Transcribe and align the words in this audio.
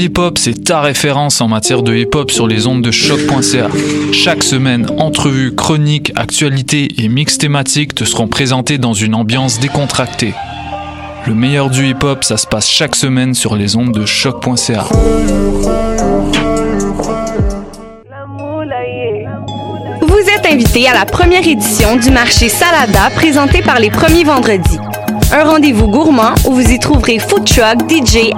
Hip 0.00 0.16
Hop, 0.16 0.38
c'est 0.38 0.64
ta 0.64 0.80
référence 0.80 1.42
en 1.42 1.48
matière 1.48 1.82
de 1.82 1.94
hip 1.94 2.14
hop 2.14 2.30
sur 2.30 2.46
les 2.46 2.66
ondes 2.66 2.80
de 2.80 2.90
choc.ca. 2.90 3.68
Chaque 4.14 4.42
semaine, 4.42 4.86
entrevues, 4.96 5.54
chroniques, 5.54 6.10
actualités 6.16 6.88
et 6.96 7.08
mix 7.08 7.36
thématiques 7.36 7.94
te 7.94 8.04
seront 8.04 8.26
présentés 8.26 8.78
dans 8.78 8.94
une 8.94 9.14
ambiance 9.14 9.60
décontractée. 9.60 10.32
Le 11.26 11.34
meilleur 11.34 11.68
du 11.68 11.86
hip 11.86 12.02
hop, 12.02 12.24
ça 12.24 12.38
se 12.38 12.46
passe 12.46 12.66
chaque 12.66 12.96
semaine 12.96 13.34
sur 13.34 13.56
les 13.56 13.76
ondes 13.76 13.92
de 13.92 14.06
choc.ca. 14.06 14.86
Vous 20.00 20.30
êtes 20.34 20.46
invité 20.50 20.88
à 20.88 20.94
la 20.94 21.04
première 21.04 21.46
édition 21.46 21.96
du 21.96 22.10
marché 22.10 22.48
Salada 22.48 23.10
présenté 23.16 23.60
par 23.60 23.78
les 23.78 23.90
premiers 23.90 24.24
vendredis. 24.24 24.78
Un 25.32 25.44
rendez-vous 25.44 25.88
gourmand 25.88 26.34
où 26.46 26.54
vous 26.54 26.72
y 26.72 26.78
trouverez 26.78 27.18
food 27.18 27.44
truck, 27.44 27.88
DJ, 27.88 28.32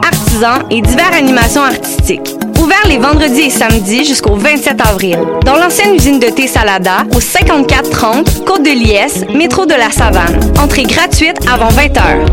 et 0.71 0.81
diverses 0.81 1.15
animations 1.15 1.63
artistiques. 1.63 2.35
Ouvert 2.59 2.87
les 2.89 2.97
vendredis 2.97 3.43
et 3.43 3.51
samedis 3.51 4.05
jusqu'au 4.07 4.35
27 4.35 4.81
avril. 4.81 5.19
Dans 5.45 5.57
l'ancienne 5.57 5.95
usine 5.95 6.19
de 6.19 6.27
thé 6.27 6.47
Salada, 6.47 7.05
au 7.15 7.21
5430 7.21 8.45
Côte 8.47 8.63
de 8.63 8.71
Liesse, 8.71 9.25
métro 9.35 9.67
de 9.67 9.75
la 9.75 9.91
Savane. 9.91 10.41
Entrée 10.59 10.85
gratuite 10.85 11.37
avant 11.53 11.69
20 11.69 11.97
heures. 11.99 12.27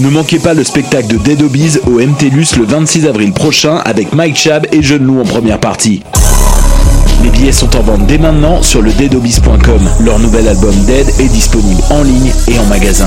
Ne 0.00 0.08
manquez 0.08 0.38
pas 0.40 0.54
le 0.54 0.64
spectacle 0.64 1.06
de 1.06 1.18
Dead 1.18 1.42
Obies 1.42 1.78
au 1.86 2.00
MTLUS 2.00 2.56
le 2.58 2.64
26 2.64 3.06
avril 3.06 3.32
prochain 3.32 3.76
avec 3.84 4.12
Mike 4.12 4.36
Chab 4.36 4.66
et 4.72 4.82
Jeune 4.82 5.04
Loup 5.04 5.20
en 5.20 5.24
première 5.24 5.60
partie. 5.60 6.02
Billets 7.40 7.52
sont 7.52 7.74
en 7.74 7.80
vente 7.80 8.06
dès 8.06 8.18
maintenant 8.18 8.62
sur 8.62 8.82
le 8.82 8.92
deadobis.com. 8.92 9.90
Leur 10.00 10.18
nouvel 10.18 10.46
album 10.46 10.74
Dead 10.84 11.08
est 11.18 11.28
disponible 11.28 11.82
en 11.88 12.02
ligne 12.02 12.30
et 12.48 12.58
en 12.58 12.66
magasin. 12.66 13.06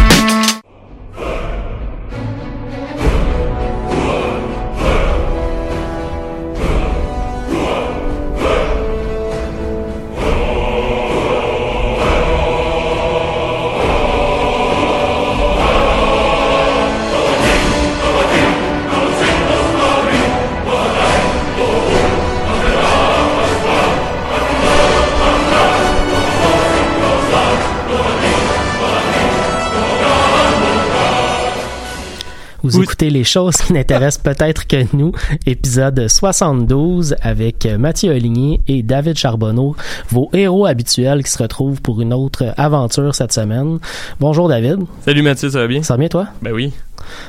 Vous 32.71 32.83
écoutez 32.83 33.09
les 33.09 33.23
choses 33.25 33.57
qui 33.57 33.73
n'intéressent 33.73 34.23
peut-être 34.23 34.65
que 34.65 34.77
nous, 34.95 35.11
épisode 35.45 36.07
72 36.07 37.15
avec 37.21 37.65
Mathieu 37.65 38.11
Oligny 38.11 38.61
et 38.67 38.81
David 38.81 39.17
Charbonneau, 39.17 39.75
vos 40.09 40.29
héros 40.33 40.65
habituels 40.65 41.21
qui 41.23 41.31
se 41.31 41.37
retrouvent 41.41 41.81
pour 41.81 42.01
une 42.01 42.13
autre 42.13 42.53
aventure 42.57 43.13
cette 43.13 43.33
semaine. 43.33 43.79
Bonjour 44.19 44.47
David. 44.47 44.79
Salut 45.05 45.21
Mathieu, 45.21 45.49
ça 45.49 45.59
va 45.59 45.67
bien? 45.67 45.83
Ça 45.83 45.95
va 45.95 45.97
bien 45.97 46.07
toi? 46.07 46.27
Ben 46.41 46.53
oui. 46.53 46.71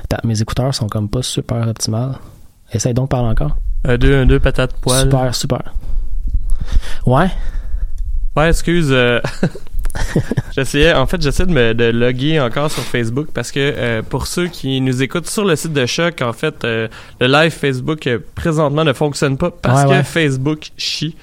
Attends, 0.05 0.27
mes 0.29 0.41
écouteurs 0.41 0.75
sont 0.75 0.87
comme 0.89 1.09
pas 1.09 1.23
super 1.23 1.67
optimales. 1.67 2.19
Essaye 2.73 2.95
donc 2.95 3.07
de 3.07 3.11
parler 3.11 3.29
encore. 3.31 3.57
Euh, 3.89 3.97
deux, 3.97 4.25
deux 4.27 4.39
patates 4.39 4.75
poêles. 4.75 5.03
Super, 5.03 5.35
super. 5.35 5.75
Ouais. 7.05 7.31
Ouais, 8.37 8.49
excuse. 8.49 8.89
euh, 8.91 9.21
j'essayais, 10.57 10.93
en 10.95 11.07
fait, 11.07 11.21
j'essaie 11.21 11.47
de 11.47 11.53
me 11.53 11.75
de 11.75 11.85
loguer 11.85 12.41
encore 12.41 12.71
sur 12.71 12.83
Facebook 12.83 13.29
parce 13.33 13.51
que 13.53 13.61
euh, 13.61 14.03
pour 14.03 14.27
ceux 14.27 14.49
qui 14.49 14.81
nous 14.81 15.03
écoutent 15.03 15.29
sur 15.29 15.45
le 15.45 15.57
site 15.57 15.73
de 15.73 15.87
Choc, 15.87 16.23
en 16.23 16.33
fait, 16.33 16.65
euh, 16.65 16.89
le 17.21 17.27
live 17.27 17.51
Facebook 17.53 18.07
euh, 18.07 18.19
présentement 18.35 18.85
ne 18.85 18.93
fonctionne 18.93 19.37
pas 19.37 19.51
parce 19.51 19.83
Ouais, 19.83 19.89
que 19.89 19.95
ouais. 19.97 20.03
Facebook 20.05 20.71
chie. 20.77 21.17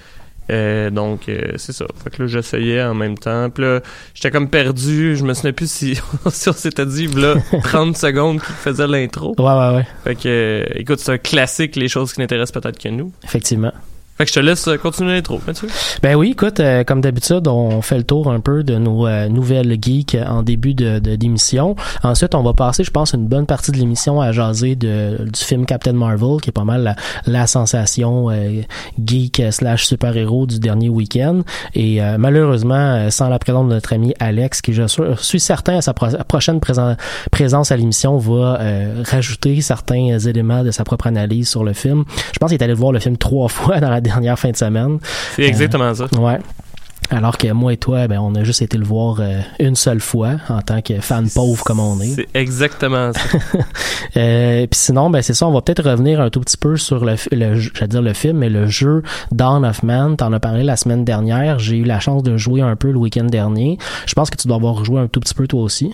Euh, 0.51 0.89
donc 0.89 1.29
euh, 1.29 1.51
c'est 1.57 1.73
ça. 1.73 1.85
Fait 2.03 2.09
que 2.09 2.23
là 2.23 2.27
j'essayais 2.27 2.81
en 2.81 2.95
même 2.95 3.19
temps. 3.19 3.51
Puis 3.51 3.63
là 3.63 3.81
j'étais 4.15 4.31
comme 4.31 4.49
perdu. 4.49 5.15
Je 5.15 5.23
me 5.23 5.35
souvenais 5.35 5.53
plus 5.53 5.69
si, 5.69 5.95
si 6.31 6.49
on 6.49 6.53
s'était 6.53 6.87
dit 6.87 7.05
là 7.05 7.35
30 7.63 7.95
secondes 7.97 8.41
qui 8.41 8.51
faisait 8.53 8.87
l'intro. 8.87 9.35
Ouais, 9.37 9.45
ouais, 9.45 9.75
ouais. 9.75 9.87
Fait 10.03 10.15
que 10.15 10.21
euh, 10.25 10.65
écoute 10.75 10.97
c'est 11.01 11.11
un 11.11 11.17
classique 11.19 11.75
les 11.75 11.87
choses 11.87 12.13
qui 12.13 12.19
n'intéressent 12.19 12.59
peut-être 12.59 12.79
que 12.79 12.89
nous. 12.89 13.11
Effectivement. 13.23 13.73
Fait 14.19 14.25
que 14.25 14.31
je 14.31 14.35
te 14.35 14.39
laisse 14.41 14.67
euh, 14.67 14.75
continuer 14.75 15.13
l'intro. 15.13 15.39
Ben 16.03 16.15
oui, 16.15 16.31
écoute, 16.31 16.59
euh, 16.59 16.83
comme 16.83 16.99
d'habitude, 16.99 17.47
on 17.47 17.81
fait 17.81 17.95
le 17.97 18.03
tour 18.03 18.29
un 18.29 18.41
peu 18.41 18.63
de 18.63 18.75
nos 18.75 19.07
euh, 19.07 19.29
nouvelles 19.29 19.77
geeks 19.81 20.17
en 20.27 20.43
début 20.43 20.73
de 20.73 20.99
d'émission. 20.99 21.77
Ensuite, 22.03 22.35
on 22.35 22.43
va 22.43 22.51
passer, 22.51 22.83
je 22.83 22.91
pense, 22.91 23.13
une 23.13 23.27
bonne 23.27 23.45
partie 23.45 23.71
de 23.71 23.77
l'émission 23.77 24.19
à 24.19 24.33
jaser 24.33 24.75
de, 24.75 25.19
du 25.23 25.39
film 25.39 25.65
Captain 25.65 25.93
Marvel, 25.93 26.41
qui 26.41 26.49
est 26.49 26.51
pas 26.51 26.65
mal 26.65 26.83
la, 26.83 26.95
la 27.27 27.47
sensation 27.47 28.29
euh, 28.29 28.61
geek 29.01 29.41
slash 29.51 29.85
super-héros 29.85 30.47
du 30.47 30.59
dernier 30.59 30.89
week-end. 30.89 31.43
Et 31.73 32.03
euh, 32.03 32.17
malheureusement, 32.19 32.75
euh, 32.75 33.09
sans 33.11 33.29
la 33.29 33.39
présence 33.39 33.69
de 33.69 33.73
notre 33.73 33.93
ami 33.93 34.13
Alex, 34.19 34.61
qui 34.61 34.73
je 34.73 34.83
suis, 35.17 35.39
certain 35.39 35.77
à 35.77 35.81
sa 35.81 35.93
pro- 35.93 36.07
prochaine 36.27 36.57
présen- 36.59 36.97
présence 37.31 37.71
à 37.71 37.77
l'émission 37.77 38.17
va 38.17 38.59
rajouter 39.05 39.61
certains 39.61 40.19
éléments 40.19 40.65
de 40.65 40.71
sa 40.71 40.83
propre 40.83 41.07
analyse 41.07 41.47
sur 41.47 41.63
le 41.63 41.71
film. 41.71 42.03
Je 42.33 42.37
pense 42.39 42.49
qu'il 42.51 42.59
est 42.59 42.63
allé 42.65 42.73
voir 42.73 42.91
le 42.91 42.99
film 42.99 43.15
trois 43.15 43.47
fois 43.47 43.79
dans 43.79 43.89
la 43.89 44.01
dernière 44.09 44.37
fin 44.39 44.51
de 44.51 44.57
semaine. 44.57 44.99
C'est 45.35 45.43
exactement 45.43 45.93
ça. 45.93 46.05
Ouais. 46.19 46.39
Alors 47.11 47.37
que 47.39 47.51
moi 47.51 47.73
et 47.73 47.77
toi, 47.77 48.07
ben, 48.07 48.19
on 48.19 48.35
a 48.35 48.43
juste 48.43 48.61
été 48.61 48.77
le 48.77 48.85
voir 48.85 49.17
euh, 49.19 49.41
une 49.59 49.75
seule 49.75 49.99
fois 49.99 50.33
en 50.47 50.61
tant 50.61 50.81
que 50.81 50.99
fan 51.01 51.27
pauvre 51.27 51.63
comme 51.63 51.79
on 51.79 51.99
est. 52.01 52.13
C'est 52.15 52.27
exactement 52.33 53.11
ça. 53.13 53.19
Euh, 54.17 54.65
Puis 54.65 54.79
sinon, 54.79 55.11
ben 55.11 55.21
c'est 55.21 55.35
ça. 55.35 55.45
On 55.45 55.51
va 55.51 55.61
peut-être 55.61 55.87
revenir 55.87 56.19
un 56.19 56.31
tout 56.31 56.39
petit 56.39 56.57
peu 56.57 56.77
sur 56.77 57.05
le, 57.05 57.13
le 57.31 57.59
j'allais 57.59 57.87
dire 57.87 58.01
le 58.01 58.13
film, 58.13 58.39
mais 58.39 58.49
le 58.49 58.65
jeu 58.65 59.03
Dawn 59.31 59.63
of 59.63 59.83
Man. 59.83 60.17
T'en 60.17 60.33
as 60.33 60.39
parlé 60.39 60.63
la 60.63 60.75
semaine 60.77 61.05
dernière. 61.05 61.59
J'ai 61.59 61.77
eu 61.77 61.83
la 61.83 61.99
chance 61.99 62.23
de 62.23 62.35
jouer 62.35 62.61
un 62.61 62.75
peu 62.75 62.91
le 62.91 62.97
week-end 62.97 63.25
dernier. 63.25 63.77
Je 64.07 64.13
pense 64.15 64.31
que 64.31 64.35
tu 64.37 64.47
dois 64.47 64.57
avoir 64.57 64.83
joué 64.83 64.99
un 64.99 65.07
tout 65.07 65.19
petit 65.19 65.35
peu 65.35 65.45
toi 65.47 65.61
aussi. 65.61 65.93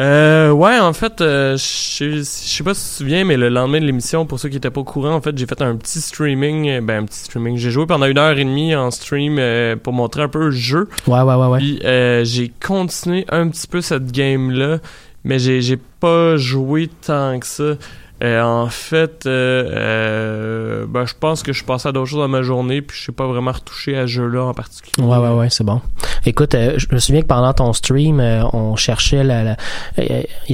Euh, 0.00 0.50
ouais, 0.50 0.78
en 0.78 0.92
fait, 0.94 1.20
euh, 1.20 1.56
je 1.58 2.22
sais- 2.22 2.64
pas 2.64 2.72
si 2.74 2.82
tu 2.84 2.90
te 2.92 2.96
souviens, 2.98 3.24
mais 3.24 3.36
le 3.36 3.50
lendemain 3.50 3.80
de 3.80 3.84
l'émission, 3.84 4.24
pour 4.24 4.40
ceux 4.40 4.48
qui 4.48 4.56
étaient 4.56 4.70
pas 4.70 4.80
au 4.80 4.84
courant, 4.84 5.12
en 5.12 5.20
fait, 5.20 5.36
j'ai 5.36 5.44
fait 5.46 5.60
un 5.60 5.76
petit 5.76 6.00
streaming. 6.00 6.68
euh, 6.70 6.80
Ben, 6.80 7.02
un 7.02 7.04
petit 7.04 7.18
streaming. 7.20 7.56
J'ai 7.58 7.70
joué 7.70 7.84
pendant 7.86 8.06
une 8.06 8.16
heure 8.18 8.38
et 8.38 8.44
demie 8.44 8.74
en 8.74 8.90
stream 8.90 9.36
euh, 9.38 9.76
pour 9.76 9.92
montrer 9.92 10.22
un 10.22 10.28
peu 10.28 10.46
le 10.46 10.50
jeu. 10.52 10.88
Ouais, 11.06 11.20
ouais, 11.20 11.34
ouais, 11.34 11.46
ouais. 11.48 11.58
Puis 11.58 11.80
euh, 11.84 12.24
j'ai 12.24 12.50
continué 12.66 13.26
un 13.28 13.48
petit 13.48 13.66
peu 13.66 13.82
cette 13.82 14.10
game-là, 14.10 14.78
mais 15.24 15.38
j'ai 15.38 15.78
pas 16.00 16.36
joué 16.38 16.88
tant 17.06 17.38
que 17.38 17.46
ça. 17.46 17.74
Euh, 18.22 18.42
en 18.42 18.66
fait, 18.66 19.24
euh, 19.26 19.64
euh, 19.74 20.86
ben, 20.86 21.06
je 21.06 21.14
pense 21.18 21.42
que 21.42 21.52
je 21.52 21.58
suis 21.58 21.66
passé 21.66 21.88
à 21.88 21.92
d'autres 21.92 22.10
choses 22.10 22.20
dans 22.20 22.28
ma 22.28 22.42
journée, 22.42 22.82
puis 22.82 22.96
je 22.98 23.06
sais 23.06 23.12
pas 23.12 23.26
vraiment 23.26 23.52
retouché 23.52 23.96
à 23.96 24.02
ce 24.02 24.08
jeu-là 24.08 24.44
en 24.44 24.52
particulier. 24.54 25.06
Ouais, 25.06 25.16
ouais, 25.16 25.30
ouais, 25.30 25.48
c'est 25.50 25.64
bon. 25.64 25.80
Écoute, 26.26 26.54
euh, 26.54 26.74
je 26.76 26.86
me 26.92 26.98
souviens 26.98 27.22
que 27.22 27.26
pendant 27.26 27.52
ton 27.54 27.72
stream, 27.72 28.20
euh, 28.20 28.42
on 28.52 28.76
cherchait 28.76 29.24
la, 29.24 29.42
la- 29.42 29.56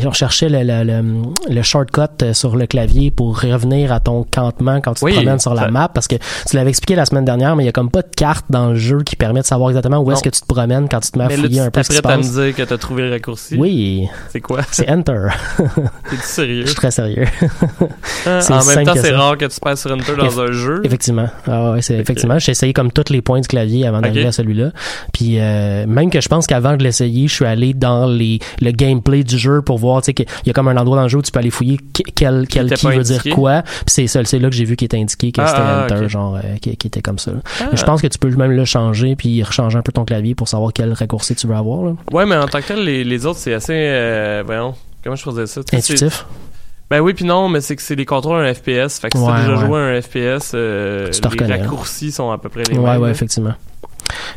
on 0.04 0.12
cherchait 0.12 0.48
le, 0.48 0.62
le, 0.62 0.84
le- 0.84 1.22
le 1.52 1.62
shortcut 1.62 2.32
sur 2.34 2.54
le 2.56 2.66
clavier 2.66 3.10
pour 3.10 3.40
revenir 3.40 3.92
à 3.92 3.98
ton 3.98 4.22
campement 4.22 4.80
quand 4.80 4.94
tu 4.94 5.04
Oui, 5.04 5.10
te 5.12 5.16
promènes 5.16 5.40
sur 5.40 5.54
la 5.54 5.62
ça- 5.62 5.70
map, 5.70 5.88
parce 5.88 6.06
que 6.06 6.14
tu 6.48 6.54
l'avais 6.54 6.70
expliqué 6.70 6.94
la 6.94 7.04
semaine 7.04 7.24
dernière, 7.24 7.56
mais 7.56 7.64
il 7.64 7.66
y 7.66 7.68
a 7.68 7.72
comme 7.72 7.90
pas 7.90 8.02
de 8.02 8.14
carte 8.16 8.46
dans 8.48 8.68
le 8.70 8.76
jeu 8.76 9.02
qui 9.02 9.16
permet 9.16 9.40
de 9.40 9.46
savoir 9.46 9.70
exactement 9.70 9.98
où 9.98 10.12
est-ce 10.12 10.22
que 10.22 10.28
tu 10.28 10.40
te 10.40 10.46
promènes 10.46 10.88
quand 10.88 11.00
tu 11.00 11.10
te 11.10 11.18
mets 11.18 11.24
à 11.24 11.28
Mais 11.28 11.36
là, 11.36 11.42
fouiller 11.42 11.56
tu 11.56 11.66
un 11.66 11.70
peu 11.72 11.82
se 11.82 11.92
t'apprêtes 11.94 12.12
à 12.14 12.16
me 12.18 12.22
dire 12.44 12.54
que 12.54 12.62
t'as 12.62 12.78
trouvé 12.78 13.02
le 13.02 13.10
raccourci. 13.10 13.56
Oui, 13.58 14.06
C'est 14.30 14.40
quoi? 14.40 14.60
c'est 14.70 14.88
Enter. 14.88 15.26
T'es-tu 15.58 16.22
sérieux? 16.22 16.62
Je 16.62 16.66
suis 16.68 16.76
très 16.76 16.92
sérieux. 16.92 17.26
C'est 18.24 18.52
En 18.52 18.64
même 18.64 18.84
temps, 18.84 18.94
c'est 19.00 19.12
rare 19.12 19.38
que 19.38 19.44
tu 19.46 19.60
passes 19.60 19.80
sur 19.82 19.90
Enter 19.92 20.16
dans 20.16 20.26
Eff- 20.28 20.48
un 20.48 20.52
jeu. 20.52 20.80
Effectivement. 20.84 21.28
Ah 21.46 21.72
ouais, 21.72 21.82
c'est 21.82 21.94
effectivement. 21.94 22.38
J'ai 22.38 22.52
essayé 22.52 22.72
comme 22.72 22.90
tous 22.92 23.10
les 23.12 23.22
points 23.22 23.40
du 23.40 23.48
clavier 23.48 23.86
avant 23.86 24.00
d'arriver 24.00 24.26
à 24.26 24.32
celui-là. 24.32 24.70
Puis 25.12 25.38
euh, 25.38 25.86
même 25.86 26.10
que 26.10 26.20
je 26.20 26.28
pense 26.28 26.46
qu'avant 26.46 26.76
de 26.76 26.82
l'essayer, 26.82 27.28
je 27.28 27.34
suis 27.34 27.44
allé 27.44 27.74
dans 27.74 28.06
les 28.06 28.38
le 28.60 28.70
gameplay 28.72 29.22
du 29.24 29.38
jeu 29.38 29.62
pour 29.62 29.78
voir, 29.78 30.02
tu 30.02 30.06
sais, 30.06 30.14
qu'il 30.14 30.26
y 30.44 30.50
a 30.50 30.52
comme 30.52 30.68
un 30.68 30.76
endroit 30.76 30.96
dans 30.96 31.04
le 31.04 31.08
jeu 31.08 31.18
où 31.18 31.22
tu 31.22 31.30
peux 31.30 31.38
aller 31.38 31.50
fouiller 31.50 31.78
que- 31.78 32.02
quel 32.14 32.46
quel 32.48 32.72
qui 32.72 32.86
veut 32.86 33.02
dire 33.02 33.22
quoi. 33.34 33.62
Puis 33.62 33.84
c'est 33.88 34.06
ça, 34.06 34.24
c'est 34.24 34.38
là 34.38 34.48
que 34.50 34.54
j'ai 34.56 34.64
vu 34.64 34.76
qu'il 34.76 34.86
était 34.86 34.98
indiqué 34.98 35.32
que 35.32 35.40
Ah, 35.40 35.46
c'était 35.46 35.60
ah, 35.62 35.86
Enter, 35.98 36.08
genre 36.08 36.36
euh, 36.36 36.56
qui, 36.60 36.70
était 36.70 37.02
comme 37.02 37.18
ça. 37.18 37.32
Ah. 37.60 37.64
Je 37.72 37.82
pense 37.84 38.02
que 38.02 38.06
tu 38.08 38.18
peux 38.18 38.28
même 38.30 38.52
le 38.52 38.64
changer 38.64 39.16
puis 39.16 39.42
rechanger 39.42 39.78
un 39.78 39.82
peu 39.82 39.92
ton 39.92 40.04
clavier 40.04 40.34
pour 40.34 40.48
savoir 40.48 40.72
quel 40.72 40.92
raccourci 40.92 41.34
tu 41.34 41.46
veux 41.46 41.54
avoir. 41.54 41.84
Là. 41.84 41.92
Ouais, 42.12 42.26
mais 42.26 42.36
en 42.36 42.46
tant 42.48 42.60
que 42.60 42.66
tel, 42.66 42.84
les, 42.84 43.04
les 43.04 43.26
autres, 43.26 43.38
c'est 43.38 43.54
assez. 43.54 43.72
Euh, 43.74 44.42
voyons, 44.44 44.74
comment 45.02 45.16
je 45.16 45.22
faisais 45.22 45.46
ça? 45.46 45.60
Intuitif. 45.72 46.26
Ben 46.90 47.00
oui, 47.00 47.14
puis 47.14 47.24
non, 47.24 47.48
mais 47.48 47.60
c'est 47.60 47.74
que 47.74 47.82
c'est 47.82 47.96
les 47.96 48.04
contrôles 48.04 48.44
un 48.44 48.54
FPS. 48.54 49.00
Fait 49.00 49.10
que 49.10 49.18
si 49.18 49.24
Ouais, 49.24 49.32
t'as 49.32 49.40
déjà 49.40 49.54
ouais. 49.60 49.66
joué 49.66 49.78
à 49.80 49.82
un 49.82 50.00
FPS, 50.00 50.52
euh, 50.54 51.10
les 51.10 51.28
reconnais, 51.28 51.54
hein. 51.54 51.58
raccourcis 51.62 52.12
sont 52.12 52.30
à 52.30 52.38
peu 52.38 52.48
près 52.48 52.62
les 52.62 52.78
Ouais, 52.78 52.84
mêmes. 52.92 53.00
ouais, 53.00 53.06
là. 53.08 53.12
effectivement. 53.12 53.54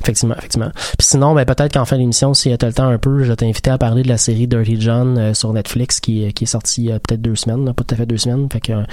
Effectivement, 0.01 0.35
effectivement. 0.37 0.71
Puis 0.73 1.07
sinon, 1.07 1.33
ben, 1.33 1.45
peut-être 1.45 1.73
qu'en 1.73 1.85
fin 1.85 1.97
d'émission, 1.97 2.33
si 2.33 2.55
tu 2.57 2.65
as 2.65 2.67
le 2.67 2.73
temps 2.73 2.87
un 2.87 2.97
peu, 2.97 3.23
je 3.23 3.29
vais 3.29 3.35
t'inviter 3.35 3.71
à 3.71 3.77
parler 3.77 4.03
de 4.03 4.07
la 4.07 4.17
série 4.17 4.47
Dirty 4.47 4.79
John 4.79 5.17
euh, 5.17 5.33
sur 5.33 5.53
Netflix 5.53 5.99
qui, 5.99 6.31
qui 6.33 6.43
est 6.43 6.47
sortie 6.47 6.83
il 6.83 6.89
y 6.89 6.91
a 6.91 6.99
peut-être 6.99 7.21
deux 7.21 7.35
semaines, 7.35 7.65
là, 7.65 7.73
pas 7.73 7.83
tout 7.83 7.93
à 7.93 7.97
fait 7.97 8.05
deux 8.05 8.17
semaines. 8.17 8.47
Fait 8.51 8.61
que 8.61 8.73
euh, 8.73 8.83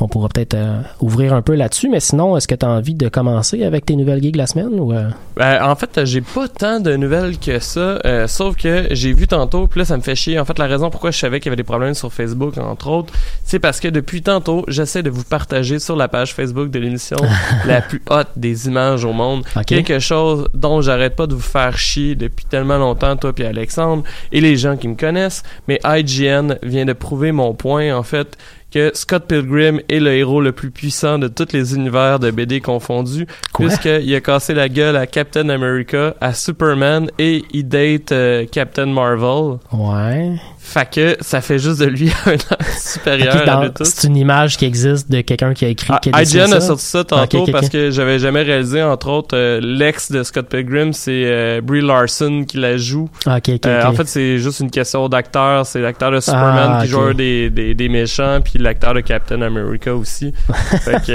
on 0.00 0.08
pourra 0.08 0.28
peut-être 0.28 0.54
euh, 0.54 0.80
ouvrir 1.00 1.34
un 1.34 1.42
peu 1.42 1.54
là-dessus. 1.54 1.88
Mais 1.88 2.00
sinon, 2.00 2.36
est-ce 2.36 2.48
que 2.48 2.54
tu 2.54 2.66
as 2.66 2.68
envie 2.68 2.94
de 2.94 3.08
commencer 3.08 3.64
avec 3.64 3.86
tes 3.86 3.96
nouvelles 3.96 4.22
gigs 4.22 4.36
la 4.36 4.46
semaine 4.46 4.78
ou 4.78 4.92
euh, 4.92 5.08
Ben, 5.36 5.62
en 5.62 5.76
fait, 5.76 6.04
j'ai 6.04 6.20
pas 6.20 6.48
tant 6.48 6.80
de 6.80 6.96
nouvelles 6.96 7.38
que 7.38 7.58
ça, 7.58 7.98
euh, 8.04 8.26
sauf 8.26 8.56
que 8.56 8.88
j'ai 8.90 9.12
vu 9.12 9.26
tantôt, 9.26 9.66
puis 9.66 9.80
là, 9.80 9.84
ça 9.84 9.96
me 9.96 10.02
fait 10.02 10.14
chier. 10.14 10.38
En 10.38 10.44
fait, 10.44 10.58
la 10.58 10.66
raison 10.66 10.90
pourquoi 10.90 11.10
je 11.10 11.18
savais 11.18 11.40
qu'il 11.40 11.46
y 11.46 11.50
avait 11.50 11.56
des 11.56 11.62
problèmes 11.62 11.94
sur 11.94 12.12
Facebook, 12.12 12.58
entre 12.58 12.88
autres, 12.88 13.12
c'est 13.44 13.58
parce 13.58 13.80
que 13.80 13.88
depuis 13.88 14.22
tantôt, 14.22 14.64
j'essaie 14.68 15.02
de 15.02 15.10
vous 15.10 15.24
partager 15.24 15.78
sur 15.78 15.96
la 15.96 16.08
page 16.08 16.34
Facebook 16.34 16.70
de 16.70 16.78
l'émission 16.78 17.16
la 17.66 17.80
plus 17.80 18.02
haute 18.10 18.28
des 18.36 18.66
images 18.66 19.04
au 19.04 19.12
monde. 19.12 19.44
Quelque 19.66 19.98
chose 19.98 20.33
dont 20.54 20.80
j'arrête 20.80 21.16
pas 21.16 21.26
de 21.26 21.34
vous 21.34 21.40
faire 21.40 21.76
chier 21.76 22.14
depuis 22.14 22.44
tellement 22.44 22.78
longtemps, 22.78 23.16
toi 23.16 23.32
puis 23.32 23.44
Alexandre, 23.44 24.04
et 24.32 24.40
les 24.40 24.56
gens 24.56 24.76
qui 24.76 24.88
me 24.88 24.96
connaissent, 24.96 25.42
mais 25.68 25.80
IGN 25.84 26.54
vient 26.62 26.84
de 26.84 26.92
prouver 26.92 27.32
mon 27.32 27.54
point, 27.54 27.94
en 27.94 28.02
fait, 28.02 28.36
que 28.74 28.90
Scott 28.92 29.26
Pilgrim 29.28 29.80
est 29.88 30.00
le 30.00 30.12
héros 30.14 30.40
le 30.40 30.50
plus 30.50 30.72
puissant 30.72 31.18
de 31.18 31.28
tous 31.28 31.52
les 31.52 31.76
univers 31.76 32.18
de 32.18 32.32
BD 32.32 32.60
confondus, 32.60 33.26
puisqu'il 33.54 34.12
a 34.12 34.20
cassé 34.20 34.52
la 34.52 34.68
gueule 34.68 34.96
à 34.96 35.06
Captain 35.06 35.48
America, 35.48 36.16
à 36.20 36.34
Superman, 36.34 37.08
et 37.20 37.44
il 37.52 37.68
date 37.68 38.10
euh, 38.10 38.46
Captain 38.50 38.86
Marvel. 38.86 39.58
Ouais. 39.72 40.34
Fait 40.66 40.88
que 40.90 41.16
ça 41.20 41.42
fait 41.42 41.58
juste 41.58 41.78
de 41.80 41.84
lui 41.84 42.10
un 42.26 42.36
supérieur 42.80 43.36
à 43.36 43.44
dans- 43.44 43.62
nous 43.64 43.68
tous. 43.68 43.84
c'est 43.84 44.08
une 44.08 44.16
image 44.16 44.56
qui 44.56 44.64
existe 44.64 45.10
de 45.10 45.20
quelqu'un 45.20 45.52
qui 45.52 45.66
a 45.66 45.68
écrit 45.68 45.88
Ah, 45.90 45.98
qui 46.02 46.08
a 46.10 46.18
dessiné 46.18 46.44
IGN 46.44 46.50
ça? 46.52 46.56
a 46.56 46.60
sorti 46.62 46.84
ça 46.86 47.04
tantôt 47.04 47.44
parce 47.52 47.68
que 47.68 47.90
j'avais 47.90 48.18
jamais 48.18 48.42
réalisé, 48.42 48.82
entre 48.82 49.08
autres, 49.10 49.36
euh, 49.36 49.60
l'ex 49.62 50.10
de 50.10 50.22
Scott 50.22 50.48
Pilgrim, 50.48 50.92
c'est 50.94 51.24
euh, 51.26 51.60
Brie 51.62 51.82
Larson 51.82 52.44
qui 52.48 52.56
la 52.56 52.78
joue. 52.78 53.08
Ah, 53.26 53.38
Euh. 53.46 53.84
En 53.84 53.92
fait, 53.92 54.08
c'est 54.08 54.38
juste 54.38 54.60
une 54.60 54.70
question 54.70 55.08
d'acteur. 55.08 55.66
C'est 55.66 55.80
l'acteur 55.82 56.10
de 56.10 56.20
Superman 56.20 56.70
Ah, 56.78 56.82
qui 56.82 56.88
joue 56.90 57.12
des, 57.12 57.50
des, 57.50 57.74
des 57.74 57.88
méchants, 57.90 58.40
puis 58.42 58.58
l'acteur 58.58 58.94
de 58.94 59.00
Captain 59.00 59.42
America 59.42 59.94
aussi. 59.94 60.32
fait, 60.82 61.04
que, 61.06 61.12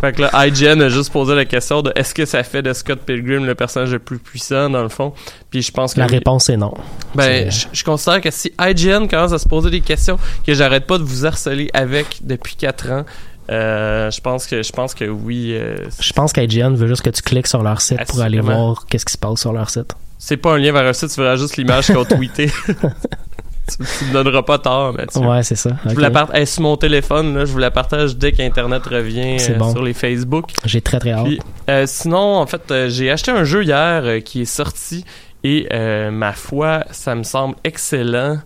fait 0.00 0.12
que 0.12 0.22
là, 0.22 0.46
IGN 0.46 0.80
a 0.82 0.88
juste 0.88 1.12
posé 1.12 1.34
la 1.34 1.44
question 1.44 1.82
de 1.82 1.92
est-ce 1.96 2.14
que 2.14 2.24
ça 2.24 2.42
fait 2.44 2.62
de 2.62 2.72
Scott 2.72 3.00
Pilgrim 3.00 3.44
le 3.46 3.54
personnage 3.54 3.90
le 3.92 3.98
plus 3.98 4.18
puissant, 4.18 4.70
dans 4.70 4.82
le 4.82 4.88
fond? 4.88 5.12
Puis 5.50 5.62
je 5.62 5.72
pense 5.72 5.94
que... 5.94 6.00
La 6.00 6.06
réponse 6.06 6.48
est 6.50 6.56
non. 6.56 6.72
Ben, 7.14 7.50
je, 7.50 7.66
je 7.72 7.84
considère 7.84 8.20
que 8.20 8.30
si 8.30 8.52
IGN 8.60 9.06
commence 9.08 9.32
à 9.32 9.38
se 9.38 9.48
poser 9.48 9.70
des 9.70 9.80
questions 9.80 10.18
que 10.46 10.54
j'arrête 10.54 10.86
pas 10.86 10.98
de 10.98 11.02
vous 11.04 11.26
harceler 11.26 11.68
avec 11.74 12.18
depuis 12.22 12.54
4 12.56 12.90
ans, 12.92 13.04
euh, 13.50 14.10
je 14.10 14.20
pense 14.20 14.46
que 14.46 14.62
je 14.62 14.72
pense 14.72 14.94
que 14.94 15.06
oui. 15.06 15.52
euh, 15.54 15.78
Je 16.00 16.12
pense 16.12 16.32
qu'IGN 16.34 16.74
veut 16.74 16.86
juste 16.86 17.00
que 17.02 17.10
tu 17.10 17.22
cliques 17.22 17.46
sur 17.46 17.62
leur 17.62 17.80
site 17.80 18.04
pour 18.06 18.20
aller 18.20 18.40
voir 18.40 18.84
qu'est-ce 18.88 19.06
qui 19.06 19.12
se 19.14 19.18
passe 19.18 19.40
sur 19.40 19.52
leur 19.54 19.70
site. 19.70 19.94
c'est 20.18 20.36
pas 20.36 20.52
un 20.52 20.58
lien 20.58 20.70
vers 20.72 20.86
un 20.86 20.92
site, 20.92 21.08
tu 21.10 21.20
verras 21.20 21.36
juste 21.36 21.56
l'image 21.56 21.86
qu'ils 21.86 21.96
ont 21.96 22.04
tweeté. 22.04 22.50
tu, 23.76 23.76
tu 23.98 24.04
me 24.06 24.12
donneras 24.12 24.42
pas 24.42 24.58
tort, 24.58 24.92
Mathieu. 24.92 25.20
Ouais, 25.20 25.42
c'est 25.42 25.56
ça. 25.56 25.70
Je 25.86 25.94
vous 25.94 26.00
la 26.00 26.10
partage 26.10 26.46
sur 26.46 26.62
mon 26.62 26.76
téléphone, 26.76 27.34
là, 27.34 27.44
je 27.44 27.52
vous 27.52 27.58
la 27.58 27.70
partage 27.70 28.16
dès 28.16 28.32
qu'Internet 28.32 28.84
revient 28.86 29.36
euh, 29.50 29.54
bon. 29.54 29.72
sur 29.72 29.82
les 29.82 29.94
Facebook. 29.94 30.50
J'ai 30.64 30.80
très 30.80 30.98
très 30.98 31.12
hâte. 31.12 31.24
Puis, 31.24 31.40
euh, 31.68 31.84
sinon, 31.86 32.36
en 32.36 32.46
fait, 32.46 32.70
euh, 32.70 32.88
j'ai 32.88 33.10
acheté 33.10 33.30
un 33.30 33.44
jeu 33.44 33.64
hier 33.64 34.22
qui 34.24 34.42
est 34.42 34.44
sorti 34.44 35.04
et 35.44 35.68
ma 36.10 36.32
foi, 36.32 36.84
ça 36.90 37.14
me 37.14 37.22
semble 37.22 37.54
excellent. 37.64 38.38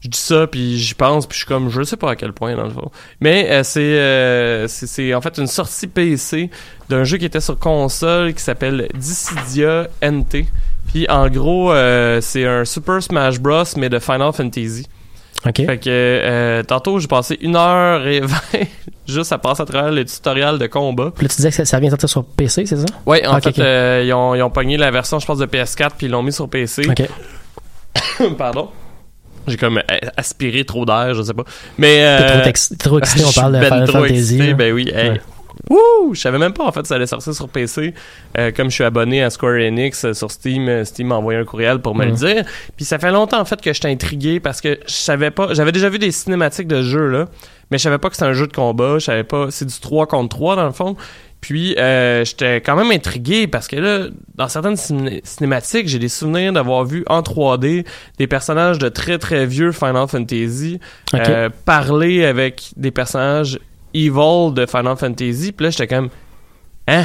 Je 0.00 0.08
dis 0.08 0.18
ça, 0.18 0.46
puis 0.46 0.78
j'y 0.78 0.94
pense, 0.94 1.26
puis 1.26 1.34
je 1.34 1.38
suis 1.38 1.48
comme, 1.48 1.70
je 1.70 1.82
sais 1.82 1.96
pas 1.96 2.12
à 2.12 2.16
quel 2.16 2.32
point, 2.32 2.54
dans 2.54 2.64
le 2.64 2.70
fond. 2.70 2.90
Mais 3.20 3.50
euh, 3.50 3.62
c'est, 3.64 3.80
euh, 3.80 4.68
c'est, 4.68 4.86
c'est 4.86 5.14
en 5.14 5.20
fait 5.20 5.38
une 5.38 5.46
sortie 5.46 5.86
PC 5.86 6.50
d'un 6.88 7.02
jeu 7.02 7.16
qui 7.16 7.24
était 7.24 7.40
sur 7.40 7.58
console 7.58 8.34
qui 8.34 8.42
s'appelle 8.42 8.88
Dissidia 8.94 9.88
NT. 10.02 10.46
Puis 10.92 11.06
en 11.08 11.28
gros, 11.28 11.72
euh, 11.72 12.20
c'est 12.20 12.46
un 12.46 12.64
Super 12.64 13.02
Smash 13.02 13.38
Bros, 13.40 13.64
mais 13.76 13.88
de 13.88 13.98
Final 13.98 14.32
Fantasy. 14.32 14.86
Ok. 15.46 15.56
Fait 15.66 15.78
que 15.78 15.88
euh, 15.88 16.62
tantôt, 16.62 16.98
j'ai 16.98 17.06
passé 17.08 17.38
une 17.40 17.54
heure 17.56 18.06
et 18.06 18.20
vingt 18.20 18.38
juste 19.06 19.30
à 19.32 19.38
passer 19.38 19.62
à 19.62 19.64
travers 19.66 19.92
le 19.92 20.04
tutoriel 20.04 20.58
de 20.58 20.66
combat. 20.66 21.12
Puis 21.14 21.24
là, 21.24 21.28
tu 21.28 21.36
disais 21.36 21.50
que 21.50 21.54
ça- 21.56 21.64
ça 21.64 21.78
vient 21.78 21.90
sortir 21.90 22.08
sur 22.08 22.24
PC, 22.24 22.66
c'est 22.66 22.76
ça? 22.76 22.86
Ouais, 23.04 23.24
en 23.26 23.36
Ok, 23.36 23.42
fait, 23.44 23.58
euh, 23.60 24.02
ils, 24.06 24.12
ont, 24.14 24.34
ils 24.34 24.42
ont 24.42 24.50
pogné 24.50 24.76
la 24.76 24.90
version, 24.90 25.18
je 25.18 25.26
pense, 25.26 25.38
de 25.38 25.46
PS4 25.46 25.90
puis 25.98 26.06
ils 26.06 26.10
l'ont 26.10 26.22
mis 26.22 26.32
sur 26.32 26.48
PC. 26.48 26.88
Ok. 26.88 27.02
Pardon. 28.38 28.70
J'ai 29.46 29.56
comme 29.56 29.78
euh, 29.78 29.82
aspiré 30.16 30.64
trop 30.64 30.84
d'air, 30.84 31.14
je 31.14 31.22
sais 31.22 31.34
pas. 31.34 31.44
Mais 31.78 31.98
euh, 32.00 32.18
T'es 32.18 32.40
trop, 32.40 32.48
ex- 32.48 32.74
trop 32.78 32.98
excité, 32.98 33.24
on 33.28 33.32
parle 33.32 33.52
de 33.52 33.58
ben 33.60 33.66
Final 33.68 33.88
trop 33.88 33.98
Fantasy. 33.98 34.14
excité, 34.18 34.54
ben 34.54 34.72
oui. 34.72 34.90
hey. 34.92 35.10
Ouais. 35.10 35.20
Wouh! 35.70 36.14
Je 36.14 36.20
savais 36.20 36.38
même 36.38 36.52
pas 36.52 36.64
en 36.64 36.72
fait 36.72 36.86
ça 36.86 36.94
allait 36.96 37.06
sortir 37.06 37.34
sur 37.34 37.48
PC. 37.48 37.94
Euh, 38.38 38.52
comme 38.52 38.68
je 38.70 38.74
suis 38.74 38.84
abonné 38.84 39.22
à 39.22 39.30
Square 39.30 39.54
Enix 39.60 40.04
euh, 40.04 40.12
sur 40.12 40.30
Steam, 40.30 40.68
euh, 40.68 40.84
Steam 40.84 41.08
m'a 41.08 41.16
envoyé 41.16 41.38
un 41.38 41.44
courriel 41.44 41.80
pour 41.80 41.94
me 41.94 42.04
le 42.04 42.10
Mhm. 42.12 42.16
dire. 42.16 42.44
Puis 42.76 42.84
ça 42.84 42.98
fait 42.98 43.10
longtemps 43.10 43.40
en 43.40 43.44
fait 43.44 43.60
que 43.60 43.72
j'étais 43.72 43.88
intrigué 43.90 44.38
parce 44.40 44.60
que 44.60 44.78
je 44.86 44.92
savais 44.92 45.30
pas. 45.30 45.54
J'avais 45.54 45.72
déjà 45.72 45.88
vu 45.88 45.98
des 45.98 46.12
cinématiques 46.12 46.68
de 46.68 46.82
jeu 46.82 47.08
là, 47.08 47.26
mais 47.70 47.78
je 47.78 47.82
savais 47.82 47.98
pas 47.98 48.08
que 48.10 48.16
c'était 48.16 48.28
un 48.28 48.32
jeu 48.34 48.46
de 48.46 48.52
combat. 48.52 48.98
Je 48.98 49.04
savais 49.06 49.24
pas. 49.24 49.46
C'est 49.50 49.64
du 49.66 49.80
3 49.80 50.06
contre 50.06 50.36
3 50.36 50.56
dans 50.56 50.66
le 50.66 50.72
fond. 50.72 50.96
Puis 51.40 51.74
euh, 51.78 52.24
j'étais 52.24 52.56
quand 52.60 52.76
même 52.76 52.90
intrigué 52.90 53.46
parce 53.46 53.68
que 53.68 53.76
là, 53.76 54.06
dans 54.36 54.48
certaines 54.48 54.74
ciné- 54.76 55.20
cinématiques, 55.22 55.86
j'ai 55.86 55.98
des 55.98 56.08
souvenirs 56.08 56.52
d'avoir 56.52 56.84
vu 56.84 57.04
en 57.08 57.20
3D 57.22 57.84
des 58.18 58.26
personnages 58.26 58.78
de 58.78 58.88
très 58.88 59.18
très 59.18 59.46
vieux 59.46 59.70
Final 59.70 60.08
Fantasy 60.08 60.80
Ok. 61.12 61.20
euh, 61.28 61.48
parler 61.64 62.24
avec 62.24 62.70
des 62.76 62.90
personnages 62.90 63.58
evil 63.94 64.52
de 64.54 64.66
Final 64.66 64.96
Fantasy. 64.96 65.52
Puis 65.52 65.64
là, 65.64 65.70
j'étais 65.70 65.86
comme, 65.86 66.08
hein? 66.86 67.04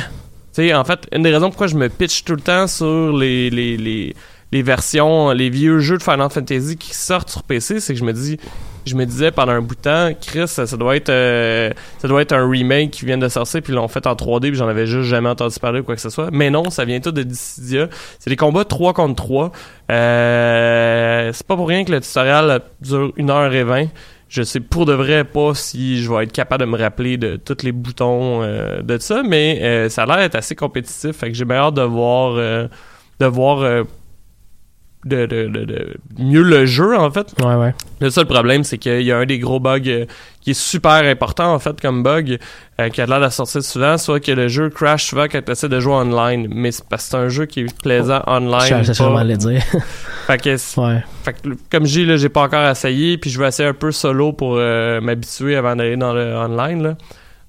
Tu 0.53 0.67
sais, 0.67 0.73
en 0.73 0.83
fait, 0.83 1.07
une 1.13 1.23
des 1.23 1.31
raisons 1.31 1.49
pourquoi 1.49 1.67
je 1.67 1.75
me 1.75 1.87
pitch 1.87 2.23
tout 2.25 2.35
le 2.35 2.41
temps 2.41 2.67
sur 2.67 3.15
les, 3.15 3.49
les, 3.49 3.77
les, 3.77 4.13
les 4.51 4.61
versions, 4.61 5.31
les 5.31 5.49
vieux 5.49 5.79
jeux 5.79 5.97
de 5.97 6.03
Final 6.03 6.29
Fantasy 6.29 6.75
qui 6.75 6.93
sortent 6.93 7.29
sur 7.29 7.43
PC, 7.43 7.79
c'est 7.79 7.93
que 7.93 7.99
je 7.99 8.03
me 8.03 8.11
dis, 8.11 8.37
je 8.85 8.95
me 8.95 9.05
disais 9.05 9.31
pendant 9.31 9.53
un 9.53 9.61
bout 9.61 9.75
de 9.75 9.81
temps, 9.81 10.09
Chris, 10.19 10.47
ça, 10.47 10.65
doit 10.75 10.95
être, 10.95 11.09
euh, 11.09 11.71
ça 11.99 12.07
doit 12.07 12.21
être 12.21 12.33
un 12.33 12.49
remake 12.49 12.91
qui 12.91 13.05
vient 13.05 13.17
de 13.17 13.29
sortir 13.29 13.61
puis 13.61 13.73
l'ont 13.73 13.87
fait 13.87 14.05
en 14.07 14.13
3D 14.13 14.49
puis 14.49 14.55
j'en 14.55 14.67
avais 14.67 14.87
juste 14.87 15.07
jamais 15.07 15.29
entendu 15.29 15.57
parler 15.59 15.79
ou 15.79 15.83
quoi 15.83 15.95
que 15.95 16.01
ce 16.01 16.09
soit. 16.09 16.29
Mais 16.31 16.49
non, 16.49 16.69
ça 16.69 16.83
vient 16.83 16.99
tout 16.99 17.11
de 17.11 17.23
Dissidia. 17.23 17.87
C'est 18.19 18.29
des 18.29 18.35
combats 18.35 18.65
3 18.65 18.93
contre 18.93 19.15
3. 19.15 19.51
Euh, 19.91 21.31
c'est 21.33 21.47
pas 21.47 21.55
pour 21.55 21.67
rien 21.67 21.85
que 21.85 21.91
le 21.91 22.01
tutoriel 22.01 22.59
dure 22.81 23.13
1h20. 23.17 23.87
Je 24.31 24.43
sais 24.43 24.61
pour 24.61 24.85
de 24.85 24.93
vrai 24.93 25.25
pas 25.25 25.53
si 25.53 26.01
je 26.01 26.09
vais 26.09 26.23
être 26.23 26.31
capable 26.31 26.63
de 26.63 26.69
me 26.71 26.77
rappeler 26.77 27.17
de 27.17 27.35
tous 27.35 27.63
les 27.63 27.73
boutons 27.73 28.41
euh, 28.41 28.81
de 28.81 28.97
ça, 28.97 29.23
mais 29.23 29.59
euh, 29.61 29.89
ça 29.89 30.03
a 30.03 30.05
l'air 30.05 30.17
d'être 30.19 30.35
assez 30.35 30.55
compétitif. 30.55 31.17
Fait 31.17 31.29
que 31.29 31.33
j'ai 31.37 31.43
bien 31.43 31.57
hâte 31.57 31.73
de 31.73 31.81
voir, 31.81 32.35
euh, 32.37 32.69
de 33.19 33.25
voir 33.25 33.59
euh, 33.59 33.83
de, 35.03 35.25
de, 35.25 35.47
de, 35.47 35.65
de 35.65 35.97
mieux 36.17 36.43
le 36.43 36.65
jeu 36.65 36.97
en 36.97 37.11
fait. 37.11 37.33
Ouais, 37.43 37.55
ouais. 37.55 37.73
Le 37.99 38.09
seul 38.09 38.25
problème, 38.25 38.63
c'est 38.63 38.77
qu'il 38.77 39.01
y 39.01 39.11
a 39.11 39.17
un 39.17 39.25
des 39.25 39.37
gros 39.37 39.59
bugs 39.59 39.81
euh, 39.87 40.05
qui 40.39 40.51
est 40.51 40.53
super 40.53 41.03
important 41.03 41.53
en 41.53 41.59
fait 41.59 41.81
comme 41.81 42.01
bug, 42.01 42.39
euh, 42.85 42.89
qui 42.89 43.01
a 43.01 43.05
l'air 43.05 43.21
de 43.21 43.29
sortir 43.29 43.63
souvent, 43.63 43.97
soit 43.97 44.19
que 44.19 44.31
le 44.31 44.47
jeu 44.47 44.69
crash 44.69 45.05
souvent 45.05 45.25
quand 45.31 45.41
tu 45.43 45.51
essaies 45.51 45.69
de 45.69 45.79
jouer 45.79 45.93
online, 45.93 46.47
mais 46.53 46.71
c'est 46.71 46.85
parce 46.87 47.03
que 47.05 47.09
c'est 47.11 47.17
un 47.17 47.29
jeu 47.29 47.45
qui 47.45 47.61
est 47.61 47.81
plaisant 47.81 48.21
online. 48.27 48.83
Je 48.83 48.91
vraiment 49.03 49.23
le 49.23 49.37
dire. 49.37 49.61
Fait 50.27 50.37
que, 50.37 50.55
c'est- 50.57 50.79
ouais. 50.79 51.03
fait 51.23 51.33
que, 51.33 51.49
comme 51.71 51.85
je 51.85 51.91
dis, 51.91 52.05
là, 52.05 52.15
j'ai 52.17 52.29
pas 52.29 52.43
encore 52.43 52.67
essayé, 52.69 53.17
puis 53.17 53.29
je 53.29 53.39
vais 53.39 53.47
essayer 53.47 53.67
un 53.67 53.73
peu 53.73 53.91
solo 53.91 54.31
pour 54.33 54.55
euh, 54.57 55.01
m'habituer 55.01 55.55
avant 55.55 55.75
d'aller 55.75 55.97
dans 55.97 56.13
le 56.13 56.35
online. 56.35 56.83
Là. 56.83 56.95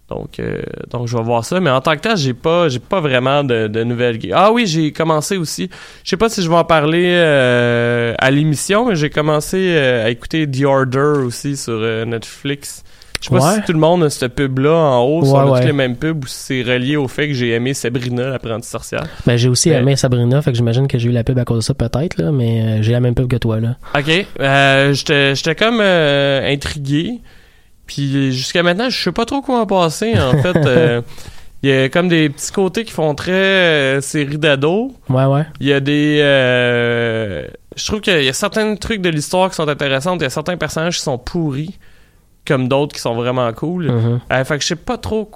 Donc, 0.08 0.40
euh, 0.40 0.62
donc 0.90 1.06
je 1.06 1.16
vais 1.16 1.22
voir 1.22 1.44
ça. 1.44 1.60
Mais 1.60 1.70
en 1.70 1.80
tant 1.80 1.94
que 1.94 2.00
tel, 2.00 2.16
j'ai 2.16 2.34
pas, 2.34 2.68
j'ai 2.68 2.80
pas 2.80 3.00
vraiment 3.00 3.44
de, 3.44 3.66
de 3.68 3.84
nouvelles 3.84 4.18
games. 4.18 4.32
Ah 4.34 4.52
oui, 4.52 4.66
j'ai 4.66 4.90
commencé 4.92 5.36
aussi. 5.36 5.70
Je 6.04 6.10
sais 6.10 6.16
pas 6.16 6.28
si 6.28 6.42
je 6.42 6.48
vais 6.48 6.56
en 6.56 6.64
parler 6.64 7.12
euh, 7.14 8.14
à 8.18 8.30
l'émission, 8.30 8.86
mais 8.88 8.96
j'ai 8.96 9.10
commencé 9.10 9.58
euh, 9.76 10.04
à 10.06 10.10
écouter 10.10 10.50
The 10.50 10.64
Order 10.64 11.22
aussi 11.24 11.56
sur 11.56 11.78
Netflix. 12.06 12.82
Je 13.22 13.28
sais 13.28 13.34
pas 13.34 13.48
Ouais. 13.52 13.54
si 13.56 13.62
tout 13.62 13.72
le 13.72 13.78
monde 13.78 14.02
a 14.04 14.10
cette 14.10 14.34
pub-là 14.34 14.74
en 14.74 15.02
haut, 15.04 15.24
si 15.24 15.30
Ouais, 15.30 15.38
on 15.38 15.54
a 15.54 15.60
tous 15.60 15.66
les 15.66 15.72
mêmes 15.72 15.96
pubs, 15.96 16.24
ou 16.24 16.26
si 16.26 16.36
c'est 16.36 16.62
relié 16.62 16.96
au 16.96 17.06
fait 17.08 17.28
que 17.28 17.34
j'ai 17.34 17.50
aimé 17.52 17.72
Sabrina, 17.72 18.28
l'apprentie 18.28 18.68
sorcière. 18.68 19.04
Ben, 19.26 19.36
j'ai 19.36 19.48
aussi 19.48 19.70
aimé 19.70 19.96
Sabrina, 19.96 20.42
fait 20.42 20.50
que 20.50 20.56
j'imagine 20.56 20.88
que 20.88 20.98
j'ai 20.98 21.08
eu 21.08 21.12
la 21.12 21.22
pub 21.24 21.38
à 21.38 21.44
cause 21.44 21.58
de 21.58 21.62
ça, 21.62 21.72
peut-être, 21.74 22.18
là, 22.20 22.32
mais 22.32 22.60
euh, 22.62 22.82
j'ai 22.82 22.92
la 22.92 23.00
même 23.00 23.14
pub 23.14 23.28
que 23.28 23.36
toi, 23.36 23.60
là. 23.60 23.76
Ok, 23.96 24.26
euh, 24.40 24.92
j'étais 24.92 25.54
comme 25.54 25.78
euh, 25.80 26.52
intrigué. 26.52 27.20
Puis 27.86 28.32
jusqu'à 28.32 28.62
maintenant, 28.62 28.90
je 28.90 29.00
sais 29.00 29.12
pas 29.12 29.24
trop 29.24 29.40
quoi 29.42 29.60
en 29.60 29.66
passer. 29.66 30.14
En 30.18 30.40
fait, 30.42 30.56
euh, 30.66 31.02
il 31.62 31.70
y 31.70 31.72
a 31.72 31.88
comme 31.88 32.08
des 32.08 32.28
petits 32.28 32.50
côtés 32.50 32.84
qui 32.84 32.92
font 32.92 33.14
très 33.14 33.32
euh, 33.32 34.00
série 34.00 34.38
d'ados. 34.38 34.90
Ouais, 35.08 35.24
ouais. 35.26 35.42
Il 35.60 35.66
y 35.68 35.72
a 35.72 35.80
des, 35.80 36.18
euh, 36.22 37.46
je 37.76 37.86
trouve 37.86 38.00
qu'il 38.00 38.22
y 38.22 38.28
a 38.28 38.32
certains 38.32 38.74
trucs 38.76 39.00
de 39.00 39.08
l'histoire 39.10 39.48
qui 39.50 39.56
sont 39.56 39.68
intéressants. 39.68 40.16
Il 40.16 40.22
y 40.22 40.24
a 40.24 40.30
certains 40.30 40.56
personnages 40.56 40.96
qui 40.96 41.02
sont 41.02 41.18
pourris, 41.18 41.78
comme 42.46 42.68
d'autres 42.68 42.94
qui 42.94 43.00
sont 43.00 43.14
vraiment 43.14 43.52
cool. 43.52 43.90
Euh, 44.32 44.44
fait 44.44 44.56
que 44.58 44.62
je 44.62 44.68
sais 44.68 44.76
pas 44.76 44.96
trop, 44.98 45.30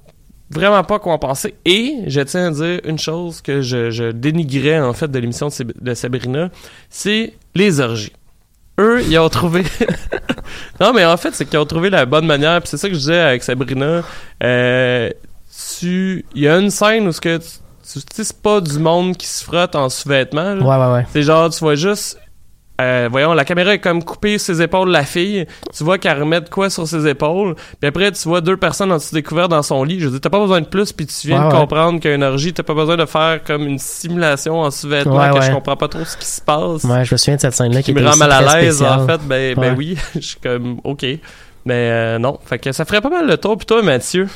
vraiment 0.51 0.83
pas 0.85 0.99
quoi 0.99 1.13
en 1.13 1.19
penser. 1.19 1.55
Et 1.65 1.99
je 2.07 2.21
tiens 2.21 2.49
à 2.49 2.51
dire 2.51 2.81
une 2.85 2.99
chose 2.99 3.41
que 3.41 3.61
je, 3.63 3.91
je 3.91 4.11
dénigrais 4.11 4.81
en 4.81 4.93
fait 4.93 5.09
de 5.11 5.19
l'émission 5.19 5.47
de, 5.49 5.53
Sab- 5.53 5.73
de 5.81 5.95
Sabrina, 5.95 6.49
c'est 6.91 7.35
les 7.55 7.81
orgies. 7.81 8.13
Eux, 8.79 9.03
ils 9.09 9.19
ont 9.19 9.29
trouvé. 9.31 9.63
non, 10.81 10.93
mais 10.93 11.05
en 11.05 11.17
fait, 11.17 11.35
c'est 11.35 11.47
qu'ils 11.47 11.59
ont 11.59 11.65
trouvé 11.65 11.89
la 11.89 12.05
bonne 12.05 12.27
manière. 12.27 12.61
Puis 12.61 12.69
c'est 12.69 12.77
ça 12.77 12.89
que 12.89 12.95
je 12.95 12.99
disais 12.99 13.19
avec 13.21 13.43
Sabrina. 13.43 14.03
Euh, 14.43 15.11
tu, 15.79 16.25
il 16.35 16.43
y 16.43 16.49
a 16.49 16.59
une 16.59 16.71
scène 16.71 17.07
où 17.09 17.13
ce 17.13 17.21
que 17.21 17.39
tu, 17.39 17.45
tu 17.85 18.01
sais, 18.13 18.25
c'est 18.25 18.43
pas 18.43 18.61
du 18.61 18.79
monde 18.79 19.17
qui 19.17 19.27
se 19.27 19.43
frotte 19.45 19.75
en 19.77 19.89
sous-vêtements. 19.89 20.57
Ouais, 20.57 20.77
ouais, 20.87 20.93
ouais. 20.93 21.07
C'est 21.11 21.23
genre, 21.23 21.49
tu 21.49 21.61
vois 21.61 21.75
juste. 21.75 22.19
Euh, 22.81 23.09
voyons, 23.11 23.33
la 23.33 23.45
caméra 23.45 23.73
est 23.75 23.79
comme 23.79 24.05
coupée 24.05 24.39
sur 24.39 24.55
ses 24.55 24.63
épaules 24.63 24.89
de 24.89 24.93
la 24.93 25.05
fille. 25.05 25.47
Tu 25.75 25.83
vois 25.85 25.97
qu'elle 25.99 26.19
remet 26.21 26.41
de 26.43 26.49
quoi 26.49 26.69
sur 26.69 26.87
ses 26.87 27.07
épaules. 27.07 27.55
Puis 27.81 27.89
après, 27.89 28.13
tu 28.13 28.29
vois 28.29 28.41
deux 28.41 28.57
personnes 28.57 28.93
en 28.93 28.97
dessous 28.97 29.15
découvert 29.15 29.49
dans 29.49 29.63
son 29.63 29.83
lit. 29.85 29.99
Je 30.01 30.09
dire, 30.09 30.21
t'as 30.21 30.29
pas 30.31 30.41
besoin 30.41 30.61
de 30.61 30.67
plus. 30.67 30.93
Puis 30.93 31.07
tu 31.07 31.29
viens 31.29 31.43
Ouais, 31.45 31.49
de 31.49 31.55
ouais. 31.55 31.61
comprendre 31.61 32.01
qu'une 32.01 32.23
orgie, 32.23 32.53
t'as 32.53 32.63
pas 32.63 32.75
besoin 32.75 32.97
de 32.97 33.07
faire 33.07 33.41
comme 33.45 33.67
une 33.67 33.79
simulation 33.79 34.61
en 34.61 34.71
sous-vêtements 34.71 35.17
Ouais, 35.17 35.31
que 35.39 35.45
je 35.45 35.53
comprends 35.53 35.77
pas 35.77 35.89
trop 35.89 36.05
ce 36.05 36.17
qui 36.17 36.27
se 36.27 36.41
passe. 36.41 36.85
Ouais, 36.85 37.05
je 37.05 37.15
me 37.15 37.17
souviens 37.17 37.37
de 37.37 37.41
cette 37.41 37.55
scène-là 37.55 37.83
qui 37.83 37.95
qui 37.95 38.01
me 38.01 38.07
rend 38.07 38.17
mal 38.17 38.33
à 38.33 38.61
l'aise, 38.61 38.83
en 38.83 39.07
fait. 39.07 39.21
Ben, 39.27 39.55
ben 39.55 39.75
oui. 39.77 39.97
Je 40.15 40.21
suis 40.21 40.41
comme, 40.41 40.81
OK. 40.85 41.05
Mais 41.67 41.91
euh, 41.91 42.19
non. 42.19 42.39
Fait 42.45 42.59
que 42.59 42.73
ça 42.73 42.85
ferait 42.85 43.01
pas 43.01 43.11
mal 43.11 43.27
le 43.27 43.37
tour. 43.37 43.57
Puis 43.59 43.67
toi, 43.67 43.83
Mathieu? 43.83 44.29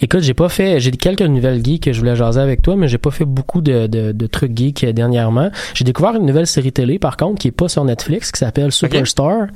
Écoute, 0.00 0.20
j'ai 0.22 0.32
pas 0.34 0.48
fait, 0.48 0.80
j'ai 0.80 0.90
quelques 0.92 1.20
nouvelles 1.20 1.62
geeks 1.62 1.82
que 1.84 1.92
je 1.92 1.98
voulais 2.00 2.16
jaser 2.16 2.40
avec 2.40 2.62
toi, 2.62 2.76
mais 2.76 2.88
j'ai 2.88 2.96
pas 2.96 3.10
fait 3.10 3.26
beaucoup 3.26 3.60
de, 3.60 3.86
de, 3.86 4.12
de 4.12 4.26
trucs 4.26 4.56
geeks 4.56 4.84
euh, 4.84 4.92
dernièrement. 4.92 5.50
J'ai 5.74 5.84
découvert 5.84 6.14
une 6.14 6.24
nouvelle 6.24 6.46
série 6.46 6.72
télé, 6.72 6.98
par 6.98 7.16
contre, 7.18 7.38
qui 7.40 7.48
est 7.48 7.52
pas 7.52 7.68
sur 7.68 7.84
Netflix, 7.84 8.32
qui 8.32 8.38
s'appelle 8.38 8.72
Superstar. 8.72 9.48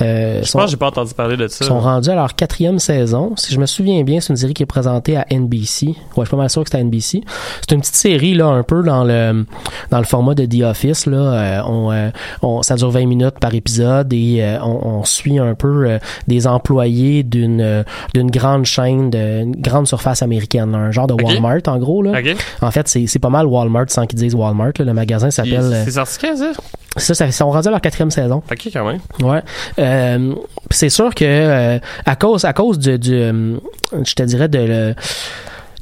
Euh, 0.00 0.40
Je 0.42 0.46
sont- 0.48 0.58
pense 0.58 0.66
que 0.66 0.70
j'ai 0.70 0.76
pas 0.78 0.86
entendu 0.88 1.12
parler 1.12 1.36
de 1.36 1.46
ça. 1.48 1.64
sont 1.66 1.80
rendus 1.80 2.08
à 2.08 2.14
leur 2.14 2.34
quatrième 2.34 2.78
saison. 2.78 3.34
Si 3.36 3.52
je 3.52 3.60
me 3.60 3.66
souviens 3.66 4.02
bien, 4.02 4.20
c'est 4.20 4.30
une 4.32 4.36
série 4.36 4.54
qui 4.54 4.62
est 4.62 4.66
présentée 4.66 5.16
à 5.18 5.26
NBC. 5.30 5.88
Ouais, 5.88 5.94
je 6.18 6.22
suis 6.22 6.30
pas 6.30 6.36
mal 6.36 6.48
sûr 6.50 6.64
que 6.64 6.70
c'est 6.70 6.78
à 6.78 6.80
NBC. 6.82 7.22
C'est 7.60 7.72
une 7.74 7.80
petite 7.80 7.96
série 7.96 8.34
là, 8.34 8.46
un 8.46 8.62
peu 8.62 8.82
dans 8.82 9.04
le 9.04 9.44
dans 9.90 9.98
le 9.98 10.04
format 10.04 10.34
de 10.34 10.46
The 10.46 10.62
Office 10.64 11.04
là. 11.06 11.18
Euh, 11.18 11.62
on, 11.66 11.92
euh, 11.92 12.10
on- 12.42 12.62
ça 12.62 12.76
dure 12.76 12.90
20 12.90 13.06
minutes 13.06 13.38
par 13.40 13.54
épisode 13.54 14.12
et 14.14 14.38
euh, 14.40 14.58
on, 14.62 15.00
on 15.00 15.04
suit 15.04 15.38
un 15.38 15.54
peu 15.54 15.98
des 16.28 16.46
employés 16.60 17.22
d'une 17.22 17.60
euh, 17.60 17.82
d'une 18.14 18.30
grande 18.30 18.64
chaîne, 18.64 19.10
de 19.10 19.42
une 19.42 19.56
grande 19.56 19.86
surface 19.86 20.22
américaine, 20.22 20.74
un 20.74 20.90
genre 20.90 21.06
de. 21.06 21.14
Walmart 21.20 21.60
en 21.66 21.78
gros 21.78 22.02
là. 22.02 22.12
En 22.62 22.70
fait, 22.70 22.86
c'est 22.88 23.06
c'est 23.06 23.18
pas 23.18 23.28
mal 23.30 23.46
Walmart 23.46 23.86
sans 23.88 24.06
qu'ils 24.06 24.18
disent 24.18 24.34
Walmart. 24.34 24.72
là. 24.78 24.84
Le 24.84 24.92
magasin 24.94 25.30
s'appelle. 25.30 25.60
euh, 25.72 25.82
C'est 25.84 25.92
sorti 25.92 26.18
ça? 26.36 26.52
ça, 26.96 27.14
ça, 27.14 27.26
ils 27.26 27.32
sont 27.32 27.50
rendus 27.50 27.68
à 27.68 27.70
leur 27.70 27.80
quatrième 27.80 28.10
saison. 28.10 28.42
OK, 28.50 28.68
quand 28.72 28.86
même. 28.86 29.00
Ouais. 29.22 29.42
Euh, 29.78 30.34
c'est 30.70 30.88
sûr 30.88 31.14
que 31.14 31.24
euh, 31.24 31.78
à 32.04 32.16
cause 32.16 32.44
à 32.44 32.52
cause 32.52 32.78
du, 32.78 32.98
du, 32.98 33.10
je 33.12 34.14
te 34.14 34.22
dirais 34.24 34.48
de 34.48 34.58
le- 34.58 34.94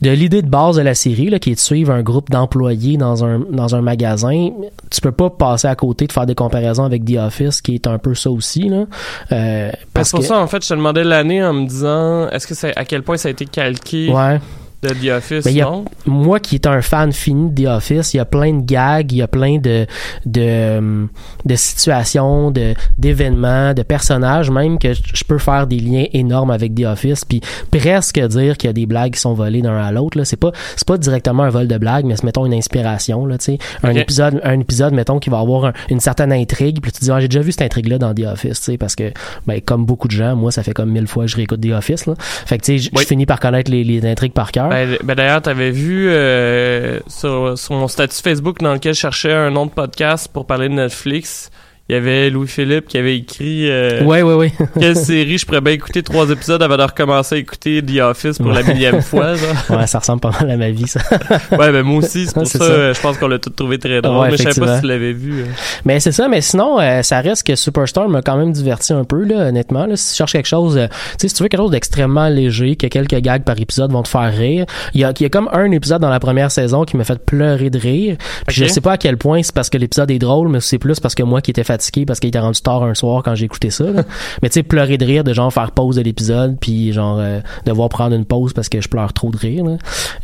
de 0.00 0.10
l'idée 0.10 0.42
de 0.42 0.48
base 0.48 0.76
de 0.76 0.82
la 0.82 0.94
série 0.94 1.28
là, 1.30 1.38
qui 1.38 1.50
est 1.50 1.54
de 1.54 1.60
suivre 1.60 1.92
un 1.92 2.02
groupe 2.02 2.30
d'employés 2.30 2.96
dans 2.96 3.24
un 3.24 3.40
dans 3.50 3.74
un 3.74 3.80
magasin, 3.80 4.50
tu 4.90 5.00
peux 5.00 5.12
pas 5.12 5.30
passer 5.30 5.68
à 5.68 5.74
côté 5.74 6.06
de 6.06 6.12
faire 6.12 6.26
des 6.26 6.34
comparaisons 6.34 6.84
avec 6.84 7.04
The 7.04 7.16
Office 7.16 7.60
qui 7.60 7.74
est 7.74 7.86
un 7.86 7.98
peu 7.98 8.14
ça 8.14 8.30
aussi 8.30 8.68
là. 8.68 8.84
Euh, 9.32 9.70
Parce 9.92 10.08
parce 10.08 10.10
pour 10.10 10.20
que 10.20 10.26
ça, 10.26 10.38
en 10.38 10.46
fait, 10.46 10.62
je 10.62 10.68
te 10.68 10.74
demandais 10.74 11.04
l'année 11.04 11.42
en 11.44 11.52
me 11.52 11.66
disant, 11.66 12.28
est-ce 12.30 12.46
que 12.46 12.54
c'est 12.54 12.76
à 12.76 12.84
quel 12.84 13.02
point 13.02 13.16
ça 13.16 13.28
a 13.28 13.30
été 13.32 13.46
calqué? 13.46 14.10
Ouais. 14.12 14.40
De 14.82 14.90
The 14.90 15.11
Office, 15.16 15.44
Ben, 15.44 15.61
a- 15.61 15.82
moi 16.06 16.38
qui 16.40 16.54
est 16.54 16.66
un 16.66 16.80
fan 16.82 17.12
fini 17.12 17.50
de 17.50 17.64
The 17.64 17.66
Office, 17.68 18.14
il 18.14 18.18
y 18.18 18.20
a 18.20 18.25
plein 18.25 18.52
de 18.54 18.64
gags, 18.64 19.11
il 19.12 19.18
y 19.18 19.23
a 19.23 19.28
plein 19.28 19.58
de 19.58 19.87
de, 20.25 21.08
de 21.44 21.54
situations, 21.56 22.50
de 22.50 22.75
d'événements, 22.97 23.75
de 23.75 23.82
personnages 23.82 24.50
même 24.50 24.78
que 24.78 24.92
je 24.94 25.25
peux 25.25 25.38
faire 25.38 25.66
des 25.66 25.78
liens 25.80 26.04
énormes 26.12 26.50
avec 26.50 26.75
The 26.75 26.85
Office 26.85 27.25
puis 27.25 27.40
presque 27.70 28.20
dire 28.20 28.56
qu'il 28.56 28.68
y 28.68 28.70
a 28.70 28.73
des 28.73 28.87
blagues 28.87 29.14
qui 29.14 29.20
sont 29.20 29.35
volées 29.35 29.62
d'un 29.62 29.76
à 29.76 29.90
l'autre 29.92 30.18
là, 30.18 30.25
c'est 30.25 30.37
pas 30.37 30.52
c'est 30.76 30.87
pas 30.87 30.99
directement 30.99 31.42
un 31.44 31.50
vol 31.50 31.66
de 31.68 31.78
blagues 31.78 32.04
mais 32.04 32.16
c'est 32.16 32.25
mettons 32.25 32.47
une 32.47 32.54
inspiration 32.54 33.26
là, 33.26 33.38
tu 33.38 33.44
sais, 33.47 33.58
un 33.82 33.94
épisode 33.94 34.40
un 34.44 34.61
épisode 34.61 34.92
mettons 34.94 35.18
qui 35.18 35.30
va 35.30 35.38
avoir 35.40 35.64
un- 35.66 35.73
une 35.90 36.00
certaine 36.00 36.32
intrigue 36.32 36.80
puis 36.80 36.92
tu 36.92 37.00
te 37.00 37.04
dis 37.04 37.11
ah, 37.11 37.20
j'ai 37.20 37.28
déjà 37.28 37.40
vu 37.40 37.52
cette 37.52 37.62
intrigue 37.62 37.88
là 37.88 37.99
dans 37.99 38.14
The 38.14 38.25
Office, 38.32 38.61
tu 38.61 38.73
sais 38.73 38.78
parce 38.78 38.94
que 38.94 39.12
ben 39.47 39.61
comme 39.61 39.85
beaucoup 39.87 40.08
de 40.08 40.12
gens, 40.12 40.37
moi 40.37 40.52
ça 40.52 40.62
fait 40.62 40.73
comme 40.73 40.90
mille 40.90 41.06
fois 41.08 41.25
que 41.25 41.30
je 41.30 41.37
réécoute 41.37 41.61
The 41.61 41.73
Office 41.73 42.06
là. 42.06 42.14
Fait 42.18 42.58
que 42.58 42.64
tu 42.64 42.73
sais, 42.73 42.78
je 42.78 42.90
Oui. 42.94 43.02
je 43.02 43.06
finis 43.08 43.26
par 43.26 43.40
connaître 43.40 43.70
les, 43.70 43.85
les 43.85 44.04
intrigues 44.06 44.32
par 44.32 44.52
cœur. 44.52 44.67
Ben, 44.68 44.98
ben 45.02 45.14
d'ailleurs, 45.14 45.42
t'avais 45.42 45.70
vu 45.70 46.08
euh, 46.08 47.00
sur, 47.06 47.58
sur 47.58 47.75
mon 47.75 47.88
statut 47.88 48.20
Facebook 48.22 48.58
dans 48.60 48.75
lequel 48.75 48.94
je 48.94 49.00
cherchais 49.00 49.32
un 49.32 49.50
nom 49.50 49.66
de 49.66 49.70
podcast 49.70 50.28
pour 50.32 50.46
parler 50.46 50.68
de 50.68 50.75
Netflix. 50.75 51.50
Il 51.88 51.95
y 51.95 51.97
avait 51.97 52.28
Louis-Philippe 52.28 52.87
qui 52.87 52.99
avait 52.99 53.16
écrit 53.16 53.71
euh, 53.71 54.02
Ouais, 54.04 54.21
ouais, 54.23 54.35
ouais. 54.35 54.52
quelle 54.78 54.95
série 54.97 55.38
je 55.38 55.47
pourrais 55.47 55.62
bien 55.62 55.73
écouter 55.73 56.02
trois 56.02 56.28
épisodes 56.28 56.62
avant 56.62 56.76
de 56.76 56.83
recommencer 56.83 57.37
à 57.37 57.38
écouter 57.38 57.83
The 57.83 58.00
Office 58.00 58.38
pour 58.38 58.50
la 58.52 58.62
millième 58.62 59.00
fois. 59.00 59.35
Genre. 59.37 59.78
Ouais, 59.78 59.87
ça 59.87 59.99
ressemble 60.00 60.21
pas 60.21 60.30
mal 60.38 60.50
à 60.50 60.57
ma 60.59 60.71
vie, 60.71 60.87
ça. 60.87 61.00
Ouais, 61.52 61.73
ben 61.73 61.83
moi 61.83 61.99
aussi, 61.99 62.26
c'est 62.26 62.35
pour 62.35 62.47
ça, 62.47 62.59
ça. 62.59 62.64
euh, 62.64 62.95
je 62.95 63.00
pense 63.00 63.16
qu'on 63.16 63.28
l'a 63.28 63.38
tout 63.38 63.50
trouvé 63.50 63.78
très 63.78 64.02
drôle. 64.02 64.18
Ouais, 64.18 64.30
mais 64.30 64.37
je 64.37 64.42
savais 64.42 64.61
pas 64.66 64.75
si 64.76 64.80
tu 64.83 64.87
l'avais 64.87 65.12
vu. 65.14 65.40
euh. 65.42 65.47
Mais 65.87 65.99
c'est 66.00 66.12
ça, 66.12 66.28
mais 66.28 66.40
sinon, 66.42 66.78
euh, 66.78 67.00
ça 67.02 67.21
reste 67.21 67.47
que 67.47 67.57
Superstar 67.57 68.09
m'a 68.09 68.21
quand 68.21 68.37
même 68.37 68.52
diverti 68.52 68.92
un 68.92 69.04
peu, 69.04 69.25
là, 69.25 69.49
honnêtement. 69.49 69.87
Là. 69.87 69.97
Si 69.97 70.11
tu 70.12 70.16
cherches 70.18 70.33
quelque 70.33 70.47
chose, 70.47 70.76
euh, 70.76 70.88
tu 70.88 70.95
sais, 71.21 71.28
si 71.28 71.35
tu 71.35 71.42
veux 71.42 71.49
quelque 71.49 71.61
chose 71.61 71.71
d'extrêmement 71.71 72.28
léger, 72.28 72.76
que 72.76 72.87
quelques 72.87 73.14
gags 73.21 73.45
par 73.45 73.59
épisode 73.59 73.92
vont 73.92 74.02
te 74.02 74.09
faire 74.09 74.30
rire, 74.37 74.66
il 74.95 75.00
y 75.00 75.04
a, 75.04 75.12
il 75.18 75.23
y 75.23 75.26
a 75.26 75.28
comme 75.30 75.49
un 75.52 75.71
épisode 75.71 76.02
dans 76.02 76.11
la 76.11 76.21
première 76.21 76.50
saison 76.50 76.85
qui 76.85 76.97
m'a 76.99 77.04
fait 77.04 77.18
pleurer 77.25 77.71
de 77.71 77.78
rire. 77.78 78.16
Puis 78.47 78.61
Ok. 78.62 78.68
je 78.68 78.73
sais 78.73 78.80
pas 78.83 78.92
à 78.92 78.97
quel 78.99 79.16
point 79.16 79.42
c'est 79.42 79.54
parce 79.54 79.71
que 79.71 79.78
l'épisode 79.78 80.11
est 80.11 80.18
drôle, 80.18 80.49
mais 80.49 80.61
c'est 80.61 80.78
plus 80.78 81.00
parce 81.00 81.14
que 81.14 81.23
moi 81.23 81.40
qui 81.40 81.50
étais 81.52 81.64
fatigué, 81.64 81.77
parce 82.06 82.20
qu'il 82.20 82.28
était 82.28 82.38
rendu 82.38 82.61
tard 82.61 82.82
un 82.82 82.94
soir 82.94 83.23
quand 83.23 83.35
j'ai 83.35 83.44
écouté 83.44 83.70
ça. 83.70 83.85
là. 83.85 84.02
mais 84.42 84.49
tu 84.49 84.54
sais, 84.54 84.62
pleurer 84.62 84.99
de 84.99 85.04
rire, 85.04 85.25
de 85.25 85.32
genre 85.32 85.52
faire 85.52 85.70
pause 85.73 85.97
de 85.97 86.02
l'épisode, 86.02 86.56
puis 86.61 86.92
genre 86.92 87.18
euh, 87.18 87.40
devoir 87.66 87.88
prendre 87.88 88.14
une 88.14 88.25
pause 88.25 88.52
parce 88.52 88.68
que 88.68 88.80
je 88.80 88.88
pleure 88.88 89.12
trop 89.12 89.30
de 89.30 89.37
rire. 89.37 89.64
là. 89.64 89.76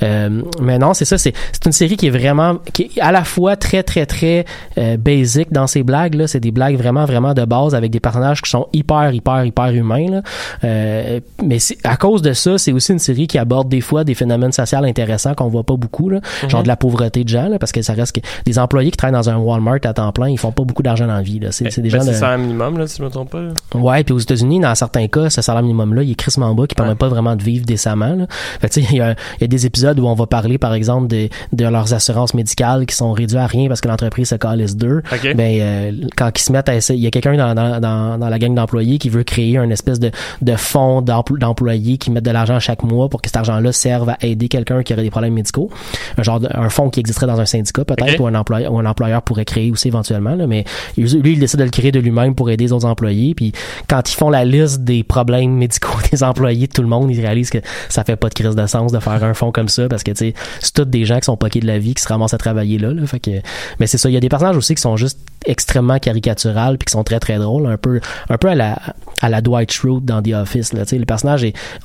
Euh, 0.03 0.43
mais 0.61 0.79
non, 0.79 0.95
c'est 0.95 1.05
ça, 1.05 1.19
c'est 1.19 1.33
c'est 1.53 1.67
une 1.67 1.73
série 1.73 1.97
qui 1.97 2.07
est 2.09 2.11
vraiment, 2.11 2.57
qui 2.73 2.91
est 2.97 3.01
à 3.01 3.13
la 3.13 3.25
fois 3.25 3.57
très 3.57 3.83
très 3.83 4.07
très 4.07 4.45
euh, 4.79 4.97
basic 4.97 5.53
dans 5.53 5.67
ses 5.67 5.83
blagues. 5.83 6.15
là. 6.15 6.27
C'est 6.27 6.41
des 6.41 6.51
blagues 6.51 6.77
vraiment 6.77 7.05
vraiment 7.05 7.35
de 7.35 7.45
base 7.45 7.75
avec 7.75 7.91
des 7.91 8.01
personnages 8.01 8.43
qui 8.43 8.51
sont 8.51 8.69
hyper 8.73 9.13
hyper 9.13 9.45
hyper 9.45 9.69
humains. 9.69 10.11
Là. 10.11 10.23
Euh, 10.65 11.21
mais 11.43 11.59
à 11.85 11.97
cause 11.97 12.23
de 12.23 12.33
ça, 12.33 12.59
c'est 12.59 12.73
aussi 12.73 12.93
une 12.93 12.99
série 12.99 13.27
qui 13.27 13.39
aborde 13.39 13.69
des 13.69 13.81
fois 13.81 14.05
des 14.05 14.15
phénomènes 14.15 14.53
sociaux 14.53 14.75
intéressants 14.83 15.35
qu'on 15.35 15.49
voit 15.49 15.63
pas 15.63 15.77
beaucoup, 15.77 16.09
là. 16.09 16.21
genre 16.49 16.63
de 16.63 16.69
la 16.69 16.77
pauvreté 16.77 17.25
de 17.25 17.29
gens, 17.29 17.49
là, 17.49 17.59
parce 17.59 17.73
que 17.73 17.83
ça 17.83 17.93
reste 17.93 18.17
que 18.17 18.21
des 18.45 18.59
employés 18.59 18.91
qui 18.91 18.97
travaillent 18.97 19.21
dans 19.21 19.31
un 19.31 19.37
Walmart 19.37 19.79
à 19.85 19.93
temps 19.93 20.13
plein, 20.13 20.29
ils 20.29 20.39
font 20.39 20.53
pas 20.53 20.65
beaucoup 20.65 20.83
d'argent 20.83 21.07
dans 21.07 21.15
la 21.15 21.23
vie. 21.23 21.41
Là. 21.45 21.53
C'est 21.53 21.71
c'est 21.71 21.81
des 21.81 21.91
Ben, 21.91 22.01
gens 22.03 22.13
c'est 22.13 22.21
de... 22.21 22.25
un 22.25 22.37
minimum, 22.39 22.79
là, 22.79 22.87
si 22.87 22.99
je 22.99 23.03
me 23.05 23.11
trompe 23.11 23.31
pas. 23.31 23.41
là. 23.41 23.53
Ouais, 23.75 24.03
puis 24.05 24.13
aux 24.15 24.19
États-Unis, 24.19 24.61
dans 24.61 24.75
certains 24.75 25.07
cas, 25.09 25.31
ce 25.31 25.43
salaire 25.43 25.63
minimum-là, 25.63 26.03
il 26.03 26.11
est 26.11 26.15
crissement 26.15 26.55
bas, 26.55 26.67
qui 26.67 26.75
permet 26.75 26.95
pas 26.95 27.09
vraiment 27.09 27.37
de 27.37 27.43
vivre 27.43 27.65
décemment. 27.65 28.15
Là. 28.15 28.27
Fait 28.61 28.69
que, 28.69 28.75
tu 28.75 28.83
sais, 28.83 28.89
il 28.91 28.97
y, 28.97 28.99
y 28.99 29.45
a 29.45 29.47
des 29.47 29.67
épisodes 29.67 29.99
où 30.01 30.07
on 30.07 30.15
va 30.15 30.27
parler, 30.27 30.59
par 30.59 30.75
exemple, 30.75 31.07
de, 31.09 31.29
de 31.53 31.65
leurs 31.67 31.95
assurances 31.95 32.35
médicales 32.35 32.87
qui 32.87 32.95
sont 32.95 33.13
réduites 33.13 33.39
à 33.39 33.47
rien 33.47 33.69
parce 33.69 33.81
que 33.81 33.89
l'entreprise 33.89 34.29
se 34.29 34.35
calisse 34.37 34.77
d'eux. 34.77 35.03
Ok. 35.13 35.35
Ben, 35.37 35.61
euh, 35.61 35.93
quand 36.17 36.31
ils 36.37 36.43
se 36.43 36.53
mettent 36.53 36.69
à 36.69 36.75
essayer, 36.75 36.99
il 36.99 37.03
y 37.05 37.07
a 37.07 37.11
quelqu'un 37.11 37.37
dans, 37.37 37.55
dans, 37.55 37.81
dans, 37.81 38.19
dans 38.19 38.29
la 38.29 38.39
gang 38.39 38.55
d'employés 38.55 38.99
qui 38.99 39.09
veut 39.11 39.23
créer 39.25 39.59
un 39.59 39.71
espèce 39.71 40.01
de, 40.01 40.11
de 40.43 40.57
fonds 40.57 41.03
d'empl- 41.03 41.39
d'employés 41.39 41.99
qui 41.99 42.11
mettent 42.11 42.25
de 42.25 42.31
l'argent 42.31 42.59
chaque 42.61 42.83
mois 42.83 43.09
pour 43.09 43.21
que 43.23 43.29
cet 43.29 43.37
argent-là 43.37 43.73
serve 43.73 44.11
à 44.11 44.17
aider 44.23 44.49
quelqu'un 44.49 44.83
qui 44.83 44.93
aurait 44.93 45.03
des 45.03 45.11
problèmes 45.11 45.35
médicaux. 45.35 45.71
Un 46.19 46.23
genre 46.23 46.41
de, 46.41 46.49
un 46.53 46.69
fonds 46.69 46.91
qui 46.91 47.01
existerait 47.01 47.27
dans 47.27 47.41
un 47.41 47.45
syndicat 47.47 47.85
peut-être 47.85 48.15
Ok. 48.15 48.21
ou 48.21 48.27
un 48.27 48.35
employeur 48.35 48.73
ou 48.73 48.79
un 48.79 48.87
employeur 48.87 49.23
pourrait 49.23 49.45
créer 49.45 49.71
aussi 49.71 49.89
éventuellement 49.89 50.35
là, 50.35 50.47
mais 50.47 50.65
lui 50.97 51.34
il 51.35 51.41
décide 51.41 51.59
de 51.61 51.65
le 51.65 51.71
créer 51.71 51.93
de 51.93 52.01
lui-même 52.01 52.35
pour 52.35 52.51
aider 52.51 52.65
les 52.65 52.73
autres 52.73 52.87
employés. 52.87 53.35
Puis 53.35 53.53
quand 53.89 54.11
ils 54.11 54.15
font 54.15 54.31
la 54.31 54.45
liste 54.45 54.83
des 54.83 55.03
problèmes 55.03 55.53
médicaux 55.53 55.99
des 56.13 56.23
employés 56.23 56.67
de 56.67 56.73
tout 56.73 56.83
le 56.83 56.89
monde 56.89 57.11
ils 57.11 57.21
réalisent 57.21 57.51
que 57.51 57.59
ça 57.89 58.05
fait 58.05 58.17
pas 58.17 58.29
de 58.29 58.35
crise 58.35 58.55
de 58.55 58.67
sens 58.67 58.93
de 58.93 58.99
faire 58.99 59.23
un 59.23 59.35
fonds 59.35 59.53
comme 59.53 59.69
ça 59.69 59.89
parce 59.89 60.03
que 60.03 60.13
tu 60.13 60.35
c'est 60.61 60.73
tous 60.75 60.85
des 60.85 61.05
gens 61.05 61.19
qui 61.19 61.27
sont 61.27 61.37
poqués 61.37 61.61
de 61.61 61.67
la 61.67 61.79
vie 61.79 61.95
qui 61.95 62.03
se 62.03 62.09
ramassent 62.09 62.35
à 62.35 62.39
travailler 62.39 62.79
là, 62.79 62.93
là. 62.93 63.07
Fait 63.07 63.21
que 63.21 63.31
mais 63.79 63.87
c'est 63.87 63.99
ça. 63.99 64.09
Il 64.09 64.13
y 64.15 64.17
a 64.17 64.21
des 64.21 64.29
personnages 64.29 64.57
aussi 64.57 64.75
qui 64.75 64.83
sont 64.83 64.97
juste 64.97 65.19
extrêmement 65.47 65.99
caricaturales 65.99 66.79
puis 66.79 66.87
qui 66.87 66.93
sont 66.93 67.05
très 67.05 67.21
très 67.21 67.39
drôles 67.39 67.67
un 67.67 67.77
peu 67.77 68.01
un 68.31 68.39
peu 68.39 68.49
à 68.49 68.55
la 68.55 68.79
à 69.21 69.29
la 69.29 69.41
Dwight 69.41 69.71
Schrute 69.73 70.05
dans 70.05 70.23
The 70.23 70.33
Office 70.35 70.73
là. 70.73 70.85
Tu 70.87 70.97
est 70.97 71.05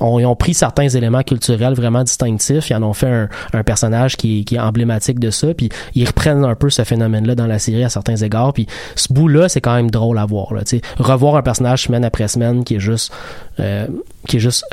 ont 0.00 0.36
pris 0.36 0.54
certains 0.54 0.88
éléments 0.88 1.22
culturels 1.22 1.74
vraiment 1.74 2.02
distinctifs. 2.04 2.70
Ils 2.70 2.74
en 2.74 2.82
ont 2.82 2.92
fait 2.92 3.28
un, 3.52 3.62
personnage 3.62 4.16
qui, 4.16 4.40
est- 4.40 4.44
qui 4.44 4.56
est 4.56 4.60
emblématique 4.60 5.18
de 5.18 5.30
ça. 5.30 5.54
Puis 5.54 5.68
ils 5.94 6.06
reprennent 6.06 6.44
un 6.44 6.54
peu 6.54 6.70
ce 6.70 6.84
phénomène 6.84 7.26
là 7.26 7.34
dans 7.34 7.46
la 7.46 7.58
série 7.58 7.84
à 7.84 7.88
certains 7.88 8.16
égards. 8.16 8.52
Puis 8.52 8.66
ce 8.96 9.12
bout 9.12 9.28
c'est 9.48 9.60
quand 9.60 9.74
même 9.74 9.90
drôle 9.90 10.18
à 10.18 10.26
voir 10.26 10.52
revoir 10.98 11.36
un 11.36 11.42
personnage 11.42 11.84
semaine 11.84 12.04
après 12.04 12.28
semaine 12.28 12.64
qui 12.64 12.76
est 12.76 12.80
juste 12.80 13.12
euh, 13.58 13.86
qui 14.26 14.36
est 14.36 14.40
juste 14.40 14.64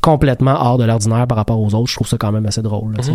complètement 0.00 0.54
hors 0.54 0.78
de 0.78 0.84
l'ordinaire 0.84 1.26
par 1.26 1.36
rapport 1.36 1.60
aux 1.60 1.74
autres 1.74 1.88
je 1.90 1.94
trouve 1.94 2.08
ça 2.08 2.16
quand 2.18 2.32
même 2.32 2.46
assez 2.46 2.62
drôle 2.62 2.96
sais. 3.02 3.12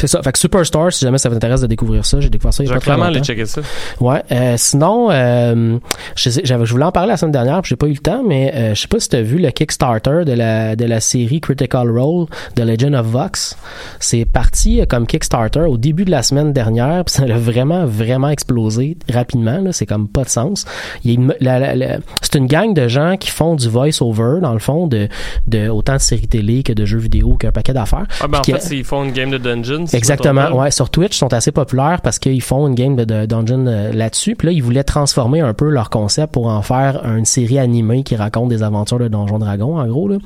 C'est 0.00 0.06
ça. 0.06 0.22
Fait 0.22 0.32
que 0.32 0.38
Superstar, 0.38 0.92
si 0.92 1.04
jamais 1.04 1.18
ça 1.18 1.28
vous 1.28 1.36
intéresse 1.36 1.60
de 1.60 1.66
découvrir 1.66 2.04
ça, 2.04 2.20
j'ai 2.20 2.28
découvert 2.28 2.52
ça 2.52 2.62
il 2.62 2.66
y 2.66 2.68
Je 2.68 2.72
a 2.72 2.74
vais 2.74 2.78
pas 2.78 2.80
très 2.80 2.90
clairement 2.92 3.04
longtemps. 3.04 3.16
aller 3.16 3.24
checker 3.24 3.46
ça. 3.46 3.60
Ouais. 4.00 4.22
Euh, 4.32 4.54
sinon, 4.56 5.08
euh, 5.10 5.78
je, 6.14 6.30
sais- 6.30 6.40
j'avais, 6.44 6.66
je 6.66 6.72
voulais 6.72 6.84
en 6.84 6.92
parler 6.92 7.10
la 7.10 7.16
semaine 7.16 7.32
dernière, 7.32 7.62
puis 7.62 7.70
j'ai 7.70 7.76
pas 7.76 7.86
eu 7.86 7.92
le 7.92 7.98
temps, 7.98 8.22
mais 8.26 8.52
euh, 8.54 8.74
je 8.74 8.80
sais 8.82 8.88
pas 8.88 9.00
si 9.00 9.08
tu 9.08 9.16
as 9.16 9.22
vu 9.22 9.38
le 9.38 9.50
Kickstarter 9.50 10.24
de 10.26 10.32
la 10.32 10.76
de 10.76 10.84
la 10.84 11.00
série 11.00 11.40
Critical 11.40 11.90
Role 11.90 12.26
de 12.56 12.62
Legend 12.62 12.94
of 12.94 13.06
Vox. 13.06 13.56
C'est 14.00 14.24
parti 14.24 14.80
euh, 14.80 14.86
comme 14.86 15.06
Kickstarter 15.06 15.60
au 15.60 15.76
début 15.78 16.04
de 16.04 16.10
la 16.10 16.22
semaine 16.22 16.52
dernière, 16.52 17.04
puis 17.04 17.14
ça 17.14 17.22
a 17.22 17.38
vraiment 17.38 17.86
vraiment 17.86 18.28
explosé 18.28 18.96
rapidement. 19.12 19.58
Là, 19.60 19.72
c'est 19.72 19.86
comme 19.86 20.08
pas 20.08 20.24
de 20.24 20.28
sens. 20.28 20.64
C'est 21.02 22.34
une 22.38 22.46
gang 22.46 22.74
de 22.74 22.88
gens 22.88 23.16
qui 23.16 23.30
font 23.30 23.54
du 23.54 23.68
voice-over 23.68 24.40
dans 24.40 24.52
le 24.52 24.58
fond 24.58 24.86
de 24.86 25.08
de 25.46 25.68
autant 25.68 25.94
de 25.94 26.00
séries 26.00 26.28
télé 26.28 26.62
que 26.62 26.72
de 26.72 26.84
jeux 26.84 26.98
vidéo 26.98 27.36
qu'un 27.36 27.52
paquet 27.52 27.72
d'affaires. 27.72 28.06
Ah, 28.20 28.28
ben, 28.28 28.40
en 28.40 28.42
fait, 28.44 28.74
ils 28.74 28.84
font 28.84 29.04
une 29.04 29.12
game 29.12 29.30
de 29.30 29.38
Dungeon. 29.46 29.86
si 29.86 29.96
Exactement. 29.96 30.50
Ouais, 30.50 30.70
sur 30.70 30.90
Twitch, 30.90 31.16
ils 31.16 31.18
sont 31.18 31.32
assez 31.32 31.52
populaires 31.52 32.00
parce 32.02 32.18
qu'ils 32.18 32.42
font 32.42 32.66
une 32.66 32.74
game 32.74 32.96
de, 32.96 33.04
de 33.04 33.26
dungeon 33.26 33.66
euh, 33.66 33.92
là-dessus. 33.92 34.34
Puis 34.36 34.46
là, 34.46 34.52
ils 34.52 34.62
voulaient 34.62 34.84
transformer 34.84 35.40
un 35.40 35.54
peu 35.54 35.68
leur 35.68 35.90
concept 35.90 36.32
pour 36.32 36.46
en 36.48 36.62
faire 36.62 37.04
une 37.04 37.24
série 37.24 37.58
animée 37.58 38.02
qui 38.02 38.16
raconte 38.16 38.48
des 38.48 38.62
aventures 38.62 38.98
de 38.98 39.08
Donjon 39.08 39.38
Dragon, 39.38 39.78
en 39.78 39.86
gros. 39.86 40.08
Là. 40.08 40.16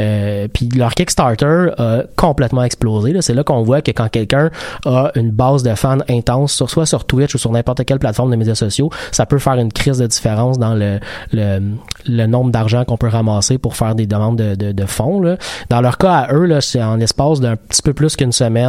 Euh, 0.00 0.48
puis 0.52 0.68
leur 0.76 0.94
Kickstarter 0.94 1.68
a 1.78 2.02
complètement 2.16 2.62
explosé. 2.62 3.14
C'est 3.20 3.34
là 3.34 3.42
qu'on 3.44 3.62
voit 3.62 3.82
que 3.82 3.90
quand 3.90 4.08
quelqu'un 4.08 4.50
a 4.84 5.10
une 5.14 5.30
base 5.30 5.62
de 5.62 5.74
fans 5.74 5.98
intense, 6.08 6.52
sur, 6.52 6.70
soit 6.70 6.86
sur 6.86 7.04
Twitch 7.04 7.34
ou 7.34 7.38
sur 7.38 7.50
n'importe 7.52 7.84
quelle 7.84 7.98
plateforme 7.98 8.30
de 8.30 8.36
médias 8.36 8.54
sociaux, 8.54 8.90
ça 9.12 9.26
peut 9.26 9.38
faire 9.38 9.54
une 9.54 9.72
crise 9.72 9.98
de 9.98 10.06
différence 10.06 10.58
dans 10.58 10.74
le, 10.74 11.00
le, 11.32 11.60
le 12.06 12.26
nombre 12.26 12.50
d'argent 12.50 12.84
qu'on 12.84 12.96
peut 12.96 13.08
ramasser 13.08 13.58
pour 13.58 13.76
faire 13.76 13.94
des 13.94 14.06
demandes 14.06 14.36
de, 14.36 14.54
de, 14.54 14.72
de 14.72 14.86
fonds. 14.86 15.20
Là. 15.20 15.36
Dans 15.70 15.80
leur 15.80 15.98
cas 15.98 16.12
à 16.12 16.34
eux, 16.34 16.44
là, 16.44 16.60
c'est 16.60 16.82
en 16.82 17.00
espace 17.00 17.40
d'un 17.40 17.56
petit 17.56 17.82
peu 17.82 17.92
plus 17.92 18.16
qu'une 18.16 18.32
semaine. 18.32 18.65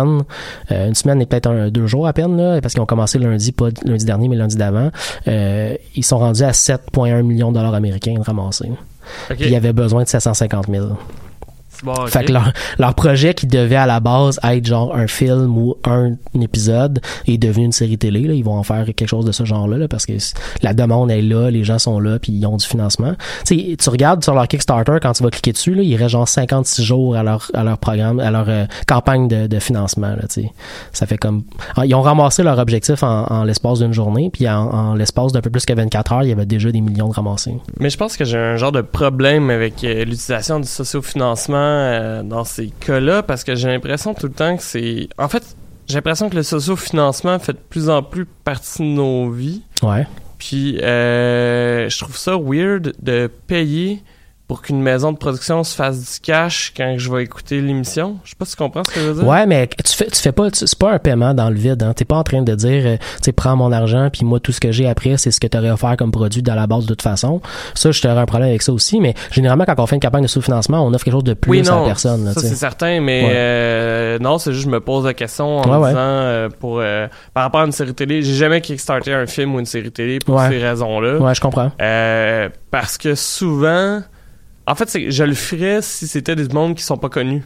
Euh, 0.72 0.88
une 0.88 0.96
semaine 0.96 1.22
et 1.22 1.26
peut-être 1.26 1.48
un, 1.50 1.70
deux 1.70 1.88
jours 1.88 2.08
à 2.08 2.14
peine, 2.14 2.38
là, 2.38 2.62
parce 2.62 2.74
qu'ils 2.74 2.82
ont 2.82 2.88
commencé 2.88 3.20
lundi, 3.20 3.52
pas 3.52 3.70
lundi 3.86 4.06
dernier, 4.06 4.28
mais 4.28 4.36
lundi 4.36 4.56
d'avant. 4.56 4.92
Euh, 5.28 5.76
ils 5.96 6.04
sont 6.04 6.18
rendus 6.18 6.44
à 6.44 6.52
7,1 6.52 7.22
millions 7.24 7.52
de 7.52 7.58
dollars 7.58 7.74
américains 7.74 8.14
de 8.14 8.22
ramasser. 8.22 8.70
Ok. 9.30 9.38
Puis 9.38 9.50
ils 9.50 9.56
avaient 9.56 9.74
besoin 9.74 10.04
de 10.04 10.08
750 10.08 10.68
000. 10.70 10.88
Bon. 11.84 11.94
Fait 12.08 12.26
que 12.26 12.32
leur, 12.32 12.52
leur 12.80 12.94
projet 12.96 13.34
qui 13.34 13.48
devait 13.48 13.76
à 13.76 13.86
la 13.86 14.00
base 14.00 14.40
être 14.44 14.66
genre 14.66 14.96
un 14.96 15.08
film 15.08 15.58
ou 15.58 15.76
un 15.86 16.14
épisode 16.40 17.00
est 17.28 17.38
devenu 17.38 17.66
une 17.66 17.72
série 17.72 17.98
télé. 17.98 18.22
Là. 18.22 18.34
Ils 18.34 18.44
vont 18.44 18.58
en 18.58 18.64
faire 18.64 18.86
quelque 18.86 19.08
chose 19.08 19.26
de 19.26 19.32
ce 19.32 19.46
genre-là 19.46 19.78
là, 19.78 19.88
parce 19.88 20.06
que 20.06 20.14
la 20.62 20.74
demande 20.74 21.12
est 21.12 21.22
là, 21.22 21.50
les 21.50 21.64
gens 21.64 21.80
sont 21.80 22.00
là, 22.00 22.20
puis 22.20 22.32
ils 22.34 22.46
ont 22.46 22.58
du 22.58 22.66
financement. 22.66 23.14
Tu 23.46 23.76
regardes 23.88 24.24
sur 24.24 24.34
leur 24.34 24.48
Kickstarter, 24.48 24.98
quand 25.02 25.14
tu 25.14 25.24
vas 25.24 25.30
cliquer 25.30 25.52
dessus, 25.52 25.74
là, 25.74 25.84
il 25.84 25.96
reste 25.96 26.10
genre 26.10 26.28
56 26.28 26.84
jours 26.84 27.16
à 27.16 27.24
leur, 27.24 27.50
à 27.54 27.64
leur 27.64 27.78
programme, 27.78 28.20
à 28.20 28.32
leur 28.32 28.50
euh, 28.50 28.66
campagne 28.88 29.28
de, 29.28 29.48
de 29.48 29.60
financement. 29.60 30.10
Là. 30.10 30.24
Ça 30.92 31.06
fait 31.06 31.18
comme... 31.18 31.44
Ah, 31.76 31.86
Ils 31.86 31.96
ont 31.96 32.02
ramassé 32.02 32.44
leur 32.44 32.60
objectif 32.60 33.04
en, 33.04 33.26
en 33.26 33.44
l'espace 33.44 33.80
d'une 33.80 33.94
journée, 33.94 34.30
puis 34.32 34.48
en, 34.50 34.68
en 34.70 34.94
l'espace 34.96 35.32
d'un 35.32 35.42
peu 35.42 35.50
plus 35.50 35.66
que 35.66 35.74
24 35.74 36.14
heures, 36.14 36.24
il 36.24 36.30
y 36.30 36.32
avait 36.32 36.46
déjà 36.46 36.72
des 36.72 36.82
millions 36.82 37.10
de 37.10 37.14
ramassés. 37.14 37.56
Mais 37.80 37.90
je 37.90 37.98
pense 37.98 38.18
que 38.18 38.26
j'ai 38.26 38.38
un 38.38 38.56
genre 38.56 38.72
de 38.72 38.82
problème 38.82 39.50
avec 39.50 39.84
euh, 39.84 40.06
l'utilisation 40.06 40.60
du 40.60 40.68
sociofinancement 40.68 41.67
euh, 41.68 42.24
dans 42.24 42.44
ces 42.44 42.68
cas-là 42.68 43.24
parce 43.24 43.44
que 43.44 43.56
j'ai 43.56 43.68
l'impression 43.68 44.14
tout 44.14 44.28
le 44.28 44.34
temps 44.34 44.58
que 44.58 44.64
c'est. 44.64 45.10
En 45.18 45.28
fait, 45.28 45.44
j'ai 45.88 45.96
l'impression 45.96 46.30
que 46.30 46.36
le 46.36 46.44
sociofinancement 46.44 47.40
fait 47.40 47.54
de 47.54 47.60
plus 47.70 47.90
en 47.90 48.04
plus 48.04 48.26
partie 48.26 48.82
de 48.82 48.88
nos 48.88 49.30
vies. 49.30 49.62
Ouais. 49.84 50.08
Puis 50.38 50.80
euh, 50.82 51.90
je 51.90 51.98
trouve 51.98 52.18
ça 52.18 52.38
weird 52.38 52.94
de 53.02 53.30
payer 53.48 54.04
pour 54.48 54.62
qu'une 54.62 54.82
maison 54.82 55.12
de 55.12 55.18
production 55.18 55.64
se 55.66 55.76
fasse 55.76 56.00
du 56.14 56.20
cash 56.22 56.74
quand 56.76 56.96
je 56.98 57.12
vais 57.12 57.24
écouter 57.24 57.60
l'émission. 57.60 58.18
Je 58.24 58.30
sais 58.30 58.36
pas 58.40 58.46
si 58.46 58.52
tu 58.52 58.58
comprends 58.64 58.82
ce 58.86 58.92
que 58.94 59.00
je 59.02 59.06
veux 59.08 59.14
dire. 59.22 59.28
Ouais, 59.28 59.46
mais 59.46 59.68
tu 59.68 59.94
fais, 59.94 60.06
tu 60.06 60.22
fais 60.22 60.32
pas, 60.32 60.48
c'est 60.54 60.78
pas 60.80 60.94
un 60.94 61.00
paiement 61.00 61.34
dans 61.34 61.50
le 61.50 61.56
vide. 61.58 61.84
Hein. 61.84 61.94
T'es 61.94 62.06
pas 62.06 62.16
en 62.16 62.24
train 62.24 62.42
de 62.44 62.56
dire, 62.56 62.84
euh, 62.86 62.96
tu 62.98 63.04
sais, 63.24 63.32
prends 63.34 63.58
mon 63.58 63.74
argent 63.74 64.10
puis 64.12 64.24
moi 64.24 64.40
tout 64.40 64.54
ce 64.54 64.62
que 64.62 64.72
j'ai 64.72 64.88
après, 64.88 65.18
c'est 65.18 65.32
ce 65.32 65.42
que 65.42 65.48
t'aurais 65.48 65.70
offert 65.70 65.98
comme 65.98 66.12
produit 66.12 66.42
dans 66.42 66.56
la 66.56 66.66
base 66.66 66.84
de 66.84 66.88
toute 66.90 67.02
façon. 67.02 67.42
Ça, 67.74 67.92
je 67.92 68.02
t'aurais 68.02 68.20
un 68.22 68.26
problème 68.26 68.48
avec 68.50 68.62
ça 68.62 68.72
aussi. 68.72 69.02
Mais 69.02 69.16
généralement, 69.32 69.66
quand 69.66 69.78
on 69.80 69.86
fait 69.86 69.96
une 69.98 70.02
campagne 70.02 70.24
de 70.24 70.28
sous-financement, 70.28 70.82
on 70.86 70.94
offre 70.94 71.04
quelque 71.04 71.14
chose 71.16 71.24
de 71.26 71.34
plus 71.34 71.52
Oui, 71.52 71.60
à 71.68 71.72
non, 71.72 71.82
la 71.82 71.86
personne. 71.88 72.24
là, 72.26 72.34
ça 72.34 72.40
c'est 72.40 72.56
certain, 72.56 73.02
mais 73.02 73.24
Ouais. 73.26 73.32
euh, 73.36 74.20
non, 74.20 74.38
c'est 74.38 74.54
juste 74.54 74.64
je 74.66 74.70
me 74.72 74.80
pose 74.80 75.06
la 75.06 75.14
question 75.14 75.58
en 75.60 75.64
Ouais, 75.82 75.90
disant 75.90 76.00
euh, 76.00 76.50
pour 76.60 76.80
euh, 76.80 77.08
par 77.34 77.44
rapport 77.44 77.62
à 77.62 77.66
une 77.66 77.72
série 77.74 77.94
télé, 77.94 78.22
j'ai 78.22 78.34
jamais 78.34 78.62
kickstarté 78.62 79.14
un 79.14 79.26
film 79.26 79.56
ou 79.56 79.60
une 79.60 79.66
série 79.66 79.92
télé 79.92 80.20
pour 80.20 80.36
Ouais. 80.36 80.50
ces 80.50 80.58
raisons-là. 80.58 81.18
Ouais, 81.18 81.36
je 81.36 81.42
comprends. 81.42 81.72
Euh, 81.82 82.48
parce 82.72 82.98
que 82.98 83.14
souvent, 83.16 84.02
en 84.68 84.76
fait, 84.76 85.10
je 85.10 85.24
le 85.24 85.34
ferais 85.34 85.82
si 85.82 86.08
c'était 86.08 86.36
des 86.36 86.48
mondes 86.54 86.76
qui 86.76 86.84
sont 86.84 86.98
pas 86.98 87.10
connus. 87.10 87.44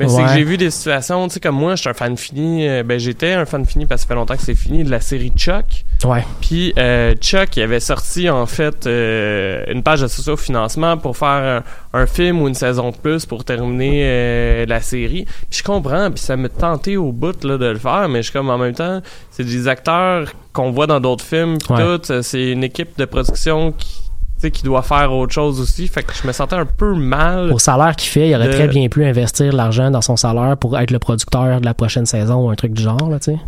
Mais 0.00 0.08
c'est 0.08 0.24
que 0.24 0.28
j'ai 0.30 0.42
vu 0.42 0.56
des 0.56 0.72
situations, 0.72 1.28
tu 1.28 1.34
sais, 1.34 1.40
comme 1.40 1.54
moi, 1.54 1.76
je 1.76 1.82
suis 1.82 1.88
un 1.88 1.94
fan 1.94 2.16
fini, 2.16 2.66
euh, 2.68 2.82
ben 2.82 2.98
j'étais 2.98 3.32
un 3.34 3.44
fan 3.46 3.64
fini 3.64 3.86
parce 3.86 4.00
que 4.00 4.02
ça 4.02 4.08
fait 4.08 4.14
longtemps 4.16 4.34
que 4.36 4.42
c'est 4.42 4.56
fini, 4.56 4.82
de 4.82 4.90
la 4.90 4.98
série 5.00 5.30
Chuck. 5.36 5.84
Ouais. 6.04 6.24
Puis 6.40 6.72
euh, 6.78 7.14
Chuck, 7.14 7.56
il 7.56 7.62
avait 7.62 7.78
sorti 7.78 8.28
en 8.28 8.44
fait 8.46 8.88
euh, 8.88 9.62
une 9.68 9.84
page 9.84 10.00
de 10.00 10.08
socio-financement 10.08 10.96
pour 10.96 11.16
faire 11.16 11.62
un, 11.92 12.00
un 12.00 12.06
film 12.06 12.42
ou 12.42 12.48
une 12.48 12.54
saison 12.54 12.90
de 12.90 12.96
plus 12.96 13.24
pour 13.24 13.44
terminer 13.44 14.00
euh, 14.04 14.66
la 14.66 14.80
série. 14.80 15.26
Puis 15.48 15.60
je 15.60 15.62
comprends, 15.62 16.10
puis 16.10 16.18
ça 16.18 16.36
me 16.36 16.48
tentait 16.48 16.96
au 16.96 17.12
bout 17.12 17.44
là, 17.44 17.56
de 17.56 17.66
le 17.66 17.78
faire, 17.78 18.08
mais 18.08 18.18
je 18.18 18.30
suis 18.30 18.32
comme 18.32 18.50
en 18.50 18.58
même 18.58 18.74
temps, 18.74 19.00
c'est 19.30 19.44
des 19.44 19.68
acteurs 19.68 20.32
qu'on 20.52 20.72
voit 20.72 20.88
dans 20.88 20.98
d'autres 20.98 21.24
films, 21.24 21.56
Ouais. 21.70 21.98
tout, 21.98 22.12
c'est 22.22 22.50
une 22.50 22.64
équipe 22.64 22.98
de 22.98 23.04
production 23.04 23.70
qui 23.70 24.03
sais, 24.46 24.50
qui 24.50 24.62
doit 24.62 24.82
faire 24.82 25.12
autre 25.12 25.32
chose 25.32 25.60
aussi. 25.60 25.88
Fait 25.88 26.02
que 26.02 26.12
je 26.20 26.26
me 26.26 26.32
sentais 26.32 26.56
un 26.56 26.66
peu 26.66 26.94
mal. 26.94 27.52
Au 27.52 27.58
salaire 27.58 27.94
qu'il 27.96 28.08
fait, 28.10 28.28
il 28.30 28.34
aurait 28.36 28.48
de- 28.48 28.52
très 28.52 28.68
bien 28.68 28.88
pu 28.88 29.04
investir 29.04 29.52
l'argent 29.52 29.90
dans 29.90 30.00
son 30.02 30.16
salaire 30.16 30.56
pour 30.56 30.78
être 30.78 30.90
le 30.90 30.98
producteur 30.98 31.60
de 31.60 31.64
la 31.64 31.74
prochaine 31.74 32.06
saison 32.06 32.46
ou 32.46 32.50
un 32.50 32.54
truc 32.54 32.72
du 32.72 32.82
genre, 32.82 33.08
là, 33.10 33.18
tu 33.18 33.32
sais. 33.32 33.38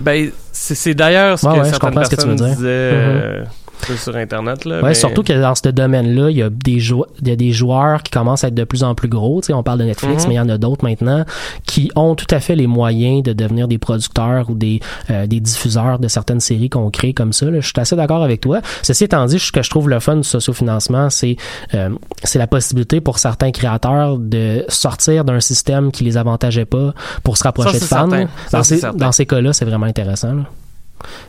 Ben, 0.00 0.30
c'est 0.52 0.94
d'ailleurs 0.94 1.38
ce 1.38 1.46
Ouais, 1.46 1.52
que 1.54 1.58
ouais, 1.60 1.68
certaines 1.68 2.04
ce 2.04 2.10
que 2.10 2.16
veux 2.22 2.28
personnes 2.28 2.36
dire. 2.36 2.56
disaient 2.56 2.92
Mhm. 2.92 2.98
euh, 2.98 3.44
sur- 3.86 3.98
sur 3.98 4.16
Internet. 4.16 4.64
Là, 4.64 4.76
Ouais, 4.82 4.88
mais- 4.88 4.94
surtout 4.94 5.22
que 5.22 5.32
dans 5.32 5.54
ce 5.54 5.68
domaine-là, 5.68 6.30
il 6.30 6.36
y 6.36 6.42
a 6.42 6.50
des 6.50 6.80
y 7.22 7.30
a 7.30 7.36
des 7.36 7.52
joueurs 7.52 8.02
qui 8.02 8.10
commencent 8.10 8.44
à 8.44 8.48
être 8.48 8.54
de 8.54 8.64
plus 8.64 8.82
en 8.82 8.94
plus 8.94 9.08
gros. 9.08 9.40
Tu 9.40 9.46
sais, 9.48 9.52
on 9.52 9.62
parle 9.62 9.78
de 9.80 9.84
Netflix, 9.84 10.22
Mhm. 10.24 10.28
mais 10.28 10.34
il 10.34 10.36
y 10.38 10.40
en 10.40 10.48
a 10.48 10.58
d'autres 10.58 10.84
maintenant 10.84 11.24
qui 11.66 11.90
ont 11.96 12.14
tout 12.14 12.26
à 12.34 12.40
fait 12.40 12.56
les 12.56 12.66
moyens 12.66 13.22
de 13.22 13.32
devenir 13.32 13.68
des 13.68 13.78
producteurs 13.78 14.48
ou 14.50 14.54
des, 14.54 14.80
euh, 15.10 15.26
des 15.26 15.40
diffuseurs 15.40 15.98
de 15.98 16.08
certaines 16.08 16.40
séries 16.40 16.70
qu'on 16.70 16.90
crée 16.90 17.12
comme 17.12 17.32
ça. 17.32 17.46
là. 17.46 17.60
Je 17.60 17.66
suis 17.66 17.72
assez 17.78 17.96
d'accord 17.96 18.22
avec 18.22 18.40
toi. 18.40 18.60
Ceci 18.82 19.04
étant 19.04 19.24
dit, 19.26 19.38
ce 19.38 19.52
que 19.52 19.62
je 19.62 19.70
trouve 19.70 19.88
le 19.88 20.00
fun 20.00 20.16
du 20.16 20.24
sociofinancement, 20.24 21.10
c'est 21.10 21.36
euh, 21.74 21.90
c'est 22.24 22.38
la 22.38 22.46
possibilité 22.46 23.00
pour 23.00 23.18
certains 23.18 23.50
créateurs 23.50 24.18
de 24.18 24.64
sortir 24.68 25.24
d'un 25.24 25.40
système 25.40 25.90
qui 25.92 26.04
les 26.04 26.16
avantageait 26.16 26.64
pas 26.64 26.92
pour 27.22 27.36
se 27.36 27.44
rapprocher 27.44 27.78
Ça, 27.78 27.80
de 27.80 27.84
fans. 27.84 28.10
certain. 28.10 28.28
Ça, 28.48 28.56
Dans 28.58 28.62
c'est 28.64 28.76
ces, 28.78 28.90
dans 28.96 29.12
ces 29.12 29.26
cas-là, 29.26 29.52
c'est 29.52 29.64
vraiment 29.64 29.86
intéressant. 29.86 30.34
là. 30.34 30.42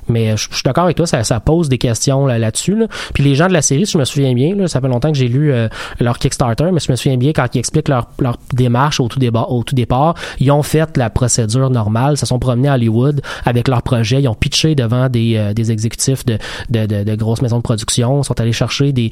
Mais 0.08 0.32
euh, 0.32 0.38
je 0.38 0.48
suis 0.52 0.64
d'accord 0.64 0.86
avec 0.86 0.98
toi, 0.98 1.06
ça, 1.06 1.40
pose 1.40 1.70
des 1.70 1.78
questions 1.78 2.26
là- 2.26 2.38
là-dessus. 2.38 2.76
Là, 2.76 2.88
Puis 3.14 3.24
les 3.24 3.36
gens 3.36 3.48
de 3.48 3.54
la 3.54 3.62
série, 3.62 3.86
si 3.86 3.94
je 3.94 3.98
me 3.98 4.06
souviens 4.06 4.34
bien, 4.34 4.68
ça 4.68 4.82
fait 4.82 4.88
longtemps 4.88 5.12
que 5.12 5.18
j'ai 5.18 5.28
lu 5.28 5.52
euh, 5.52 5.68
leur 6.00 6.20
Kickstarter, 6.20 6.70
mais 6.72 6.80
je 6.80 6.92
me 6.92 6.96
souviens 6.96 7.18
bien, 7.18 7.32
quand 7.34 7.48
ils 7.54 7.60
expliquent 7.60 7.90
leur, 7.90 8.08
démarche 8.54 9.00
au 9.00 9.08
tout, 9.08 9.20
au 9.24 9.64
tout 9.64 9.76
départ, 9.76 10.16
ils 10.40 10.52
ont 10.52 10.64
fait 10.64 10.98
la 10.98 11.10
procédure 11.10 11.70
normale, 11.70 12.18
se 12.18 12.26
sont 12.26 12.40
promenés 12.40 12.70
à 12.70 12.76
Hollywood 12.76 13.22
avec 13.46 13.68
leur 13.68 13.82
projet, 13.82 14.22
ils 14.22 14.28
ont 14.28 14.36
pitché 14.36 14.76
devant 14.76 15.10
des, 15.10 15.36
euh, 15.38 15.54
des 15.54 15.72
exécutifs 15.72 16.26
de, 16.26 16.38
de, 16.70 17.16
grosses 17.16 17.42
maisons 17.42 17.58
de 17.58 17.64
production, 17.64 18.24
sont 18.24 18.40
allés 18.40 18.54
chercher 18.54 18.92
des, 18.92 19.12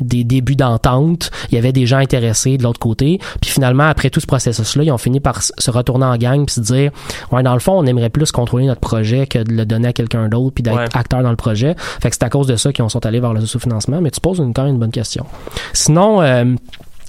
des 0.00 0.24
débuts 0.24 0.56
d'entente, 0.56 1.30
il 1.50 1.54
y 1.54 1.58
avait 1.58 1.72
des 1.72 1.86
gens 1.86 1.98
intéressés 1.98 2.56
de 2.56 2.62
l'autre 2.62 2.80
côté, 2.80 3.18
puis 3.40 3.50
finalement, 3.50 3.84
après 3.84 4.10
tout 4.10 4.20
ce 4.20 4.26
processus-là, 4.26 4.84
ils 4.84 4.92
ont 4.92 4.98
fini 4.98 5.20
par 5.20 5.42
se 5.42 5.70
retourner 5.70 6.06
en 6.06 6.16
gang 6.16 6.44
puis 6.44 6.54
se 6.54 6.60
dire, 6.60 6.90
ouais, 7.32 7.42
dans 7.42 7.54
le 7.54 7.60
fond, 7.60 7.72
on 7.72 7.86
aimerait 7.86 8.10
plus 8.10 8.32
contrôler 8.32 8.66
notre 8.66 8.80
projet 8.80 9.26
que 9.26 9.38
de 9.38 9.52
le 9.54 9.64
donner 9.66 9.88
à 9.88 9.92
quelqu'un 9.92 10.28
d'autre 10.28 10.54
puis 10.54 10.62
d'être 10.62 10.76
Ouais. 10.76 10.84
acteur 10.94 11.22
dans 11.22 11.30
le 11.30 11.36
projet. 11.36 11.74
Fait 11.78 12.10
que 12.10 12.16
c'est 12.16 12.24
à 12.24 12.28
cause 12.30 12.46
de 12.46 12.56
ça 12.56 12.72
qu'ils 12.72 12.88
sont 12.90 13.04
allés 13.06 13.20
vers 13.20 13.32
le 13.32 13.40
sous-financement, 13.46 14.00
mais 14.00 14.10
tu 14.10 14.20
poses 14.20 14.38
une, 14.38 14.52
quand 14.52 14.64
même 14.64 14.74
une 14.74 14.80
bonne 14.80 14.90
question. 14.90 15.24
Sinon, 15.72 16.20
euh, 16.22 16.54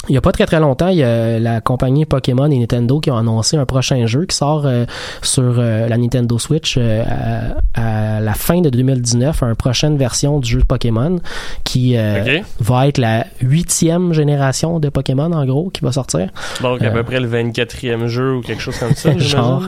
il 0.09 0.15
y 0.15 0.17
a 0.17 0.21
pas 0.21 0.31
très 0.31 0.45
très 0.45 0.59
longtemps, 0.59 0.87
il 0.89 0.97
y 0.97 1.03
a 1.03 1.39
la 1.39 1.61
compagnie 1.61 2.05
Pokémon 2.05 2.49
et 2.49 2.59
Nintendo 2.59 2.99
qui 2.99 3.11
ont 3.11 3.17
annoncé 3.17 3.57
un 3.57 3.65
prochain 3.65 4.05
jeu 4.05 4.25
qui 4.25 4.35
sort 4.35 4.63
euh, 4.65 4.85
sur 5.21 5.43
euh, 5.59 5.87
la 5.87 5.97
Nintendo 5.97 6.37
Switch 6.39 6.75
euh, 6.77 7.03
à, 7.73 8.17
à 8.17 8.19
la 8.21 8.33
fin 8.33 8.61
de 8.61 8.69
2019, 8.69 9.43
une 9.43 9.55
prochaine 9.55 9.97
version 9.97 10.39
du 10.39 10.49
jeu 10.51 10.59
de 10.59 10.65
Pokémon 10.65 11.19
qui 11.63 11.95
va 12.59 12.87
être 12.87 12.97
la 12.97 13.25
huitième 13.41 14.13
génération 14.13 14.79
de 14.79 14.89
Pokémon 14.89 15.31
en 15.31 15.45
gros 15.45 15.69
qui 15.69 15.81
va 15.81 15.91
sortir. 15.91 16.29
Donc, 16.61 16.81
à 16.81 16.89
peu 16.91 17.03
près 17.03 17.19
le 17.19 17.27
24e 17.29 18.07
jeu 18.07 18.35
ou 18.35 18.41
quelque 18.41 18.61
chose 18.61 18.77
comme 18.77 18.93
ça. 18.95 19.11
Genre. 19.17 19.63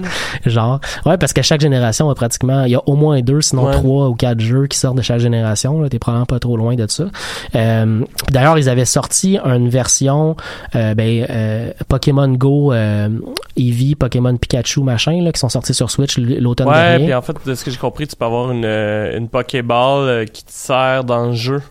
Genre, 0.46 0.80
ouais, 1.06 1.18
parce 1.18 1.34
qu'à 1.34 1.42
chaque 1.42 1.62
génération, 1.62 2.10
a 2.10 2.16
pratiquement, 2.16 2.64
il 2.64 2.72
y 2.72 2.76
a 2.76 2.82
au 2.86 2.96
moins 2.96 3.22
deux, 3.22 3.42
sinon 3.42 3.66
Ouais. 3.68 3.72
trois 3.74 4.08
ou 4.10 4.16
quatre 4.16 4.40
jeux 4.40 4.68
qui 4.68 4.78
sortent 4.78 4.98
de 4.98 5.02
chaque 5.02 5.20
génération. 5.20 5.82
là. 5.82 5.90
T'es 5.90 6.00
probablement 6.00 6.26
pas 6.26 6.40
trop 6.40 6.56
loin 6.58 6.76
de 6.76 6.86
ça. 6.88 7.06
D'ailleurs, 7.54 8.58
ils 8.58 8.70
avaient 8.70 8.86
sorti 8.86 9.38
une 9.44 9.70
version, 9.70 10.27
euh, 10.76 10.94
ben, 10.96 11.26
euh, 11.30 11.72
Pokémon 11.88 12.28
Go, 12.30 12.74
euh, 12.74 13.10
Eevee, 13.56 13.96
Pokémon 13.96 14.36
Pikachu, 14.38 14.82
machin, 14.84 15.22
là, 15.22 15.32
qui 15.32 15.40
sont 15.40 15.50
sortis 15.50 15.74
sur 15.74 15.90
Switch 15.92 16.18
l'automne 16.18 16.68
Ouais, 16.68 16.74
dernier. 16.74 17.06
puis 17.06 17.14
en 17.14 17.22
fait, 17.22 17.36
de 17.46 17.56
ce 17.56 17.64
que 17.64 17.72
j'ai 17.72 17.78
compris, 17.78 18.08
tu 18.08 18.16
peux 18.16 18.26
avoir 18.26 18.52
une, 18.52 18.66
une 18.66 19.28
Pokéball 19.30 20.26
qui 20.32 20.44
te 20.44 20.52
sert 20.52 21.04
dans 21.04 21.28
le 21.28 21.34
jeu. 21.34 21.62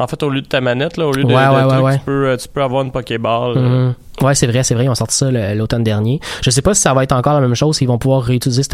En 0.00 0.06
fait, 0.06 0.22
au 0.22 0.30
lieu 0.30 0.42
de 0.42 0.46
ta 0.46 0.60
manette, 0.60 0.96
là, 0.96 1.06
au 1.08 1.12
lieu 1.12 1.24
de, 1.24 1.28
Ouais, 1.34 1.34
de 1.34 1.50
ouais, 1.54 1.62
ouais, 1.64 1.68
truc, 1.72 1.84
ouais. 1.84 1.98
Tu, 1.98 2.04
peux, 2.04 2.36
tu 2.40 2.48
peux 2.48 2.62
avoir 2.62 2.82
une 2.84 2.92
Pokéball. 2.92 3.58
Mhm. 3.58 3.94
Ouais, 4.22 4.34
c'est 4.34 4.46
vrai, 4.46 4.62
c'est 4.62 4.74
vrai, 4.74 4.84
ils 4.84 4.88
ont 4.88 4.94
sorti 4.94 5.16
ça 5.16 5.30
l'automne 5.54 5.84
dernier. 5.84 6.20
Je 6.42 6.50
sais 6.50 6.62
pas 6.62 6.74
si 6.74 6.80
ça 6.82 6.92
va 6.94 7.04
être 7.04 7.12
encore 7.12 7.34
la 7.34 7.40
même 7.40 7.54
chose, 7.54 7.76
s'ils 7.76 7.88
vont 7.88 7.98
pouvoir 7.98 8.22
réutiliser 8.22 8.62
ce 8.62 8.68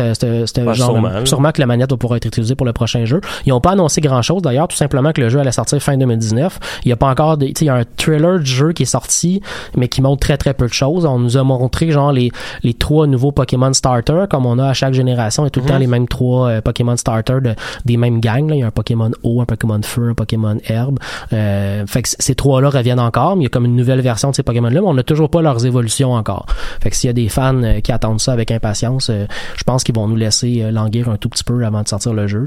Ouais, 0.61 0.74
genre. 0.74 0.87
sûrement, 0.92 1.09
là. 1.09 1.26
sûrement 1.26 1.52
que 1.52 1.61
la 1.61 1.66
manette 1.66 1.90
va 1.90 1.96
pouvoir 1.96 2.16
être 2.16 2.24
utilisée 2.26 2.54
pour 2.54 2.66
le 2.66 2.72
prochain 2.72 3.04
jeu. 3.04 3.20
Ils 3.46 3.52
ont 3.52 3.61
pas 3.61 3.72
annoncé 3.72 4.00
grand 4.00 4.22
chose 4.22 4.42
d'ailleurs, 4.42 4.68
tout 4.68 4.76
simplement 4.76 5.12
que 5.12 5.20
le 5.20 5.28
jeu 5.28 5.38
allait 5.40 5.52
sortir 5.52 5.80
fin 5.83 5.96
2019. 5.96 6.59
Il 6.85 6.88
y 6.88 6.92
a 6.92 6.96
pas 6.96 7.09
encore 7.09 7.37
des, 7.37 7.48
tu 7.52 7.61
sais, 7.61 7.64
il 7.66 7.68
y 7.68 7.70
a 7.70 7.74
un 7.74 7.85
trailer 7.96 8.38
du 8.40 8.50
jeu 8.50 8.72
qui 8.72 8.85
est 8.85 8.87
sorti, 8.87 9.40
mais 9.76 9.88
qui 9.88 10.00
montre 10.02 10.20
très 10.20 10.37
très 10.37 10.54
peu 10.54 10.66
de 10.66 10.72
choses. 10.72 11.04
On 11.04 11.18
nous 11.18 11.37
a 11.37 11.42
montré 11.44 11.90
genre 11.90 12.12
les 12.12 12.30
les 12.62 12.74
trois 12.74 13.07
nouveaux 13.07 13.33
Pokémon 13.33 13.72
starters 13.72 14.28
comme 14.28 14.46
on 14.46 14.59
a 14.59 14.68
à 14.68 14.72
chaque 14.72 14.94
génération 14.94 15.44
et 15.46 15.50
tout 15.50 15.61
le 15.61 15.64
Mhm. 15.64 15.70
temps 15.70 15.78
les 15.78 15.87
mêmes 15.87 16.09
trois 16.09 16.48
euh, 16.48 16.61
Pokémon 16.61 16.96
starters 16.96 17.40
de, 17.42 17.54
des 17.85 17.96
mêmes 17.96 18.20
gangs. 18.20 18.48
Là. 18.48 18.54
Il 18.57 18.61
y 18.61 18.62
a 18.62 18.66
un 18.66 18.70
Pokémon 18.70 19.11
eau, 19.22 19.40
un 19.40 19.44
Pokémon 19.44 19.80
feu, 19.83 20.09
un 20.11 20.14
Pokémon 20.14 20.57
herbe. 20.66 20.98
Euh, 21.33 21.85
fait 21.87 22.02
que 22.02 22.09
ces 22.18 22.35
trois-là 22.35 22.70
reviennent 22.70 23.00
encore, 23.00 23.37
mais 23.37 23.42
il 23.42 23.44
y 23.44 23.46
a 23.46 23.50
comme 23.50 23.64
une 23.64 23.76
nouvelle 23.76 24.00
version 24.00 24.30
de 24.30 24.35
ces 24.35 24.42
Pokémon-là, 24.42 24.80
mais 24.80 24.87
on 24.87 24.94
n'a 24.94 25.02
toujours 25.02 25.28
pas 25.35 25.42
leurs 25.42 25.66
évolutions 25.66 26.12
encore. 26.12 26.47
Fait 26.81 26.90
que 26.90 26.97
s'il 26.97 27.09
y 27.09 27.11
a 27.11 27.12
des 27.12 27.29
fans 27.29 27.61
euh, 27.64 27.81
qui 27.81 27.90
attendent 27.90 28.20
ça 28.20 28.33
avec 28.33 28.53
impatience, 28.53 29.11
euh, 29.11 29.27
je 29.57 29.64
pense 29.64 29.83
qu'ils 29.83 29.94
vont 29.97 30.07
nous 30.07 30.14
laisser 30.14 30.62
euh, 30.62 30.70
languir 30.70 31.09
un 31.09 31.16
tout 31.16 31.29
petit 31.29 31.42
peu 31.42 31.64
avant 31.64 31.83
de 31.83 31.88
sortir 31.88 32.14
le 32.14 32.29
jeu. 32.29 32.47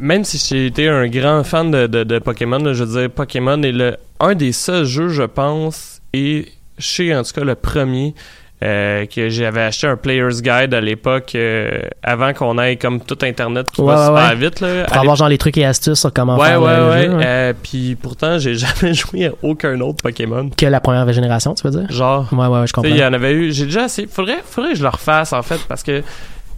Même 0.00 0.24
si 0.24 0.38
j'ai 0.38 0.66
été 0.66 0.88
un 0.88 1.06
grand 1.08 1.44
fan 1.44 1.70
de, 1.70 2.18
Pokémon, 2.20 2.72
je 2.72 2.84
veux 2.84 3.00
dire 3.00 3.10
Pokémon 3.10 3.62
est 3.62 3.72
le 3.72 3.96
un 4.18 4.34
des 4.34 4.52
seuls 4.52 4.86
jeux, 4.86 5.10
je 5.10 5.22
pense, 5.22 6.00
et 6.12 6.48
chez 6.78 7.14
en 7.14 7.22
tout 7.22 7.32
cas 7.32 7.44
le 7.44 7.54
premier 7.54 8.14
euh, 8.64 9.06
que 9.06 9.28
j'avais 9.28 9.62
acheté 9.62 9.86
un 9.86 9.96
player's 9.96 10.42
guide 10.42 10.74
à 10.74 10.80
l'époque 10.80 11.32
euh, 11.36 11.80
avant 12.02 12.32
qu'on 12.32 12.58
ait 12.58 12.76
comme 12.76 13.00
tout 13.00 13.18
internet 13.22 13.70
qui 13.70 13.80
Ouais, 13.80 13.94
va 13.94 14.12
ouais, 14.12 14.20
super 14.22 14.36
vite 14.36 14.60
là. 14.60 14.84
Pour 14.84 14.96
avoir 14.98 15.16
genre 15.16 15.28
les 15.28 15.38
trucs 15.38 15.56
et 15.58 15.64
astuces 15.64 16.00
sur 16.00 16.12
comment 16.12 16.36
Ouais, 16.36 16.48
faire 16.48 16.62
ouais, 16.62 16.76
le 16.76 16.88
ouais. 16.90 17.02
jeu. 17.04 17.18
Euh, 17.24 17.52
puis 17.62 17.96
pourtant, 18.00 18.38
j'ai 18.38 18.54
jamais 18.56 18.94
joué 18.94 19.26
à 19.26 19.30
aucun 19.42 19.80
autre 19.80 20.02
Pokémon. 20.02 20.50
Que 20.56 20.66
la 20.66 20.80
première 20.80 21.10
génération, 21.12 21.54
tu 21.54 21.66
veux 21.68 21.78
dire? 21.78 21.90
Genre, 21.90 22.26
Ouais, 22.32 22.46
ouais, 22.46 22.58
ouais, 22.60 22.66
je 22.66 22.72
comprends. 22.72 22.90
il 22.90 22.96
y 22.96 23.04
en 23.04 23.12
avait 23.12 23.32
eu. 23.32 23.52
J'ai 23.52 23.66
déjà 23.66 23.84
essayé. 23.84 24.08
Faudrait, 24.10 24.38
faudrait 24.44 24.72
que 24.72 24.78
je 24.78 24.82
le 24.82 24.88
refasse, 24.88 25.32
en 25.32 25.42
fait, 25.42 25.60
parce 25.68 25.82
que 25.82 26.02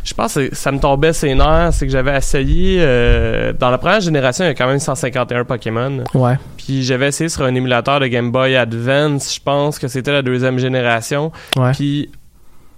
je 0.05 0.15
pense 0.15 0.35
que 0.35 0.55
ça 0.55 0.73
me 0.73 0.79
tombait 0.79 1.13
ses 1.13 1.35
nerfs. 1.35 1.71
C'est 1.73 1.87
que 1.87 1.93
j'avais 1.93 2.17
essayé. 2.17 2.79
euh, 2.81 3.53
dans 3.53 3.71
la 3.71 3.79
première 3.79 4.01
génération, 4.01 4.45
il 4.45 4.49
y 4.49 4.51
a 4.51 4.55
quand 4.55 4.67
même 4.67 4.79
151 4.79 5.45
Pokémon. 5.45 6.05
Ouais. 6.15 6.37
Puis 6.57 6.83
j'avais 6.83 7.09
essayé 7.09 7.29
sur 7.29 7.43
un 7.43 7.55
émulateur 7.55 8.01
de 8.01 8.07
Game 8.07 8.31
Boy 8.33 8.57
Advance. 8.57 9.35
Je 9.35 9.41
pense 9.41 9.79
que 9.79 9.89
c'était 9.89 10.13
la 10.13 10.23
deuxième 10.23 10.59
génération. 10.59 11.33
Ouais. 11.57 11.73
Puis. 11.73 12.11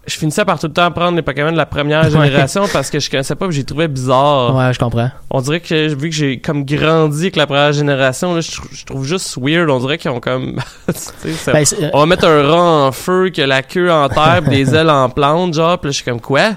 Je 0.04 0.16
finissais 0.16 0.44
par 0.44 0.58
tout 0.58 0.66
le 0.66 0.72
temps 0.72 0.90
prendre 0.90 1.14
les 1.14 1.22
Pokémon 1.22 1.52
de 1.52 1.56
la 1.56 1.64
première 1.64 2.10
génération 2.10 2.64
parce 2.72 2.90
que 2.90 2.98
je 2.98 3.08
connaissais 3.08 3.36
pas, 3.36 3.48
j'ai 3.50 3.62
trouvé 3.62 3.86
bizarre. 3.86 4.52
Ouais, 4.56 4.72
je 4.72 4.78
comprends. 4.80 5.12
On 5.30 5.40
dirait 5.40 5.60
que 5.60 5.94
vu 5.94 6.08
que 6.10 6.14
j'ai 6.16 6.40
comme 6.40 6.64
grandi 6.64 7.20
avec 7.20 7.36
la 7.36 7.46
première 7.46 7.72
génération, 7.72 8.34
là, 8.34 8.40
je, 8.40 8.50
trou- 8.50 8.66
je 8.72 8.84
trouve 8.84 9.04
juste 9.04 9.38
weird. 9.40 9.70
On 9.70 9.78
dirait 9.78 9.98
qu'ils 9.98 10.10
ont 10.10 10.18
comme. 10.18 10.58
ça- 10.92 11.52
Ben, 11.52 11.64
c'est- 11.64 11.88
on 11.94 12.00
va 12.00 12.06
mettre 12.06 12.26
un 12.26 12.42
rat 12.42 12.86
en 12.88 12.90
feu, 12.90 13.30
que 13.30 13.42
la 13.42 13.62
queue 13.62 13.92
en 13.92 14.08
terre, 14.08 14.42
des 14.42 14.74
ailes 14.74 14.90
en 14.90 15.08
plante, 15.08 15.54
genre. 15.54 15.78
Puis 15.78 15.86
là, 15.86 15.92
je 15.92 15.96
suis 15.98 16.04
comme 16.04 16.20
quoi? 16.20 16.50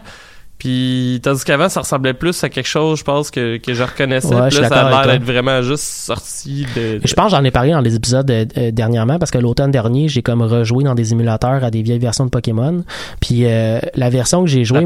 Puis 0.58 1.20
tandis 1.22 1.44
qu'avant, 1.44 1.68
ça 1.68 1.82
ressemblait 1.82 2.13
plus 2.13 2.44
à 2.44 2.50
quelque 2.50 2.68
chose, 2.68 3.00
je 3.00 3.04
pense, 3.04 3.30
que, 3.30 3.58
que 3.58 3.74
je 3.74 3.84
reconnaissais. 3.84 4.34
Ouais, 4.34 4.50
je 4.50 4.62
là, 4.62 4.70
ça 4.70 4.86
a 4.86 4.89
l'air 4.89 5.13
d'être 5.13 5.26
vraiment 5.26 5.62
juste 5.62 5.84
sorti 5.84 6.65
de. 6.76 7.02
Je 7.04 7.13
pense 7.13 7.32
que 7.32 7.38
j'en 7.38 7.44
ai 7.44 7.52
parlé 7.52 7.72
dans 7.72 7.82
des 7.82 7.96
épisodes 7.96 8.30
euh, 8.32 8.46
euh, 8.58 8.72
dernièrement 8.72 9.20
parce 9.20 9.32
que 9.32 9.38
l'automne 9.38 9.72
dernier, 9.72 10.08
j'ai 10.08 10.22
comme 10.22 10.41
rejoué 10.41 10.86
dans 10.86 10.96
des 10.96 11.12
émulateurs 11.12 11.63
à 11.63 11.72
des 11.72 11.82
vieilles 11.82 12.00
versions 12.00 12.26
de 12.26 12.30
Pokémon. 12.30 12.84
Puis 13.20 13.46
euh, 13.46 13.80
la 13.96 14.10
version 14.10 14.44
que 14.44 14.50
j'ai 14.50 14.63
jouée, 14.63 14.86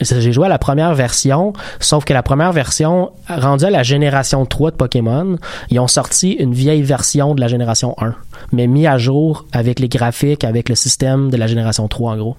j'ai 0.00 0.32
joué 0.32 0.46
à 0.46 0.48
la 0.50 0.58
première 0.58 0.94
version, 0.94 1.54
sauf 1.78 2.04
que 2.04 2.12
la 2.12 2.22
première 2.22 2.52
version, 2.52 3.10
rendue 3.28 3.64
à 3.64 3.70
la 3.70 3.82
génération 3.82 4.44
3 4.44 4.72
de 4.72 4.76
Pokémon, 4.76 5.38
ils 5.70 5.80
ont 5.80 5.88
sorti 5.88 6.32
une 6.32 6.52
vieille 6.52 6.82
version 6.82 7.34
de 7.34 7.40
la 7.40 7.48
génération 7.48 7.94
1, 7.98 8.14
mais 8.52 8.66
mis 8.66 8.86
à 8.86 8.98
jour 8.98 9.46
avec 9.52 9.80
les 9.80 9.88
graphiques, 9.88 10.44
avec 10.44 10.68
le 10.68 10.74
système 10.74 11.30
de 11.30 11.36
la 11.36 11.46
génération 11.46 11.88
3 11.88 12.12
en 12.12 12.16
gros. 12.16 12.36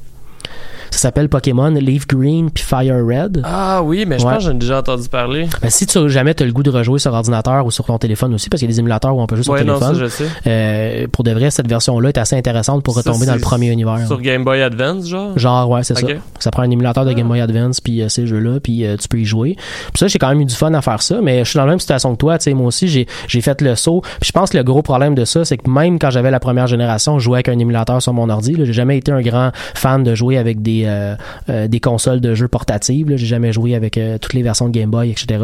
Ça 0.91 0.99
s'appelle 0.99 1.29
Pokémon 1.29 1.69
Leaf 1.69 2.05
Green 2.05 2.51
puis 2.51 2.65
Fire 2.65 2.97
Red. 3.05 3.41
Ah 3.45 3.81
oui, 3.81 4.03
mais 4.05 4.19
je 4.19 4.25
Ouais. 4.25 4.33
pense 4.33 4.43
que 4.43 4.49
j'en 4.51 4.55
ai 4.57 4.59
déjà 4.59 4.79
entendu 4.79 5.07
parler. 5.07 5.47
Ben, 5.61 5.69
si 5.69 5.85
tu 5.87 6.09
jamais 6.09 6.39
as 6.39 6.43
le 6.45 6.51
goût 6.51 6.63
de 6.63 6.69
rejouer 6.69 6.99
sur 6.99 7.13
ordinateur 7.13 7.65
ou 7.65 7.71
sur 7.71 7.85
ton 7.85 7.97
téléphone 7.97 8.33
aussi, 8.33 8.49
parce 8.49 8.59
qu'il 8.59 8.67
y 8.69 8.71
a 8.71 8.73
des 8.73 8.79
émulateurs 8.79 9.15
où 9.15 9.21
on 9.21 9.25
peut 9.25 9.37
jouer 9.37 9.43
sur 9.45 9.53
Ouais, 9.53 9.63
non, 9.63 9.75
téléphone. 9.79 9.95
ça, 9.95 10.01
je 10.01 10.07
sais. 10.09 10.25
Euh, 10.47 11.07
pour 11.09 11.23
de 11.23 11.31
vrai, 11.31 11.49
cette 11.49 11.67
version-là 11.69 12.09
est 12.09 12.17
assez 12.17 12.35
intéressante 12.35 12.83
pour 12.83 12.93
Ça, 12.93 12.99
retomber 12.99 13.25
dans 13.25 13.35
le 13.35 13.39
premier 13.39 13.69
univers. 13.71 14.05
Sur 14.05 14.19
Game 14.19 14.43
Boy 14.43 14.61
Advance, 14.61 15.07
genre? 15.07 15.37
Genre, 15.39 15.69
ouais, 15.69 15.83
c'est 15.83 15.93
Ok. 16.03 16.09
ça. 16.09 16.15
Ça 16.39 16.51
prend 16.51 16.63
un 16.63 16.69
émulateur 16.69 17.05
de 17.05 17.13
Game 17.13 17.27
Boy 17.29 17.39
Advance, 17.39 17.79
puis 17.79 18.01
euh, 18.01 18.09
ces 18.09 18.27
jeux-là, 18.27 18.59
puis 18.59 18.85
euh, 18.85 18.97
tu 18.97 19.07
peux 19.07 19.19
y 19.19 19.25
jouer. 19.25 19.55
Puis 19.55 19.97
ça, 19.97 20.07
j'ai 20.07 20.19
quand 20.19 20.27
même 20.29 20.41
eu 20.41 20.45
du 20.45 20.55
fun 20.55 20.73
à 20.73 20.81
faire 20.81 21.01
ça, 21.01 21.21
mais 21.23 21.45
je 21.45 21.49
suis 21.49 21.57
dans 21.57 21.65
la 21.65 21.71
même 21.71 21.79
situation 21.79 22.11
que 22.13 22.17
toi, 22.17 22.37
tu 22.37 22.43
sais, 22.43 22.53
moi 22.53 22.67
aussi, 22.67 22.89
j'ai, 22.89 23.07
fait 23.41 23.61
le 23.61 23.75
saut. 23.75 24.01
Puis 24.19 24.27
je 24.27 24.31
pense 24.33 24.49
que 24.49 24.57
le 24.57 24.63
gros 24.63 24.81
problème 24.81 25.15
de 25.15 25.23
ça, 25.23 25.45
c'est 25.45 25.55
que 25.57 25.69
même 25.69 25.99
quand 25.99 26.09
j'avais 26.09 26.31
la 26.31 26.41
première 26.41 26.67
génération, 26.67 27.17
je 27.17 27.23
jouais 27.23 27.37
avec 27.37 27.47
un 27.47 27.57
émulateur 27.57 28.01
sur 28.01 28.11
mon 28.11 28.29
ordi. 28.29 28.55
J'ai 28.57 28.73
jamais 28.73 28.97
été 28.97 29.13
un 29.13 29.21
grand 29.21 29.51
fan 29.73 30.03
de 30.03 30.13
jouer 30.15 30.37
avec 30.41 30.61
des, 30.61 30.83
euh, 30.85 31.15
euh, 31.49 31.67
des 31.69 31.79
consoles 31.79 32.19
de 32.19 32.33
jeux 32.35 32.49
portatives. 32.49 33.07
J'ai 33.15 33.25
jamais 33.25 33.53
joué 33.53 33.73
avec 33.75 33.97
euh, 33.97 34.17
toutes 34.17 34.33
les 34.33 34.41
versions 34.43 34.67
de 34.67 34.73
Game 34.77 34.89
Boy, 34.91 35.09
etc. 35.11 35.39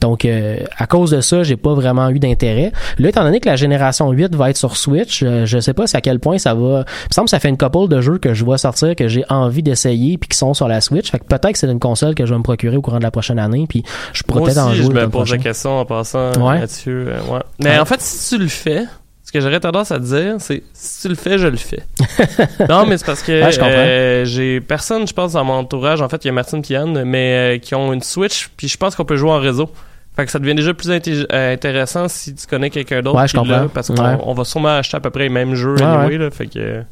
Donc, 0.00 0.26
à 0.26 0.86
cause 0.86 1.12
de 1.12 1.20
ça, 1.20 1.42
j'ai 1.44 1.56
pas 1.56 1.74
vraiment 1.74 2.08
eu 2.10 2.18
d'intérêt. 2.18 2.72
Là, 2.98 3.08
étant 3.10 3.22
donné 3.22 3.38
que 3.40 3.48
la 3.48 3.56
génération 3.56 4.10
8 4.10 4.34
va 4.34 4.50
être 4.50 4.56
sur 4.56 4.76
Switch, 4.76 5.22
je 5.24 5.60
sais 5.60 5.74
pas 5.74 5.84
à 5.92 6.00
quel 6.00 6.18
point 6.18 6.38
ça 6.38 6.54
va. 6.54 6.84
Il 7.04 7.08
me 7.10 7.14
semble 7.14 7.26
que 7.26 7.30
ça 7.30 7.38
fait 7.38 7.48
une 7.48 7.56
couple 7.58 7.88
de 7.88 8.00
jeux 8.00 8.18
que 8.18 8.34
je 8.34 8.44
vois 8.44 8.58
sortir 8.58 8.96
que 8.96 9.06
j'ai 9.08 9.24
envie 9.28 9.62
d'essayer 9.62 10.18
puis 10.18 10.28
qui 10.28 10.36
sont 10.36 10.54
sur 10.54 10.66
la 10.68 10.80
Switch. 10.80 11.10
Fait 11.10 11.18
que 11.18 11.24
peut-être 11.24 11.52
que 11.52 11.58
c'est 11.58 11.70
une 11.70 11.78
console 11.78 12.14
que 12.14 12.26
je 12.26 12.32
vais 12.32 12.38
me 12.38 12.42
procurer 12.42 12.76
au 12.76 12.82
courant 12.82 12.98
de 12.98 13.02
la 13.04 13.10
prochaine 13.10 13.38
année 13.38 13.66
puis 13.68 13.82
je 14.12 14.22
pourrais 14.22 14.42
peut-être 14.44 14.58
en 14.58 14.72
jouer 14.74 14.86
je 14.94 15.00
me 15.00 15.08
pose 15.08 15.30
la 15.30 15.38
question 15.38 15.78
en 15.78 15.84
passant 15.84 16.32
Ouais. 16.40 16.60
là-dessus. 16.60 17.04
ouais. 17.04 17.38
Mais 17.60 17.70
Ouais. 17.70 17.78
en 17.78 17.84
fait, 17.84 18.00
si 18.00 18.34
tu 18.36 18.42
le 18.42 18.48
fais, 18.48 18.84
ce 19.28 19.32
que 19.32 19.40
j'aurais 19.42 19.60
tendance 19.60 19.92
à 19.92 19.98
te 19.98 20.04
dire, 20.04 20.36
c'est 20.38 20.62
si 20.72 21.02
tu 21.02 21.08
le 21.08 21.14
fais, 21.14 21.36
je 21.36 21.48
le 21.48 21.58
fais. 21.58 21.82
non, 22.70 22.86
mais 22.86 22.96
c'est 22.96 23.04
parce 23.04 23.22
que 23.22 23.44
Ouais, 23.44 23.58
euh, 23.62 24.24
j'ai 24.24 24.58
personne, 24.62 25.06
je 25.06 25.12
pense, 25.12 25.32
dans 25.34 25.44
mon 25.44 25.52
entourage. 25.52 26.00
En 26.00 26.08
fait, 26.08 26.24
il 26.24 26.28
y 26.28 26.30
a 26.30 26.32
Martine 26.32 26.62
et 26.66 26.72
Yann, 26.72 27.04
mais 27.04 27.56
euh, 27.56 27.58
qui 27.58 27.74
ont 27.74 27.92
une 27.92 28.00
Switch, 28.00 28.48
puis 28.56 28.68
je 28.68 28.78
pense 28.78 28.96
qu'on 28.96 29.04
peut 29.04 29.16
jouer 29.16 29.30
en 29.32 29.38
réseau. 29.38 29.68
Fait 30.16 30.24
que 30.24 30.30
ça 30.30 30.38
devient 30.38 30.54
déjà 30.54 30.72
plus 30.72 30.88
euh, 30.90 31.52
intéressant 31.52 32.08
si 32.08 32.34
tu 32.34 32.46
connais 32.46 32.70
quelqu'un 32.70 33.02
d'autre. 33.02 33.18
Ouais, 33.20 33.28
je 33.28 33.36
comprends. 33.36 33.68
Parce 33.68 33.88
qu'on 33.88 34.02
Ouais. 34.02 34.16
on 34.24 34.32
va 34.32 34.44
sûrement 34.44 34.76
acheter 34.78 34.96
à 34.96 35.00
peu 35.00 35.10
près 35.10 35.24
les 35.24 35.28
mêmes 35.28 35.54
jeux 35.54 35.74
Ouais, 35.74 35.82
anyway, 35.82 36.16
là, 36.16 36.30
fait 36.30 36.46
que... 36.46 36.82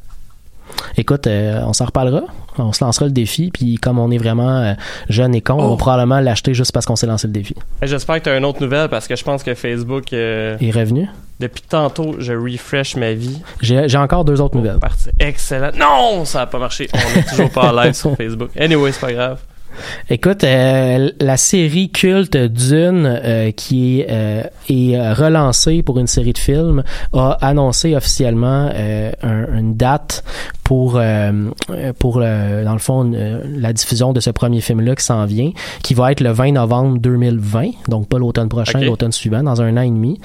Écoute, 0.95 1.25
euh, 1.27 1.61
on 1.65 1.73
s'en 1.73 1.85
reparlera. 1.85 2.21
On 2.59 2.71
se 2.71 2.83
lancera 2.83 3.05
le 3.05 3.11
défi 3.11 3.49
puis 3.51 3.75
comme 3.77 3.97
on 3.99 4.11
est 4.11 4.17
vraiment 4.17 4.59
euh, 4.59 4.73
jeune 5.09 5.33
et 5.33 5.41
con, 5.41 5.53
on 5.55 5.65
Oh. 5.65 5.69
va 5.71 5.77
probablement 5.77 6.19
l'acheter 6.19 6.53
juste 6.53 6.71
parce 6.71 6.85
qu'on 6.85 6.95
s'est 6.95 7.07
lancé 7.07 7.25
le 7.25 7.33
défi. 7.33 7.55
J'espère 7.81 8.17
que 8.19 8.23
tu 8.25 8.29
as 8.29 8.37
une 8.37 8.45
autre 8.45 8.61
nouvelle 8.61 8.89
parce 8.89 9.07
que 9.07 9.15
je 9.15 9.23
pense 9.23 9.43
que 9.43 9.55
Facebook, 9.55 10.13
euh, 10.13 10.57
Et 10.59 10.69
revenu. 10.71 11.07
Depuis 11.39 11.63
tantôt, 11.67 12.15
je 12.19 12.33
refresh 12.33 12.95
ma 12.95 13.13
vie. 13.13 13.39
J'ai 13.61 13.97
encore 13.97 14.25
deux 14.25 14.41
autres 14.41 14.55
nouvelles. 14.57 14.79
Parti. 14.79 15.09
Excellent. 15.19 15.71
Non, 15.77 16.25
ça 16.25 16.41
a 16.41 16.45
pas 16.47 16.59
marché. 16.59 16.89
On 16.93 17.19
est 17.19 17.23
toujours 17.29 17.49
pas 17.51 17.71
en 17.71 17.81
live 17.83 17.93
sur 17.93 18.15
Facebook. 18.17 18.49
Anyway, 18.59 18.91
c'est 18.91 19.01
pas 19.01 19.13
grave. 19.13 19.39
Écoute, 20.09 20.43
euh, 20.43 21.11
la 21.19 21.37
série 21.37 21.91
culte 21.91 22.35
Dune, 22.35 23.05
euh, 23.05 23.51
qui 23.51 23.99
est, 24.01 24.07
euh, 24.09 24.41
est 24.69 25.13
relancée 25.13 25.83
pour 25.83 25.99
une 25.99 26.07
série 26.07 26.33
de 26.33 26.37
films, 26.39 26.83
a 27.13 27.37
annoncé 27.41 27.95
officiellement 27.95 28.71
un- 28.73 29.57
une 29.59 29.75
date 29.75 30.23
pour 30.67 30.97
euh, 30.97 31.31
pour 31.97 32.19
euh, 32.21 32.65
dans 32.65 32.73
le 32.73 32.79
fond 32.79 33.09
euh, 33.13 33.41
la 33.45 33.71
diffusion 33.71 34.11
de 34.11 34.19
ce 34.19 34.31
premier 34.31 34.59
film-là 34.59 34.97
qui 34.97 35.05
s'en 35.05 35.25
vient, 35.25 35.51
qui 35.81 35.93
va 35.93 36.11
être 36.11 36.19
le 36.19 36.31
20 36.31 36.51
novembre 36.51 36.97
2020, 36.99 37.69
donc 37.87 38.09
pas 38.09 38.17
l'automne 38.17 38.49
prochain, 38.49 38.81
l'automne 38.81 39.13
suivant, 39.13 39.43
dans 39.43 39.61
un 39.61 39.77
an 39.77 39.81
et 39.81 39.89
demi. 39.89 40.19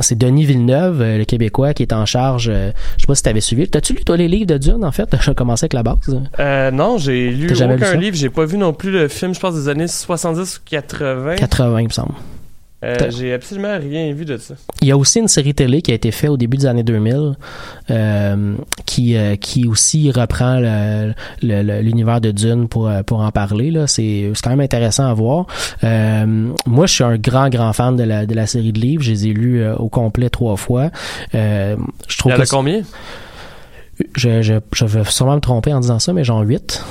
C'est 0.00 0.18
Denis 0.18 0.44
Villeneuve, 0.44 1.00
le 1.00 1.24
Québécois, 1.24 1.72
qui 1.72 1.82
est 1.82 1.94
en 1.94 2.04
charge. 2.04 2.52
je 2.52 3.00
sais 3.00 3.06
pas 3.06 3.14
si 3.14 3.22
t'avais 3.22 3.40
suivi. 3.40 3.66
T'as-tu 3.66 3.94
lu 3.94 4.04
toi 4.04 4.18
les 4.18 4.28
livres 4.28 4.44
de 4.44 4.58
Dune 4.58 4.84
en 4.84 4.92
fait? 4.92 5.08
J'ai 5.22 5.34
commencé 5.34 5.64
avec 5.64 5.72
la 5.72 5.82
base. 5.82 6.70
Non, 6.74 6.98
j'ai 6.98 7.30
lu 7.30 7.50
aucun 7.50 7.94
livre. 7.96 8.14
J'ai 8.14 8.28
pas 8.28 8.44
vu 8.44 8.58
non 8.58 8.74
plus 8.74 8.90
le 8.90 9.08
film, 9.08 9.34
je 9.34 9.40
pense, 9.40 9.54
des 9.54 9.70
années 9.70 9.88
70 9.88 10.58
ou 10.58 10.60
80. 10.66 11.36
80, 11.36 11.80
il 11.80 11.84
me 11.84 11.88
semble. 11.90 12.12
Euh, 12.84 12.96
j'ai 13.10 13.32
absolument 13.32 13.78
rien 13.78 14.12
vu 14.12 14.24
de 14.24 14.36
ça. 14.36 14.54
Il 14.80 14.88
y 14.88 14.90
a 14.90 14.96
aussi 14.96 15.20
une 15.20 15.28
série 15.28 15.54
télé 15.54 15.82
qui 15.82 15.92
a 15.92 15.94
été 15.94 16.10
faite 16.10 16.30
au 16.30 16.36
début 16.36 16.56
des 16.56 16.66
années 16.66 16.82
2000 16.82 17.34
euh, 17.90 18.56
qui, 18.86 19.16
euh, 19.16 19.36
qui 19.36 19.66
aussi 19.68 20.10
reprend 20.10 20.60
l'univers 21.42 22.20
de 22.20 22.30
Dune 22.32 22.68
pour, 22.68 22.90
pour 23.06 23.20
en 23.20 23.30
parler. 23.30 23.72
C'est, 23.86 24.32
quand 24.42 24.50
même 24.50 24.60
intéressant 24.60 25.06
à 25.06 25.14
voir. 25.14 25.46
Moi, 25.82 26.86
je 26.86 26.92
suis 26.92 27.04
un 27.04 27.16
grand, 27.16 27.48
grand 27.50 27.72
fan 27.72 27.96
de 27.96 28.02
la, 28.02 28.26
de 28.26 28.34
la 28.34 28.46
série 28.46 28.72
de 28.72 28.80
livres. 28.80 29.02
Je 29.02 29.10
les 29.12 29.28
ai 29.28 29.32
lus 29.32 29.64
au 29.70 29.88
complet 29.88 30.28
trois 30.30 30.56
fois. 30.56 30.90
Je 31.32 31.76
Il 31.76 32.16
trouve 32.18 32.32
y 32.32 32.34
en 32.34 32.40
a 32.40 32.46
combien? 32.46 32.82
je, 34.16 34.42
je, 34.42 34.54
je 34.72 34.84
vais 34.84 35.04
sûrement 35.04 35.36
me 35.36 35.40
tromper 35.40 35.72
en 35.72 35.80
disant 35.80 35.98
ça, 35.98 36.12
mais 36.12 36.24
genre 36.24 36.40
8 36.40 36.84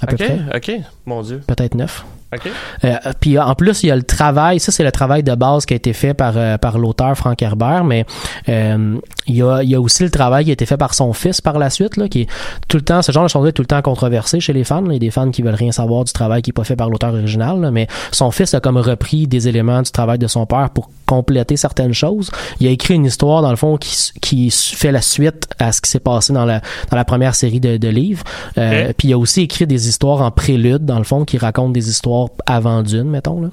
à 0.00 0.06
peu 0.06 0.16
près. 0.16 0.38
ok. 0.54 0.72
Mon 1.06 1.22
Dieu. 1.22 1.40
Peut-être 1.46 1.74
9. 1.74 2.04
Ok. 2.34 2.50
Euh, 2.84 3.38
en 3.40 3.54
plus, 3.54 3.82
il 3.82 3.88
y 3.88 3.90
a 3.90 3.96
le 3.96 4.02
travail, 4.02 4.58
ça 4.58 4.72
c'est 4.72 4.84
le 4.84 4.92
travail 4.92 5.22
de 5.22 5.34
base 5.34 5.66
qui 5.66 5.74
a 5.74 5.76
été 5.76 5.92
fait 5.92 6.14
par, 6.14 6.34
euh, 6.36 6.56
par 6.56 6.78
l'auteur 6.78 7.14
Frank 7.16 7.40
Herbert, 7.42 7.84
mais 7.84 8.06
euh, 8.48 8.96
il, 9.26 9.36
y 9.36 9.42
a, 9.42 9.62
il 9.62 9.68
y 9.68 9.74
a 9.74 9.80
aussi 9.80 10.02
le 10.02 10.10
travail 10.10 10.44
qui 10.44 10.50
a 10.50 10.54
été 10.54 10.64
fait 10.64 10.78
par 10.78 10.94
son 10.94 11.12
fils 11.12 11.42
par 11.42 11.58
la 11.58 11.68
suite, 11.68 11.98
là, 11.98 12.08
qui 12.08 12.22
est 12.22 12.28
tout 12.68 12.78
le 12.78 12.82
temps, 12.82 13.02
ce 13.02 13.12
genre 13.12 13.24
de 13.24 13.28
choses 13.28 13.46
est 13.48 13.52
tout 13.52 13.62
le 13.62 13.66
temps 13.66 13.82
controversé 13.82 14.40
chez 14.40 14.54
les 14.54 14.64
fans. 14.64 14.80
là. 14.80 14.88
Il 14.88 14.94
y 14.94 14.96
a 14.96 14.98
des 15.00 15.10
fans 15.10 15.30
qui 15.30 15.42
veulent 15.42 15.54
rien 15.54 15.72
savoir 15.72 16.04
du 16.04 16.12
travail 16.12 16.40
qui 16.40 16.50
n'est 16.50 16.54
pas 16.54 16.64
fait 16.64 16.76
par 16.76 16.88
l'auteur 16.88 17.12
original, 17.12 17.60
là, 17.60 17.70
mais 17.70 17.86
son 18.12 18.30
fils 18.30 18.54
a 18.54 18.60
comme 18.60 18.78
repris 18.78 19.26
des 19.26 19.48
éléments 19.48 19.82
du 19.82 19.90
travail 19.90 20.18
de 20.18 20.26
son 20.26 20.46
père 20.46 20.70
pour 20.70 20.88
compléter 21.12 21.56
certaines 21.56 21.92
choses. 21.92 22.30
Il 22.60 22.66
a 22.66 22.70
écrit 22.70 22.94
une 22.94 23.04
histoire, 23.04 23.42
dans 23.42 23.50
le 23.50 23.56
fond, 23.56 23.76
qui, 23.76 23.94
qui 24.20 24.50
fait 24.50 24.92
la 24.92 25.02
suite 25.02 25.46
à 25.58 25.72
ce 25.72 25.80
qui 25.80 25.90
s'est 25.90 26.00
passé 26.00 26.32
dans 26.32 26.46
la, 26.46 26.60
dans 26.90 26.96
la 26.96 27.04
première 27.04 27.34
série 27.34 27.60
de, 27.60 27.76
de 27.76 27.88
livres. 27.88 28.24
Euh, 28.58 28.88
Ok. 28.88 28.94
Puis 28.96 29.08
il 29.08 29.12
a 29.12 29.18
aussi 29.18 29.42
écrit 29.42 29.66
des 29.66 29.88
histoires 29.88 30.22
en 30.22 30.30
prélude, 30.30 30.84
dans 30.84 30.98
le 30.98 31.04
fond, 31.04 31.24
qui 31.24 31.38
racontent 31.38 31.70
des 31.70 31.88
histoires 31.88 32.28
avant 32.46 32.82
Dune, 32.82 33.10
mettons. 33.10 33.40
Là. 33.40 33.48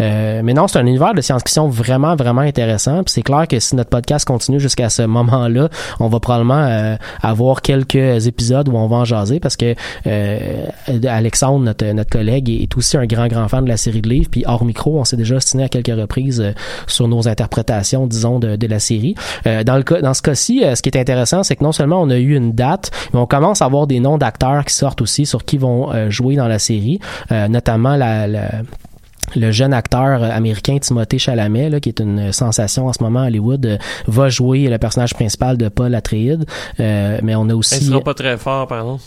Euh, 0.00 0.40
mais 0.42 0.54
non, 0.54 0.66
c'est 0.68 0.78
un 0.78 0.86
univers 0.86 1.14
de 1.14 1.20
science-fiction 1.20 1.68
vraiment, 1.68 2.16
vraiment 2.16 2.40
intéressant. 2.42 3.02
Puis 3.04 3.12
c'est 3.12 3.22
clair 3.22 3.46
que 3.48 3.58
si 3.60 3.76
notre 3.76 3.90
podcast 3.90 4.26
continue 4.26 4.60
jusqu'à 4.60 4.88
ce 4.88 5.02
moment-là, 5.02 5.68
on 6.00 6.08
va 6.08 6.20
probablement 6.20 6.64
euh, 6.64 6.96
avoir 7.22 7.62
quelques 7.62 8.26
épisodes 8.26 8.68
où 8.68 8.76
on 8.76 8.86
va 8.86 8.96
en 8.96 9.04
jaser 9.04 9.40
parce 9.40 9.56
que 9.56 9.74
euh, 10.06 10.66
Alexandre, 11.08 11.64
notre, 11.64 11.86
notre 11.92 12.10
collègue, 12.10 12.50
est 12.50 12.76
aussi 12.76 12.96
un 12.96 13.06
grand, 13.06 13.28
grand 13.28 13.48
fan 13.48 13.64
de 13.64 13.68
la 13.68 13.76
série 13.76 14.02
de 14.02 14.08
livres. 14.08 14.28
Puis 14.30 14.44
hors 14.46 14.64
micro, 14.64 14.98
on 14.98 15.04
s'est 15.04 15.16
déjà 15.16 15.40
stiné 15.40 15.64
à 15.64 15.68
quelques 15.68 15.96
reprises 15.98 16.40
euh, 16.40 16.52
sur 16.96 17.08
nos 17.08 17.28
interprétations, 17.28 18.06
disons, 18.06 18.38
de, 18.40 18.66
la 18.66 18.78
série. 18.80 19.14
Euh, 19.46 19.62
dans, 19.62 19.76
le 19.76 20.02
dans 20.02 20.14
ce 20.14 20.22
cas-ci, 20.22 20.64
euh, 20.64 20.74
ce 20.74 20.82
qui 20.82 20.88
est 20.88 20.98
intéressant, 20.98 21.42
c'est 21.42 21.54
que 21.54 21.62
non 21.62 21.72
seulement 21.72 22.00
on 22.02 22.10
a 22.10 22.16
eu 22.16 22.34
une 22.34 22.52
date, 22.52 22.90
mais 23.12 23.20
on 23.20 23.26
commence 23.26 23.62
à 23.62 23.66
avoir 23.66 23.86
des 23.86 24.00
noms 24.00 24.18
d'acteurs 24.18 24.64
qui 24.64 24.74
sortent 24.74 25.02
aussi 25.02 25.26
sur 25.26 25.44
qui 25.44 25.58
vont 25.58 25.92
euh, 25.92 26.10
jouer 26.10 26.36
dans 26.36 26.48
la 26.48 26.58
série, 26.58 26.98
notamment 27.30 27.96
la, 27.96 28.26
le 28.26 29.50
jeune 29.50 29.74
acteur 29.74 30.22
américain 30.22 30.78
Timothée 30.78 31.18
Chalamet, 31.18 31.68
là, 31.68 31.80
qui 31.80 31.90
est 31.90 32.00
une 32.00 32.32
sensation 32.32 32.86
en 32.86 32.92
ce 32.92 33.02
moment 33.02 33.20
à 33.20 33.26
Hollywood, 33.26 33.78
va 34.06 34.28
jouer 34.28 34.68
le 34.68 34.78
personnage 34.78 35.14
principal 35.14 35.56
de 35.58 35.68
Paul 35.68 35.94
Atreides. 35.94 36.46
Mais 36.78 37.34
on 37.34 37.48
a 37.50 37.54
aussi 37.54 37.84
seront 37.84 38.00
pas 38.00 38.14
très 38.14 38.38
forts, 38.38 38.66
par 38.66 38.80
exemple. 38.80 39.02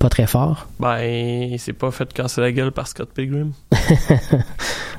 Pas 0.00 0.08
très 0.08 0.26
fort. 0.26 0.66
Ben, 0.80 0.98
il 1.52 1.58
s'est 1.58 1.74
pas 1.74 1.90
fait 1.90 2.10
casser 2.12 2.40
la 2.40 2.50
gueule 2.50 2.72
par 2.72 2.88
Scott 2.88 3.10
Pilgrim. 3.14 3.52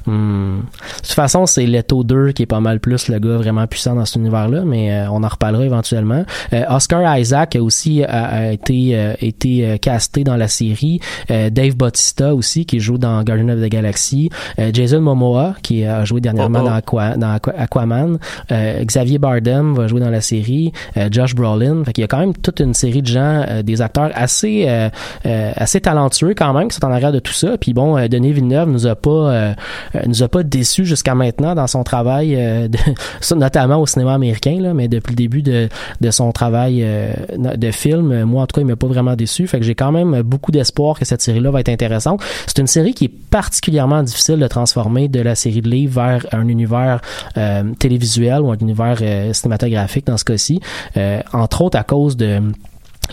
Hmm. 0.08 0.62
De 0.62 0.98
toute 1.04 1.12
façon, 1.12 1.46
c'est 1.46 1.68
Leto 1.68 2.04
2 2.04 2.32
qui 2.32 2.42
est 2.42 2.48
pas 2.48 2.60
mal 2.60 2.80
plus 2.80 3.08
le 3.08 3.20
gars 3.20 3.38
vraiment 3.38 3.68
puissant 3.68 3.94
dans 3.94 4.04
cet 4.06 4.16
univers-là, 4.16 4.64
mais 4.66 4.92
euh, 4.92 5.12
on 5.12 5.24
en 5.24 5.28
reparlera 5.28 5.64
éventuellement. 5.64 6.26
Euh, 6.54 6.64
Oscar 6.72 7.20
Isaac 7.20 7.56
a 7.56 7.62
aussi 7.62 8.04
a, 8.04 8.26
a 8.26 8.52
été 8.52 8.98
euh, 8.98 9.14
été 9.22 9.64
euh, 9.64 9.78
casté 9.78 10.24
dans 10.24 10.38
la 10.38 10.48
série. 10.48 11.00
Euh, 11.30 11.52
Dave 11.52 11.76
Bautista 11.76 12.34
aussi 12.34 12.66
qui 12.66 12.80
joue 12.80 12.98
dans 12.98 13.22
Guardian 13.24 13.50
of 13.50 13.60
the 13.62 13.70
Galaxy. 13.70 14.32
Euh, 14.58 14.72
Jason 14.74 15.02
Momoa 15.02 15.54
qui 15.62 15.86
a 15.86 16.04
joué 16.04 16.20
dernièrement 16.20 16.62
Oh, 16.64 16.66
oh. 16.66 16.70
dans, 16.70 16.76
Aqua- 16.80 17.18
dans 17.18 17.36
Aqua- 17.36 17.54
Aquaman. 17.60 18.18
Euh, 18.52 18.84
Xavier 18.84 19.20
Bardem 19.20 19.76
va 19.76 19.86
jouer 19.88 20.00
dans 20.00 20.10
la 20.10 20.22
série. 20.22 20.72
Euh, 20.98 21.10
Josh 21.12 21.36
Brolin. 21.36 21.84
Fait 21.86 21.94
qu'il 21.94 22.02
y 22.02 22.06
a 22.06 22.08
quand 22.08 22.18
même 22.20 22.34
toute 22.36 22.60
une 22.60 22.74
série 22.74 23.04
de 23.04 23.08
gens, 23.08 23.46
euh, 23.48 23.62
des 23.62 23.84
acteurs 23.84 24.10
assez 24.16 24.66
euh, 24.68 24.72
euh, 24.72 24.90
assez 25.24 25.82
talentueux 25.82 26.34
quand 26.36 26.54
même 26.54 26.68
qui 26.68 26.76
sont 26.76 26.86
en 26.86 26.92
arrière 26.92 27.12
de 27.12 27.20
tout 27.20 27.34
ça. 27.34 27.58
Puis 27.58 27.74
bon, 27.74 27.98
euh, 27.98 28.08
Denis 28.08 28.34
Villeneuve 28.34 28.70
nous 28.70 28.88
a 28.88 28.96
pas 28.96 29.10
euh, 29.10 29.54
euh, 29.96 30.00
nous 30.08 30.24
a 30.24 30.28
pas 30.28 30.44
déçus 30.44 30.86
jusqu'à 30.86 31.16
maintenant 31.16 31.56
dans 31.56 31.68
son 31.68 31.84
travail, 31.84 32.36
euh, 32.36 32.68
notamment 33.36 33.78
au 33.78 33.86
cinéma 33.86 34.14
américain, 34.14 34.58
là, 34.60 34.74
mais 34.74 34.88
depuis 34.88 35.12
le 35.12 35.16
début 35.16 35.42
de, 35.42 35.70
de 36.00 36.12
son 36.12 36.32
travail 36.32 36.82
euh, 36.84 37.14
de 37.38 37.72
film, 37.72 38.12
euh, 38.12 38.26
moi 38.26 38.44
en 38.44 38.48
tout 38.48 38.56
cas, 38.56 38.62
il 38.62 38.68
m'a 38.68 38.76
pas 38.76 38.88
vraiment 38.88 39.16
déçu. 39.16 39.48
Fait 39.48 39.60
que 39.60 39.66
j'ai 39.66 39.76
quand 39.76 39.92
même 39.92 40.22
beaucoup 40.22 40.52
d'espoir 40.52 40.98
que 40.98 41.06
cette 41.06 41.22
série-là 41.22 41.52
va 41.52 41.60
être 41.60 41.70
intéressante. 41.70 42.22
C'est 42.48 42.60
une 42.60 42.68
série 42.68 42.94
qui 42.94 43.06
est 43.06 43.14
particulièrement 43.30 44.04
difficile 44.04 44.40
de 44.40 44.48
transformer 44.48 45.08
de 45.08 45.22
la 45.22 45.36
série 45.36 45.62
de 45.62 45.70
livres 45.70 46.02
vers 46.02 46.26
un 46.32 46.48
univers 46.48 47.02
euh, 47.38 47.64
télévisuel 47.80 48.42
ou 48.42 48.52
un 48.52 48.58
univers 48.58 48.98
euh, 49.02 49.34
cinématographique 49.34 50.06
dans 50.06 50.18
ce 50.18 50.26
cas-ci, 50.26 50.60
Euh, 50.98 51.22
entre 51.34 51.62
autres 51.62 51.78
à 51.78 51.84
cause 51.84 52.18
de 52.18 52.42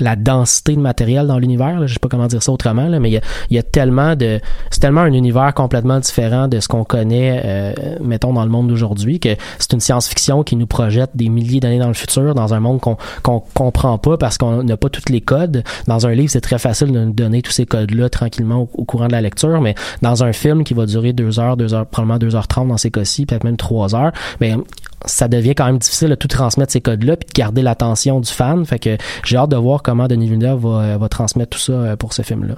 la 0.01 0.16
densité 0.16 0.77
de 0.77 0.81
matériel 0.81 1.27
dans 1.27 1.38
l'univers. 1.38 1.87
Je 1.87 1.94
sais 1.94 1.98
pas 1.98 2.09
comment 2.09 2.27
dire 2.27 2.42
ça 2.42 2.53
autrement, 2.53 2.88
là, 2.88 3.01
mais 3.01 3.11
il 3.11 3.14
y 3.14 3.16
a, 3.16 3.20
y 3.51 3.59
a 3.59 3.62
tellement 3.62 4.14
de... 4.14 4.40
C'est 4.70 4.81
tellement 4.81 5.01
un 5.01 5.12
univers 5.12 5.55
complètement 5.55 5.98
différent 5.98 6.46
de 6.48 6.61
ce 6.61 6.68
qu'on 6.68 6.85
connaît, 6.85 7.42
euh, 7.44 7.72
mettons, 8.01 8.33
dans 8.33 8.44
le 8.44 8.51
monde 8.51 8.68
d'aujourd'hui, 8.68 9.18
que 9.18 9.31
c'est 9.59 9.72
une 9.72 9.81
science-fiction 9.81 10.44
qui 10.44 10.57
nous 10.57 10.66
projette 10.66 11.11
des 11.14 11.29
milliers 11.29 11.61
d'années 11.61 11.79
dans 11.79 11.88
le 11.88 11.94
futur, 11.94 12.35
dans 12.35 12.55
un 12.55 12.61
monde 12.61 12.81
qu'on 12.81 12.96
qu'on 13.22 13.40
comprend 13.40 13.98
pas 13.98 14.16
parce 14.16 14.38
qu'on 14.38 14.62
n'a 14.62 14.77
pas 14.77 14.88
tous 14.88 15.11
les 15.11 15.20
codes. 15.20 15.64
Dans 15.87 16.07
un 16.07 16.12
livre, 16.12 16.31
c'est 16.31 16.40
très 16.40 16.59
facile 16.59 16.92
de 16.92 17.05
nous 17.05 17.12
donner 17.12 17.42
tous 17.42 17.53
ces 17.53 17.66
codes-là 17.66 18.09
tranquillement 18.09 18.62
au, 18.62 18.70
au 18.74 18.85
courant 18.85 19.07
de 19.07 19.12
la 19.12 19.20
lecture, 19.20 19.61
mais 19.61 19.74
dans 20.03 20.22
un 20.22 20.33
film 20.33 20.64
qui 20.64 20.74
va 20.74 20.87
durer 20.87 21.12
deux 21.12 21.40
heures, 21.40 21.57
deux 21.57 21.74
heures, 21.74 21.87
probablement 21.87 22.18
deux 22.18 22.37
heures 22.37 22.48
trente 22.48 22.68
dans 22.68 22.77
ces 22.77 22.90
cas-ci, 22.90 23.27
peut-être 23.27 23.44
même 23.44 23.57
trois 23.57 23.94
heures, 23.94 24.12
mais 24.40 24.55
ça 25.05 25.29
devient 25.29 25.55
quand 25.55 25.67
même 25.67 25.79
difficile 25.79 26.09
de 26.09 26.15
tout 26.15 26.29
transmettre 26.29 26.73
ces 26.73 26.81
codes-là 26.81 27.17
puis 27.17 27.29
de 27.29 27.33
garder 27.33 27.63
l'attention 27.63 28.21
du 28.21 28.31
fan. 28.31 28.65
Fait 28.65 28.79
que 28.79 28.97
j'ai 29.25 29.37
hâte 29.37 29.51
de 29.51 29.57
voir 29.57 29.83
comment 29.83 30.09
Denis 30.09 30.29
Villeneuve 30.29 30.61
va, 30.61 30.99
va 30.99 31.09
transmettre 31.09 31.51
tout 31.51 31.63
ça 31.63 31.73
euh, 31.73 31.97
pour 31.97 32.13
ce 32.13 32.23
film-là. 32.23 32.55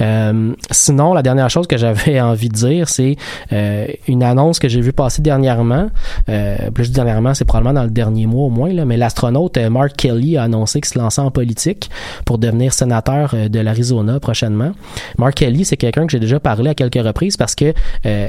Euh, 0.00 0.54
sinon, 0.70 1.14
la 1.14 1.22
dernière 1.22 1.50
chose 1.50 1.66
que 1.66 1.76
j'avais 1.76 2.20
envie 2.20 2.48
de 2.48 2.54
dire, 2.54 2.88
c'est 2.88 3.16
euh, 3.52 3.86
une 4.06 4.22
annonce 4.22 4.58
que 4.58 4.68
j'ai 4.68 4.80
vue 4.80 4.92
passer 4.92 5.22
dernièrement. 5.22 5.90
Euh, 6.28 6.70
plus 6.70 6.90
dernièrement, 6.92 7.34
c'est 7.34 7.44
probablement 7.44 7.74
dans 7.74 7.84
le 7.84 7.90
dernier 7.90 8.26
mois 8.26 8.44
au 8.44 8.50
moins, 8.50 8.72
là, 8.72 8.84
mais 8.84 8.96
l'astronaute 8.96 9.56
euh, 9.56 9.70
Mark 9.70 9.94
Kelly 9.96 10.36
a 10.36 10.44
annoncé 10.44 10.80
qu'il 10.80 10.92
se 10.92 10.98
lançait 10.98 11.20
en 11.20 11.30
politique 11.30 11.90
pour 12.24 12.38
devenir 12.38 12.72
sénateur 12.72 13.32
euh, 13.34 13.48
de 13.48 13.60
l'Arizona 13.60 14.20
prochainement. 14.20 14.72
Mark 15.18 15.34
Kelly, 15.34 15.64
c'est 15.64 15.76
quelqu'un 15.76 16.06
que 16.06 16.12
j'ai 16.12 16.20
déjà 16.20 16.40
parlé 16.40 16.70
à 16.70 16.74
quelques 16.74 17.04
reprises 17.04 17.36
parce 17.36 17.54
que 17.54 17.72
euh, 18.06 18.28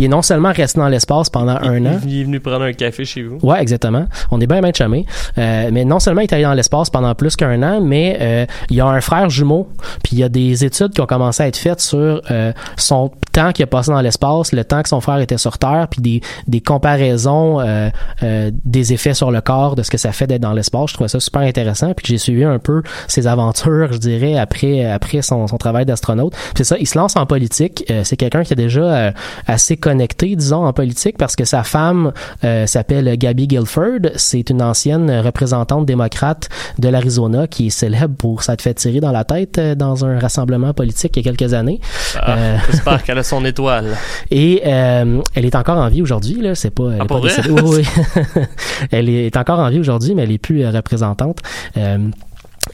il 0.00 0.04
est 0.04 0.08
non 0.08 0.22
seulement 0.22 0.50
resté 0.52 0.80
dans 0.80 0.88
l'espace 0.88 1.28
pendant 1.28 1.58
un 1.60 1.84
an. 1.84 2.00
Il 2.06 2.20
est 2.20 2.24
venu 2.24 2.40
prendre 2.40 2.62
un 2.62 2.72
café 2.72 3.04
chez 3.04 3.22
vous. 3.22 3.38
Ouais, 3.42 3.60
exactement. 3.60 4.06
On 4.30 4.40
est 4.40 4.46
bien 4.46 4.60
bien 4.60 4.72
chumés. 4.72 5.04
Euh, 5.36 5.68
mais 5.72 5.84
non 5.84 6.00
seulement 6.00 6.22
il 6.22 6.24
est 6.24 6.32
allé 6.32 6.44
dans 6.44 6.54
l'espace 6.54 6.88
pendant 6.88 7.14
plus 7.14 7.36
qu'un 7.36 7.62
an, 7.62 7.80
mais 7.82 8.16
euh, 8.20 8.46
il 8.70 8.76
y 8.76 8.80
a 8.80 8.86
un 8.86 9.00
frère 9.02 9.28
jumeau. 9.28 9.68
Puis 10.02 10.12
il 10.12 10.18
y 10.20 10.24
a 10.24 10.30
des 10.30 10.64
études 10.64 10.92
qui 10.92 11.02
ont 11.02 11.06
commencé 11.06 11.42
à 11.42 11.48
être 11.48 11.58
faites 11.58 11.80
sur 11.80 12.22
euh, 12.30 12.52
son 12.76 13.10
temps 13.32 13.52
qu'il 13.52 13.62
a 13.62 13.66
passé 13.66 13.92
dans 13.92 14.00
l'espace, 14.00 14.52
le 14.52 14.64
temps 14.64 14.82
que 14.82 14.88
son 14.88 15.00
frère 15.00 15.18
était 15.18 15.38
sur 15.38 15.58
Terre, 15.58 15.86
puis 15.90 16.00
des, 16.00 16.20
des 16.48 16.60
comparaisons 16.60 17.60
euh, 17.60 17.90
euh, 18.22 18.50
des 18.64 18.92
effets 18.94 19.14
sur 19.14 19.30
le 19.30 19.42
corps 19.42 19.76
de 19.76 19.82
ce 19.82 19.90
que 19.90 19.98
ça 19.98 20.12
fait 20.12 20.26
d'être 20.26 20.40
dans 20.40 20.54
l'espace. 20.54 20.90
Je 20.90 20.94
trouvais 20.94 21.08
ça 21.08 21.20
super 21.20 21.42
intéressant. 21.42 21.92
Puis 21.94 22.06
j'ai 22.08 22.18
suivi 22.18 22.44
un 22.44 22.58
peu 22.58 22.82
ses 23.06 23.26
aventures, 23.26 23.92
je 23.92 23.98
dirais, 23.98 24.38
après 24.38 24.84
après 24.86 25.22
son, 25.22 25.46
son 25.46 25.58
travail 25.58 25.84
d'astronaute. 25.84 26.34
C'est 26.56 26.64
ça, 26.64 26.76
il 26.78 26.86
se 26.86 26.98
lance 26.98 27.16
en 27.16 27.26
politique. 27.26 27.84
Euh, 27.90 28.02
c'est 28.04 28.16
quelqu'un 28.16 28.42
qui 28.42 28.52
est 28.52 28.56
déjà 28.56 28.80
euh, 28.82 29.12
assez 29.46 29.76
connecté, 29.90 30.36
disons, 30.36 30.64
en 30.66 30.72
politique 30.72 31.18
parce 31.18 31.34
que 31.34 31.44
sa 31.44 31.64
femme 31.64 32.12
euh, 32.44 32.64
s'appelle 32.66 33.16
Gabby 33.18 33.48
Guilford. 33.48 34.10
C'est 34.14 34.48
une 34.48 34.62
ancienne 34.62 35.10
représentante 35.20 35.84
démocrate 35.84 36.48
de 36.78 36.88
l'Arizona 36.88 37.48
qui 37.48 37.66
est 37.66 37.70
célèbre 37.70 38.14
pour 38.16 38.44
s'être 38.44 38.62
fait 38.62 38.74
tirer 38.74 39.00
dans 39.00 39.10
la 39.10 39.24
tête 39.24 39.58
euh, 39.58 39.74
dans 39.74 40.04
un 40.04 40.20
rassemblement 40.20 40.72
politique 40.74 41.16
il 41.16 41.26
y 41.26 41.28
a 41.28 41.32
quelques 41.32 41.54
années. 41.54 41.80
Ah, 42.16 42.36
Euh, 42.38 42.56
J'espère 42.70 43.02
qu'elle 43.02 43.18
a 43.18 43.24
son 43.24 43.44
étoile. 43.44 43.96
et 44.30 44.62
euh, 44.64 45.20
elle 45.34 45.44
est 45.44 45.56
encore 45.56 45.78
en 45.78 45.88
vie 45.88 46.02
aujourd'hui, 46.02 46.40
là. 46.40 46.54
C'est 46.54 46.70
pas, 46.70 46.90
elle 46.92 46.98
Ah, 47.00 47.04
est 47.04 47.08
pas 47.08 47.18
vrai? 47.18 47.32
Oui, 47.48 47.84
oui. 47.96 48.42
elle 48.92 49.08
est 49.08 49.36
encore 49.36 49.58
en 49.58 49.68
vie 49.70 49.80
aujourd'hui, 49.80 50.14
mais 50.14 50.22
elle 50.22 50.30
est 50.32 50.38
plus 50.38 50.64
représentante. 50.68 51.38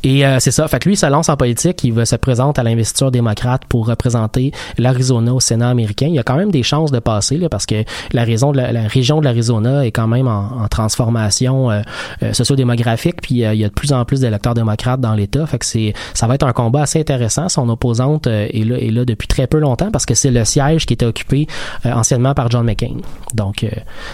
Et 0.02 0.26
euh, 0.26 0.38
c'est 0.40 0.50
ça. 0.50 0.66
Fait 0.68 0.78
que 0.78 0.88
lui, 0.88 0.96
se 0.96 1.06
lance 1.06 1.28
en 1.28 1.36
politique. 1.36 1.82
Il 1.84 1.92
va 1.92 2.04
se 2.04 2.16
présente 2.16 2.58
à 2.58 2.62
l'investiture 2.62 3.10
démocrate 3.10 3.62
pour 3.68 3.86
représenter 3.86 4.52
l'Arizona 4.78 5.32
au 5.32 5.40
Sénat 5.40 5.70
américain. 5.70 6.06
Il 6.08 6.14
y 6.14 6.18
a 6.18 6.22
quand 6.22 6.36
même 6.36 6.50
des 6.50 6.62
chances 6.62 6.90
de 6.90 6.98
passer 6.98 7.36
là, 7.36 7.48
parce 7.48 7.66
que 7.66 7.84
la, 8.12 8.24
raison 8.24 8.52
de 8.52 8.56
la, 8.56 8.72
la 8.72 8.86
région 8.88 9.20
de 9.20 9.24
l'Arizona 9.24 9.86
est 9.86 9.92
quand 9.92 10.08
même 10.08 10.28
en, 10.28 10.62
en 10.62 10.68
transformation 10.68 11.70
euh, 11.70 11.82
euh, 12.22 12.32
sociodémographique. 12.32 13.20
Puis 13.22 13.44
euh, 13.44 13.54
il 13.54 13.60
y 13.60 13.64
a 13.64 13.68
de 13.68 13.72
plus 13.72 13.92
en 13.92 14.04
plus 14.04 14.20
d'électeurs 14.20 14.54
démocrates 14.54 15.00
dans 15.00 15.14
l'État. 15.14 15.46
Fait 15.46 15.58
que 15.58 15.66
c'est 15.66 15.94
ça 16.14 16.26
va 16.26 16.34
être 16.34 16.46
un 16.46 16.52
combat 16.52 16.82
assez 16.82 17.00
intéressant. 17.00 17.48
Son 17.48 17.68
opposante 17.68 18.26
euh, 18.26 18.48
est 18.50 18.64
là 18.64 18.78
est 18.78 18.90
là 18.90 19.04
depuis 19.04 19.28
très 19.28 19.46
peu 19.46 19.58
longtemps 19.58 19.90
parce 19.90 20.06
que 20.06 20.14
c'est 20.14 20.30
le 20.30 20.44
siège 20.44 20.86
qui 20.86 20.94
était 20.94 21.06
occupé 21.06 21.46
euh, 21.84 21.92
anciennement 21.92 22.34
par 22.34 22.50
John 22.50 22.64
McCain. 22.64 22.96
Donc 23.34 23.66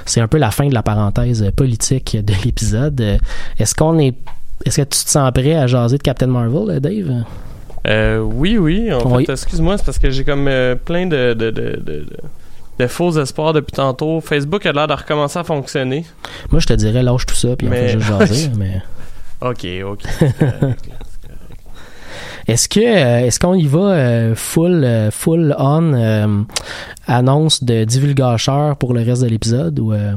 c'est 0.07 0.21
un 0.21 0.29
peu 0.29 0.39
la 0.39 0.51
fin 0.51 0.69
de 0.69 0.75
la 0.75 0.83
parenthèse 0.83 1.51
politique 1.57 2.17
de 2.17 2.33
l'épisode. 2.45 3.19
Est-ce 3.59 3.75
qu'on 3.75 3.99
est 3.99 4.15
est-ce 4.65 4.77
que 4.83 4.87
tu 4.89 5.05
te 5.05 5.11
sens 5.11 5.31
prêt 5.33 5.55
à 5.55 5.67
jaser 5.67 5.99
de 5.99 6.03
Captain 6.03 6.27
Marvel, 6.27 6.77
euh, 6.77 6.81
Dave? 6.81 7.25
Euh, 7.87 8.19
oui, 8.21 8.59
oui. 8.59 8.93
En 8.93 9.05
Oui. 9.11 9.25
fait, 9.27 9.33
excuse-moi, 9.33 9.77
c'est 9.79 9.85
parce 9.85 9.99
que 9.99 10.11
j'ai 10.11 10.25
comme 10.25 10.47
euh, 10.49 10.75
plein 10.77 11.07
de, 11.07 11.35
de, 11.35 11.51
de, 11.51 12.07
de, 12.79 12.87
faux 12.87 13.13
espoirs 13.21 13.53
depuis 13.53 13.73
tantôt. 13.73 14.21
Facebook 14.21 14.65
a 14.67 14.73
l'air 14.73 14.87
de 14.89 14.93
recommencer 14.95 15.39
à 15.39 15.45
fonctionner. 15.45 16.05
Moi, 16.51 16.61
je 16.61 16.67
te 16.67 16.73
dirais, 16.75 17.03
lâche 17.03 17.27
tout 17.27 17.35
ça, 17.35 17.55
puis 17.57 17.67
on 17.67 17.71
Mais- 17.71 17.89
fait 17.89 17.99
juste 17.99 18.07
jaser. 18.19 18.51
mais 18.57 18.83
Ok, 19.41 19.67
ok. 19.85 20.01
c'est 20.19 20.39
correct, 20.39 20.61
là. 20.89 20.95
est-ce 22.47 22.69
que 22.69 22.81
euh, 22.81 23.27
est-ce 23.27 23.39
qu'on 23.41 23.55
y 23.55 23.67
va 23.67 24.35
full 24.35 24.87
full 25.11 25.55
on 25.59 25.93
euh, 25.95 26.43
annonce 27.07 27.63
de 27.65 27.85
divulgacheur 27.85 28.77
pour 28.77 28.95
le 28.95 29.03
reste 29.03 29.23
de 29.23 29.29
l'épisode 29.29 29.79
ou 29.81 29.93
euh, 29.93 30.13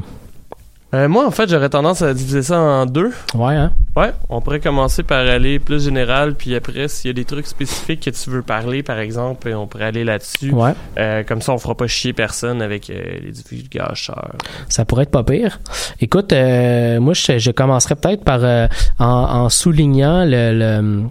Euh, 0.95 1.07
moi, 1.09 1.27
en 1.27 1.31
fait, 1.31 1.49
j'aurais 1.49 1.69
tendance 1.69 2.01
à 2.01 2.13
diviser 2.13 2.41
ça 2.41 2.57
en 2.59 2.85
deux. 2.85 3.11
ouais 3.35 3.55
hein? 3.55 3.73
Ouais, 3.97 4.11
on 4.29 4.41
pourrait 4.41 4.59
commencer 4.59 5.03
par 5.03 5.19
aller 5.19 5.57
plus 5.59 5.83
général, 5.85 6.35
puis 6.35 6.53
après, 6.55 6.87
s'il 6.89 7.09
y 7.09 7.11
a 7.11 7.13
des 7.13 7.23
trucs 7.23 7.47
spécifiques 7.47 8.01
que 8.01 8.09
tu 8.09 8.29
veux 8.29 8.41
parler, 8.41 8.83
par 8.83 8.99
exemple, 8.99 9.49
on 9.55 9.67
pourrait 9.67 9.85
aller 9.85 10.03
là-dessus. 10.03 10.51
Ouais, 10.51 10.73
Euh, 10.97 11.23
comme 11.23 11.41
ça, 11.41 11.53
on 11.53 11.57
fera 11.57 11.75
pas 11.75 11.87
chier 11.87 12.11
personne 12.13 12.61
avec 12.61 12.89
euh, 12.89 13.01
les 13.23 13.31
divulgacheurs. 13.31 14.31
ça 14.69 14.83
pourrait 14.85 15.03
être 15.03 15.11
pas 15.11 15.23
pire. 15.23 15.59
Écoute, 16.01 16.33
euh, 16.33 16.99
moi 16.99 17.13
je, 17.13 17.37
je 17.39 17.51
commencerais 17.51 17.95
peut-être 17.95 18.23
par 18.23 18.39
euh, 18.43 18.67
en, 18.99 19.05
en 19.05 19.49
soulignant 19.49 20.23
le, 20.25 20.51
le- 20.81 21.03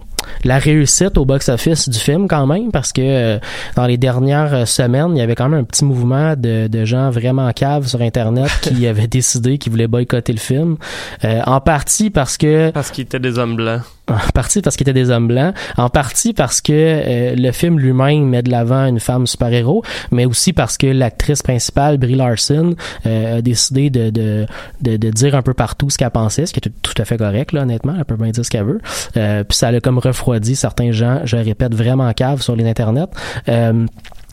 la 0.43 0.57
réussite 0.57 1.17
au 1.17 1.25
box-office 1.25 1.89
du 1.89 1.99
film 1.99 2.27
quand 2.27 2.45
même 2.47 2.71
parce 2.71 2.91
que 2.91 3.01
euh, 3.01 3.39
dans 3.75 3.85
les 3.85 3.97
dernières 3.97 4.53
euh, 4.53 4.65
semaines, 4.65 5.11
il 5.15 5.19
y 5.19 5.21
avait 5.21 5.35
quand 5.35 5.49
même 5.49 5.61
un 5.61 5.63
petit 5.63 5.85
mouvement 5.85 6.35
de, 6.35 6.67
de 6.67 6.85
gens 6.85 7.09
vraiment 7.09 7.51
caves 7.53 7.87
sur 7.87 8.01
internet 8.01 8.51
qui 8.61 8.87
avaient 8.87 9.07
décidé 9.07 9.57
qu'ils 9.57 9.71
voulaient 9.71 9.87
boycotter 9.87 10.33
le 10.33 10.39
film. 10.39 10.77
Euh, 11.23 11.41
en 11.45 11.61
partie 11.61 12.09
parce 12.09 12.37
que 12.37 12.71
Parce 12.71 12.91
qu'ils 12.91 13.03
étaient 13.03 13.19
des 13.19 13.37
hommes 13.37 13.55
blancs. 13.55 13.81
En 14.07 14.31
partie 14.33 14.61
parce 14.61 14.75
qu'ils 14.75 14.87
étaient 14.87 14.99
des 14.99 15.09
hommes 15.09 15.27
blancs, 15.27 15.55
en 15.77 15.89
partie 15.89 16.33
parce 16.33 16.61
que 16.61 16.71
euh, 16.73 17.35
le 17.35 17.51
film 17.51 17.79
lui-même 17.79 18.25
met 18.25 18.43
de 18.43 18.51
l'avant 18.51 18.85
une 18.85 18.99
femme 18.99 19.25
super-héros, 19.25 19.83
mais 20.11 20.25
aussi 20.25 20.53
parce 20.53 20.77
que 20.77 20.85
l'actrice 20.85 21.41
principale, 21.41 21.97
Brie 21.97 22.13
Larson, 22.13 22.75
euh, 23.07 23.37
a 23.37 23.41
décidé 23.41 23.89
de, 23.89 24.11
de, 24.11 24.45
de, 24.81 24.97
de 24.97 25.09
dire 25.09 25.33
un 25.33 25.41
peu 25.41 25.55
partout 25.55 25.89
ce 25.89 25.97
qu'elle 25.97 26.11
pensait, 26.11 26.45
ce 26.45 26.53
qui 26.53 26.59
est 26.59 26.71
tout, 26.81 27.01
à 27.01 27.05
fait 27.05 27.17
correct, 27.17 27.51
là, 27.51 27.63
honnêtement, 27.63 27.95
elle 27.97 28.05
peut 28.05 28.15
bien 28.15 28.29
dire 28.29 28.45
ce 28.45 28.51
qu'elle 28.51 28.65
veut. 28.65 28.81
Euh, 29.17 29.43
puis 29.43 29.57
ça 29.57 29.69
a 29.69 29.79
comme 29.79 29.97
refroidi 29.97 30.55
certains 30.55 30.91
gens, 30.91 31.21
je 31.23 31.37
répète, 31.37 31.73
vraiment 31.73 32.11
caves 32.13 32.41
sur 32.41 32.55
les 32.55 32.67
internets. 32.67 33.07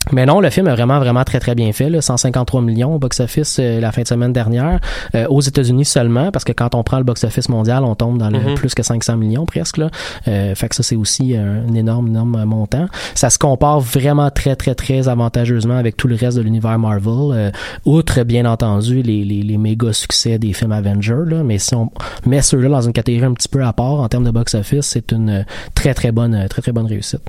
Euh, 0.07 0.11
mais 0.11 0.25
non, 0.25 0.39
le 0.39 0.49
film 0.49 0.67
est 0.67 0.71
vraiment, 0.73 0.99
vraiment 0.99 1.23
très, 1.23 1.39
très 1.39 1.55
bien 1.55 1.71
fait. 1.73 1.89
Là. 1.89 2.01
153 2.01 2.61
millions 2.61 2.95
au 2.95 2.99
box-office 2.99 3.57
euh, 3.59 3.79
la 3.79 3.91
fin 3.91 4.01
de 4.03 4.07
semaine 4.07 4.33
dernière. 4.33 4.79
Euh, 5.15 5.25
aux 5.29 5.41
États-Unis 5.41 5.85
seulement, 5.85 6.31
parce 6.31 6.43
que 6.45 6.51
quand 6.51 6.75
on 6.75 6.83
prend 6.83 6.97
le 6.97 7.03
box-office 7.03 7.49
mondial, 7.49 7.83
on 7.83 7.95
tombe 7.95 8.17
dans 8.17 8.29
le 8.29 8.39
Mhm. 8.39 8.55
plus 8.55 8.73
que 8.73 8.83
500 8.83 9.17
millions 9.17 9.45
presque. 9.45 9.77
Là. 9.77 9.89
Euh, 10.27 10.55
fait 10.55 10.69
que 10.69 10.75
ça, 10.75 10.83
c'est 10.83 10.95
aussi 10.95 11.35
un 11.37 11.73
énorme, 11.73 12.07
énorme 12.07 12.43
montant. 12.45 12.87
Ça 13.15 13.29
se 13.29 13.37
compare 13.39 13.79
vraiment 13.79 14.29
très, 14.29 14.55
très, 14.55 14.75
très 14.75 15.07
avantageusement 15.07 15.77
avec 15.77 15.97
tout 15.97 16.07
le 16.07 16.15
reste 16.15 16.37
de 16.37 16.41
l'univers 16.43 16.77
Marvel. 16.79 17.03
Euh, 17.33 17.51
outre, 17.85 18.23
bien 18.23 18.45
entendu, 18.45 19.01
les, 19.01 19.23
les, 19.23 19.41
les 19.41 19.57
méga 19.57 19.93
succès 19.93 20.37
des 20.37 20.53
films 20.53 20.71
Avengers. 20.71 21.23
Là. 21.25 21.43
Mais 21.43 21.57
si 21.57 21.75
on 21.75 21.89
met 22.25 22.41
ceux-là 22.41 22.69
dans 22.69 22.81
une 22.81 22.93
catégorie 22.93 23.25
un 23.25 23.33
petit 23.33 23.47
peu 23.49 23.63
à 23.63 23.73
part 23.73 23.93
en 24.01 24.07
termes 24.09 24.23
de 24.25 24.31
box-office, 24.31 24.85
c'est 24.85 25.11
une 25.11 25.29
euh, 25.29 25.43
très, 25.75 25.93
très 25.93 26.11
bonne, 26.11 26.35
euh, 26.35 26.47
très, 26.47 26.61
très 26.61 26.71
bonne 26.71 26.85
réussite. 26.87 27.21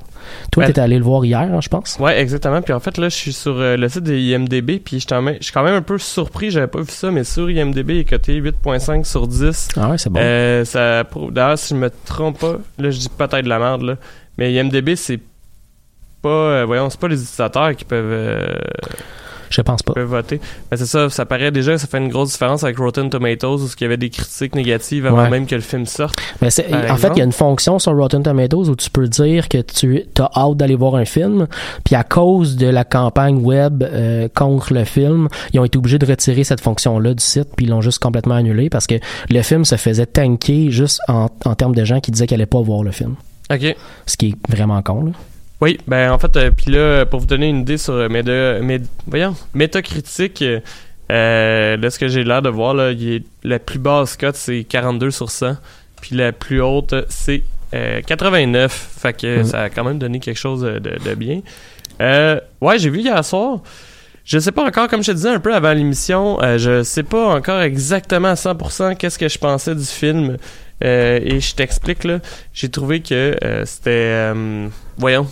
Toi, 0.51 0.61
Ouais. 0.63 0.67
t'étais 0.67 0.81
allé 0.81 0.97
le 0.97 1.03
voir 1.03 1.23
hier, 1.23 1.39
hein, 1.41 1.59
je 1.61 1.69
pense? 1.69 1.97
Ouais, 1.99 2.19
exactement. 2.19 2.61
Puis 2.65 2.73
en 2.73 2.79
fait, 2.79 2.97
là, 2.97 3.09
je 3.09 3.15
suis 3.15 3.31
sur 3.31 3.57
euh, 3.57 3.77
le 3.77 3.87
site 3.87 4.03
de 4.03 4.15
IMDB, 4.15 4.79
puis 4.83 4.99
je 4.99 5.05
je 5.07 5.43
suis 5.43 5.53
quand 5.53 5.63
même 5.63 5.75
un 5.75 5.81
peu 5.81 5.97
surpris, 5.97 6.51
j'avais 6.51 6.67
pas 6.67 6.81
vu 6.81 6.91
ça, 6.91 7.11
mais 7.11 7.23
sur 7.23 7.49
IMDB, 7.49 7.91
il 7.91 7.99
est 7.99 8.03
coté 8.05 8.41
8.5 8.41 9.05
sur 9.05 9.27
10. 9.27 9.69
Ah 9.77 9.89
ouais, 9.89 9.97
c'est 9.97 10.09
bon. 10.09 10.19
Euh, 10.21 10.65
ça 10.65 11.03
D'ailleurs, 11.31 11.57
si 11.59 11.75
je 11.75 11.79
me 11.79 11.91
trompe 12.05 12.39
pas, 12.39 12.57
là, 12.79 12.89
je 12.89 12.97
dis 12.97 13.09
peut-être 13.09 13.43
de 13.43 13.49
la 13.49 13.59
merde, 13.59 13.83
là, 13.83 13.95
mais 14.37 14.51
IMDB, 14.53 14.95
c'est 14.95 15.19
pas... 16.21 16.29
euh, 16.29 16.65
voyons, 16.65 16.89
c'est 16.89 16.99
pas 16.99 17.07
les 17.07 17.21
utilisateurs 17.21 17.75
qui 17.75 17.85
peuvent... 17.85 18.59
je 19.49 19.61
pense 19.61 19.81
pas. 19.83 19.93
peuvent 19.93 20.07
voter. 20.09 20.39
Mais 20.71 20.77
c'est 20.77 20.85
ça, 20.85 21.09
ça 21.09 21.25
paraît 21.25 21.51
déjà 21.51 21.77
ça 21.77 21.87
fait 21.87 21.97
une 21.97 22.09
grosse 22.09 22.31
différence 22.33 22.63
avec 22.63 22.77
Rotten 22.77 23.09
Tomatoes 23.09 23.57
où 23.63 23.67
il 23.79 23.81
y 23.81 23.85
avait 23.85 23.97
des 23.97 24.09
critiques 24.09 24.55
négatives 24.55 25.05
avant 25.05 25.23
Ouais. 25.23 25.29
même 25.29 25.45
que 25.47 25.55
le 25.55 25.61
film 25.61 25.85
sorte. 25.85 26.15
Mais 26.41 26.47
en 26.89 26.97
fait, 26.97 27.09
il 27.15 27.17
y 27.19 27.21
a 27.21 27.25
une 27.25 27.31
fonction 27.31 27.79
sur 27.79 27.95
Rotten 27.95 28.21
Tomatoes 28.23 28.69
où 28.69 28.75
tu 28.75 28.89
peux 28.89 29.07
dire 29.07 29.47
que 29.49 29.57
tu 29.61 30.03
as 30.19 30.29
hâte 30.35 30.57
d'aller 30.57 30.75
voir 30.75 30.95
un 30.95 31.05
film, 31.05 31.47
puis 31.83 31.95
à 31.95 32.03
cause 32.03 32.55
de 32.57 32.67
la 32.67 32.83
campagne 32.83 33.37
web 33.37 33.83
euh, 33.83 34.27
contre 34.33 34.73
le 34.73 34.83
film, 34.83 35.27
ils 35.53 35.59
ont 35.59 35.65
été 35.65 35.77
obligés 35.77 35.99
de 35.99 36.05
retirer 36.05 36.43
cette 36.43 36.61
fonction-là 36.61 37.13
du 37.13 37.23
site, 37.23 37.49
puis 37.55 37.65
ils 37.65 37.69
l'ont 37.69 37.81
juste 37.81 37.99
complètement 37.99 38.35
annulé 38.35 38.69
parce 38.69 38.87
que 38.87 38.95
le 39.29 39.41
film 39.41 39.65
se 39.65 39.75
faisait 39.75 40.05
tanker 40.05 40.69
juste 40.71 40.99
en, 41.07 41.27
en 41.45 41.55
termes 41.55 41.75
de 41.75 41.83
gens 41.85 41.99
qui 41.99 42.11
disaient 42.11 42.27
qu'ils 42.27 42.35
allaient 42.35 42.45
pas 42.45 42.61
voir 42.61 42.83
le 42.83 42.91
film. 42.91 43.15
OK. 43.51 43.75
Ce 44.05 44.17
qui 44.17 44.29
est 44.29 44.51
vraiment 44.55 44.81
con. 44.81 45.05
Là. 45.05 45.11
Oui, 45.61 45.77
ben 45.87 46.11
en 46.11 46.19
fait, 46.19 46.35
euh, 46.35 46.51
puis 46.51 46.71
là, 46.71 47.05
pour 47.05 47.21
vous 47.21 47.25
donner 47.25 47.47
une 47.49 47.61
idée 47.61 47.77
sur 47.77 47.93
euh, 47.93 48.09
Méda, 48.09 48.59
Méd- 48.59 48.87
voyons, 49.07 49.35
Métacritique, 49.53 50.41
euh, 50.41 50.59
euh, 51.11 51.77
là, 51.77 51.89
ce 51.89 51.97
que 51.97 52.07
j'ai 52.07 52.23
l'air 52.23 52.41
de 52.41 52.49
voir, 52.49 52.73
là, 52.73 52.91
il 52.91 53.13
est- 53.13 53.23
la 53.43 53.59
plus 53.59 53.79
basse 53.79 54.17
cote, 54.17 54.35
c'est 54.35 54.63
42 54.65 55.11
sur 55.11 55.29
100, 55.31 55.55
puis 56.01 56.15
la 56.15 56.31
plus 56.33 56.61
haute, 56.61 56.93
c'est 57.09 57.43
euh, 57.73 58.01
89, 58.05 58.71
fait 58.99 59.13
que 59.19 59.37
Mhm. 59.39 59.43
ça 59.45 59.61
a 59.63 59.69
quand 59.69 59.83
même 59.83 59.97
donné 59.97 60.19
quelque 60.19 60.37
chose 60.37 60.61
de, 60.61 60.79
de 60.79 61.15
bien. 61.15 61.41
Euh, 62.01 62.39
ouais, 62.61 62.77
j'ai 62.77 62.89
vu 62.89 62.99
hier 62.99 63.23
soir. 63.25 63.59
Je 64.23 64.39
sais 64.39 64.51
pas 64.51 64.63
encore, 64.63 64.87
comme 64.87 65.03
je 65.03 65.11
te 65.11 65.15
disais 65.15 65.29
un 65.29 65.39
peu 65.39 65.53
avant 65.53 65.73
l'émission, 65.73 66.41
euh, 66.41 66.57
je 66.57 66.83
sais 66.83 67.03
pas 67.03 67.35
encore 67.35 67.61
exactement 67.61 68.29
à 68.29 68.35
100% 68.35 68.95
qu'est-ce 68.95 69.19
que 69.19 69.27
je 69.27 69.37
pensais 69.37 69.75
du 69.75 69.83
film. 69.85 70.37
Euh, 70.83 71.19
et 71.23 71.39
je 71.39 71.55
t'explique 71.55 72.03
là, 72.03 72.19
j'ai 72.53 72.69
trouvé 72.69 73.01
que 73.01 73.35
euh, 73.43 73.65
c'était, 73.65 73.91
euh, 74.33 74.67
voyons, 74.97 75.23
tu 75.23 75.31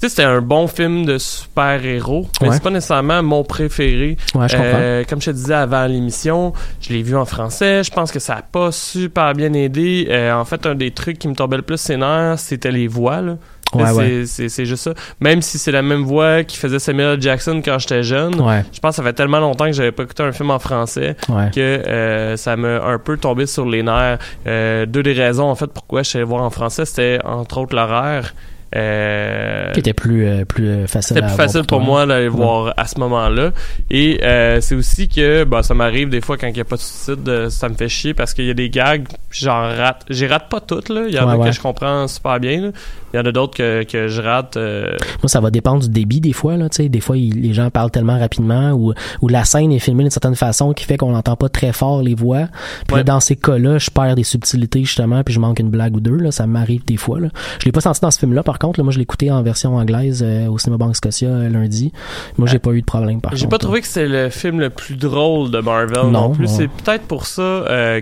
sais, 0.00 0.08
c'était 0.10 0.22
un 0.24 0.40
bon 0.40 0.68
film 0.68 1.04
de 1.06 1.18
super-héros, 1.18 2.28
mais 2.40 2.48
Ouais. 2.48 2.54
c'est 2.54 2.62
pas 2.62 2.70
nécessairement 2.70 3.22
mon 3.22 3.42
préféré. 3.42 4.16
Ouais, 4.34 4.46
je 4.48 5.04
comme 5.08 5.20
je 5.20 5.26
te 5.26 5.36
disais 5.36 5.54
avant 5.54 5.86
l'émission, 5.86 6.52
je 6.80 6.90
l'ai 6.92 7.02
vu 7.02 7.16
en 7.16 7.24
français. 7.24 7.82
Je 7.82 7.90
pense 7.90 8.12
que 8.12 8.18
ça 8.20 8.34
a 8.36 8.42
pas 8.42 8.70
super 8.72 9.32
bien 9.34 9.52
aidé. 9.54 10.06
En 10.32 10.44
fait, 10.44 10.66
un 10.66 10.74
des 10.74 10.90
trucs 10.90 11.18
qui 11.18 11.28
me 11.28 11.34
tombait 11.34 11.56
le 11.56 11.62
plus 11.62 11.88
nerfs, 11.90 12.38
c'était 12.38 12.70
les 12.70 12.86
voix. 12.88 13.22
Là. 13.22 13.38
Ouais, 13.74 13.84
c'est, 13.86 13.92
ouais. 13.94 14.22
c'est- 14.26 14.48
c'est 14.48 14.64
juste 14.64 14.84
ça. 14.84 14.94
Même 15.20 15.42
si 15.42 15.58
c'est 15.58 15.72
la 15.72 15.82
même 15.82 16.02
voix 16.04 16.44
qui 16.44 16.56
faisait 16.56 16.78
Samuel. 16.78 17.20
Jackson 17.20 17.60
quand 17.64 17.78
j'étais 17.78 18.02
jeune, 18.02 18.40
Ouais, 18.40 18.64
je 18.72 18.78
pense 18.80 18.92
que 18.92 18.96
ça 18.96 19.02
fait 19.02 19.12
tellement 19.12 19.40
longtemps 19.40 19.66
que 19.66 19.72
j'avais 19.72 19.92
pas 19.92 20.04
écouté 20.04 20.22
un 20.22 20.32
film 20.32 20.50
en 20.50 20.58
français 20.58 21.16
que 21.52 21.60
euh, 21.60 22.36
ça 22.36 22.56
m'a 22.56 22.82
un 22.84 22.98
peu 22.98 23.16
tombé 23.16 23.46
sur 23.46 23.66
les 23.66 23.82
nerfs. 23.82 24.18
Euh, 24.46 24.86
deux 24.86 25.02
des 25.02 25.12
raisons, 25.14 25.48
en 25.50 25.54
fait, 25.56 25.66
pourquoi 25.66 26.02
je 26.02 26.10
suis 26.10 26.18
allé 26.18 26.26
voir 26.26 26.42
en 26.42 26.50
français, 26.50 26.84
c'était 26.84 27.18
entre 27.24 27.58
autres 27.58 27.74
l'horaire. 27.74 28.34
Euh, 28.74 29.72
Qui 29.72 29.80
était 29.80 29.92
plus, 29.92 30.26
euh, 30.26 30.44
plus 30.44 30.86
facile 30.88 31.14
c'était 31.16 31.26
plus 31.26 31.36
facile 31.36 31.62
pour 31.64 31.80
moi 31.80 32.04
d'aller 32.04 32.28
voir 32.28 32.74
à 32.76 32.86
ce 32.86 32.98
moment-là. 32.98 33.50
Et 33.90 34.20
euh, 34.24 34.60
c'est 34.60 34.74
aussi 34.74 35.08
que 35.08 35.44
bah, 35.44 35.62
ça 35.62 35.72
m'arrive 35.74 36.08
des 36.10 36.20
fois 36.20 36.36
quand 36.36 36.48
il 36.48 36.52
n'y 36.52 36.60
a 36.60 36.64
pas 36.64 36.76
de 36.76 36.80
sous-titres, 36.80 37.46
ça 37.50 37.68
me 37.68 37.74
fait 37.74 37.88
chier 37.88 38.12
parce 38.12 38.34
qu'il 38.34 38.44
y 38.44 38.50
a 38.50 38.54
des 38.54 38.68
gags, 38.68 39.06
j'en 39.30 39.60
rate. 39.60 40.04
J'y 40.10 40.26
rate 40.26 40.48
pas 40.50 40.60
toutes, 40.60 40.88
là. 40.88 41.02
Il 41.08 41.14
y 41.14 41.18
en 41.18 41.26
Ouais, 41.28 41.34
a 41.34 41.36
ouais. 41.38 41.48
que 41.48 41.54
je 41.54 41.60
comprends 41.60 42.06
super 42.08 42.40
bien. 42.40 42.60
là. 42.60 42.68
Il 43.16 43.20
y 43.20 43.22
en 43.22 43.28
a 43.30 43.32
d'autres 43.32 43.56
que, 43.56 43.82
que 43.84 44.08
je 44.08 44.20
rate. 44.20 44.58
euh, 44.58 44.94
Moi, 45.22 45.28
ça 45.28 45.40
va 45.40 45.50
dépendre 45.50 45.80
du 45.82 45.88
débit 45.88 46.20
des 46.20 46.34
fois. 46.34 46.58
Là, 46.58 46.68
des 46.78 47.00
fois, 47.00 47.16
il- 47.16 47.40
les 47.40 47.54
gens 47.54 47.70
parlent 47.70 47.90
tellement 47.90 48.18
rapidement 48.18 48.72
ou, 48.72 48.92
ou 49.22 49.28
la 49.28 49.44
scène 49.46 49.72
est 49.72 49.78
filmée 49.78 50.02
d'une 50.04 50.10
certaine 50.10 50.34
façon 50.34 50.74
qui 50.74 50.84
fait 50.84 50.98
qu'on 50.98 51.12
n'entend 51.12 51.34
pas 51.36 51.48
très 51.48 51.72
fort 51.72 52.02
les 52.02 52.14
voix. 52.14 52.48
Puis 52.86 52.96
là, 52.98 53.04
dans 53.04 53.20
ces 53.20 53.36
cas-là, 53.36 53.78
je 53.78 53.88
perds 53.90 54.16
des 54.16 54.22
subtilités 54.24 54.80
justement, 54.84 55.22
puis 55.24 55.32
je 55.32 55.40
manque 55.40 55.58
une 55.60 55.70
blague 55.70 55.96
ou 55.96 56.00
deux. 56.00 56.16
Là, 56.16 56.30
ça 56.30 56.46
m'arrive 56.46 56.84
des 56.84 56.98
fois. 56.98 57.18
Là. 57.20 57.28
Je 57.58 57.64
l'ai 57.64 57.72
pas 57.72 57.80
senti 57.80 58.00
dans 58.02 58.10
ce 58.10 58.18
film-là. 58.18 58.42
Par 58.42 58.58
contre, 58.58 58.78
là, 58.80 58.84
moi, 58.84 58.92
je 58.92 58.98
l'ai 58.98 59.04
écouté 59.04 59.30
en 59.30 59.42
version 59.42 59.76
anglaise 59.76 60.22
euh, 60.22 60.48
au 60.48 60.58
Cinéma 60.58 60.76
Banque 60.76 60.96
Scotia 60.96 61.28
euh, 61.28 61.48
lundi. 61.48 61.92
Moi, 62.36 62.46
j'ai 62.48 62.58
pas 62.58 62.72
eu 62.72 62.80
de 62.82 62.86
problème. 62.86 63.22
Par 63.22 63.34
J'ai 63.34 63.46
pas 63.46 63.56
trouvé 63.58 63.80
que 63.80 63.86
c'est 63.86 64.06
le 64.08 64.28
film 64.28 64.60
le 64.60 64.68
plus 64.68 64.96
drôle 64.96 65.50
de 65.50 65.60
Marvel 65.60 66.10
non, 66.10 66.10
Non, 66.10 66.30
plus. 66.30 66.48
C'est 66.48 66.68
peut-être 66.68 67.04
pour 67.04 67.24
ça 67.26 67.42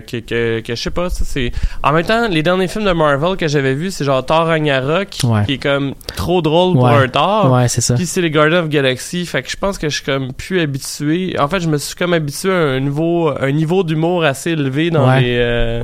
que, 0.05 0.17
que, 0.19 0.59
que 0.59 0.75
je 0.75 0.81
sais 0.81 0.89
pas. 0.89 1.09
ça, 1.09 1.23
c'est 1.25 1.51
En 1.83 1.93
même 1.93 2.05
temps, 2.05 2.27
les 2.27 2.43
derniers 2.43 2.67
films 2.67 2.85
de 2.85 2.91
Marvel 2.91 3.37
que 3.37 3.47
j'avais 3.47 3.73
vus, 3.75 3.91
c'est 3.91 4.03
genre 4.03 4.25
Thor 4.25 4.47
Ragnarok, 4.47 5.04
Ouais. 5.23 5.45
qui 5.45 5.53
est 5.53 5.57
comme 5.57 5.93
trop 6.15 6.41
drôle 6.41 6.73
pour 6.75 6.87
un 6.87 7.07
Thor. 7.07 7.51
Ouais, 7.51 7.67
c'est 7.67 7.81
ça. 7.81 7.95
Puis 7.95 8.05
c'est 8.05 8.21
les 8.21 8.31
Guardians 8.31 8.59
of 8.59 8.69
Galaxy, 8.69 9.25
fait 9.25 9.41
que 9.43 9.49
je 9.49 9.57
pense 9.57 9.77
que 9.77 9.89
je 9.89 9.95
suis 9.95 10.05
comme 10.05 10.33
plus 10.33 10.59
habitué. 10.61 11.35
En 11.39 11.47
fait, 11.47 11.59
je 11.59 11.67
me 11.69 11.77
suis 11.77 11.95
comme 11.95 12.13
habitué 12.13 12.51
à 12.51 12.55
un 12.55 12.79
niveau, 12.79 13.29
un 13.39 13.51
niveau 13.51 13.83
d'humour 13.83 14.23
assez 14.23 14.51
élevé 14.51 14.89
dans 14.89 15.13
les, 15.15 15.37
euh, 15.39 15.83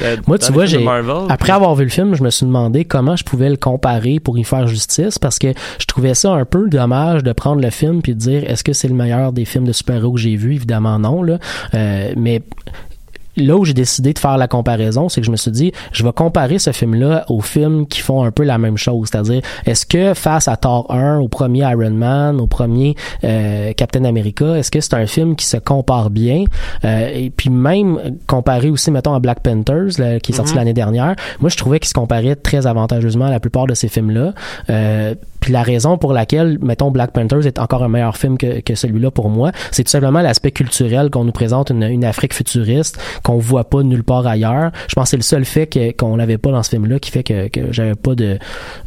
de- 0.00 0.20
Moi, 0.26 0.38
tu 0.38 0.52
vois, 0.52 0.66
j'ai 0.66 0.78
Marvel, 0.84 1.24
après 1.30 1.52
avoir 1.52 1.74
vu 1.74 1.84
le 1.84 1.90
film, 1.90 2.14
je 2.14 2.22
me 2.22 2.28
suis 2.28 2.44
demandé 2.44 2.84
comment 2.84 3.16
je 3.16 3.24
pouvais 3.24 3.48
le 3.48 3.56
comparer 3.56 4.20
pour 4.20 4.38
y 4.38 4.44
faire 4.44 4.66
justice 4.66 5.18
parce 5.18 5.38
que 5.38 5.48
je 5.80 5.86
trouvais 5.86 6.12
ça 6.14 6.32
un 6.34 6.44
peu 6.44 6.68
dommage 6.68 7.22
de 7.22 7.32
prendre 7.32 7.62
le 7.62 7.70
film 7.70 8.02
puis 8.02 8.14
de 8.14 8.18
dire 8.18 8.44
est-ce 8.50 8.62
que 8.62 8.74
c'est 8.74 8.88
le 8.88 8.94
meilleur 8.94 9.32
des 9.32 9.46
films 9.46 9.64
de 9.64 9.72
super-héros 9.72 10.12
que 10.12 10.20
j'ai 10.20 10.36
vu? 10.36 10.54
Évidemment 10.54 10.98
non 10.98 11.22
là, 11.22 11.38
Euh, 11.74 12.12
mais 12.16 12.42
là 13.38 13.56
où 13.56 13.64
j'ai 13.64 13.74
décidé 13.74 14.12
de 14.12 14.18
faire 14.18 14.36
la 14.38 14.48
comparaison, 14.48 15.08
c'est 15.08 15.20
que 15.20 15.26
je 15.26 15.30
me 15.30 15.36
suis 15.36 15.50
dit, 15.50 15.72
je 15.92 16.04
vais 16.04 16.12
comparer 16.12 16.58
ce 16.58 16.72
film-là 16.72 17.24
aux 17.28 17.40
films 17.40 17.86
qui 17.86 18.00
font 18.00 18.22
un 18.24 18.30
peu 18.30 18.42
la 18.44 18.58
même 18.58 18.76
chose. 18.76 19.08
C'est-à-dire, 19.10 19.42
est-ce 19.66 19.86
que 19.86 20.14
face 20.14 20.48
à 20.48 20.56
Thor 20.56 20.86
1, 20.92 21.18
au 21.18 21.28
premier 21.28 21.60
Iron 21.60 21.90
Man, 21.90 22.40
au 22.40 22.46
premier 22.46 22.94
euh, 23.24 23.72
Captain 23.74 24.04
America, 24.04 24.56
est-ce 24.56 24.70
que 24.70 24.80
c'est 24.80 24.94
un 24.94 25.06
film 25.06 25.36
qui 25.36 25.46
se 25.46 25.56
compare 25.56 26.10
bien? 26.10 26.44
Euh, 26.84 27.10
et 27.14 27.30
puis 27.30 27.50
même 27.50 28.16
comparé 28.26 28.70
aussi, 28.70 28.90
mettons, 28.90 29.14
à 29.14 29.20
Black 29.20 29.40
Panthers, 29.40 29.98
là, 29.98 30.20
qui 30.20 30.32
est 30.32 30.34
sorti 30.34 30.52
Mhm. 30.52 30.58
l'année 30.58 30.72
dernière, 30.74 31.14
moi 31.40 31.50
je 31.50 31.56
trouvais 31.56 31.78
qu'il 31.78 31.88
se 31.88 31.94
comparait 31.94 32.36
très 32.36 32.66
avantageusement 32.66 33.26
à 33.26 33.30
la 33.30 33.40
plupart 33.40 33.66
de 33.66 33.74
ces 33.74 33.88
films-là. 33.88 34.32
Euh, 34.70 35.14
puis 35.40 35.52
la 35.52 35.62
raison 35.62 35.98
pour 35.98 36.12
laquelle, 36.12 36.58
mettons, 36.60 36.90
Black 36.90 37.12
Panthers 37.12 37.46
est 37.46 37.58
encore 37.60 37.84
un 37.84 37.88
meilleur 37.88 38.16
film 38.16 38.36
que, 38.38 38.60
que 38.60 38.74
celui-là 38.74 39.10
pour 39.10 39.28
moi, 39.30 39.52
c'est 39.70 39.84
tout 39.84 39.90
simplement 39.90 40.20
l'aspect 40.20 40.50
culturel 40.50 41.10
qu'on 41.10 41.24
nous 41.24 41.32
présente 41.32 41.70
une, 41.70 41.84
une 41.84 42.04
Afrique 42.04 42.34
futuriste 42.34 42.98
qu'on 43.28 43.36
voit 43.36 43.64
pas 43.64 43.82
nulle 43.82 44.04
part 44.04 44.26
ailleurs. 44.26 44.70
Je 44.88 44.94
pense 44.94 45.04
que 45.04 45.10
c'est 45.10 45.16
le 45.18 45.22
seul 45.22 45.44
fait 45.44 45.66
que, 45.66 45.92
qu'on 45.92 46.16
l'avait 46.16 46.38
pas 46.38 46.50
dans 46.50 46.62
ce 46.62 46.70
film-là 46.70 46.98
qui 46.98 47.10
fait 47.10 47.22
que, 47.22 47.48
que 47.48 47.72
j'avais 47.72 47.94
pas 47.94 48.14
de 48.14 48.38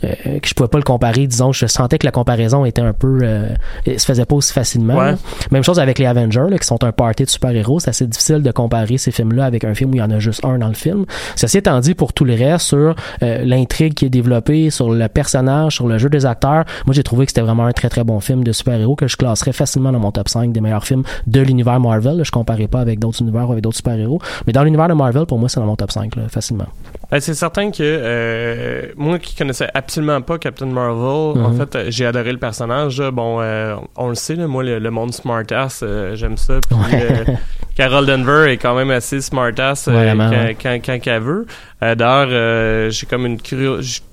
euh, 0.04 0.40
que 0.40 0.48
je 0.48 0.56
pouvais 0.56 0.68
pas 0.68 0.80
le 0.80 0.84
comparer. 0.84 1.28
Disons, 1.28 1.52
je 1.52 1.68
sentais 1.68 2.00
que 2.00 2.08
la 2.08 2.12
comparaison 2.12 2.66
était 2.66 2.82
un 2.82 2.94
peu 2.94 3.20
euh, 3.22 3.50
se 3.86 4.04
faisait 4.04 4.26
pas 4.26 4.36
aussi 4.36 4.52
facilement. 4.52 4.96
Ouais. 4.96 5.14
Même 5.52 5.64
chose 5.64 5.80
avec 5.80 6.00
les 6.00 6.08
Avengers, 6.08 6.48
là, 6.50 6.58
qui 6.58 6.66
sont 6.66 6.84
un 6.84 6.92
party 6.92 7.26
de 7.26 7.30
super-héros. 7.30 7.80
C'est 7.80 7.92
assez 7.92 8.08
difficile 8.08 8.42
de 8.42 8.52
comparer 8.52 8.98
ces 8.98 9.12
films-là 9.12 9.46
avec 9.46 9.64
un 9.64 9.76
film 9.76 9.92
où 9.92 9.96
il 9.96 10.00
y 10.00 10.02
en 10.02 10.10
a 10.10 10.18
juste 10.18 10.44
un 10.44 10.58
dans 10.58 10.70
le 10.70 10.74
film. 10.74 11.06
Ceci 11.36 11.60
étant 11.60 11.80
dit, 11.80 11.94
pour 11.94 12.12
tout 12.12 12.26
le 12.26 12.34
reste, 12.34 12.66
sur 12.66 12.96
euh, 13.22 13.46
l'intrigue 13.46 13.94
qui 13.94 14.06
est 14.06 14.10
développée, 14.10 14.72
sur 14.72 14.90
le 14.90 15.08
personnage, 15.08 15.76
sur 15.76 15.88
le 15.88 16.00
jeu 16.00 16.10
des 16.10 16.26
acteurs, 16.26 16.66
moi 16.88 16.96
j'ai 16.96 17.04
trouvé 17.04 17.26
que 17.28 17.32
c'était 17.32 17.42
vraiment 17.42 17.66
un 17.66 17.74
très 17.74 17.90
très 17.90 18.04
bon 18.04 18.20
film 18.20 18.44
de 18.44 18.52
super-héros 18.52 18.96
que 18.96 19.08
je 19.08 19.18
classerais 19.18 19.54
facilement 19.54 19.92
dans 19.92 20.00
mon 20.00 20.12
top 20.12 20.30
5 20.30 20.52
des 20.52 20.62
meilleurs 20.62 20.86
films 20.86 21.04
de 21.28 21.42
l'univers 21.42 21.80
Marvel. 21.80 22.18
Là, 22.18 22.24
je 22.24 22.32
comparais 22.32 22.68
pas 22.68 22.80
avec 22.80 22.98
d'autres 22.98 23.22
univers 23.22 23.48
ou 23.48 23.52
avec 23.52 23.64
d'autres 23.64 23.78
super-héros. 23.78 24.20
Mais 24.48 24.54
dans 24.54 24.64
l'univers 24.64 24.88
de 24.88 24.94
Marvel, 24.94 25.26
pour 25.26 25.40
moi, 25.40 25.50
c'est 25.50 25.60
dans 25.60 25.66
mon 25.66 25.76
top 25.76 25.92
5, 25.92 26.16
là, 26.16 26.24
facilement. 26.30 26.68
Ben, 27.10 27.20
c'est 27.20 27.34
certain 27.34 27.72
que 27.72 27.78
euh, 27.82 28.86
moi 28.96 29.20
qui 29.20 29.36
connaissais 29.36 29.68
absolument 29.74 30.22
pas 30.22 30.38
Captain 30.38 30.66
Marvel, 30.68 31.42
en 31.44 31.50
Mhm. 31.50 31.58
fait, 31.58 31.76
euh, 31.76 31.86
j'ai 31.90 32.06
adoré 32.06 32.32
le 32.32 32.38
personnage. 32.38 33.02
Bon, 33.12 33.40
euh, 33.42 33.76
on 33.98 34.10
le 34.10 34.16
sait, 34.16 34.36
là, 34.36 34.48
moi, 34.48 34.64
le, 34.64 34.80
le 34.80 34.92
monde 34.92 35.14
smartass, 35.14 35.82
euh, 35.84 36.16
j'aime 36.16 36.38
ça. 36.38 36.60
Puis 36.70 36.78
Carol 37.76 38.06
Denver 38.06 38.52
est 38.52 38.58
quand 38.58 38.76
même 38.76 38.92
assez 38.92 39.20
smartass 39.22 39.88
Vraiment, 39.90 40.30
quand, 40.30 40.36
ouais. 40.38 40.58
quand, 40.62 40.78
quand 40.86 41.00
qu'elle 41.00 41.22
veut. 41.22 41.46
D'ailleurs, 41.82 42.90
j'ai 42.92 43.06
comme 43.08 43.26
une 43.26 43.42
curiosité. 43.42 44.06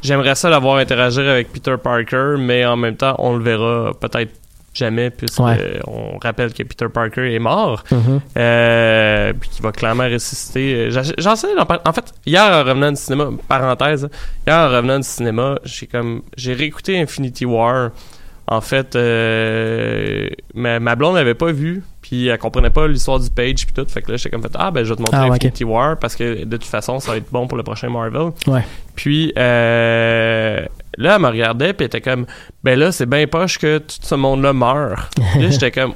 J'aimerais 0.00 0.36
ça 0.36 0.48
l'avoir 0.48 0.76
interagir 0.76 1.28
avec 1.28 1.52
Peter 1.52 1.74
Parker, 1.82 2.36
mais 2.38 2.64
en 2.64 2.76
même 2.76 2.94
temps, 2.96 3.16
on 3.18 3.36
le 3.36 3.42
verra 3.42 3.92
peut-être 4.00 4.30
jamais, 4.78 5.10
Ouais. 5.38 5.56
euh, 5.60 5.78
on 5.86 6.18
rappelle 6.18 6.52
que 6.54 6.62
Peter 6.62 6.86
Parker 6.92 7.34
est 7.34 7.38
mort. 7.38 7.84
Mhm. 7.90 8.20
Euh, 8.36 9.32
puis 9.38 9.50
qui 9.50 9.62
va 9.62 9.72
clairement 9.72 10.04
ressusciter. 10.08 10.90
J'en 10.90 11.36
sais, 11.36 11.48
en 11.58 11.92
fait, 11.92 12.14
hier 12.24 12.42
en 12.44 12.60
revenant 12.64 12.90
du 12.90 12.96
cinéma, 12.96 13.28
parenthèse, 13.48 14.08
hier 14.46 14.56
en 14.56 14.68
revenant 14.68 14.98
du 14.98 15.06
cinéma, 15.06 15.58
j'ai 15.64 15.86
comme 15.86 16.22
j'ai 16.36 16.54
réécouté 16.54 16.98
Infinity 17.00 17.44
War. 17.44 17.90
En 18.50 18.62
fait, 18.62 18.96
euh, 18.96 20.26
ma, 20.54 20.80
ma 20.80 20.94
blonde 20.96 21.16
n'avait 21.16 21.34
pas 21.34 21.52
vu, 21.52 21.82
puis 22.00 22.28
elle 22.28 22.38
comprenait 22.38 22.70
pas 22.70 22.88
l'histoire 22.88 23.20
du 23.20 23.28
page 23.28 23.66
puis 23.66 23.74
tout. 23.74 23.84
Fait 23.86 24.00
que 24.00 24.10
là, 24.10 24.16
j'étais 24.16 24.30
comme 24.30 24.40
fait 24.40 24.48
ah 24.54 24.70
ben 24.70 24.84
je 24.84 24.88
vais 24.88 24.96
te 24.96 25.02
montrer 25.02 25.18
Ah, 25.18 25.24
ouais, 25.28 25.36
Infinity 25.36 25.64
War 25.64 25.98
parce 25.98 26.16
que 26.16 26.44
de 26.44 26.56
toute 26.56 26.64
façon 26.64 26.98
ça 26.98 27.10
va 27.10 27.18
être 27.18 27.30
bon 27.30 27.46
pour 27.46 27.58
le 27.58 27.62
prochain 27.62 27.90
Marvel. 27.90 28.30
Ouais. 28.46 28.64
Puis 28.94 29.34
euh, 29.36 30.64
là, 30.98 31.16
elle 31.16 31.22
me 31.22 31.28
regardait 31.28 31.72
puis 31.72 31.84
elle 31.84 31.86
était 31.86 32.00
comme 32.00 32.26
ben 32.62 32.78
là 32.78 32.92
c'est 32.92 33.06
bien 33.06 33.26
poche 33.26 33.58
que 33.58 33.78
tout 33.78 33.96
ce 34.02 34.14
monde-là 34.14 34.52
meurt. 34.52 34.98
Là, 35.36 35.50
j'étais 35.50 35.70
comme 35.70 35.94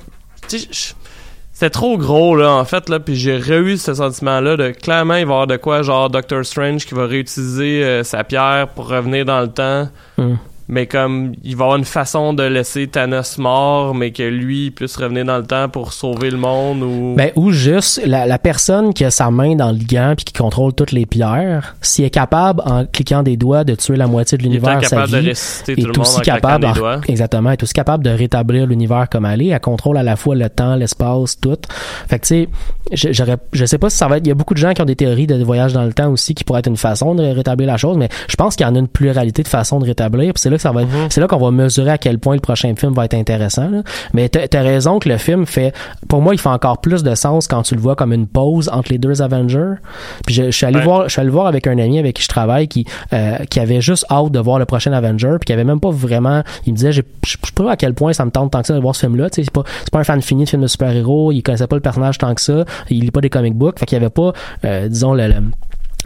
c'était 0.49 1.71
trop 1.71 1.99
gros 1.99 2.35
là 2.35 2.51
en 2.53 2.65
fait 2.65 2.89
là 2.89 2.99
puis 2.99 3.15
j'ai 3.15 3.37
re-eu 3.37 3.77
ce 3.77 3.95
sentiment 3.95 4.41
là 4.41 4.57
de 4.57 4.71
clairement 4.71 5.15
il 5.17 5.27
va 5.27 5.33
y 5.33 5.35
avoir 5.35 5.47
de 5.47 5.57
quoi 5.57 5.83
genre 5.83 6.09
Doctor 6.11 6.45
Strange 6.45 6.87
qui 6.87 6.95
va 6.95 7.07
réutiliser 7.07 7.85
euh, 7.85 8.03
sa 8.03 8.25
pierre 8.25 8.69
pour 8.75 8.89
revenir 8.89 9.25
dans 9.25 9.41
le 9.41 9.49
temps 9.49 9.89
Mm. 10.19 10.35
Mais 10.69 10.87
comme 10.87 11.33
il 11.45 11.57
va 11.57 11.65
y 11.65 11.67
avoir 11.67 11.79
une 11.79 11.85
façon 11.85 12.33
de 12.33 12.43
laisser 12.43 12.87
Thanos 12.87 13.39
mort 13.39 13.95
mais 13.95 14.11
que 14.11 14.23
lui 14.23 14.71
puisse 14.71 14.97
revenir 14.97 15.25
dans 15.25 15.39
le 15.39 15.45
temps 15.45 15.69
pour 15.69 15.93
sauver 15.93 16.31
le 16.31 16.39
monde 16.39 16.83
ou 16.83 17.15
Ben, 17.17 17.31
ou 17.37 17.51
juste 17.53 18.01
la, 18.05 18.27
la 18.27 18.39
personne 18.39 18.95
qui 18.95 19.05
a 19.05 19.11
sa 19.11 19.31
main 19.31 19.55
dans 19.55 19.73
le 19.73 19.79
gant 19.79 20.15
puis 20.17 20.25
qui 20.25 20.33
contrôle 20.33 20.73
toutes 20.73 20.93
les 20.93 21.07
pierres, 21.07 21.77
s'il 21.81 22.05
est 22.05 22.11
capable, 22.11 22.63
en 22.65 22.85
cliquant 22.87 23.23
des 23.23 23.37
doigts, 23.37 23.65
de 23.65 23.75
tuer 23.75 23.97
la 23.97 24.07
moitié 24.07 24.39
de 24.39 24.43
l'univers 24.43 24.85
sa 24.85 25.07
de 25.07 25.17
vie, 25.17 25.29
est 25.29 25.65
tout 25.67 25.73
le 25.77 25.87
monde 25.87 26.01
aussi 26.01 26.19
en 26.19 26.23
capable, 26.23 26.67
des 26.67 26.79
doigts. 26.79 27.01
exactement, 27.09 27.51
est 27.51 27.63
aussi 27.63 27.73
capable 27.73 28.05
de 28.05 28.11
rétablir 28.11 28.67
l'univers 28.67 29.09
comme 29.09 29.27
elle 29.27 29.43
est. 29.43 29.49
Elle 29.49 29.61
contrôle 29.61 29.97
à 29.97 30.03
la 30.03 30.17
fois 30.17 30.35
le 30.35 30.49
temps, 30.49 30.77
l'espace, 30.77 31.39
tout. 31.41 31.59
Fait 32.09 32.19
que 32.19 32.27
tu 32.27 32.49
sais, 32.93 33.13
j'aurais, 33.13 33.39
je 33.53 33.65
sais 33.65 33.79
pas 33.79 33.91
si 33.91 33.97
ça 33.97 34.09
va 34.09 34.19
être. 34.19 34.27
Il 34.27 34.29
y 34.29 34.33
a 34.33 34.35
beaucoup 34.35 34.55
de 34.55 34.59
gens 34.59 34.73
qui 34.73 34.83
ont 34.83 34.87
des 34.87 34.97
théories 34.97 35.27
de 35.27 35.43
voyage 35.43 35.73
dans 35.73 35.85
le 35.85 35.93
temps 35.93 36.11
aussi, 36.11 36.35
qui 36.35 36.45
pourraient 36.45 36.61
être 36.61 36.69
une 36.69 36.77
façon 36.77 37.15
de 37.15 37.23
rétablir 37.23 37.67
la 37.67 37.77
chose, 37.77 37.97
mais 37.97 38.09
je 38.29 38.37
pense 38.37 38.57
qu'il 38.57 38.67
y 38.67 38.69
en 38.69 38.75
a 38.75 38.79
une 38.79 38.89
pluralité 38.89 39.43
de 39.43 39.49
façons 39.49 39.79
de 39.79 39.85
rétablir. 39.85 40.33
Puis 40.33 40.41
c'est 40.41 40.51
là 40.53 40.57
que 40.57 40.63
ça 40.63 40.71
va, 40.73 40.83
être- 40.83 40.89
Mhm. 40.93 41.09
c'est 41.11 41.21
là 41.21 41.27
qu'on 41.27 41.39
va 41.39 41.51
mesurer 41.51 41.91
à 41.91 41.99
quel 41.99 42.19
point 42.19 42.35
le 42.35 42.41
prochain 42.41 42.73
film 42.77 42.93
va 42.95 43.05
être 43.07 43.15
intéressant. 43.15 43.69
là. 43.69 43.83
Mais 44.15 44.29
t'as, 44.29 44.63
raison 44.63 44.99
que 45.01 45.09
le 45.09 45.17
film 45.19 45.45
fait, 45.47 45.75
pour 46.09 46.23
moi, 46.23 46.35
il 46.35 46.39
fait 46.39 46.49
encore 46.49 46.81
plus 46.81 47.03
de 47.03 47.15
sens 47.15 47.49
quand 47.49 47.63
tu 47.63 47.75
le 47.75 47.81
vois 47.81 47.97
comme 47.97 48.13
une 48.13 48.27
pause 48.27 48.69
entre 48.73 48.93
les 48.93 48.99
deux 48.99 49.21
Avengers. 49.23 49.75
Puis 50.27 50.35
je, 50.35 50.45
je 50.45 50.51
suis 50.51 50.67
allé 50.67 50.77
Ouais. 50.79 50.85
voir, 50.85 51.05
je 51.05 51.09
suis 51.13 51.21
allé 51.21 51.31
voir 51.31 51.47
avec 51.47 51.67
un 51.67 51.79
ami 51.79 51.99
avec 51.99 52.17
qui 52.17 52.23
je 52.23 52.29
travaille 52.29 52.69
qui, 52.69 52.87
euh, 53.13 53.39
qui 53.51 53.59
avait 53.61 53.81
juste 53.81 54.05
hâte 54.11 54.31
de 54.31 54.39
voir 54.39 54.59
le 54.59 54.65
prochain 54.67 54.93
Avenger, 54.93 55.37
puis 55.41 55.47
qui 55.47 55.53
avait 55.53 55.65
même 55.65 55.81
pas 55.81 55.91
vraiment, 55.91 56.43
il 56.67 56.73
me 56.73 56.77
disait, 56.77 56.93
je 56.93 57.01
sais 57.25 57.37
pas 57.55 57.73
à 57.73 57.77
quel 57.77 57.95
point 57.95 58.13
ça 58.13 58.25
me 58.25 58.31
tente 58.31 58.53
tant 58.53 58.61
que 58.61 58.67
ça 58.69 58.75
de 58.75 58.81
voir 58.81 58.95
ce 58.95 59.01
film-là. 59.01 59.29
C'est 59.33 59.51
pas, 59.51 59.63
c'est 59.81 59.91
pas 59.91 59.99
un 60.01 60.05
fan 60.05 60.23
fini 60.23 60.45
de 60.45 60.49
film 60.49 60.63
de 60.63 60.67
super-héros, 60.67 61.33
il 61.33 61.43
connaissait 61.43 61.67
pas 61.67 61.77
le 61.77 61.83
personnage 61.83 62.19
tant 62.19 62.35
que 62.35 62.41
ça, 62.41 62.65
il 62.91 63.01
lit 63.01 63.11
pas 63.11 63.21
des 63.21 63.31
comic 63.31 63.55
books, 63.55 63.79
fait 63.79 63.87
qu'il 63.87 63.97
y 63.97 64.01
avait 64.01 64.11
pas, 64.11 64.33
euh, 64.65 64.89
disons 64.89 65.15
le- 65.15 65.29
le 65.29 65.35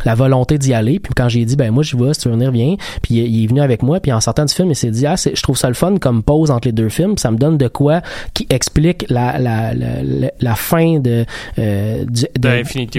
la 0.05 0.15
volonté 0.15 0.59
d'y 0.59 0.75
aller. 0.75 0.99
Puis 1.01 1.13
quand 1.15 1.29
j'ai 1.29 1.45
dit 1.45 1.57
ben 1.57 1.71
moi 1.73 1.83
je 1.83 1.97
vais 1.97 2.15
si 2.15 2.21
tu 2.21 2.29
veux 2.29 2.35
venir 2.35 2.51
viens. 2.51 2.77
Puis 3.03 3.15
il, 3.15 3.45
est 3.45 3.47
venu 3.47 3.61
avec 3.61 3.83
moi. 3.83 4.01
Puis 4.01 4.13
en 4.13 4.21
sortant 4.21 4.45
du 4.45 4.53
film 4.55 4.71
il 4.71 4.77
s'est 4.77 4.91
dit 4.91 5.07
ah 5.07 5.15
je 5.17 5.41
trouve 5.43 5.57
ça 5.57 5.69
le 5.69 5.75
fun 5.75 5.97
comme 5.99 6.23
pause 6.23 6.51
entre 6.51 6.69
les 6.69 6.73
deux 6.73 6.89
films. 6.89 7.17
Ça 7.19 7.31
me 7.31 7.37
donne 7.39 7.57
de 7.59 7.69
quoi 7.69 8.01
qui 8.35 8.47
explique 8.51 9.07
la 9.09 9.39
la 9.39 9.75
la, 9.75 10.03
la, 10.03 10.31
la 10.41 10.55
fin 10.55 10.99
de 10.99 11.25
euh, 11.59 12.05
du- 12.05 12.27
de- 12.39 12.41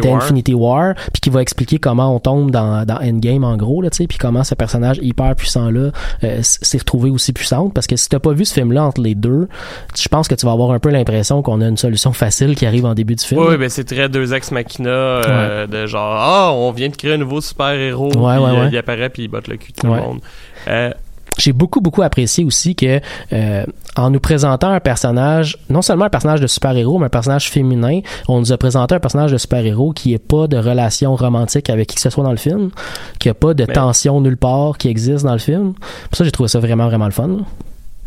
D'Infinity 0.01 0.53
War. 0.53 0.95
puis 1.13 1.21
qui 1.21 1.29
va 1.29 1.41
expliquer 1.41 1.77
comment 1.77 2.13
on 2.15 2.19
tombe 2.19 2.51
dans 2.51 2.85
dans 2.85 2.97
Endgame 2.97 3.43
en 3.43 3.57
gros 3.57 3.81
là 3.81 3.89
tu 3.89 3.97
sais 3.97 4.07
puis 4.07 4.17
comment 4.17 4.43
ce 4.43 4.55
personnage 4.55 4.97
hyper 5.01 5.35
puissant 5.35 5.69
là 5.69 5.91
euh, 6.23 6.39
s'est 6.41 6.77
retrouvé 6.77 7.09
aussi 7.09 7.33
puissante. 7.33 7.73
Parce 7.73 7.87
que 7.87 7.95
si 7.95 8.09
t'as 8.09 8.19
pas 8.19 8.33
vu 8.33 8.45
ce 8.45 8.53
film 8.53 8.71
là 8.71 8.83
entre 8.83 9.01
les 9.01 9.15
deux 9.15 9.47
je 9.95 10.07
pense 10.07 10.27
que 10.27 10.35
tu 10.35 10.45
vas 10.45 10.51
avoir 10.51 10.71
un 10.71 10.79
peu 10.79 10.89
l'impression 10.89 11.41
qu'on 11.41 11.61
a 11.61 11.67
une 11.67 11.77
solution 11.77 12.13
facile 12.13 12.55
qui 12.55 12.65
arrive 12.65 12.85
en 12.85 12.93
début 12.93 13.15
du 13.15 13.23
film. 13.23 13.41
Oui, 13.41 13.47
oui, 13.51 13.57
ben 13.57 13.69
c'est 13.69 13.83
très 13.83 14.09
deux 14.09 14.33
ex 14.33 14.51
machina 14.51 14.89
euh, 14.89 15.67
de 15.67 15.85
genre 15.85 16.15
ah 16.17 16.51
on 16.53 16.71
vient 16.71 16.86
de 16.89 16.95
créer 16.95 17.13
un 17.13 17.17
nouveau 17.17 17.41
super 17.41 17.71
héros 17.73 18.05
Ouais, 18.07 18.11
puis 18.11 18.21
ouais, 18.21 18.33
euh, 18.49 18.61
ouais. 18.63 18.69
il 18.71 18.77
apparaît 18.77 19.09
puis 19.09 19.23
il 19.23 19.27
botte 19.27 19.47
le 19.47 19.57
cul 19.57 19.71
de 19.71 19.77
tout 19.79 19.87
le 19.87 19.93
monde. 19.93 20.19
Euh, 20.67 20.91
j'ai 21.39 21.53
beaucoup 21.53 21.81
beaucoup 21.81 22.01
apprécié 22.01 22.43
aussi 22.43 22.75
que 22.75 22.99
euh, 23.31 23.63
en 23.95 24.09
nous 24.09 24.19
présentant 24.19 24.71
un 24.71 24.79
personnage 24.79 25.57
non 25.69 25.83
seulement 25.83 26.05
un 26.05 26.09
personnage 26.09 26.41
de 26.41 26.47
super-héros 26.47 26.97
mais 26.97 27.05
un 27.05 27.09
personnage 27.09 27.51
féminin 27.51 27.99
on 28.27 28.39
nous 28.39 28.51
a 28.51 28.57
présenté 28.57 28.95
un 28.95 28.99
personnage 28.99 29.31
de 29.31 29.37
super-héros 29.37 29.91
qui 29.91 30.15
est 30.15 30.17
pas 30.17 30.47
de 30.47 30.57
relation 30.57 31.15
romantique 31.15 31.69
avec 31.69 31.89
qui 31.89 31.95
que 31.95 32.01
ce 32.01 32.09
soit 32.09 32.23
dans 32.23 32.31
le 32.31 32.37
film 32.37 32.71
qui 33.19 33.29
a 33.29 33.35
pas 33.35 33.53
de 33.53 33.65
Mais- 33.67 33.73
tension 33.73 34.19
nulle 34.19 34.37
part 34.37 34.79
qui 34.79 34.87
existe 34.89 35.25
dans 35.25 35.33
le 35.33 35.37
film 35.37 35.73
pour 36.09 36.17
ça 36.17 36.23
j'ai 36.23 36.31
trouvé 36.31 36.49
ça 36.49 36.59
vraiment 36.59 36.87
vraiment 36.87 37.05
le 37.05 37.11
fun 37.11 37.27
là. 37.27 37.35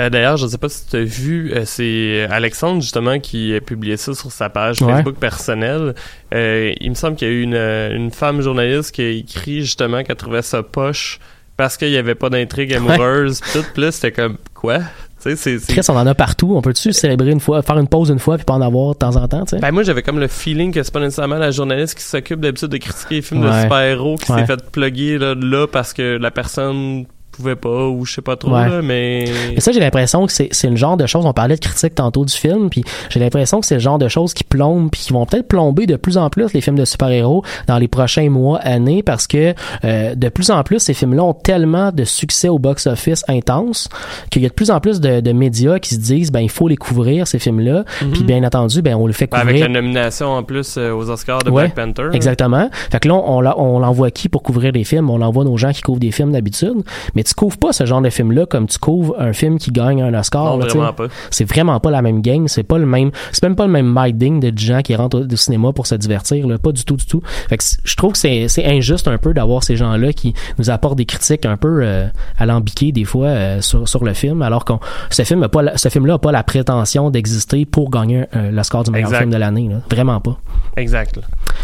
Euh, 0.01 0.11
D'ailleurs, 0.11 0.37
je 0.37 0.47
sais 0.47 0.59
pas 0.59 0.69
si 0.69 0.87
tu 0.89 0.97
as 0.97 1.01
vu, 1.05 1.53
euh, 1.55 1.63
c'est 1.65 2.27
Alexandre 2.31 2.81
justement 2.83 3.19
qui 3.21 3.55
a 3.55 3.61
publié 3.61 3.97
ça 3.97 4.15
sur 4.15 4.33
sa 4.33 4.49
page 4.49 4.83
Ouais. 4.83 4.93
Facebook 4.95 5.17
personnelle. 5.17 5.95
Euh, 6.35 6.73
il 6.81 6.91
me 6.91 6.95
semble 6.95 7.17
qu'il 7.17 7.29
y 7.29 7.31
a 7.31 7.35
eu 7.35 7.43
une, 7.43 7.55
une 7.55 8.11
femme 8.11 8.41
journaliste 8.41 8.93
qui 8.93 9.03
a 9.03 9.09
écrit 9.11 9.61
justement 9.63 10.03
qu'elle 10.03 10.17
trouvait 10.17 10.43
ça 10.43 10.63
poche 10.63 11.19
parce 11.57 11.77
qu'il 11.77 11.91
y 11.91 11.97
avait 11.97 12.15
pas 12.15 12.31
d'intrigue 12.31 12.73
amoureuse 12.75 13.41
pis 13.41 13.51
tout. 13.53 13.81
Là, 13.81 13.93
c'était 13.93 14.13
comme 14.13 14.37
quoi? 14.55 14.79
C'est 15.19 15.37
c'est- 15.37 15.59
Chris 15.69 15.83
on 15.91 15.97
en 15.97 16.07
a 16.07 16.15
partout 16.15 16.55
on 16.57 16.63
peut-tu 16.63 16.95
célébrer 16.95 17.31
une 17.31 17.41
fois 17.41 17.61
faire 17.61 17.77
une 17.77 17.89
pause 17.89 18.09
une 18.09 18.19
fois 18.19 18.37
puis 18.39 18.47
pas 18.47 18.55
en 18.55 18.63
avoir 18.63 18.95
de 18.95 18.99
temps 19.01 19.17
en 19.17 19.29
temps 19.29 19.45
Ben 19.61 19.71
moi 19.71 19.83
j'avais 19.83 20.01
comme 20.03 20.19
le 20.19 20.29
feeling 20.29 20.73
que 20.73 20.83
c'est 20.83 20.95
pas 20.95 21.01
nécessairement 21.01 21.37
la 21.37 21.51
journaliste 21.51 21.95
qui 21.99 22.05
s'occupe 22.05 22.41
d'habitude 22.41 22.69
de 22.69 22.79
critiquer 22.79 23.17
les 23.17 23.21
films 23.21 23.43
de 23.43 23.49
Ouais. 23.49 23.63
super-héros 23.65 24.17
qui 24.17 24.33
Ouais. 24.33 24.39
s'est 24.39 24.47
fait 24.47 24.71
plugger 24.73 25.19
là, 25.19 25.35
là 25.35 25.67
parce 25.67 25.93
que 25.93 26.17
la 26.17 26.31
personne 26.31 27.05
trouvais 27.41 27.57
pas 27.57 27.87
ou 27.89 28.05
je 28.05 28.15
sais 28.15 28.23
pas 28.23 28.37
trop 28.37 28.51
Ouais. 28.53 28.69
là, 28.69 28.83
mais 28.83 29.25
Et 29.55 29.61
ça, 29.61 29.73
j'ai 29.73 29.81
l'impression 29.81 30.27
que 30.27 30.33
c'est 30.33 30.49
c'est 30.53 30.69
le 30.69 30.77
genre 30.77 30.97
de 30.97 31.07
choses, 31.07 31.25
on 31.27 31.33
parlait 31.33 31.55
de 31.57 31.61
critique 31.61 31.95
tantôt 31.95 32.25
du 32.25 32.35
film, 32.35 32.71
puis 32.71 32.85
j'ai 33.09 33.21
l'impression 33.21 33.61
que 33.61 33.67
c'est 33.67 33.75
le 33.75 33.81
genre 33.81 33.99
de 33.99 34.09
choses 34.09 34.35
qui 34.35 34.45
plombent, 34.45 34.91
puis 34.91 35.01
qui 35.01 35.13
vont 35.13 35.25
peut-être 35.27 35.49
plomber 35.49 35.87
de 35.87 35.97
plus 35.97 36.19
en 36.19 36.29
plus 36.31 36.53
les 36.53 36.61
films 36.61 36.77
de 36.77 36.85
super-héros 36.85 37.45
dans 37.67 37.79
les 37.79 37.89
prochains 37.89 38.29
mois, 38.31 38.59
années, 38.59 39.03
parce 39.03 39.27
que 39.27 39.55
euh, 39.85 40.15
de 40.15 40.29
plus 40.29 40.51
en 40.51 40.63
plus, 40.63 40.79
ces 40.81 40.95
films-là 40.95 41.23
ont 41.25 41.35
tellement 41.35 41.93
de 41.93 42.05
succès 42.05 42.49
au 42.49 42.59
box-office 42.59 43.25
intense 43.29 43.89
qu'il 44.31 44.43
y 44.43 44.47
a 44.47 44.49
de 44.49 44.55
plus 44.55 44.71
en 44.71 44.81
plus 44.81 45.01
de, 45.01 45.21
de 45.21 45.33
médias 45.33 45.79
qui 45.79 45.95
se 45.95 46.01
disent, 46.01 46.31
ben 46.33 46.41
il 46.41 46.51
faut 46.51 46.69
les 46.69 46.77
couvrir, 46.77 47.27
ces 47.27 47.39
films-là, 47.39 47.85
puis 48.13 48.25
bien 48.25 48.43
entendu, 48.45 48.83
ben 48.83 48.95
on 48.95 49.07
le 49.07 49.13
fait 49.13 49.27
Ben, 49.31 49.39
couvrir. 49.41 49.57
avec 49.65 49.75
la 49.75 49.81
nomination 49.81 50.29
en 50.29 50.43
plus 50.43 50.77
euh, 50.77 50.93
aux 50.93 51.09
Oscars 51.11 51.43
de 51.45 51.51
Ouais, 51.51 51.71
Black 51.73 51.95
Panther. 51.95 52.09
Exactement. 52.13 52.69
Fait 52.91 53.01
que 53.01 53.09
là, 53.09 53.15
on, 53.15 53.41
l'envoie 53.41 54.11
qui 54.11 54.29
pour 54.29 54.43
couvrir 54.43 54.73
des 54.73 54.85
films? 54.85 55.11
On 55.11 55.19
l'envoie 55.19 55.45
nos 55.45 55.57
gens 55.57 55.73
qui 55.73 55.83
couvrent 55.83 56.01
des 56.01 56.11
films 56.13 56.33
d'habitude. 56.33 56.83
Mais 57.15 57.23
tu 57.25 57.30
couvres 57.35 57.57
pas 57.59 57.73
ce 57.73 57.85
genre 57.87 58.01
de 58.03 58.11
film-là 58.11 58.47
comme 58.47 58.67
tu 58.67 58.79
couvres 58.79 59.15
un 59.19 59.33
film 59.33 59.59
qui 59.59 59.71
gagne 59.71 60.03
un 60.03 60.13
Oscar. 60.15 60.45
Non, 60.45 60.59
là, 60.59 60.67
tu 60.67 60.77
vraiment 60.79 60.93
pas. 60.93 61.07
C'est 61.31 61.45
vraiment 61.45 61.81
pas 61.81 61.91
la 61.91 62.03
même 62.03 62.23
game. 62.23 62.49
C'est 62.49 62.63
pas 62.63 62.79
le 62.79 62.87
même, 62.87 63.11
c'est 63.33 63.43
même 63.43 63.57
pas 63.57 63.67
le 63.67 63.73
même 63.73 63.93
minding 63.95 64.41
de 64.41 64.57
gens 64.59 64.81
qui 64.83 64.95
rentrent 64.95 65.21
au, 65.21 65.37
cinéma 65.37 65.73
pour 65.73 65.87
se 65.87 65.95
divertir, 65.95 66.47
là. 66.47 66.59
Pas 66.59 66.73
du 66.73 66.85
tout, 66.85 66.97
du 66.97 67.07
tout. 67.07 67.23
Fait 67.49 67.57
que 67.57 67.65
je 67.85 67.97
trouve 67.97 68.13
que 68.13 68.19
c'est, 68.19 68.47
injuste 68.65 69.09
un 69.09 69.19
peu 69.19 69.33
d'avoir 69.35 69.63
ces 69.65 69.77
gens-là 69.77 70.13
qui 70.13 70.35
nous 70.59 70.71
apportent 70.71 70.99
des 70.99 71.07
critiques 71.07 71.47
un 71.47 71.57
peu, 71.57 71.81
euh, 71.83 72.07
alambiquées 72.39 72.93
des 72.93 73.05
fois, 73.05 73.27
euh, 73.27 73.61
sur, 73.61 73.89
sur 73.89 74.05
le 74.05 74.13
film, 74.15 74.43
alors 74.43 74.65
qu'on, 74.65 74.81
ce 75.11 75.23
film 75.25 75.43
a 75.43 75.49
pas, 75.49 75.63
la- 75.63 75.77
ce 75.77 75.89
film-là 75.89 76.15
a 76.15 76.19
pas 76.19 76.33
la 76.33 76.43
prétention 76.43 77.11
d'exister 77.11 77.65
pour 77.65 77.91
gagner 77.91 78.25
euh, 78.37 78.51
l'Oscar 78.51 78.85
du 78.85 78.91
meilleur 78.91 79.09
Exact. 79.09 79.21
film 79.21 79.31
de 79.33 79.37
l'année, 79.37 79.69
là. 79.69 79.77
Vraiment 79.91 80.21
pas. 80.21 80.39
Exact. 80.77 81.17
là. 81.17 81.23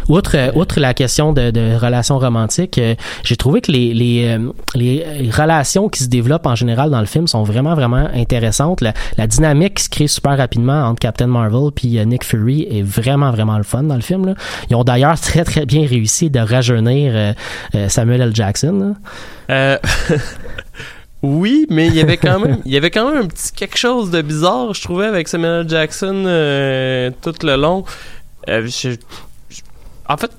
Outre, 0.08 0.36
euh, 0.36 0.50
outre 0.54 0.80
la 0.80 0.94
question 0.94 1.32
de, 1.32 1.50
de 1.50 1.74
relations 1.76 2.18
romantiques, 2.18 2.78
euh, 2.78 2.94
j'ai 3.24 3.36
trouvé 3.36 3.60
que 3.60 3.72
les, 3.72 3.92
les, 3.94 4.38
les 4.74 5.30
relations 5.56 5.88
qui 5.88 6.02
se 6.02 6.08
développent 6.08 6.46
en 6.46 6.54
général 6.54 6.90
dans 6.90 7.00
le 7.00 7.06
film 7.06 7.26
sont 7.26 7.42
vraiment, 7.42 7.74
vraiment 7.74 8.08
intéressantes. 8.14 8.80
La, 8.80 8.92
la 9.16 9.26
dynamique 9.26 9.74
qui 9.74 9.82
se 9.84 9.88
crée 9.90 10.06
super 10.06 10.36
rapidement 10.38 10.84
entre 10.84 11.00
Captain 11.00 11.26
Marvel 11.26 11.70
puis 11.74 11.98
euh, 11.98 12.04
Nick 12.04 12.24
Fury 12.24 12.66
est 12.70 12.82
vraiment, 12.82 13.30
vraiment 13.30 13.56
le 13.56 13.64
fun 13.64 13.82
dans 13.84 13.94
le 13.96 14.00
film. 14.02 14.26
Là. 14.26 14.34
Ils 14.70 14.76
ont 14.76 14.84
d'ailleurs 14.84 15.18
très, 15.20 15.44
très 15.44 15.66
bien 15.66 15.86
réussi 15.86 16.30
de 16.30 16.38
rajeunir 16.40 17.12
euh, 17.14 17.32
euh, 17.74 17.88
Samuel 17.88 18.20
L. 18.20 18.30
Jackson. 18.34 18.94
Euh, 19.50 19.78
oui, 21.22 21.66
mais 21.70 21.86
il 21.86 21.94
y 21.94 22.00
avait 22.00 22.16
quand 22.18 22.38
même, 22.38 22.58
il 22.64 22.72
y 22.72 22.76
avait 22.76 22.90
quand 22.90 23.10
même 23.10 23.24
un 23.24 23.26
petit 23.26 23.52
quelque 23.52 23.78
chose 23.78 24.10
de 24.10 24.20
bizarre, 24.22 24.74
je 24.74 24.82
trouvais, 24.82 25.06
avec 25.06 25.28
Samuel 25.28 25.62
L. 25.62 25.68
Jackson 25.68 26.24
euh, 26.26 27.10
tout 27.22 27.34
le 27.42 27.56
long. 27.56 27.84
Euh, 28.48 28.66
je- 28.66 28.90
je- 29.50 29.60
en 30.08 30.16
fait, 30.16 30.30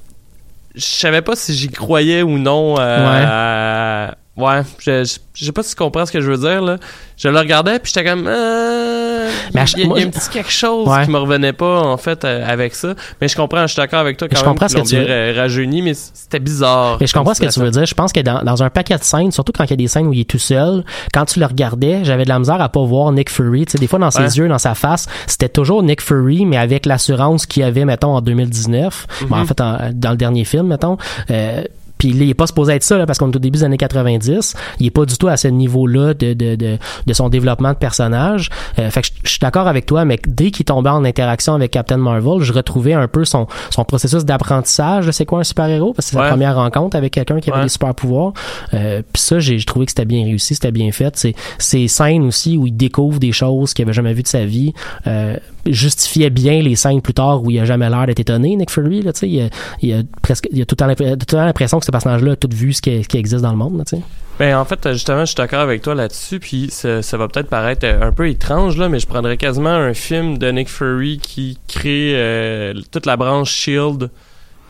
je 0.75 0.85
savais 0.85 1.21
pas 1.21 1.35
si 1.35 1.53
j'y 1.55 1.69
croyais 1.69 2.21
ou 2.21 2.37
non. 2.37 2.75
euh, 2.79 4.09
ouais, 4.09 4.13
je, 4.37 4.63
je, 4.79 5.17
je 5.33 5.45
sais 5.45 5.51
pas 5.51 5.63
si 5.63 5.71
tu 5.71 5.75
comprends 5.75 6.05
ce 6.05 6.11
que 6.11 6.21
je 6.21 6.29
veux 6.31 6.37
dire 6.37 6.61
là. 6.61 6.77
Je 7.17 7.27
le 7.29 7.39
regardais 7.39 7.79
puis 7.79 7.91
j'étais 7.93 8.07
comme, 8.07 8.27
euh, 8.27 9.29
Mais 9.55 9.63
il 9.75 9.79
y, 9.85 9.87
y 9.87 10.03
a 10.03 10.07
un 10.07 10.09
petit 10.11 10.29
quelque 10.29 10.51
chose 10.51 10.87
Ouais. 10.87 11.05
qui 11.05 11.09
me 11.11 11.17
revenait 11.17 11.53
pas 11.53 11.79
en 11.81 11.97
fait 11.97 12.23
euh, 12.23 12.45
avec 12.47 12.75
ça. 12.75 12.93
Mais 13.19 13.27
je 13.27 13.35
comprends, 13.35 13.61
je 13.63 13.73
suis 13.73 13.77
d'accord 13.77 13.99
avec 13.99 14.17
toi 14.17 14.27
quand 14.27 14.35
Je 14.37 14.41
même. 14.41 14.49
comprends 14.51 14.67
ce 14.67 14.75
que 14.75 14.81
tu 14.87 14.95
veux. 14.97 15.33
ra- 15.35 15.41
rajeuni, 15.41 15.81
mais 15.81 15.93
c'était 15.95 16.39
bizarre. 16.39 16.97
Mais 17.01 17.07
je 17.07 17.13
comprends 17.13 17.33
ce 17.33 17.41
que 17.41 17.47
tu 17.51 17.59
veux 17.59 17.71
dire. 17.71 17.85
Je 17.85 17.95
pense 17.95 18.13
que 18.13 18.19
dans, 18.19 18.43
dans 18.43 18.61
un 18.61 18.69
paquet 18.69 18.97
de 18.97 19.03
scènes, 19.03 19.31
surtout 19.31 19.51
quand 19.51 19.63
il 19.63 19.71
y 19.71 19.73
a 19.73 19.77
des 19.77 19.87
scènes 19.87 20.05
où 20.07 20.13
il 20.13 20.21
est 20.21 20.29
tout 20.29 20.37
seul, 20.37 20.83
quand 21.13 21.25
tu 21.25 21.39
le 21.39 21.45
regardais, 21.47 22.01
j'avais 22.03 22.23
de 22.25 22.29
la 22.29 22.37
misère 22.39 22.61
à 22.61 22.69
pas 22.69 22.83
voir 22.83 23.11
Nick 23.11 23.31
Fury. 23.31 23.65
Tu 23.65 23.71
sais, 23.73 23.77
des 23.79 23.87
fois 23.87 23.97
dans 23.99 24.11
ses 24.11 24.19
Ouais. 24.21 24.27
yeux, 24.29 24.47
dans 24.47 24.57
sa 24.59 24.75
face, 24.75 25.07
c'était 25.25 25.49
toujours 25.49 25.81
Nick 25.81 26.01
Fury, 26.01 26.45
mais 26.45 26.57
avec 26.57 26.85
l'assurance 26.85 27.45
qu'il 27.47 27.63
avait, 27.63 27.85
mettons, 27.85 28.15
en 28.15 28.21
2019. 28.21 29.07
Mhm. 29.23 29.27
Ben, 29.29 29.39
en 29.39 29.45
fait, 29.45 29.59
en- 29.61 29.77
dans 29.93 30.11
le 30.11 30.17
dernier 30.17 30.45
film, 30.45 30.67
mettons. 30.67 30.97
Euh, 31.31 31.63
puis 31.97 32.09
il 32.09 32.29
est 32.29 32.33
pas 32.33 32.47
supposé 32.47 32.73
être 32.73 32.83
ça, 32.83 32.97
là, 32.97 33.05
parce 33.05 33.19
qu'on 33.19 33.31
est 33.31 33.35
au 33.35 33.39
début 33.39 33.59
des 33.59 33.63
années 33.63 33.77
90. 33.77 34.55
Il 34.79 34.85
est 34.87 34.91
pas 34.91 35.05
du 35.05 35.17
tout 35.17 35.27
à 35.27 35.37
ce 35.37 35.47
niveau-là 35.47 36.13
de, 36.13 36.33
de, 36.33 36.55
de, 36.55 36.77
de 37.05 37.13
son 37.13 37.29
développement 37.29 37.71
de 37.73 37.77
personnage. 37.77 38.49
Euh, 38.79 38.89
fait 38.89 39.01
que 39.01 39.07
je 39.23 39.29
suis 39.29 39.39
d'accord 39.39 39.67
avec 39.67 39.85
toi, 39.85 40.05
mais 40.05 40.19
dès 40.27 40.51
qu'il 40.51 40.65
tombait 40.65 40.89
en 40.89 41.03
interaction 41.05 41.53
avec 41.55 41.71
Captain 41.71 41.97
Marvel, 41.97 42.41
je 42.41 42.53
retrouvais 42.53 42.93
un 42.93 43.07
peu 43.07 43.25
son, 43.25 43.47
son 43.69 43.83
processus 43.83 44.25
d'apprentissage 44.25 45.05
de 45.07 45.11
c'est 45.11 45.25
quoi 45.25 45.39
un 45.39 45.43
super-héros, 45.43 45.93
parce 45.93 46.07
que 46.07 46.11
c'est 46.11 46.17
Ouais. 46.17 46.23
sa 46.23 46.29
première 46.29 46.55
rencontre 46.55 46.95
avec 46.97 47.13
quelqu'un 47.13 47.39
qui 47.39 47.49
avait 47.49 47.59
Ouais. 47.59 47.65
des 47.65 47.69
super-pouvoirs. 47.69 48.33
Euh, 48.73 49.01
puis 49.13 49.21
ça, 49.21 49.39
j'ai 49.39 49.57
trouvé 49.63 49.85
que 49.85 49.91
c'était 49.91 50.05
bien 50.05 50.23
réussi, 50.25 50.55
c'était 50.55 50.71
bien 50.71 50.91
fait. 50.91 51.15
C'est 51.17 51.35
ces 51.57 51.87
scènes 51.87 52.23
aussi 52.25 52.57
où 52.57 52.67
il 52.67 52.75
découvre 52.75 53.19
des 53.19 53.31
choses 53.31 53.73
qu'il 53.73 53.83
avait 53.83 53.93
jamais 53.93 54.13
vues 54.13 54.23
de 54.23 54.27
sa 54.27 54.45
vie 54.45 54.73
euh, 55.07 55.35
justifiaient 55.65 56.29
bien 56.29 56.61
les 56.61 56.75
scènes 56.75 57.01
plus 57.01 57.13
tard 57.13 57.43
où 57.43 57.51
il 57.51 57.59
a 57.59 57.65
jamais 57.65 57.89
l'air 57.89 58.05
d'être 58.05 58.19
étonné, 58.19 58.55
Nick 58.55 58.69
Fury. 58.71 59.01
Là, 59.01 59.11
tu 59.13 59.19
sais, 59.19 59.29
il, 59.29 59.41
a, 59.41 59.49
il 59.81 59.93
a 59.93 59.97
presque, 60.21 60.47
il 60.51 60.61
a 60.61 60.65
tout 60.65 60.75
le 60.79 61.15
temps 61.17 61.37
l'impression 61.45 61.79
que 61.79 61.85
ce 61.87 61.91
personnage-là 61.91 62.33
a 62.33 62.35
tout 62.35 62.49
vu 62.53 62.73
ce 62.73 62.81
qui, 62.81 63.17
existe 63.17 63.41
dans 63.41 63.51
le 63.51 63.57
monde. 63.57 63.77
Là. 63.77 63.99
Ben 64.39 64.55
en 64.57 64.65
fait, 64.65 64.91
justement, 64.91 65.21
je 65.21 65.27
suis 65.27 65.35
d'accord 65.35 65.61
avec 65.61 65.81
toi 65.81 65.95
là-dessus, 65.95 66.39
puis 66.39 66.67
ça, 66.69 67.01
ça 67.01 67.17
va 67.17 67.27
peut-être 67.27 67.49
paraître 67.49 67.87
euh, 67.87 68.01
un 68.01 68.11
peu 68.11 68.29
étrange 68.29 68.77
là, 68.77 68.87
mais 68.87 68.99
je 68.99 69.07
prendrais 69.07 69.37
quasiment 69.37 69.69
un 69.69 69.95
film 69.95 70.37
de 70.37 70.51
Nick 70.51 70.69
Fury 70.69 71.17
qui 71.17 71.57
crée 71.67 72.11
euh, 72.13 72.73
toute 72.91 73.07
la 73.07 73.17
branche 73.17 73.51
Shield. 73.51 74.11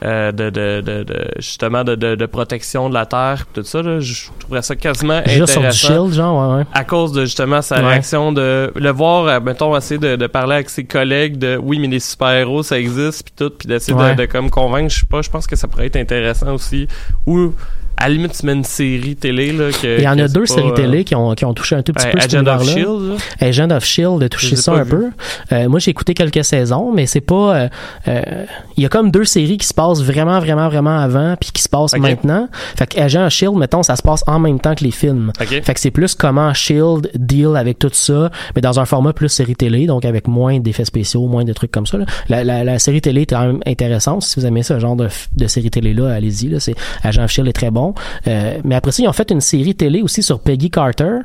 Euh, 0.04 0.32
de, 0.32 0.50
de, 0.52 0.82
de, 0.82 1.04
de- 1.04 1.28
justement 1.38 1.84
de, 1.84 1.95
de, 1.95 2.14
de 2.16 2.26
protection 2.28 2.88
de 2.88 2.93
la 2.93 3.06
terre 3.08 3.45
tout 3.54 3.64
ça 3.64 3.82
là, 3.82 4.00
je 4.00 4.30
trouverais 4.39 4.62
ça 4.62 4.76
quasiment 4.76 5.22
Juste 5.26 5.48
sur 5.54 5.62
du 5.62 5.68
intéressant 5.68 5.88
shield, 5.88 6.14
genre, 6.14 6.52
ouais, 6.52 6.58
ouais. 6.60 6.64
à 6.74 6.84
cause 6.84 7.12
de 7.14 7.22
justement 7.26 7.62
sa 7.64 7.78
Ouais. 7.78 7.88
réaction 7.88 8.32
de 8.32 8.72
le 8.76 8.89
voir 8.91 9.26
euh, 9.26 9.39
mettons 9.39 9.76
essayer 9.76 10.00
de, 10.00 10.16
de 10.16 10.28
parler 10.28 10.56
avec 10.56 10.70
ses 10.70 10.84
collègues 10.86 11.38
de 11.39 11.58
oui 11.62 11.80
mais 11.80 11.88
les 11.88 12.00
super 12.00 12.30
héros 12.30 12.62
ça 12.62 12.78
existe 12.80 13.24
puis 13.24 13.34
tout 13.36 13.50
puis 13.58 13.68
d'essayer 13.68 13.98
de 14.16 14.26
comme 14.26 14.50
convaincre 14.52 14.93
je 14.93 15.00
sais 15.00 15.06
pas 15.08 15.22
je 15.24 15.30
pense 15.32 15.48
que 15.48 15.56
ça 15.56 15.68
pourrait 15.68 15.88
être 15.88 15.95
intéressant 15.95 16.54
aussi 16.54 16.88
ou 17.26 17.54
à 17.98 18.08
la 18.08 18.14
limite 18.16 18.34
tu 18.39 18.45
mets 18.45 18.54
une 18.54 18.64
série 18.64 19.16
télé 19.16 19.52
là 19.52 19.72
que 19.72 19.98
Il 19.98 20.04
y 20.04 20.08
en 20.08 20.18
a 20.20 20.28
deux 20.28 20.45
séries 20.45 20.70
euh, 20.70 20.74
télé 20.74 21.04
qui 21.04 21.16
ont, 21.16 21.34
qui 21.36 21.45
ont 21.45 21.54
touché 21.54 21.76
un 21.76 21.82
tout 21.82 21.93
petit 21.93 22.08
peu 22.08 22.20
Agent 22.20 22.45
of. 22.48 22.64
Shield 22.70 23.02
là. 23.10 23.16
Agent 23.48 23.70
of 23.72 23.84
Shield 23.86 24.24
a 24.24 24.30
touché 24.30 24.56
ça 24.56 24.74
un 24.74 24.86
peu. 24.86 25.10
Euh, 25.52 25.68
moi, 25.70 25.80
j'ai 25.80 25.91
écouté 25.91 26.14
quelques 26.14 26.43
saisons, 26.45 26.91
mais 26.93 27.06
c'est 27.06 27.22
pas. 27.22 27.56
euh, 27.56 27.70
euh, 28.08 28.22
Il 28.78 28.84
y 28.84 28.86
a 28.86 28.89
comme 28.89 29.12
deux 29.12 29.26
séries 29.26 29.58
qui 29.58 29.68
se 29.68 29.74
passent 29.74 30.02
vraiment, 30.04 30.39
vraiment, 30.39 30.68
vraiment 30.70 30.98
avant, 31.00 31.36
puis 31.39 31.52
qui 31.52 31.62
se 31.62 31.70
passent 31.70 31.95
maintenant. 31.98 32.48
Fait 32.78 32.88
que 32.88 33.00
Agent 33.00 33.26
of 33.26 33.34
Shield, 33.34 33.56
mettons, 33.56 33.84
ça 33.84 33.95
se 33.95 34.02
passe 34.02 34.24
en 34.28 34.39
même 34.39 34.60
temps 34.60 34.76
que 34.76 34.84
les 34.84 34.91
films. 34.91 35.32
Ok. 35.41 35.62
Fait 35.64 35.74
que 35.74 35.80
c'est 35.80 35.91
plus 35.91 36.14
comment 36.16 36.54
Shield 36.54 37.10
deal 37.16 37.56
avec 37.56 37.80
tout 37.80 37.89
ça, 37.91 38.30
mais 38.56 38.62
dans 38.62 38.80
un 38.80 38.86
format 38.86 39.14
plus 39.14 39.30
série 39.30 39.56
télé, 39.56 39.88
donc 39.88 40.06
avec 40.06 40.28
moins 40.28 40.60
d'effets 40.60 40.86
spéciaux, 40.86 41.26
moins 41.28 41.43
de 41.43 41.54
trucs 41.54 41.72
comme 41.72 41.86
ça. 41.88 41.98
là. 41.98 42.06
La, 42.30 42.43
la, 42.43 42.64
la 42.64 42.80
série 42.80 43.02
télé 43.02 43.22
est 43.22 43.26
quand 43.26 43.45
même 43.45 43.60
intéressante. 43.66 44.24
Si 44.24 44.39
vous 44.39 44.45
aimez 44.45 44.64
ce 44.64 44.80
genre 44.80 44.95
de, 44.95 45.08
de 45.36 45.48
série 45.48 45.70
télé 45.72 45.93
là, 45.93 46.14
allez-y. 46.14 46.50
Là, 46.50 46.60
c'est 46.60 46.76
Agent 47.04 47.24
of 47.24 47.32
Shield 47.32 47.48
est 47.50 47.54
très 47.54 47.72
bon. 47.72 47.87
Euh, 48.28 48.58
mais 48.64 48.76
après 48.76 48.92
ça, 48.92 49.04
ils 49.04 49.08
ont 49.08 49.14
fait 49.14 49.32
une 49.32 49.42
série 49.42 49.76
télé 49.76 50.02
aussi 50.02 50.24
sur 50.24 50.40
Peggy 50.40 50.70
Carter. 50.70 51.20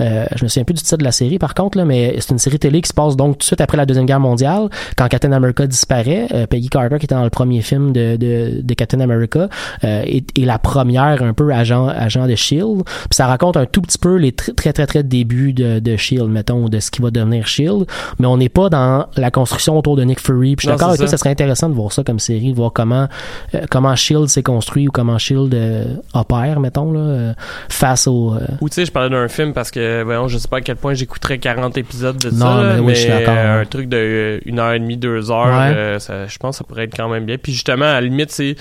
Euh, 0.00 0.26
je 0.34 0.44
me 0.44 0.48
souviens 0.48 0.64
plus 0.64 0.74
du 0.74 0.82
titre 0.82 0.96
de 0.98 1.04
la 1.04 1.12
série 1.12 1.38
par 1.38 1.54
contre 1.54 1.78
là, 1.78 1.84
mais 1.84 2.16
c'est 2.18 2.30
une 2.30 2.38
série 2.38 2.58
télé 2.58 2.80
qui 2.82 2.88
se 2.88 2.94
passe 2.94 3.16
donc 3.16 3.34
tout 3.34 3.38
de 3.38 3.44
suite 3.44 3.60
après 3.60 3.76
la 3.76 3.86
deuxième 3.86 4.06
guerre 4.06 4.20
mondiale, 4.20 4.68
quand 4.96 5.08
Captain 5.08 5.32
America 5.32 5.66
disparaît. 5.66 6.26
Euh, 6.34 6.46
Peggy 6.46 6.68
Carter 6.68 6.98
qui 6.98 7.06
était 7.06 7.14
dans 7.14 7.24
le 7.24 7.30
premier 7.30 7.62
film 7.62 7.92
de, 7.92 8.16
de, 8.16 8.60
de 8.62 8.74
Captain 8.74 9.00
America 9.00 9.48
euh, 9.84 10.02
est, 10.04 10.38
est 10.38 10.44
la 10.44 10.58
première 10.58 11.22
un 11.22 11.32
peu 11.32 11.52
agent 11.52 11.88
agent 11.88 12.26
de 12.26 12.34
Shield. 12.34 12.82
Puis 12.84 13.08
ça 13.12 13.26
raconte 13.26 13.56
un 13.56 13.66
tout 13.66 13.82
petit 13.82 13.98
peu 13.98 14.16
les 14.16 14.30
tr- 14.32 14.54
très 14.54 14.72
très 14.72 14.86
très 14.86 15.02
débuts 15.02 15.52
de, 15.52 15.78
de 15.78 15.96
Shield, 15.96 16.28
mettons, 16.28 16.68
de 16.68 16.80
ce 16.80 16.90
qui 16.90 17.02
va 17.02 17.10
devenir 17.10 17.46
Shield. 17.46 17.86
Mais 18.18 18.26
on 18.26 18.36
n'est 18.36 18.48
pas 18.48 18.68
dans 18.68 19.06
la 19.16 19.30
construction 19.30 19.78
autour 19.78 19.96
de 19.96 20.04
Nick 20.04 20.20
Fury. 20.20 20.56
Puis 20.56 20.66
je 20.66 20.70
suis 20.70 20.74
d'accord 20.74 20.88
avec 20.88 20.98
toi, 20.98 21.06
ça. 21.06 21.12
ça 21.12 21.18
serait 21.18 21.30
intéressant 21.30 21.68
de 21.68 21.74
voir 21.74 21.92
ça 21.92 22.02
comme 22.04 22.18
série, 22.18 22.50
de 22.50 22.56
voir 22.56 22.72
comment 22.72 23.08
euh, 23.54 23.62
comment 23.70 23.94
Shield 23.94 24.28
s'est 24.28 24.42
construit 24.42 24.88
ou 24.88 24.90
comment 24.90 25.18
Shield 25.18 25.54
euh, 25.54 25.84
opère, 26.12 26.60
mettons 26.60 26.92
là, 26.92 27.00
euh, 27.00 27.32
face 27.68 28.06
au. 28.06 28.34
euh, 28.34 28.40
Ou 28.60 28.68
tu 28.68 28.74
sais, 28.76 28.84
je 28.86 28.92
parlais 28.92 29.10
d'un 29.10 29.28
film 29.28 29.52
parce 29.52 29.70
que, 29.70 30.02
voyons, 30.02 30.28
je 30.28 30.38
sais 30.38 30.48
pas 30.48 30.58
à 30.58 30.60
quel 30.60 30.76
point 30.76 30.94
j'écouterais 30.94 31.38
40 31.38 31.76
épisodes 31.78 32.16
de 32.18 32.30
Non, 32.30 32.38
ça, 32.56 32.62
là, 32.62 32.76
mais 32.82 32.94
je 32.94 33.00
suis 33.00 33.10
euh, 33.10 33.62
un 33.62 33.64
truc 33.64 33.88
de 33.88 33.96
euh, 33.96 34.38
une 34.44 34.58
heure 34.58 34.72
et 34.72 34.78
demie, 34.78 34.96
deux 34.96 35.30
heures, 35.30 35.46
Ouais. 35.46 35.74
euh, 35.74 35.98
ça- 35.98 36.26
je 36.26 36.38
pense 36.38 36.56
que 36.56 36.58
ça 36.58 36.64
pourrait 36.64 36.84
être 36.84 36.96
quand 36.96 37.08
même 37.08 37.24
bien. 37.24 37.36
Puis 37.38 37.52
justement, 37.52 37.86
à 37.86 37.94
la 37.94 38.00
limite, 38.02 38.30
c'est 38.30 38.56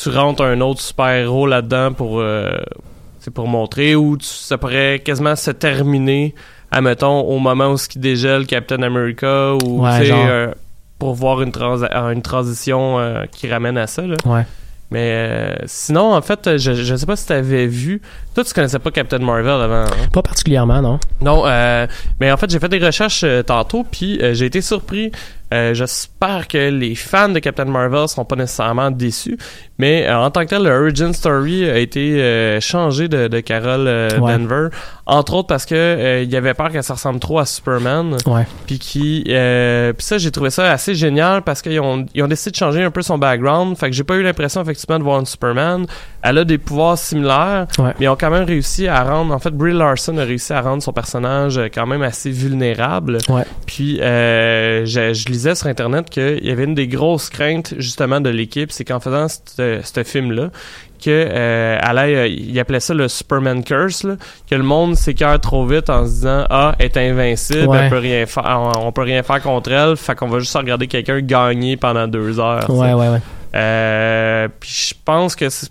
tu 0.00 0.08
rentres 0.08 0.42
un 0.42 0.60
autre 0.60 0.80
super-héros 0.80 1.46
là-dedans 1.46 1.92
pour, 1.92 2.20
euh, 2.20 2.48
pour 3.34 3.48
montrer, 3.48 3.94
ou 3.96 4.16
tu- 4.16 4.26
ça 4.26 4.56
pourrait 4.58 5.00
quasiment 5.04 5.36
se 5.36 5.50
terminer, 5.50 6.34
admettons, 6.70 7.20
au 7.20 7.38
moment 7.38 7.68
où 7.72 7.76
ce 7.76 7.88
qui 7.88 7.98
dégèle 7.98 8.46
Captain 8.46 8.82
America, 8.82 9.54
ou 9.64 9.84
Ouais, 9.84 10.04
genre. 10.04 10.26
euh, 10.28 10.48
pour 10.98 11.14
voir 11.14 11.40
une, 11.42 11.50
une 12.12 12.22
transition 12.22 12.98
euh, 12.98 13.24
qui 13.32 13.50
ramène 13.50 13.78
à 13.78 13.86
ça. 13.86 14.02
Là. 14.02 14.16
ouais. 14.26 14.42
Mais 14.90 15.12
euh, 15.12 15.54
sinon, 15.66 16.14
en 16.14 16.20
fait, 16.20 16.56
je, 16.56 16.72
je 16.74 16.94
sais 16.96 17.06
pas 17.06 17.14
si 17.16 17.26
tu 17.26 17.32
avais 17.32 17.66
vu. 17.66 18.02
Toi, 18.34 18.42
tu 18.44 18.52
connaissais 18.52 18.78
pas 18.80 18.90
Captain 18.90 19.18
Marvel 19.20 19.46
avant. 19.48 19.84
hein? 19.84 20.08
Pas 20.12 20.22
particulièrement, 20.22 20.82
non. 20.82 20.98
Non, 21.20 21.42
euh, 21.46 21.86
mais 22.20 22.32
en 22.32 22.36
fait, 22.36 22.50
j'ai 22.50 22.58
fait 22.58 22.68
des 22.68 22.84
recherches 22.84 23.22
euh, 23.24 23.42
tantôt, 23.42 23.84
puis 23.88 24.18
euh, 24.20 24.34
j'ai 24.34 24.46
été 24.46 24.60
surpris 24.60 25.12
Euh, 25.52 25.74
J'espère 25.74 26.46
que 26.48 26.70
les 26.70 26.94
fans 26.94 27.28
de 27.28 27.38
Captain 27.40 27.64
Marvel 27.64 28.06
seront 28.08 28.24
pas 28.24 28.36
nécessairement 28.36 28.90
déçus, 28.90 29.36
mais 29.78 30.06
euh, 30.06 30.16
en 30.18 30.30
tant 30.30 30.42
que 30.42 30.50
tel, 30.50 30.62
le 30.62 30.70
origin 30.70 31.12
story 31.12 31.68
a 31.68 31.78
été 31.78 32.20
euh, 32.22 32.60
changé 32.60 33.08
de, 33.08 33.26
de 33.28 33.40
Carol 33.40 33.86
euh, 33.88 34.08
Ouais. 34.20 34.36
Denver, 34.38 34.68
entre 35.06 35.34
autres 35.34 35.48
parce 35.48 35.66
que 35.66 36.22
il 36.22 36.30
y 36.30 36.36
avait 36.36 36.54
peur 36.54 36.70
que 36.70 36.80
ça 36.82 36.94
ressemble 36.94 37.18
trop 37.18 37.38
à 37.40 37.46
Superman, 37.46 38.16
Ouais. 38.26 38.46
puis 38.66 38.78
qui, 38.78 39.24
ça 39.98 40.18
j'ai 40.18 40.30
trouvé 40.30 40.50
ça 40.50 40.70
assez 40.70 40.94
génial 40.94 41.42
parce 41.42 41.62
qu'ils 41.62 41.80
ont, 41.80 42.06
ils 42.14 42.22
ont 42.22 42.28
décidé 42.28 42.50
de 42.52 42.56
changer 42.56 42.82
un 42.82 42.90
peu 42.90 43.02
son 43.02 43.18
background, 43.18 43.76
fait 43.76 43.90
que 43.90 43.96
j'ai 43.96 44.04
pas 44.04 44.14
eu 44.16 44.22
l'impression 44.22 44.62
effectivement 44.62 44.98
de 44.98 45.04
voir 45.04 45.18
une 45.20 45.26
Superman. 45.26 45.86
Elle 46.22 46.38
a 46.38 46.44
des 46.44 46.58
pouvoirs 46.58 46.98
similaires, 46.98 47.66
Ouais. 47.78 47.94
mais 47.98 48.04
ils 48.06 48.08
ont 48.08 48.16
quand 48.16 48.30
même 48.30 48.44
réussi 48.44 48.86
à 48.88 49.02
rendre, 49.02 49.34
en 49.34 49.38
fait, 49.38 49.50
Brie 49.50 49.72
Larson 49.72 50.16
a 50.18 50.24
réussi 50.24 50.52
à 50.52 50.60
rendre 50.60 50.82
son 50.82 50.92
personnage 50.92 51.58
quand 51.74 51.86
même 51.86 52.02
assez 52.02 52.30
vulnérable. 52.30 53.18
Puis 53.66 53.96
je, 54.00 54.84
je 55.14 55.24
lisais 55.40 55.54
sur 55.54 55.66
internet 55.66 56.08
qu'il 56.10 56.44
y 56.44 56.50
avait 56.50 56.64
une 56.64 56.74
des 56.74 56.86
grosses 56.88 57.28
craintes 57.30 57.74
justement 57.78 58.20
de 58.20 58.30
l'équipe, 58.30 58.70
c'est 58.72 58.84
qu'en 58.84 59.00
faisant 59.00 59.26
ce 59.28 60.02
film-là, 60.04 60.50
que 61.02 61.08
euh, 61.10 61.78
euh, 61.82 62.26
il 62.28 62.58
appelait 62.60 62.78
ça 62.80 62.92
le 62.92 63.08
Superman 63.08 63.64
curse, 63.64 64.04
là, 64.04 64.16
que 64.50 64.54
le 64.54 64.62
monde 64.62 64.96
s'écœure 64.96 65.40
trop 65.40 65.64
vite 65.66 65.88
en 65.88 66.04
se 66.04 66.10
disant 66.10 66.44
ah 66.50 66.74
elle 66.78 66.86
est 66.86 66.96
invincible, 66.98 67.68
Ouais. 67.68 67.78
elle 67.84 67.90
peut 67.90 67.98
rien 67.98 68.26
faire, 68.26 68.44
on, 68.46 68.86
on 68.88 68.92
peut 68.92 69.00
rien 69.02 69.22
faire 69.22 69.40
contre 69.42 69.72
elle, 69.72 69.96
fait 69.96 70.14
qu'on 70.14 70.28
va 70.28 70.38
juste 70.40 70.54
regarder 70.56 70.86
quelqu'un 70.88 71.20
gagner 71.20 71.76
pendant 71.78 72.06
deux 72.06 72.38
heures. 72.38 72.68
Ouais, 72.68 72.92
ouais, 72.92 73.08
ouais. 73.08 73.20
Euh, 73.54 74.48
puis 74.60 74.88
je 74.90 74.94
pense 75.04 75.34
que 75.36 75.48
c'est- 75.48 75.70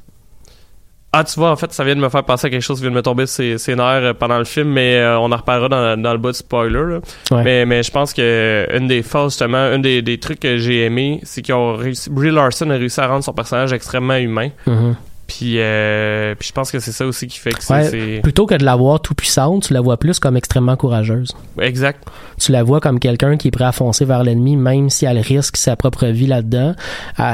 ah 1.12 1.24
tu 1.24 1.39
vois 1.39 1.49
en 1.51 1.55
fait 1.55 1.74
ça 1.74 1.84
vient 1.84 1.95
de 1.95 2.01
me 2.01 2.10
faire 2.10 2.24
penser 2.24 2.47
à 2.47 2.49
quelque 2.51 2.62
chose 2.62 2.78
qui 2.78 2.84
vient 2.84 2.91
de 2.91 2.95
me 2.95 3.01
tomber 3.01 3.26
ses, 3.26 3.57
ses 3.57 3.76
nerfs 3.76 3.86
euh, 4.03 4.14
pendant 4.14 4.38
le 4.38 4.43
film 4.45 4.70
mais 4.70 4.95
euh, 4.97 5.18
on 5.20 5.32
en 5.32 5.38
reparlera 5.38 5.68
dans, 5.70 6.01
dans 6.01 6.12
le 6.12 6.20
bas 6.20 6.30
de 6.32 6.36
spoiler 6.36 6.74
là. 6.74 6.99
Ouais. 7.32 7.43
mais 7.43 7.66
mais 7.66 7.82
je 7.84 7.89
pense 7.91 8.14
que 8.14 8.68
une 8.78 8.88
des 8.88 9.01
forces 9.01 9.34
justement 9.34 9.57
un 9.57 9.80
des, 9.80 10.01
des 10.03 10.20
trucs 10.20 10.39
que 10.39 10.57
j'ai 10.57 10.86
aimé 10.86 11.20
c'est 11.24 11.41
qu'ils 11.41 11.55
ont 11.55 11.76
réussi 11.76 12.10
Brie 12.12 12.32
Larson 12.32 12.70
a 12.70 12.76
réussi 12.76 12.99
à 13.01 13.07
rendre 13.07 13.24
son 13.24 13.34
personnage 13.34 13.74
extrêmement 13.74 14.18
humain 14.18 14.49
Mhm. 14.68 14.95
Puis 15.30 15.60
euh, 15.60 16.34
puis 16.38 16.48
je 16.50 16.54
pense 16.54 16.72
que 16.72 16.80
c'est 16.80 16.92
ça 16.92 17.06
aussi 17.06 17.28
qui 17.28 17.38
fait 17.38 17.52
que 17.52 17.64
c'est 17.64 17.74
Ouais, 17.74 17.84
c'est- 17.86 18.20
Plutôt 18.22 18.46
que 18.48 18.56
de 18.56 18.66
la 18.66 18.76
voir 18.76 19.00
tout 19.00 19.14
puissante, 19.14 19.64
tu 19.68 19.74
la 19.74 19.80
vois 19.82 19.98
plus 19.98 20.20
comme 20.20 20.36
extrêmement 20.36 20.76
courageuse. 20.76 21.34
exact 21.62 22.04
Tu 22.40 22.52
la 22.52 22.64
vois 22.64 22.80
comme 22.82 23.00
quelqu'un 23.00 23.38
qui 23.38 23.50
est 23.50 23.52
prêt 23.52 23.66
à 23.66 23.72
foncer 23.72 24.06
vers 24.06 24.24
l'ennemi, 24.24 24.56
même 24.58 24.90
si 24.90 25.06
elle 25.06 25.20
risque 25.20 25.56
sa 25.58 25.76
propre 25.76 26.08
vie 26.08 26.26
là-dedans, 26.28 26.74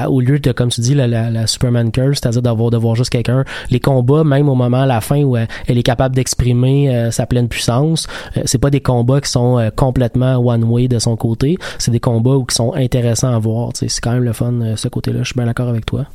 au 0.10 0.20
lieu 0.20 0.39
de, 0.39 0.52
comme 0.52 0.70
tu 0.70 0.82
dis, 0.82 0.93
la, 0.93 1.08
la, 1.08 1.30
la 1.30 1.48
Superman 1.48 1.91
curse, 1.91 2.20
c'est-à-dire 2.22 2.41
d'avoir 2.41 2.70
de 2.72 2.78
voir 2.78 2.96
juste 2.96 3.12
quelqu'un. 3.12 3.46
Les 3.70 3.80
combats, 3.80 4.24
même 4.24 4.50
au 4.50 4.56
moment 4.56 4.82
à 4.82 4.86
la 4.86 5.00
fin 5.02 5.22
où 5.24 5.38
elle, 5.38 5.48
elle 5.68 5.78
est 5.78 5.84
capable 5.84 6.16
d'exprimer 6.16 6.93
euh, 6.93 7.12
sa 7.12 7.26
pleine 7.26 7.48
puissance, 7.48 8.08
euh, 8.38 8.41
c'est 8.46 8.58
pas 8.58 8.70
des 8.72 8.82
combats 8.82 9.22
qui 9.22 9.30
sont 9.32 9.58
euh, 9.58 9.70
complètement 9.76 10.36
one 10.38 10.64
way 10.66 10.88
de 10.88 11.00
son 11.00 11.16
côté. 11.16 11.58
C'est 11.78 11.91
des 11.91 12.00
combats 12.00 12.32
où 12.36 12.43
qui 12.46 12.56
sont 12.56 12.74
intéressants 12.74 13.34
à 13.34 13.39
voir. 13.39 13.70
C'est 13.74 13.88
quand 14.02 14.12
même 14.12 14.24
le 14.24 14.34
fun 14.34 14.54
euh, 14.62 14.76
ce 14.76 14.88
côté-là. 14.89 15.20
Je 15.20 15.26
suis 15.28 15.36
bien 15.36 15.46
d'accord 15.46 15.70
avec 15.70 15.86
toi. 15.86 16.06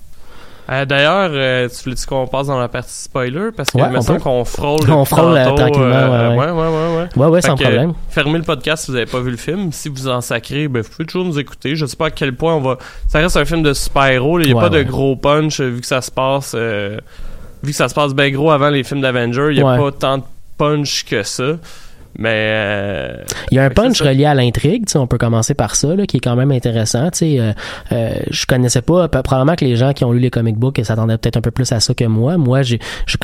Euh, 0.71 0.85
D'ailleurs, 0.85 1.31
euh, 1.33 1.69
tu 1.69 1.83
voulais-tu 1.85 2.07
qu'on 2.07 2.27
passe 2.29 2.47
dans 2.47 2.59
la 2.59 2.69
partie 2.69 2.93
spoiler? 2.95 3.51
Parce 3.57 3.71
que 3.71 3.79
Ouais, 3.79 3.85
il 3.87 3.93
me 3.93 3.99
on 3.99 4.03
semble 4.03 4.19
peut. 4.19 4.25
qu'on 4.25 4.45
frôle 4.45 4.79
On 4.91 5.05
frôle, 5.05 5.35
tantôt, 5.43 5.57
tranquillement, 5.57 5.85
euh, 5.87 6.31
ouais, 6.31 6.37
ouais. 6.37 6.51
ouais, 6.51 6.69
ouais, 6.69 7.07
ouais, 7.17 7.27
ouais. 7.27 7.43
Sans 7.43 7.57
que, 7.57 7.63
problème. 7.63 7.93
Fermez 8.09 8.39
le 8.39 8.45
podcast 8.45 8.85
si 8.85 8.91
vous 8.93 8.97
n'avez 8.97 9.11
pas 9.11 9.21
vu 9.21 9.33
le 9.33 9.37
film. 9.37 9.73
Si 9.73 9.89
vous 9.89 10.07
en 10.07 10.21
sacrez, 10.21 10.69
ben, 10.69 10.83
vous 10.83 10.89
pouvez 10.89 11.07
toujours 11.07 11.25
nous 11.25 11.39
écouter. 11.41 11.75
Je 11.75 11.87
sais 11.87 11.97
pas 11.97 12.07
à 12.07 12.11
quel 12.11 12.35
point 12.37 12.55
on 12.55 12.61
va. 12.61 12.79
Ça 13.09 13.19
reste 13.19 13.37
un 13.37 13.45
film 13.45 13.63
de 13.63 13.73
super-héros. 13.73 14.39
Il 14.41 14.47
n'y 14.53 14.59
a 14.59 14.61
pas 14.61 14.69
de 14.69 14.83
gros 14.83 15.17
punch 15.17 15.61
euh, 15.61 15.71
vu 15.71 15.81
que 15.81 15.87
ça 15.87 16.01
se 16.01 16.11
passe. 16.11 16.55
vu 16.55 17.71
que 17.73 17.77
ça 17.77 17.89
se 17.89 17.95
passe 17.95 18.15
bien 18.15 18.31
gros 18.31 18.53
avant 18.53 18.71
les 18.71 18.85
films 18.85 19.01
d'Avengers. 19.01 19.49
Il 19.51 19.63
n'y 19.63 19.69
a 19.69 19.77
pas 19.77 19.91
tant 19.91 20.19
de 20.19 20.25
punch 20.57 21.05
que 21.05 21.25
ça. 21.25 21.55
Mais. 22.21 22.29
euh, 22.53 23.17
Il 23.51 23.57
y 23.57 23.59
a 23.59 23.65
un 23.65 23.69
que 23.71 23.75
punch 23.75 24.01
relié 24.03 24.27
à 24.27 24.35
l'intrigue, 24.35 24.87
tu 24.87 24.93
sais, 24.93 24.99
on 24.99 25.07
peut 25.07 25.19
commencer 25.19 25.55
par 25.55 25.75
ça, 25.75 25.95
là, 25.97 26.07
qui 26.07 26.19
est 26.19 26.21
quand 26.21 26.37
même 26.37 26.53
intéressant. 26.53 27.11
Tu 27.11 27.19
sais, 27.19 27.41
euh, 27.41 27.53
euh, 27.93 28.11
je 28.31 28.45
connaissais 28.47 28.83
pas, 28.83 29.09
probablement 29.09 29.57
que 29.57 29.65
les 29.65 29.77
gens 29.77 29.93
qui 29.95 30.05
ont 30.05 30.13
lu 30.13 30.19
les 30.21 30.31
comic 30.31 30.57
books 30.57 30.81
s'attendaient 30.85 31.17
peut-être 31.19 31.39
un 31.39 31.41
peu 31.41 31.51
plus 31.51 31.73
à 31.73 31.81
ça 31.81 31.95
que 31.95 32.05
moi. 32.05 32.37
Moi, 32.37 32.61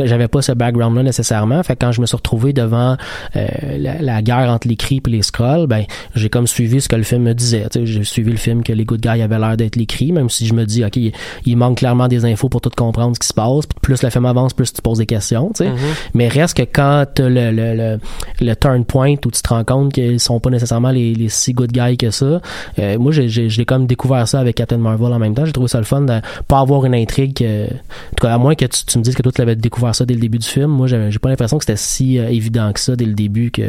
j'avais 0.05 0.29
pas 0.29 0.41
ce 0.43 0.53
background-là 0.53 1.03
nécessairement. 1.03 1.63
Fait 1.63 1.77
que 1.77 1.85
quand 1.85 1.93
je 1.93 2.01
me 2.01 2.07
suis 2.07 2.17
retrouvé 2.17 2.53
devant 2.55 2.97
euh, 3.37 3.47
la, 3.79 4.01
la 4.01 4.23
guerre 4.23 4.51
entre 4.51 4.67
les 4.67 4.77
Kree 4.77 5.03
et 5.07 5.11
les 5.11 5.23
Skrulls, 5.23 5.67
ben 5.67 5.85
j'ai 6.15 6.31
comme 6.31 6.47
suivi 6.47 6.81
ce 6.81 6.89
que 6.89 6.97
le 6.97 7.03
film 7.03 7.23
me 7.25 7.35
disait. 7.35 7.67
Tu 7.71 7.81
sais, 7.81 7.87
j'ai 7.87 8.03
suivi 8.05 8.31
le 8.31 8.39
film 8.39 8.63
que 8.63 8.73
les 8.73 8.85
good 8.87 9.01
guys 9.03 9.21
avaient 9.21 9.39
l'air 9.39 9.59
d'être 9.59 9.77
les 9.77 9.87
Kree, 9.87 10.13
même 10.13 10.31
si 10.31 10.47
je 10.47 10.55
me 10.55 10.65
dis, 10.65 10.85
ok, 10.85 10.97
il, 10.97 11.13
il 11.45 11.57
manque 11.59 11.79
clairement 11.79 12.09
des 12.09 12.25
infos 12.25 12.49
pour 12.49 12.63
tout 12.63 12.71
comprendre 12.75 13.15
ce 13.15 13.21
qui 13.21 13.29
se 13.29 13.35
passe. 13.35 13.67
Puis 13.67 13.79
Plus 13.83 14.03
le 14.03 14.09
film 14.09 14.25
avance, 14.25 14.55
plus 14.55 14.73
tu 14.73 14.81
poses 14.81 14.99
des 14.99 15.07
questions. 15.07 15.51
Tu 15.55 15.65
sais. 15.65 15.71
mhm. 15.71 15.77
Mais 16.15 16.29
reste 16.29 16.57
que 16.57 16.63
quand 16.63 17.05
le, 17.19 17.51
le, 17.51 17.75
le, 17.75 17.99
le 18.41 18.57
turn 18.57 18.85
point 18.87 19.15
où 19.25 19.31
tu 19.31 19.43
te 19.43 19.49
rends 19.49 19.65
compte 19.65 19.93
qu'ils 19.93 20.21
sont 20.21 20.41
pas 20.41 20.51
nécessairement 20.51 20.91
les, 20.91 21.29
si 21.29 21.53
good 21.53 21.73
guys 21.73 21.97
que 21.97 22.11
ça, 22.11 22.41
euh, 22.79 22.99
moi 22.99 23.13
j'ai, 23.13 23.29
j'ai, 23.29 23.49
j'ai 23.49 23.65
comme 23.65 23.87
découvert 23.87 24.27
ça 24.27 24.41
avec 24.41 24.57
Captain 24.57 24.79
Marvel 24.79 25.13
en 25.13 25.19
même 25.19 25.35
temps. 25.35 25.45
J'ai 25.45 25.53
trouvé 25.53 25.69
ça 25.69 25.79
le 25.79 25.85
fun 25.85 26.03
de 26.03 26.21
pas 26.49 26.61
avoir 26.61 26.85
une 26.85 26.95
intrigue. 26.95 27.35
que- 27.37 27.67
en 27.67 27.69
tout 28.17 28.27
cas, 28.27 28.35
à 28.35 28.39
moins 28.39 28.55
que 28.55 28.65
tu, 28.65 28.99
me 28.99 29.03
dises 29.03 29.15
que 29.15 29.23
toi 29.23 29.33
tu 29.33 29.41
avais 29.43 29.57
découvert 29.57 29.95
ça 29.95 30.05
dès 30.07 30.15
le 30.15 30.21
début 30.21 30.39
du 30.39 30.47
film. 30.47 30.71
Moi 30.71 30.87
j'avais, 30.87 31.11
j'ai 31.11 31.19
pas 31.19 31.29
l'impression 31.29 31.59
que 31.59 31.65
c'était 31.65 31.77
si 31.77 32.19
euh, 32.19 32.29
évident 32.29 32.73
que 32.73 32.81
ça 32.81 32.97
dès 32.97 33.05
le 33.05 33.15
début 33.15 33.51
que 33.51 33.63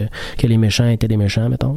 les 0.43 0.57
méchants 0.57 0.88
étaient 0.88 1.07
des 1.07 1.18
méchants, 1.18 1.49
mettons. 1.49 1.76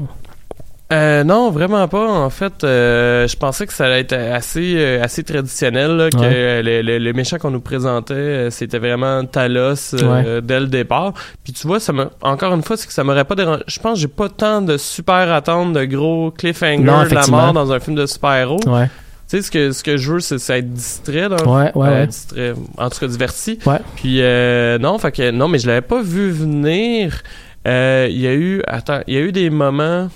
Euh, 0.93 1.23
non, 1.23 1.51
vraiment 1.53 1.87
pas. 1.87 2.09
En 2.11 2.31
fait, 2.31 2.65
euh, 2.65 3.29
je 3.29 3.37
pensais 3.37 3.65
que 3.65 3.73
ça 3.73 3.87
allait 3.87 4.01
être 4.01 4.13
assez, 4.13 4.75
euh, 4.77 5.03
assez 5.05 5.23
traditionnel, 5.23 5.93
là, 5.97 6.11
que 6.11 6.17
Ouais. 6.19 6.63
les, 6.65 6.83
les- 6.83 6.99
les 6.99 7.13
méchants 7.13 7.39
qu'on 7.39 7.53
nous 7.53 7.61
présentait, 7.61 8.15
euh, 8.15 8.51
c'était 8.51 8.81
vraiment 8.81 9.25
Talos 9.25 9.95
euh, 9.95 10.41
dès 10.41 10.59
le 10.59 10.67
départ. 10.67 11.13
Puis 11.45 11.53
tu 11.53 11.67
vois, 11.69 11.79
ça 11.79 11.93
m'a 11.93 12.11
encore 12.23 12.53
une 12.55 12.63
fois, 12.65 12.77
c'est 12.77 12.89
que 12.89 12.93
ça 12.93 13.05
m'aurait 13.05 13.25
pas 13.25 13.37
dérangé. 13.37 13.63
Je 13.69 13.79
pense 13.79 13.95
que 13.95 14.01
j'ai 14.01 14.09
pas 14.09 14.29
tant 14.29 14.63
de 14.63 14.77
super 14.79 15.33
attentes, 15.33 15.75
de 15.75 15.85
gros 15.85 16.33
cliffhanger 16.33 16.79
Non, 16.83 17.05
de 17.05 17.15
la 17.15 17.27
mort 17.29 17.53
dans 17.53 17.71
un 17.73 17.79
film 17.79 17.95
de 17.97 18.07
super-héros. 18.07 18.59
Ouais, 18.67 18.87
Tu 19.29 19.37
sais, 19.37 19.43
ce 19.43 19.51
que, 19.53 19.71
ce 19.71 19.85
que 19.85 19.97
je 19.97 20.13
veux, 20.15 20.19
c'est 20.21 20.59
être 20.59 20.73
distrait 20.73 21.29
dans 21.29 21.37
ouais, 21.57 21.71
ouais. 21.77 21.89
euh, 21.89 22.01
ouais. 22.01 22.07
distrait, 22.09 22.53
en 22.79 22.91
tout 22.91 22.99
cas 22.99 23.07
diverti. 23.07 23.61
Ouais. 23.65 23.79
Puis 23.95 24.17
euh, 24.23 24.77
non, 24.79 24.99
fait 24.99 25.13
que 25.13 25.31
non, 25.31 25.47
mais 25.47 25.61
je 25.61 25.69
l'avais 25.69 25.83
pas 25.83 26.03
vu 26.03 26.33
venir. 26.33 27.23
Euh, 27.69 28.09
Il 28.11 28.19
y 28.19 28.27
a 28.27 28.33
eu, 28.35 28.61
attends, 28.67 29.03
il 29.07 29.15
y 29.15 29.19
a 29.19 29.21
eu 29.21 29.31
des 29.31 29.51
moments. 29.51 30.09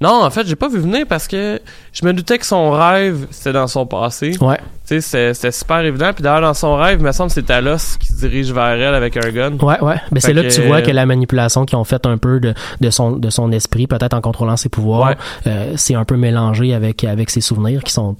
Non, 0.00 0.22
en 0.24 0.30
fait, 0.30 0.46
j'ai 0.46 0.56
pas 0.56 0.68
vu 0.68 0.78
venir 0.78 1.04
parce 1.08 1.28
que 1.28 1.60
je 1.92 2.06
me 2.06 2.12
doutais 2.14 2.38
que 2.38 2.46
son 2.46 2.70
rêve 2.70 3.26
c'était 3.30 3.52
dans 3.52 3.66
son 3.66 3.84
passé. 3.86 4.34
Ouais. 4.40 4.56
Tu 4.88 5.00
sais, 5.00 5.32
c'était- 5.34 5.52
super 5.52 5.80
évident. 5.80 6.10
Puis 6.14 6.22
d'ailleurs, 6.24 6.40
dans 6.40 6.54
son 6.54 6.74
rêve, 6.74 6.98
il 7.00 7.04
me 7.06 7.12
semble 7.12 7.28
que 7.28 7.34
c'est 7.34 7.42
Talos 7.44 7.96
qui 8.00 8.08
se 8.08 8.14
dirige 8.26 8.52
vers 8.52 8.64
elle 8.72 8.94
avec 8.94 9.16
un 9.16 9.28
gun. 9.30 9.52
Ouais, 9.60 9.78
ouais. 9.80 9.96
Ben, 10.10 10.20
c'est 10.20 10.32
là 10.32 10.42
que 10.42 10.48
que- 10.48 10.54
tu 10.54 10.62
vois 10.62 10.80
que 10.82 10.90
la 10.90 11.06
manipulation 11.06 11.64
qu'ils 11.64 11.76
ont 11.78 11.84
faite 11.84 12.06
un 12.06 12.16
peu 12.18 12.40
de, 12.40 12.54
de 12.80 12.90
son 12.90 13.12
de 13.12 13.30
son 13.30 13.52
esprit, 13.52 13.86
peut-être 13.86 14.14
en 14.14 14.20
contrôlant 14.20 14.56
ses 14.56 14.68
pouvoirs, 14.68 15.10
Ouais. 15.10 15.16
euh, 15.46 15.74
c'est 15.76 15.94
un 15.94 16.04
peu 16.04 16.16
mélangé 16.16 16.74
avec 16.74 17.04
avec 17.04 17.30
ses 17.30 17.40
souvenirs 17.42 17.84
qui 17.84 17.92
sont 17.92 18.16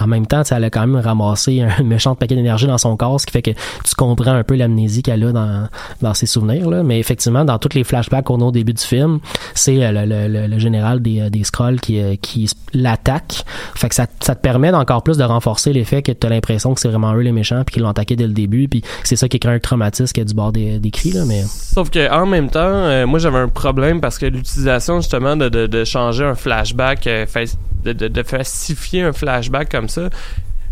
en 0.00 0.08
même 0.08 0.26
temps, 0.26 0.42
tu 0.42 0.48
sais, 0.48 0.56
elle 0.56 0.64
a 0.64 0.70
quand 0.70 0.84
même 0.84 0.96
ramassé 1.00 1.62
un 1.62 1.82
méchant 1.84 2.16
paquet 2.16 2.34
d'énergie 2.34 2.66
dans 2.66 2.76
son 2.78 2.96
corps, 2.96 3.20
ce 3.20 3.26
qui 3.26 3.32
fait 3.32 3.40
que 3.42 3.52
tu 3.52 3.94
comprends 3.96 4.32
un 4.32 4.42
peu 4.42 4.56
l'amnésie 4.56 5.02
qu'elle 5.02 5.24
a 5.24 5.32
dans 5.32 5.68
dans 6.02 6.12
ses 6.14 6.26
souvenirs 6.26 6.68
là. 6.68 6.82
Mais 6.82 6.98
effectivement, 6.98 7.44
dans 7.44 7.58
tous 7.58 7.74
les 7.74 7.84
flashbacks 7.84 8.24
qu'on 8.24 8.40
a 8.40 8.44
au 8.44 8.50
début 8.50 8.74
du 8.74 8.82
film, 8.82 9.20
c'est 9.54 9.82
euh, 9.84 9.92
le, 9.92 10.04
le, 10.06 10.28
le, 10.28 10.46
le 10.48 10.58
général 10.58 11.00
des 11.00 11.19
euh, 11.20 11.30
des 11.30 11.44
Skrulls 11.44 11.80
qui 11.80 12.00
euh, 12.00 12.16
qui 12.20 12.48
l'attaque. 12.72 13.44
Fait 13.74 13.88
que 13.88 13.94
ça 13.94 14.06
ça 14.20 14.34
te 14.34 14.40
permet 14.40 14.72
d'encore 14.72 15.02
plus 15.02 15.16
de 15.16 15.24
renforcer 15.24 15.72
l'effet 15.72 16.02
que 16.02 16.12
tu 16.12 16.26
as 16.26 16.30
l'impression 16.30 16.74
que 16.74 16.80
c'est 16.80 16.88
vraiment 16.88 17.14
eux 17.14 17.20
les 17.20 17.32
méchants 17.32 17.62
puis 17.64 17.74
qu'ils 17.74 17.82
l'ont 17.82 17.90
attaqué 17.90 18.16
dès 18.16 18.26
le 18.26 18.32
début 18.32 18.68
puis 18.68 18.82
c'est 19.04 19.16
ça 19.16 19.28
qui 19.28 19.38
crée 19.38 19.54
un 19.54 19.58
traumatisme 19.58 20.12
qui 20.12 20.20
est 20.20 20.24
du 20.24 20.34
bord 20.34 20.52
des, 20.52 20.78
des 20.78 20.90
cris 20.90 21.12
là 21.12 21.24
mais 21.26 21.42
Sauf 21.44 21.90
que 21.90 22.10
en 22.10 22.26
même 22.26 22.50
temps, 22.50 22.60
euh, 22.60 23.06
moi 23.06 23.18
j'avais 23.18 23.38
un 23.38 23.48
problème 23.48 24.00
parce 24.00 24.18
que 24.18 24.26
l'utilisation 24.26 25.00
justement 25.00 25.36
de, 25.36 25.48
de, 25.48 25.84
changer 25.84 26.24
un 26.24 26.34
flashback, 26.34 27.04
de, 27.04 27.92
de, 27.92 28.22
falsifier 28.22 29.02
un 29.02 29.12
flashback 29.12 29.70
comme 29.70 29.88
ça, 29.88 30.08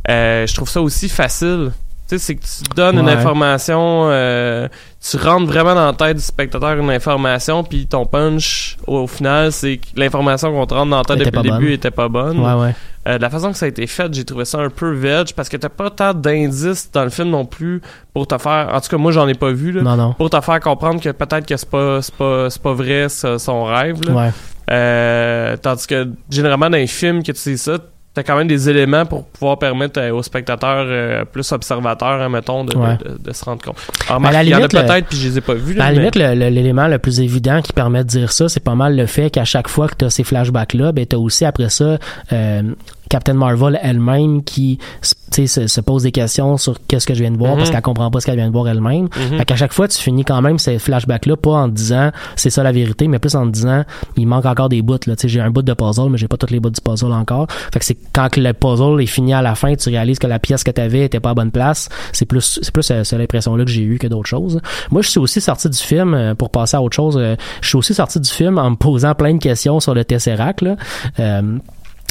je 0.06 0.54
trouve 0.54 0.68
ça 0.68 0.82
aussi 0.82 1.08
facile. 1.08 1.70
Tu 2.08 2.18
sais, 2.18 2.18
c'est 2.18 2.34
que 2.36 2.40
tu 2.42 2.74
donnes 2.74 2.98
une 2.98 3.08
information, 3.18 4.06
euh, 4.10 4.66
tu 4.98 5.16
rentres 5.18 5.46
vraiment 5.46 5.74
dans 5.74 5.86
la 5.86 5.92
tête 5.92 6.16
du 6.16 6.22
spectateur 6.22 6.72
une 6.78 6.90
information, 6.90 7.62
puis 7.64 7.86
ton 7.86 8.06
punch, 8.06 8.78
au, 8.86 9.00
au 9.00 9.06
final, 9.06 9.52
c'est 9.52 9.76
que 9.76 9.86
l'information 9.96 10.50
qu'on 10.52 10.66
te 10.66 10.72
rentre 10.74 10.90
dans 10.90 10.96
la 10.98 11.04
tête 11.04 11.18
depuis 11.18 11.36
le 11.36 11.42
début 11.42 11.64
bonne. 11.66 11.72
était 11.74 11.90
pas 11.90 12.08
bonne. 12.08 12.38
ouais 12.40 12.54
ouais 12.54 12.74
Euh, 13.06 13.16
de 13.16 13.22
la 13.22 13.30
façon 13.30 13.52
que 13.52 13.56
ça 13.58 13.66
a 13.66 13.68
été 13.68 13.86
fait, 13.86 14.12
j'ai 14.12 14.24
trouvé 14.24 14.44
ça 14.44 14.58
un 14.58 14.68
peu 14.70 14.90
veg 14.92 15.32
parce 15.34 15.48
que 15.48 15.56
t'as 15.56 15.68
pas 15.70 15.88
tant 15.90 16.12
d'indices 16.14 16.90
dans 16.92 17.04
le 17.04 17.10
film 17.10 17.30
non 17.30 17.44
plus 17.46 17.80
pour 18.12 18.26
te 18.26 18.36
faire. 18.38 18.68
En 18.72 18.80
tout 18.80 18.88
cas, 18.90 18.96
moi 18.98 19.12
j'en 19.12 19.26
ai 19.28 19.34
pas 19.34 19.50
vu 19.50 19.72
là 19.72 19.82
non 19.82 19.96
non 19.96 20.12
pour 20.14 20.28
te 20.30 20.38
faire 20.40 20.60
comprendre 20.60 21.00
que 21.00 21.10
peut-être 21.10 21.46
que 21.46 21.56
c'est 21.56 21.70
pas 21.70 22.02
c'est 22.02 22.14
pas 22.14 22.50
c'est 22.50 22.60
pas 22.62 22.72
vrai 22.74 23.06
son 23.08 23.64
rêve 23.64 24.00
là. 24.06 24.12
ouais 24.14 24.30
Euh, 24.70 25.56
tandis 25.56 25.86
que 25.86 26.08
généralement 26.30 26.68
dans 26.68 26.76
les 26.76 26.86
films 26.86 27.22
que 27.22 27.32
tu 27.32 27.38
sais 27.38 27.56
ça 27.56 27.78
t'as 28.18 28.22
quand 28.24 28.36
même 28.36 28.48
des 28.48 28.68
éléments 28.68 29.06
pour 29.06 29.24
pouvoir 29.26 29.58
permettre 29.58 30.00
euh, 30.00 30.10
aux 30.12 30.22
spectateurs 30.22 30.86
euh, 30.88 31.24
plus 31.24 31.50
observateurs 31.52 32.20
hein, 32.22 32.28
mettons 32.28 32.64
de, 32.64 32.76
Ouais. 32.76 32.96
de, 32.98 33.16
de 33.28 33.32
se 33.32 33.44
rendre 33.44 33.62
compte 33.62 33.76
alors 34.08 34.24
À 34.26 34.32
la 34.32 34.42
il 34.42 34.48
y 34.50 34.54
en 34.54 34.62
a 34.62 34.68
peut-être 34.68 35.06
puis 35.06 35.16
je 35.18 35.28
les 35.28 35.38
ai 35.38 35.40
pas 35.40 35.54
vus 35.54 35.74
là, 35.74 35.84
à 35.84 35.88
la 35.88 35.92
mais- 35.92 35.98
limite 36.00 36.16
le- 36.16 36.34
le- 36.34 36.48
l'élément 36.48 36.86
le, 36.88 36.98
plus 36.98 37.20
évident 37.20 37.60
qui 37.62 37.72
permet 37.72 38.02
de 38.04 38.08
dire 38.08 38.32
ça 38.32 38.48
c'est 38.48 38.62
pas 38.62 38.74
mal 38.74 38.96
le 38.96 39.06
fait 39.06 39.30
qu'à 39.30 39.44
chaque 39.44 39.68
fois 39.68 39.88
que 39.88 39.94
tu 39.96 40.04
as 40.04 40.10
ces 40.10 40.24
flashbacks 40.24 40.74
là 40.74 40.92
ben 40.92 41.06
tu 41.06 41.16
as 41.16 41.18
aussi 41.18 41.44
après 41.44 41.68
ça 41.70 41.98
euh, 42.32 42.62
Captain 43.08 43.34
Marvel 43.34 43.78
elle-même 43.82 44.42
qui 44.42 44.78
tu 45.30 45.46
sais, 45.46 45.46
se, 45.46 45.66
se 45.66 45.80
pose 45.82 46.02
des 46.04 46.12
questions 46.12 46.56
sur 46.56 46.76
qu'est-ce 46.88 47.06
que 47.06 47.12
je 47.14 47.20
viens 47.20 47.30
de 47.30 47.36
voir 47.36 47.56
parce 47.56 47.68
Mhm. 47.68 47.74
qu'elle 47.74 47.82
comprend 47.82 48.10
pas 48.10 48.20
ce 48.20 48.26
qu'elle 48.26 48.36
vient 48.36 48.46
de 48.48 48.52
voir 48.52 48.66
elle-même. 48.68 49.04
Mhm. 49.30 49.38
Fait 49.38 49.44
qu'à 49.44 49.56
chaque 49.56 49.72
fois, 49.74 49.86
tu 49.88 49.98
finis 49.98 50.24
quand 50.24 50.40
même 50.40 50.58
ces 50.58 50.78
flashbacks-là, 50.78 51.36
pas 51.36 51.50
en 51.50 51.68
disant 51.68 52.10
c'est 52.36 52.50
ça 52.50 52.62
la 52.62 52.72
vérité, 52.72 53.08
mais 53.08 53.18
plus 53.18 53.34
en 53.36 53.44
disant 53.46 53.84
il 54.16 54.26
manque 54.26 54.46
encore 54.46 54.68
des 54.70 54.80
bouts. 54.82 54.94
Là. 55.06 55.16
Tu 55.16 55.22
sais, 55.22 55.28
j'ai 55.28 55.40
un 55.40 55.50
bout 55.50 55.62
de 55.62 55.74
puzzle, 55.74 56.08
mais 56.10 56.16
j'ai 56.18 56.28
pas 56.28 56.36
tous 56.38 56.50
les 56.50 56.60
bouts 56.60 56.70
du 56.70 56.80
puzzle 56.80 57.12
encore. 57.12 57.46
Fait 57.72 57.78
que 57.78 57.84
c'est 57.84 57.96
quand 58.12 58.36
le 58.36 58.52
puzzle 58.52 59.00
est 59.02 59.06
fini 59.06 59.34
à 59.34 59.42
la 59.42 59.54
fin, 59.54 59.74
tu 59.74 59.90
réalises 59.90 60.18
que 60.18 60.26
la 60.26 60.38
pièce 60.38 60.64
que 60.64 60.70
t'avais 60.70 61.04
était 61.04 61.20
pas 61.20 61.30
à 61.30 61.34
bonne 61.34 61.50
place. 61.50 61.88
C'est 62.12 62.24
plus, 62.26 62.58
c'est 62.62 62.72
plus 62.72 62.90
euh, 62.90 63.02
l'impression-là 63.18 63.64
que 63.64 63.70
j'ai 63.70 63.82
eu 63.82 63.98
que 63.98 64.06
d'autres 64.06 64.28
choses. 64.28 64.60
Moi, 64.90 65.02
je 65.02 65.08
suis 65.10 65.20
aussi 65.20 65.40
sorti 65.40 65.68
du 65.68 65.78
film 65.78 66.14
euh, 66.14 66.34
pour 66.34 66.50
passer 66.50 66.76
à 66.76 66.82
autre 66.82 66.96
chose. 66.96 67.16
euh, 67.18 67.36
je 67.60 67.68
suis 67.68 67.76
aussi 67.76 67.92
sorti 67.94 68.18
du 68.18 68.30
film 68.30 68.58
en 68.58 68.70
me 68.70 68.76
posant 68.76 69.14
plein 69.14 69.34
de 69.34 69.38
questions 69.38 69.78
sur 69.80 69.94
le 69.94 70.04
Tesseract. 70.04 70.62
Là. 70.62 70.76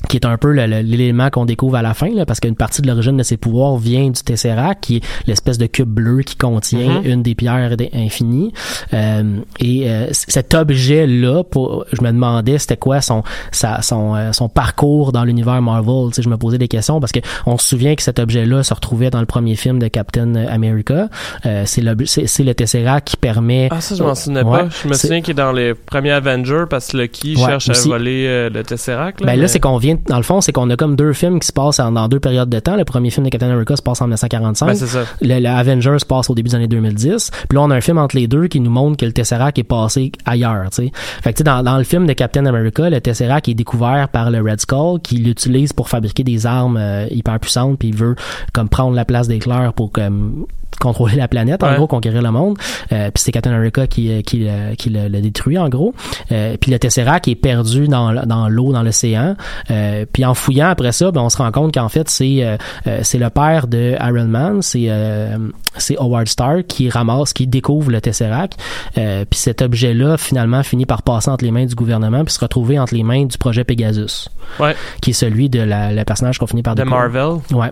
Euh, 0.03 0.07
qui 0.07 0.15
est 0.17 0.25
un 0.25 0.37
peu 0.37 0.51
l'élément 0.51 1.29
qu'on 1.29 1.45
découvre 1.45 1.75
à 1.75 1.81
la 1.81 1.93
fin, 1.93 2.09
là, 2.13 2.25
parce 2.25 2.39
qu'une 2.39 2.55
partie 2.55 2.81
de 2.81 2.87
l'origine 2.87 3.17
de 3.17 3.23
ses 3.23 3.35
pouvoirs 3.35 3.77
vient 3.77 4.09
du 4.09 4.21
Tesseract, 4.23 4.81
qui 4.83 4.97
est 4.97 5.01
l'espèce 5.27 5.57
de 5.57 5.65
cube 5.65 5.89
bleu 5.89 6.21
qui 6.21 6.35
contient 6.37 7.01
Mhm. 7.01 7.05
une 7.05 7.23
des 7.23 7.35
pierres 7.35 7.75
infinies. 7.93 8.53
Euh, 8.93 9.39
et 9.59 9.89
euh, 9.89 10.07
cet 10.11 10.53
objet-là, 10.53 11.43
pour, 11.43 11.85
je 11.91 12.01
me 12.01 12.11
demandais 12.11 12.57
c'était 12.57 12.77
quoi 12.77 13.01
son 13.01 13.23
sa- 13.51 13.81
son 13.81 14.15
euh, 14.15 14.31
son 14.31 14.47
parcours 14.49 15.11
dans 15.11 15.23
l'univers 15.25 15.61
Marvel. 15.61 16.09
Tu 16.09 16.15
sais, 16.15 16.21
je 16.21 16.29
me 16.29 16.37
posais 16.37 16.57
des 16.57 16.67
questions 16.67 16.99
parce 16.99 17.11
que 17.11 17.19
on 17.45 17.57
se 17.57 17.67
souvient 17.67 17.95
que 17.95 18.01
cet 18.03 18.19
objet-là 18.19 18.63
se 18.63 18.73
retrouvait 18.73 19.09
dans 19.09 19.19
le 19.19 19.25
premier 19.25 19.55
film 19.55 19.79
de 19.79 19.87
Captain 19.87 20.35
America. 20.35 21.09
Euh, 21.45 21.63
c'est 21.65 21.81
le 21.81 21.95
c'est 22.05 22.27
c'est 22.27 22.43
le 22.43 22.53
Tesseract 22.53 23.07
qui 23.09 23.17
permet. 23.17 23.67
Ah, 23.71 23.81
ça, 23.81 23.95
je 23.95 24.03
m'en 24.03 24.15
souvenais 24.15 24.43
Ouais, 24.43 24.59
pas. 24.59 24.69
Je 24.83 24.87
me 24.87 24.93
c'est- 24.93 25.07
souviens 25.07 25.21
qu'il 25.21 25.31
est 25.31 25.35
dans 25.35 25.51
les 25.51 25.73
premiers 25.73 26.11
Avengers 26.11 26.65
parce 26.69 26.87
que 26.89 26.97
Loki 26.97 27.35
Ouais, 27.35 27.45
cherche 27.45 27.69
aussi. 27.69 27.87
à 27.89 27.91
voler 27.97 28.25
euh, 28.27 28.49
le 28.49 28.63
Tesseract. 28.63 29.19
Ben 29.21 29.27
là, 29.35 29.35
mais- 29.41 29.47
c'est 29.47 29.59
qu'on 29.59 29.77
vient, 29.77 29.86
dans 30.07 30.17
le 30.17 30.23
fond, 30.23 30.41
c'est 30.41 30.51
qu'on 30.51 30.69
a 30.69 30.75
comme 30.75 30.95
deux 30.95 31.13
films 31.13 31.39
qui 31.39 31.47
se 31.47 31.53
passent 31.53 31.79
en, 31.79 31.91
dans 31.91 32.07
deux 32.07 32.19
périodes 32.19 32.49
de 32.49 32.59
temps. 32.59 32.75
Le 32.75 32.85
premier 32.85 33.09
film 33.09 33.25
de 33.25 33.29
Captain 33.29 33.49
America 33.49 33.75
se 33.75 33.81
passe 33.81 34.01
en 34.01 34.05
1945. 34.05 34.65
Ben, 34.65 34.75
ça. 34.75 34.99
le, 35.21 35.39
le 35.39 35.47
Avengers 35.49 35.99
se 35.99 36.05
passe 36.05 36.29
au 36.29 36.35
début 36.35 36.49
des 36.49 36.55
années 36.55 36.67
2010. 36.67 37.31
Puis 37.49 37.55
là, 37.55 37.61
on 37.61 37.69
a 37.69 37.75
un 37.75 37.81
film 37.81 37.97
entre 37.97 38.15
les 38.15 38.27
deux 38.27 38.47
qui 38.47 38.59
nous 38.59 38.71
montre 38.71 38.97
que 38.97 39.05
le 39.05 39.13
Tesseract 39.13 39.57
est 39.59 39.63
passé 39.63 40.11
ailleurs, 40.25 40.69
tu 40.69 40.83
sais. 40.83 40.91
Fait 41.21 41.31
que, 41.31 41.38
tu 41.38 41.39
sais, 41.39 41.43
dans, 41.43 41.63
dans 41.63 41.77
le 41.77 41.83
film 41.83 42.05
de 42.05 42.13
Captain 42.13 42.45
America, 42.45 42.89
le 42.89 43.01
Tesseract 43.01 43.47
est 43.49 43.53
découvert 43.53 44.09
par 44.09 44.31
le 44.31 44.41
Red 44.41 44.61
Skull 44.61 44.99
qui 45.01 45.17
l'utilise 45.17 45.73
pour 45.73 45.89
fabriquer 45.89 46.23
des 46.23 46.45
armes 46.45 46.77
euh, 46.77 47.07
hyper 47.11 47.39
puissantes 47.39 47.77
puis 47.79 47.89
il 47.89 47.95
veut 47.95 48.15
comme 48.53 48.69
prendre 48.69 48.95
la 48.95 49.05
place 49.05 49.27
d'éclair 49.27 49.73
pour 49.73 49.91
comme 49.91 50.45
contrôler 50.80 51.15
la 51.15 51.28
planète, 51.28 51.63
en 51.63 51.70
Ouais. 51.70 51.76
gros, 51.76 51.88
conquérir 51.88 52.22
le 52.22 52.30
monde. 52.32 52.57
Euh, 52.91 53.09
puis 53.11 53.24
c'est 53.24 53.32
Captain 53.32 53.51
America 53.51 53.88
qui, 53.88 54.11
euh, 54.11 54.22
qui, 54.22 54.39
le- 54.39 54.76
qui 54.76 54.89
le, 54.91 55.07
le 55.07 55.22
détruit, 55.22 55.57
en 55.57 55.70
gros. 55.70 55.93
Euh, 56.32 56.55
puis 56.61 56.72
le 56.72 56.78
Tesseract 56.78 57.28
est 57.28 57.36
perdu 57.36 57.88
dans, 57.88 58.13
dans 58.26 58.47
l'eau, 58.47 58.74
dans 58.74 58.84
l'océan. 58.84 59.36
Euh, 59.72 60.05
puis 60.11 60.24
en 60.24 60.34
fouillant 60.36 60.68
après 60.70 60.91
ça, 60.91 61.11
ben, 61.11 61.22
on 61.22 61.30
se 61.30 61.38
rend 61.38 61.51
compte 61.51 61.74
qu'en 61.74 61.89
fait, 61.89 62.09
c'est 62.09 62.43
euh, 62.43 62.57
euh, 62.86 62.99
c'est 63.01 63.18
le 63.18 63.30
père 63.32 63.68
de 63.68 63.95
Iron 63.99 64.26
Man, 64.28 64.61
c'est 64.61 64.86
euh, 64.89 65.38
c'est 65.78 65.97
Howard 65.97 66.28
Stark 66.28 66.68
qui 66.68 66.89
ramasse, 66.89 67.34
qui 67.34 67.47
découvre 67.47 67.89
le 67.91 67.99
Tesseract. 67.99 68.59
Euh, 68.97 69.26
puis 69.30 69.39
cet 69.39 69.61
objet-là, 69.63 70.18
finalement, 70.18 70.61
finit 70.63 70.86
par 70.86 71.01
passer 71.01 71.30
entre 71.32 71.43
les 71.43 71.51
mains 71.51 71.65
du 71.65 71.76
gouvernement 71.76 72.24
puis 72.24 72.34
se 72.34 72.39
retrouver 72.39 72.78
entre 72.78 72.93
les 72.93 73.03
mains 73.03 73.26
du 73.26 73.38
projet 73.38 73.63
Pegasus, 73.63 74.30
Ouais. 74.59 74.76
qui 75.01 75.09
est 75.09 75.13
celui 75.13 75.49
de 75.49 75.59
la, 75.59 75.91
le 75.91 76.03
personnage 76.03 76.38
qu'on 76.38 76.47
finit 76.47 76.61
par 76.63 76.76
De 76.76 76.84
découvrir. 76.84 77.09
Marvel. 77.09 77.41
Ouais 77.51 77.72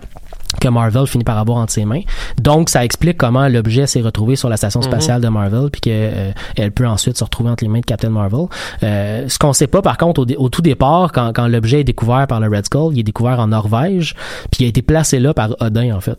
que 0.60 0.68
Marvel 0.68 1.06
finit 1.06 1.24
par 1.24 1.38
avoir 1.38 1.58
entre 1.58 1.72
ses 1.72 1.84
mains. 1.84 2.02
Donc, 2.40 2.68
ça 2.70 2.84
explique 2.84 3.16
comment 3.16 3.48
l'objet 3.48 3.86
s'est 3.86 4.00
retrouvé 4.00 4.36
sur 4.36 4.48
la 4.48 4.56
station 4.56 4.82
spatiale 4.82 5.20
de 5.20 5.28
Marvel, 5.28 5.70
puis 5.70 5.80
que 5.80 5.90
euh, 5.90 6.32
elle 6.56 6.72
peut 6.72 6.86
ensuite 6.86 7.16
se 7.16 7.24
retrouver 7.24 7.50
entre 7.50 7.64
les 7.64 7.68
mains 7.68 7.80
de 7.80 7.84
Captain 7.84 8.10
Marvel. 8.10 8.46
Euh, 8.82 9.24
ce 9.28 9.38
qu'on 9.38 9.52
sait 9.52 9.66
pas, 9.66 9.82
par 9.82 9.98
contre, 9.98 10.26
au 10.36 10.48
tout 10.48 10.62
départ, 10.62 11.12
quand, 11.12 11.32
quand 11.34 11.48
l'objet 11.48 11.80
est 11.80 11.84
découvert 11.84 12.26
par 12.26 12.40
le 12.40 12.48
Red 12.48 12.66
Skull, 12.66 12.94
il 12.94 13.00
est 13.00 13.04
découvert 13.04 13.40
en 13.40 13.48
Norvège, 13.48 14.14
puis 14.50 14.62
il 14.62 14.64
a 14.66 14.68
été 14.68 14.82
placé 14.82 15.18
là 15.18 15.34
par 15.34 15.50
Odin, 15.60 15.94
en 15.94 16.00
fait. 16.00 16.18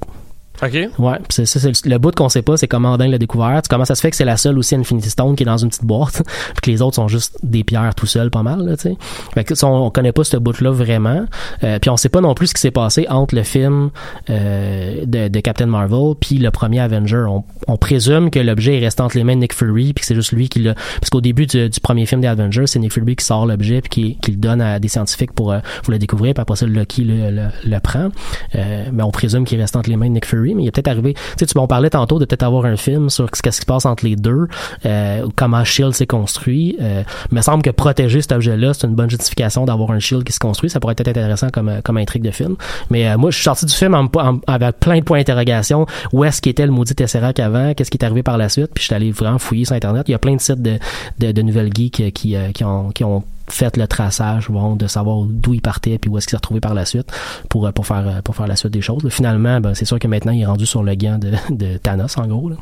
OK. 0.64 0.90
Ouais, 0.98 1.18
c'est 1.30 1.46
ça, 1.46 1.60
c'est 1.60 1.86
le, 1.86 1.92
le 1.92 1.98
bout 1.98 2.14
qu'on 2.16 2.30
sait 2.30 2.42
pas, 2.42 2.58
c'est 2.58 2.68
comment 2.68 2.94
Odin 2.94 3.08
l'a 3.08 3.18
découvert. 3.18 3.62
Comment 3.70 3.86
ça 3.86 3.96
se 3.96 4.02
fait 4.02 4.10
que 4.10 4.16
c'est 4.16 4.26
la 4.26 4.38
seule 4.38 4.58
aussi 4.58 4.76
Infinity 4.76 5.10
Stone 5.10 5.36
qui 5.36 5.44
est 5.44 5.46
dans 5.46 5.58
une 5.58 5.70
petite 5.70 5.86
boîte, 5.86 6.24
puis 6.54 6.62
que 6.62 6.72
les 6.72 6.82
autres 6.82 6.96
sont 6.96 7.08
juste 7.08 7.38
des 7.44 7.64
pierres 7.64 7.94
tout 7.96 8.06
seuls, 8.06 8.30
pas 8.32 8.44
mal, 8.44 8.76
tu 8.78 8.90
sais. 8.90 8.98
Fait 9.34 9.44
que 9.44 9.54
on, 9.66 9.86
on 9.86 9.90
connaît 9.90 10.12
pas 10.12 10.24
ce 10.24 10.38
bout-là 10.38 10.72
vraiment. 10.72 11.26
Euh, 11.64 11.80
puis 11.80 11.90
on 11.90 11.98
sait 11.98 12.10
pas 12.10 12.22
non 12.22 12.34
plus 12.34 12.48
ce 12.48 12.54
qui 12.54 12.62
s'est 12.62 12.72
passé 12.72 13.06
entre 13.10 13.36
le 13.36 13.44
film 13.44 13.90
euh, 14.30 15.06
de, 15.06 15.28
de 15.28 15.40
Captain 15.40 15.68
Marvel 15.68 16.16
puis 16.20 16.38
le 16.38 16.52
premier 16.52 16.80
Avenger. 16.80 17.26
On, 17.28 17.44
on 17.68 17.78
présume 17.78 18.30
que 18.30 18.40
l'objet 18.40 18.78
est 18.78 18.80
resté 18.80 19.02
entre 19.02 19.18
les 19.18 19.24
mains 19.24 19.36
de 19.36 19.42
Nick 19.42 19.54
Fury 19.54 19.94
puis 19.94 20.02
que 20.02 20.06
c'est 20.06 20.16
juste 20.16 20.32
lui 20.32 20.50
qui 20.50 20.60
l'a. 20.60 20.74
Parce 21.00 21.10
qu'au 21.10 21.22
début 21.22 21.46
du, 21.46 21.70
premier 21.82 22.06
film 22.06 22.22
des 22.22 22.28
Avengers, 22.28 22.68
c'est 22.68 22.80
Nick 22.80 22.94
Fury 22.94 23.16
qui 23.16 23.26
sort 23.26 23.46
l'objet 23.46 23.82
puis 23.82 23.90
qui, 23.90 24.18
qui 24.22 24.32
le 24.32 24.38
donne 24.38 24.62
à 24.62 24.80
des 24.80 24.88
scientifiques 24.88 25.34
pour, 25.34 25.52
euh, 25.52 25.60
pour 25.84 25.92
le 25.92 26.00
découvrir. 26.00 26.34
Puis 26.34 26.42
après 26.42 26.56
ça, 26.56 26.66
Lucky 26.66 27.04
le, 27.04 27.30
le, 27.32 27.48
le 27.66 27.80
prend. 27.80 28.10
Euh, 28.56 28.86
mais 28.92 29.04
on 29.04 29.12
présume 29.12 29.46
qu'il 29.46 29.60
reste 29.60 29.76
entre 29.76 29.90
les 29.90 29.96
mains 29.96 30.08
de 30.08 30.14
Nick 30.14 30.26
Fury. 30.26 30.47
Mais 30.54 30.64
il 30.64 30.68
est 30.68 30.72
peut-être 30.72 30.88
arrivé. 30.88 31.14
Tu 31.14 31.22
sais, 31.40 31.46
tu 31.46 31.58
m'en 31.58 31.68
parlais 31.68 31.90
tantôt 31.90 32.20
de 32.20 32.26
peut-être 32.26 32.44
avoir 32.44 32.66
un 32.66 32.76
film 32.76 33.10
sur 33.10 33.28
ce 33.34 33.42
qui 33.42 33.52
se 33.52 33.66
passe 33.66 33.86
entre 33.86 34.06
les 34.06 34.16
deux, 34.16 34.48
euh, 34.86 35.28
comment 35.36 35.64
Shield 35.64 35.94
s'est 35.94 36.08
construit. 36.08 36.78
Euh, 36.82 37.04
il 37.32 37.36
me 37.36 37.42
semble 37.42 37.64
que 37.64 37.70
protéger 37.70 38.22
cet 38.22 38.32
objet-là, 38.32 38.74
c'est 38.74 38.88
une 38.88 38.96
bonne 38.96 39.10
justification 39.10 39.66
d'avoir 39.66 39.92
un 39.92 40.00
Shield 40.00 40.24
qui 40.24 40.34
se 40.34 40.40
construit. 40.40 40.70
Ça 40.70 40.80
pourrait 40.80 40.96
être 40.98 41.08
intéressant 41.08 41.50
comme, 41.50 41.70
euh, 41.70 41.82
comme 41.84 41.98
intrigue 41.98 42.24
de 42.24 42.32
film. 42.32 42.56
Mais 42.90 43.10
euh, 43.10 43.18
moi, 43.18 43.32
je 43.32 43.36
suis 43.36 43.44
sorti 43.44 43.66
du 43.66 43.74
film 43.74 43.94
en, 43.94 44.10
en- 44.20 44.40
avec 44.48 44.80
plein 44.80 45.00
de 45.00 45.04
points 45.04 45.18
d'interrogation. 45.20 45.86
Où 46.14 46.24
est-ce 46.24 46.42
qu'était 46.42 46.66
le 46.66 46.72
maudit 46.72 46.96
Tesseract 46.96 47.40
avant? 47.40 47.74
Qu'est-ce 47.74 47.92
qui 47.92 47.98
est 47.98 48.04
arrivé 48.06 48.24
par 48.24 48.38
la 48.38 48.50
suite? 48.50 48.72
Puis 48.74 48.82
je 48.84 48.86
suis 48.88 48.96
allé 48.96 49.12
vraiment 49.12 49.38
fouiller 49.40 49.66
sur 49.66 49.76
Internet. 49.76 50.04
Il 50.08 50.12
y 50.12 50.16
a 50.16 50.20
plein 50.20 50.36
de 50.36 50.42
sites 50.42 50.62
de, 50.62 50.78
de, 51.20 51.32
de 51.32 51.42
nouvelles 51.42 51.72
geeks 51.74 52.12
qui, 52.14 52.36
euh, 52.36 52.52
qui, 52.52 52.64
ont, 52.64 52.90
qui 52.92 53.04
ont 53.04 53.24
fait 53.50 53.78
le 53.78 53.88
traçage 53.88 54.50
bon, 54.50 54.76
de 54.76 54.88
savoir 54.88 55.24
d'où 55.26 55.54
il 55.54 55.62
partait 55.62 55.98
puis 55.98 56.10
où 56.10 56.18
est-ce 56.18 56.26
qu'il 56.28 56.32
s'est 56.32 56.38
retrouvé 56.38 56.60
par 56.60 56.74
la 56.74 56.86
suite 56.86 57.10
pour, 57.50 57.66
euh, 57.66 57.72
pour, 57.72 57.86
faire, 57.88 58.04
euh, 58.08 58.22
pour 58.22 58.36
faire 58.36 58.48
la 58.48 58.56
suite 58.56 58.74
des 58.74 58.82
choses. 58.82 59.04
Là, 59.04 59.10
finalement, 59.10 59.60
ben, 59.62 59.74
c'est 59.74 59.86
sûr 59.86 60.00
que 60.00 60.08
maintenant, 60.08 60.32
il 60.34 60.42
est 60.42 60.46
rendu 60.46 60.66
sur 60.66 60.84
le 60.84 60.96
gant 60.96 61.18
de, 61.18 61.32
de 61.50 61.78
Thanos, 61.78 62.18
en 62.18 62.28
gros. 62.28 62.50
Là. 62.50 62.56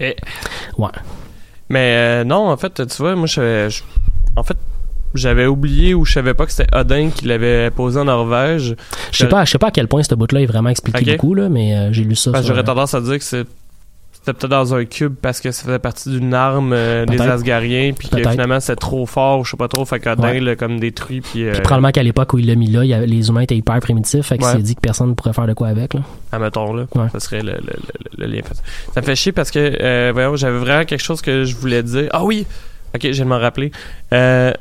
Et- 0.00 0.16
Ouais. 0.76 0.90
Mais 1.68 1.94
euh, 1.96 2.24
non, 2.24 2.48
en 2.50 2.56
fait, 2.56 2.86
tu 2.86 2.96
vois, 3.02 3.14
moi, 3.16 3.26
je, 3.26 3.68
en 4.36 4.42
fait, 4.42 4.56
j'avais 5.14 5.46
oublié 5.46 5.92
ou 5.94 6.04
je 6.04 6.12
savais 6.12 6.34
pas 6.34 6.46
que 6.46 6.52
c'était 6.52 6.74
Odin 6.76 7.10
qui 7.10 7.26
l'avait 7.26 7.70
posé 7.70 7.98
en 7.98 8.04
Norvège. 8.04 8.76
Je 9.10 9.16
sais 9.18 9.26
pas, 9.28 9.44
je 9.44 9.50
sais 9.50 9.58
pas 9.58 9.68
à 9.68 9.70
quel 9.70 9.88
point 9.88 10.02
ce 10.02 10.14
bout-là 10.14 10.40
est 10.42 10.46
vraiment 10.46 10.68
expliqué 10.70 11.00
Ok. 11.00 11.10
beaucoup, 11.16 11.34
là, 11.34 11.48
mais 11.48 11.76
euh, 11.76 11.92
j'ai 11.92 12.04
lu 12.04 12.14
ça. 12.14 12.32
Sur, 12.32 12.42
J'aurais 12.42 12.64
tendance 12.64 12.94
à 12.94 13.00
dire 13.00 13.18
que 13.18 13.24
c'est- 13.24 13.46
c'était 14.28 14.38
peut-être 14.38 14.50
dans 14.50 14.74
un 14.74 14.84
cube 14.84 15.14
parce 15.20 15.40
que 15.40 15.50
ça 15.50 15.64
faisait 15.64 15.78
partie 15.78 16.10
d'une 16.10 16.34
arme 16.34 16.72
euh, 16.72 17.04
des. 17.06 17.20
Asgariens 17.20 17.92
puis 17.98 18.08
que 18.08 18.16
finalement 18.30 18.60
c'était 18.60 18.76
trop 18.76 19.04
fort 19.06 19.40
ou 19.40 19.44
je 19.44 19.50
sais 19.52 19.56
pas 19.56 19.68
trop 19.68 19.84
fait 19.84 20.00
qu'Odin 20.00 20.22
Ouais. 20.22 20.40
l'a 20.40 20.56
comme 20.56 20.78
détruit 20.80 21.20
puis, 21.20 21.44
euh, 21.44 21.52
Puis 21.52 21.60
probablement 21.62 21.90
qu'à 21.92 22.02
l'époque 22.02 22.32
où 22.32 22.38
il 22.38 22.46
l'a 22.46 22.54
mis 22.54 22.68
là, 22.70 22.84
il 22.84 22.88
y 22.88 22.94
avait- 22.94 23.06
les 23.06 23.28
humains 23.28 23.40
étaient 23.42 23.56
hyper 23.56 23.78
primitifs, 23.80 24.26
fait 24.26 24.38
qu'il 24.38 24.46
Ouais. 24.46 24.52
s'est 24.52 24.62
dit 24.62 24.74
que 24.74 24.80
personne 24.80 25.08
ne 25.10 25.14
pourrait 25.14 25.32
faire 25.32 25.46
de 25.46 25.52
quoi 25.54 25.68
avec. 25.68 25.94
Là. 25.94 26.00
admettons 26.32 26.72
là 26.74 26.84
Ouais. 26.94 27.08
ça 27.12 27.20
serait 27.20 27.40
le, 27.42 27.52
le, 27.52 27.58
le, 28.18 28.26
le 28.26 28.32
lien 28.32 28.40
ça 28.94 29.00
me 29.00 29.06
fait 29.06 29.16
chier 29.16 29.32
parce 29.32 29.50
que 29.50 29.58
euh, 29.80 30.10
voyons 30.12 30.36
j'avais 30.36 30.58
vraiment 30.58 30.84
quelque 30.84 31.02
chose 31.02 31.20
que 31.22 31.44
je 31.44 31.56
voulais 31.56 31.82
dire 31.82 32.08
ah 32.12 32.24
oui 32.24 32.46
ok 32.94 33.00
je 33.02 33.08
viens 33.10 33.24
de 33.24 33.28
m'en 33.30 33.38
rappeler 33.38 33.70
euh, 34.12 34.52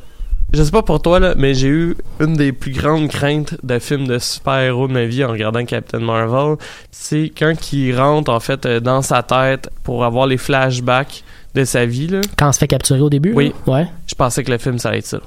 je 0.53 0.63
sais 0.63 0.71
pas 0.71 0.81
pour 0.81 1.01
toi 1.01 1.19
là 1.19 1.33
mais 1.37 1.53
j'ai 1.53 1.67
eu 1.67 1.95
une 2.19 2.33
des 2.35 2.51
plus 2.53 2.71
grandes 2.71 3.09
craintes 3.09 3.55
de 3.63 3.79
films 3.79 4.07
de 4.07 4.17
super-héros 4.19 4.87
de 4.87 4.93
ma 4.93 5.05
vie 5.05 5.23
en 5.25 5.29
regardant 5.31 5.63
Captain 5.65 5.99
Marvel 5.99 6.55
c'est 6.91 7.31
quand 7.37 7.73
il 7.73 7.93
rentre 7.99 8.31
en 8.31 8.39
fait 8.39 8.65
euh, 8.65 8.79
dans 8.79 9.01
sa 9.01 9.23
tête 9.23 9.69
pour 9.83 10.05
avoir 10.05 10.25
les 10.27 10.37
flashbacks 10.37 11.23
de 11.53 11.63
sa 11.65 11.85
vie 11.85 12.07
là 12.07 12.21
Quand 12.37 12.49
on 12.49 12.51
se 12.51 12.59
fait 12.59 12.67
capturer 12.67 13.01
au 13.01 13.09
début, 13.09 13.33
Oui. 13.33 13.53
là, 13.65 13.73
ouais. 13.73 13.87
je 14.07 14.15
pensais 14.15 14.43
que 14.43 14.51
le 14.51 14.57
film 14.57 14.77
ça 14.79 14.89
allait 14.89 14.99
être 14.99 15.05
ça 15.05 15.19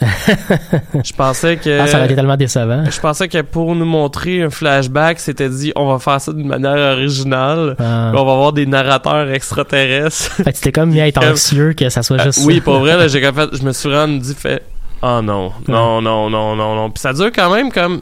je 0.00 1.12
pensais 1.12 1.56
que 1.56 1.80
Ah, 1.80 1.86
ça 1.86 1.96
aurait 1.98 2.06
été 2.06 2.16
tellement 2.16 2.36
décevant. 2.36 2.84
je 2.90 3.00
pensais 3.00 3.28
que 3.28 3.42
pour 3.42 3.74
nous 3.76 3.84
montrer 3.84 4.42
un 4.42 4.50
flashback, 4.50 5.20
c'était 5.20 5.48
dit 5.48 5.72
on 5.76 5.86
va 5.92 5.98
faire 6.00 6.20
ça 6.20 6.32
d'une 6.32 6.48
manière 6.48 6.96
originale. 6.96 7.76
Ah. 7.78 8.10
On 8.14 8.24
va 8.24 8.32
avoir 8.32 8.52
des 8.52 8.66
narrateurs 8.66 9.30
extraterrestres. 9.30 10.32
Fait 10.42 10.50
que 10.50 10.56
c'était 10.56 10.72
comme 10.72 10.90
mis 10.90 11.00
à 11.00 11.06
être 11.08 11.24
anxieux 11.24 11.74
que 11.74 11.88
ça 11.90 12.02
soit 12.02 12.20
Euh, 12.20 12.24
juste 12.24 12.40
oui, 12.44 12.60
pour 12.60 12.78
vrai, 12.80 12.96
là, 12.96 13.06
j'ai 13.08 13.20
fait, 13.20 13.48
je 13.52 13.62
me 13.62 13.72
suis 13.72 13.88
vraiment 13.88 14.16
dit 14.18 14.34
fait 14.34 14.62
oh 15.02 15.20
non, 15.22 15.52
non, 15.68 16.00
non, 16.00 16.28
non, 16.28 16.56
non, 16.56 16.74
non. 16.74 16.90
Puis 16.90 17.00
ça 17.00 17.12
dure 17.12 17.30
quand 17.32 17.54
même 17.54 17.70
comme 17.70 18.00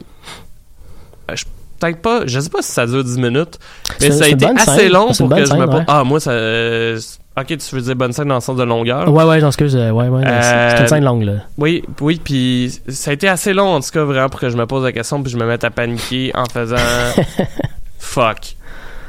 euh, 1.29 1.35
je 1.35 1.45
peut-être 1.79 2.01
pas, 2.01 2.21
je 2.25 2.39
sais 2.39 2.49
pas 2.49 2.61
si 2.61 2.71
ça 2.71 2.85
dure 2.87 3.03
10 3.03 3.17
minutes, 3.19 3.59
mais 4.01 4.09
ça 4.11 4.25
a 4.25 4.27
été 4.29 4.45
assez 4.45 4.65
scène. 4.83 4.91
long 4.93 5.11
pour 5.13 5.29
que 5.29 5.35
je 5.35 5.41
me 5.41 5.45
scène, 5.47 5.69
ouais. 5.75 5.83
ah 5.87 6.03
moi 6.03 6.19
ça 6.19 6.31
euh, 6.31 6.99
OK, 7.35 7.47
tu 7.57 7.75
veux 7.75 7.81
dire 7.81 7.95
bonne 7.95 8.13
scène 8.13 8.27
dans 8.27 8.35
le 8.35 8.41
sens 8.41 8.55
de 8.57 8.63
longueur? 8.63 9.11
Ouais, 9.11 9.23
ouais, 9.23 9.39
j'en 9.39 9.47
excuse. 9.47 9.75
euh, 9.75 9.89
Ouais, 9.89 10.07
ouais. 10.07 10.21
c'est- 10.23 10.69
C'est 10.69 10.77
une 10.77 10.83
Euh, 10.83 10.87
scène 10.87 11.03
longue, 11.03 11.23
là. 11.23 11.33
Oui, 11.57 11.83
oui, 11.99 12.21
puis 12.23 12.71
ça 12.89 13.09
a 13.11 13.13
été 13.15 13.27
assez 13.27 13.53
long 13.53 13.73
en 13.75 13.79
tout 13.79 13.89
cas 13.91 14.03
vraiment 14.03 14.29
pour 14.29 14.39
que 14.39 14.49
je 14.49 14.55
me 14.57 14.65
pose 14.67 14.83
la 14.83 14.91
question 14.91 15.21
puis 15.23 15.31
je 15.31 15.37
me 15.37 15.45
mette 15.45 15.63
à 15.63 15.71
paniquer 15.71 16.31
en 16.35 16.45
faisant 16.45 16.75
fuck. 17.99 18.55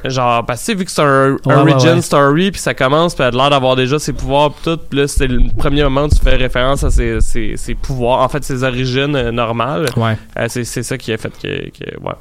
Genre 0.07 0.45
parce 0.45 0.67
que 0.67 0.73
vu 0.73 0.85
que 0.85 0.91
c'est 0.91 1.01
un 1.03 1.33
Ouais, 1.47 1.55
origin 1.55 1.89
ouais, 1.89 1.95
ouais. 1.95 2.01
story 2.03 2.51
puis 2.51 2.61
ça 2.61 2.75
commence 2.75 3.15
puis 3.15 3.25
elle 3.25 3.35
a 3.35 3.39
l'air 3.39 3.51
d'avoir 3.51 3.75
déjà 3.75 3.99
ses 3.99 4.13
pouvoirs 4.13 4.53
pis 4.53 4.63
tout 4.63 4.77
puis 4.77 4.99
là 4.99 5.09
c'est 5.09 5.27
le 5.27 5.41
premier 5.57 5.83
moment 5.83 6.03
où 6.05 6.09
tu 6.09 6.17
fais 6.23 6.37
référence 6.37 6.85
à 6.85 6.91
ses, 6.91 7.23
ses, 7.23 7.57
ses 7.57 7.75
pouvoirs 7.75 8.21
en 8.21 8.29
fait 8.29 8.45
ses 8.45 8.63
origines 8.65 9.17
euh, 9.17 9.31
normales. 9.33 9.87
Ouais. 9.97 10.19
Euh, 10.39 10.47
c'est 10.49 10.65
ça 10.83 10.99
qui 10.99 11.11
a 11.13 11.17
fait 11.17 11.33
que, 11.43 11.49
que 11.71 11.99
ouais. 12.03 12.13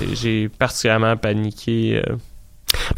J'ai- 0.00 0.14
J'ai 0.16 0.48
particulièrement 0.50 1.16
paniqué. 1.16 2.02
euh. 2.06 2.14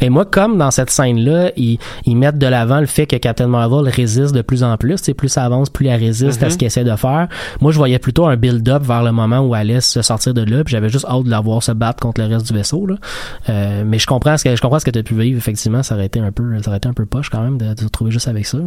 Mais 0.01 0.09
moi, 0.09 0.25
comme 0.25 0.57
dans 0.57 0.71
cette 0.71 0.89
scène-là, 0.89 1.51
ils, 1.57 1.77
ils 2.05 2.15
mettent 2.15 2.37
de 2.37 2.47
l'avant 2.47 2.79
le 2.79 2.85
fait 2.85 3.05
que 3.05 3.15
Captain 3.15 3.47
Marvel 3.47 3.87
résiste 3.89 4.33
de 4.33 4.41
plus 4.41 4.63
en 4.63 4.77
plus. 4.77 4.97
C'est 5.01 5.13
plus 5.13 5.29
ça 5.29 5.43
avance, 5.43 5.69
plus 5.69 5.87
elle 5.87 5.99
résiste 5.99 6.41
à 6.41 6.45
Mhm. 6.47 6.51
ce 6.51 6.57
qu'il 6.57 6.65
essaie 6.67 6.83
de 6.83 6.95
faire. 6.95 7.27
Moi, 7.61 7.71
je 7.71 7.77
voyais 7.77 7.99
plutôt 7.99 8.25
un 8.27 8.35
build-up 8.35 8.83
vers 8.83 9.03
le 9.03 9.11
moment 9.11 9.39
où 9.39 9.55
elle 9.55 9.67
laisse 9.67 9.87
se 9.87 10.01
sortir 10.01 10.33
de 10.33 10.41
là. 10.43 10.63
Puis 10.63 10.71
j'avais 10.71 10.89
juste 10.89 11.05
hâte 11.05 11.23
de 11.23 11.29
la 11.29 11.39
voir 11.41 11.61
se 11.63 11.71
battre 11.71 11.99
contre 12.01 12.21
le 12.21 12.27
reste 12.27 12.47
du 12.47 12.53
vaisseau. 12.53 12.85
Là. 12.85 12.95
Euh, 13.49 13.83
mais 13.85 13.99
je 13.99 14.07
comprends 14.07 14.37
ce 14.37 14.43
que 14.43 14.55
je 14.55 14.61
comprends 14.61 14.79
ce 14.79 14.85
que 14.85 14.91
tu 14.91 14.99
as 14.99 15.03
pu 15.03 15.15
vivre. 15.15 15.37
Effectivement, 15.37 15.83
ça 15.83 15.95
aurait 15.95 16.05
été 16.05 16.19
un 16.19 16.31
peu, 16.31 16.43
ça 16.61 16.69
aurait 16.69 16.77
été 16.77 16.87
un 16.87 16.93
peu 16.93 17.05
poche 17.05 17.29
quand 17.29 17.41
même 17.41 17.57
de, 17.57 17.73
de 17.73 17.79
se 17.79 17.85
retrouver 17.85 18.11
juste 18.11 18.27
avec 18.27 18.45
ça. 18.45 18.57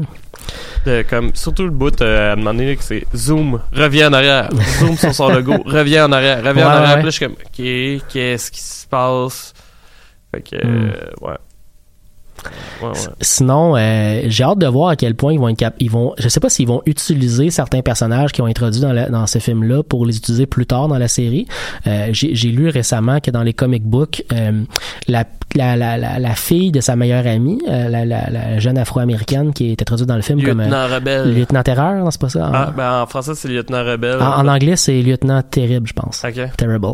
De- 0.86 1.02
comme, 1.08 1.30
surtout 1.34 1.64
le 1.64 1.70
bout 1.70 2.00
euh, 2.00 2.32
à 2.32 2.36
demander 2.36 2.76
que 2.76 2.82
c'est 2.82 3.04
zoom, 3.14 3.60
reviens 3.72 4.08
en 4.10 4.12
arrière, 4.14 4.48
zoom 4.78 4.96
sur 4.96 5.14
son 5.14 5.28
logo, 5.28 5.54
reviens 5.66 6.06
en 6.06 6.12
arrière, 6.12 6.38
reviens 6.38 6.54
Ouais, 6.66 6.72
en 6.72 6.76
arrière. 6.76 6.88
ouais. 6.88 6.94
Puis 6.96 7.04
là, 7.04 7.10
je 7.10 7.16
suis 7.16 7.24
comme, 7.26 7.34
ok, 7.34 8.08
qu'est-ce 8.12 8.50
qui 8.50 8.60
se 8.60 8.86
passe? 8.86 9.52
Fait 10.34 10.42
que, 10.42 10.56
Hmm. 10.66 10.90
euh, 10.90 11.26
ouais. 11.28 11.36
Ouais, 12.80 12.88
ouais. 12.88 12.94
Sinon, 13.20 13.76
euh, 13.76 14.22
j'ai 14.28 14.44
hâte 14.44 14.58
de 14.58 14.66
voir 14.66 14.88
à 14.88 14.96
quel 14.96 15.14
point 15.14 15.34
ils 15.34 15.38
vont 15.38 15.50
être 15.50 15.58
cap- 15.58 15.74
ils 15.78 15.90
vont, 15.90 16.14
je 16.16 16.26
sais 16.26 16.40
pas 16.40 16.48
s'ils 16.48 16.66
vont 16.68 16.80
utiliser 16.86 17.50
certains 17.50 17.82
personnages 17.82 18.32
qui 18.32 18.40
ont 18.40 18.46
introduits 18.46 18.80
dans, 18.80 18.94
la- 18.94 19.10
dans 19.10 19.26
ces 19.26 19.40
films-là 19.40 19.82
pour 19.82 20.06
les 20.06 20.16
utiliser 20.16 20.46
plus 20.46 20.64
tard 20.64 20.88
dans 20.88 20.96
la 20.96 21.08
série. 21.08 21.46
Euh, 21.86 22.08
j'ai 22.12 22.48
lu 22.48 22.68
récemment 22.70 23.20
que 23.20 23.30
dans 23.30 23.42
les 23.42 23.52
comic 23.52 23.82
books, 23.84 24.24
euh, 24.32 24.62
la, 25.06 25.24
la, 25.54 25.76
la, 25.76 25.98
la, 25.98 26.18
la 26.18 26.34
fille 26.34 26.72
de 26.72 26.80
sa 26.80 26.96
meilleure 26.96 27.26
amie, 27.26 27.60
euh, 27.68 27.90
la, 27.90 28.06
la, 28.06 28.30
la 28.30 28.58
jeune 28.58 28.78
afro-américaine 28.78 29.52
qui 29.52 29.72
est 29.72 29.82
introduite 29.82 30.08
dans 30.08 30.16
le 30.16 30.22
film 30.22 30.42
comme 30.42 30.62
Lieutenant 30.62 30.86
Rebelle. 30.88 31.34
lieutenant 31.34 31.62
terreur, 31.62 32.02
non 32.02 32.10
c'est 32.10 32.20
pas 32.22 32.28
ça? 32.30 32.48
En, 32.48 32.52
Ah, 32.54 32.72
ben, 32.74 33.02
en 33.02 33.06
français, 33.06 33.32
c'est 33.34 33.48
Lieutenant 33.48 33.84
Rebelle. 33.84 34.22
en- 34.22 34.38
en 34.38 34.48
anglais, 34.48 34.76
c'est 34.76 35.02
lieutenant 35.02 35.42
terrible, 35.42 35.86
je 35.88 35.92
pense. 35.92 36.24
Terrible. 36.56 36.86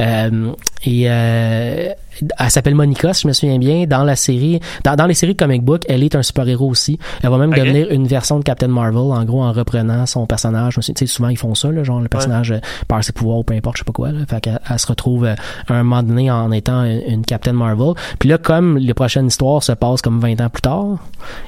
Euh, 0.00 0.50
et 0.84 1.04
euh, 1.08 1.88
elle 2.38 2.50
s'appelle 2.50 2.74
Monica, 2.74 3.12
si 3.14 3.22
je 3.22 3.28
me 3.28 3.32
souviens 3.32 3.58
bien. 3.58 3.86
Dans 3.86 4.04
la 4.04 4.16
série, 4.16 4.60
dans, 4.84 4.96
dans 4.96 5.06
les 5.06 5.14
séries 5.14 5.34
de 5.34 5.38
comic 5.38 5.62
book, 5.62 5.82
elle 5.88 6.02
est 6.02 6.14
un 6.14 6.22
super-héros 6.22 6.68
aussi. 6.68 6.98
Elle 7.22 7.30
va 7.30 7.38
même 7.38 7.52
devenir 7.52 7.90
une 7.90 8.06
version 8.06 8.38
de 8.38 8.44
Captain 8.44 8.68
Marvel, 8.68 8.98
en 8.98 9.24
gros, 9.24 9.42
en 9.42 9.52
reprenant 9.52 10.06
son 10.06 10.26
personnage. 10.26 10.74
Tu 10.74 10.92
sais, 10.96 11.06
souvent, 11.06 11.28
ils 11.28 11.38
font 11.38 11.54
ça, 11.54 11.70
là, 11.70 11.84
genre 11.84 12.00
le 12.00 12.08
personnage 12.08 12.52
euh, 12.52 12.58
perd 12.88 13.02
ses 13.04 13.12
pouvoirs 13.12 13.38
ou 13.38 13.42
peu 13.44 13.54
importe, 13.54 13.76
je 13.76 13.80
sais 13.80 13.84
pas 13.84 13.92
quoi. 13.92 14.12
Là. 14.12 14.20
Fait 14.28 14.40
qu'elle 14.40 14.60
elle 14.68 14.78
se 14.78 14.86
retrouve 14.86 15.24
euh, 15.24 15.34
à 15.68 15.74
un 15.74 15.82
moment 15.82 16.02
donné 16.02 16.30
en 16.30 16.50
étant 16.52 16.84
une, 16.84 17.02
une 17.06 17.24
Captain 17.24 17.52
Marvel. 17.52 17.94
Puis 18.18 18.28
là, 18.28 18.38
comme 18.38 18.78
les 18.78 18.94
prochaines 18.94 19.26
histoires 19.26 19.62
se 19.62 19.72
passent 19.72 20.02
comme 20.02 20.20
20 20.20 20.40
ans 20.40 20.48
plus 20.48 20.62
tard, 20.62 20.96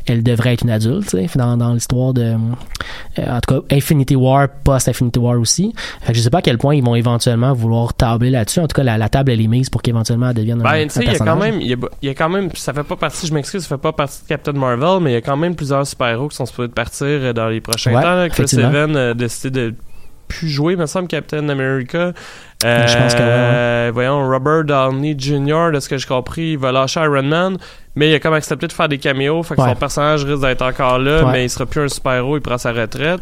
elle 0.07 0.23
devrait 0.23 0.55
être 0.55 0.63
une 0.63 0.71
adulte, 0.71 1.09
tu 1.09 1.17
sais, 1.29 1.39
dans, 1.39 1.57
dans 1.57 1.73
l'histoire 1.73 2.13
de... 2.13 2.35
euh, 3.19 3.37
en 3.37 3.41
tout 3.41 3.55
cas, 3.55 3.77
Infinity 3.77 4.17
War, 4.17 4.49
post-Infinity 4.65 5.19
War 5.19 5.39
aussi. 5.39 5.73
Fait 6.03 6.13
que 6.13 6.19
je 6.19 6.23
sais 6.23 6.31
pas 6.31 6.39
à 6.39 6.43
quel 6.43 6.59
point 6.59 6.75
ils 6.75 6.85
vont 6.85 6.95
éventuellement 6.95 7.53
vouloir 7.53 7.95
tabler 7.95 8.31
là-dessus. 8.31 8.61
En 8.61 8.67
tout 8.67 8.75
cas, 8.75 8.83
la, 8.83 8.99
la 8.99 9.09
table, 9.09 9.33
elle 9.33 9.41
est 9.41 9.47
mise 9.49 9.71
pour 9.71 9.83
qu'éventuellement 9.83 10.29
elle 10.31 10.37
devienne 10.37 10.60
Ben, 10.63 10.71
un 10.75 10.83
tu 10.85 10.91
sais, 10.91 11.05
il 11.05 11.13
y 11.13 11.17
a 11.17 11.19
quand 11.19 11.37
même, 11.37 11.61
il 11.61 11.67
y 11.69 11.75
a, 11.75 11.77
il 12.03 12.07
y 12.09 12.11
a 12.11 12.15
quand 12.15 12.29
même, 12.29 12.51
ça 12.55 12.73
fait 12.73 12.83
pas 12.85 12.97
partie, 12.97 13.27
je 13.27 13.35
m'excuse, 13.35 13.63
ça 13.63 13.69
fait 13.77 13.81
pas 13.81 13.93
partie 13.93 14.23
de 14.23 14.29
Captain 14.29 14.53
Marvel, 14.53 15.01
mais 15.03 15.11
il 15.11 15.15
y 15.15 15.17
a 15.17 15.21
quand 15.21 15.37
même 15.37 15.55
plusieurs 15.57 15.87
super-héros 15.87 16.29
qui 16.29 16.37
sont 16.37 16.47
supposés 16.47 16.69
partir 16.69 17.07
euh, 17.07 17.33
dans 17.33 17.49
les 17.49 17.61
prochains 17.61 17.95
Ouais, 17.95 18.03
temps. 18.03 18.15
là. 18.15 18.29
Chris. 18.29 18.47
Evans 18.59 18.97
a 18.97 19.15
décidé 19.15 19.51
de 19.71 19.75
plus 20.29 20.49
jouer, 20.49 20.77
me 20.77 20.87
semble, 20.87 21.09
Captain 21.09 21.49
America. 21.49 22.13
Je 22.63 22.69
pense 22.99 23.15
que 23.15 23.19
ouais, 23.19 23.25
Euh, 23.27 23.91
Voyons, 23.93 24.29
Robert 24.29 24.63
Downey 24.65 25.17
Jr., 25.19 25.71
de 25.73 25.81
ce 25.81 25.89
que 25.89 25.99
j'ai 25.99 26.07
compris, 26.07 26.53
il 26.53 26.59
va 26.59 26.71
lâcher 26.71 27.01
Iron 27.01 27.23
Man, 27.25 27.57
mais 27.97 28.11
il 28.11 28.15
a 28.15 28.21
comme 28.21 28.35
accepté 28.35 28.69
de 28.69 28.73
faire 28.73 28.89
des 28.89 28.99
caméos, 28.99 29.43
fait 29.43 29.57
que 29.57 29.61
Ouais. 29.61 29.71
son 29.71 29.75
personnage 29.75 30.25
risque 30.25 30.41
d'être 30.43 30.63
encore 30.63 30.99
là, 31.01 31.25
Ouais. 31.25 31.33
mais 31.33 31.45
il 31.47 31.51
sera 31.51 31.67
plus 31.67 31.81
un 31.81 31.89
super-héros, 31.89 32.37
il 32.37 32.41
prend 32.43 32.59
sa 32.59 32.71
retraite. 32.73 33.21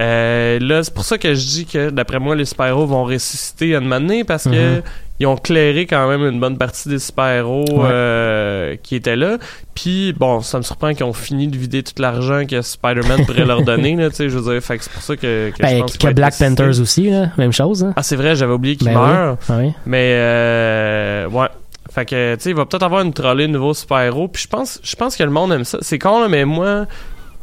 Euh, 0.00 0.58
là, 0.60 0.82
c'est 0.82 0.92
pour 0.92 1.04
ça 1.04 1.18
que 1.18 1.34
je 1.34 1.46
dis 1.46 1.66
que, 1.66 1.90
d'après 1.90 2.18
moi, 2.18 2.34
les 2.34 2.44
super-héros 2.44 2.86
vont 2.86 3.04
ressusciter 3.04 3.74
à 3.74 3.78
un 3.78 3.80
moment 3.80 4.00
donné 4.00 4.24
parce 4.24 4.44
que 4.44 4.76
Mhm. 4.78 4.82
ils 5.20 5.26
ont 5.28 5.36
clairé 5.36 5.86
quand 5.86 6.08
même 6.08 6.22
une 6.26 6.40
bonne 6.40 6.58
partie 6.58 6.88
des 6.88 6.98
super-héros 6.98 7.64
Ouais. 7.70 7.88
euh, 7.92 8.76
qui 8.82 8.96
étaient 8.96 9.14
là. 9.14 9.38
Puis, 9.76 10.12
bon, 10.12 10.40
ça 10.40 10.58
me 10.58 10.62
surprend 10.64 10.92
qu'ils 10.94 11.04
ont 11.04 11.12
fini 11.12 11.46
de 11.46 11.56
vider 11.56 11.82
tout 11.84 11.92
l'argent 12.02 12.42
que 12.44 12.60
Spider-Man 12.60 13.24
pourrait 13.24 13.44
leur 13.44 13.62
donner, 13.62 13.94
là, 13.94 14.10
tu 14.10 14.16
sais, 14.16 14.28
je 14.28 14.36
veux 14.38 14.52
dire, 14.52 14.60
fait 14.62 14.78
que 14.78 14.84
c'est 14.84 14.92
pour 14.92 15.02
ça 15.02 15.14
que, 15.16 15.50
que 15.50 15.56
je 15.58 15.62
Ben, 15.62 15.80
pense 15.82 15.96
que 15.96 16.12
Black. 16.12 16.34
Panthers 16.38 16.80
aussi, 16.80 17.10
là, 17.10 17.28
même 17.38 17.52
chose. 17.52 17.84
Hein. 17.84 17.92
Ah, 17.94 18.02
c'est 18.02 18.16
vrai, 18.16 18.34
j'avais 18.34 18.52
oublié 18.54 18.74
qu'il 18.76 18.88
Ben 18.88 18.94
oui. 18.98 19.36
Ah 19.48 19.56
oui. 19.60 19.72
Mais, 19.86 20.14
euh, 20.16 21.28
ouais. 21.28 21.46
Fait 21.92 22.04
que, 22.06 22.34
tu 22.34 22.40
sais, 22.42 22.50
il 22.50 22.56
va 22.56 22.66
peut-être 22.66 22.82
avoir 22.82 23.02
une 23.02 23.12
trolley 23.12 23.46
de 23.46 23.52
nouveaux 23.52 23.74
super-héros. 23.74 24.26
Puis 24.26 24.42
je 24.42 24.48
pense, 24.48 24.80
je 24.82 24.96
pense 24.96 25.14
que 25.14 25.22
le 25.22 25.30
monde 25.30 25.52
aime 25.52 25.64
ça. 25.64 25.78
C'est 25.82 26.00
con, 26.00 26.20
là, 26.20 26.26
mais 26.28 26.44
moi, 26.44 26.86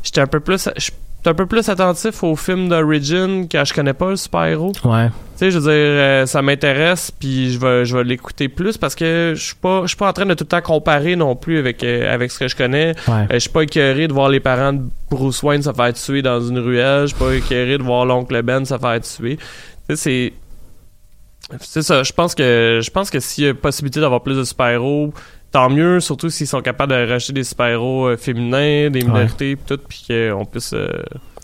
j'étais 0.04 0.20
un 0.20 0.28
peu 0.28 0.41
plus, 0.41 0.68
j'étais 1.22 1.30
un 1.30 1.36
peu 1.36 1.45
plus 1.45 1.69
attentif 1.69 2.24
aux 2.24 2.36
films 2.36 2.67
d'origin 2.67 3.45
quand 3.49 3.63
je 3.63 3.76
connais 3.76 3.93
pas 3.93 4.09
le 4.09 4.15
super-héros. 4.15 4.72
Ouais. 4.84 5.07
Tu 5.07 5.13
sais, 5.36 5.51
je 5.51 5.59
veux 5.59 5.72
dire, 5.72 5.72
euh, 5.72 6.26
ça 6.26 6.41
m'intéresse, 6.41 7.11
puis 7.11 7.51
je 7.53 7.59
vais, 7.59 7.86
je 7.86 7.95
vais 7.95 8.03
l'écouter 8.03 8.49
plus 8.49 8.76
parce 8.78 8.95
que 8.95 9.34
je 9.36 9.43
suis 9.43 9.55
pas, 9.55 9.84
je 9.84 9.89
suis 9.89 9.97
pas 9.97 10.09
en 10.09 10.13
train 10.13 10.26
de 10.26 10.34
tout 10.34 10.43
le 10.45 10.47
temps 10.47 10.61
comparer 10.61 11.15
non 11.15 11.36
plus 11.36 11.59
avec, 11.59 11.84
euh, 11.84 12.11
avec 12.11 12.32
ce 12.32 12.39
que 12.39 12.47
je 12.47 12.55
connais. 12.55 12.95
Ouais. 13.07 13.13
Euh, 13.13 13.34
je 13.34 13.39
suis 13.39 13.49
pas 13.51 13.61
écœuré 13.61 14.07
de 14.07 14.13
voir 14.13 14.30
les 14.30 14.39
parents 14.39 14.74
de 14.74 14.82
Bruce 15.11 15.43
Wayne 15.43 15.61
se 15.61 15.72
faire 15.72 15.93
tuer 15.93 16.24
dans 16.24 16.41
une 16.41 16.57
ruelle. 16.57 17.01
Je 17.01 17.15
suis 17.15 17.24
pas 17.24 17.34
écœuré 17.34 17.78
de 17.78 17.84
voir 17.84 18.05
l'oncle 18.05 18.41
Ben 18.41 18.65
se 18.65 18.76
faire 18.76 18.99
tuer. 19.01 19.38
Tu 19.38 19.43
sais, 19.89 19.95
c'est. 19.95 20.34
C'est 21.59 21.82
ça. 21.84 22.01
Je 22.01 22.13
pense 22.13 22.34
que 22.34 22.80
je 22.82 22.89
pense 22.89 23.11
que 23.11 23.19
s'il 23.19 23.43
y 23.43 23.47
a 23.47 23.53
possibilité 23.53 23.99
d'avoir 23.99 24.24
plus 24.24 24.38
de 24.38 24.43
super-héros, 24.43 25.13
tant 25.52 25.70
mieux, 25.70 25.99
surtout 25.99 26.30
s'ils 26.30 26.47
sont 26.47 26.62
capables 26.62 26.93
de 26.93 27.10
racheter 27.10 27.34
des 27.34 27.43
super-héros 27.43 28.08
euh, 28.08 28.18
féminins, 28.18 28.89
des 28.89 29.02
minorités, 29.02 29.56
pis 29.56 29.64
tout, 29.66 29.80
puis 29.88 30.06
qu'on 30.08 30.45
puisse. 30.45 30.74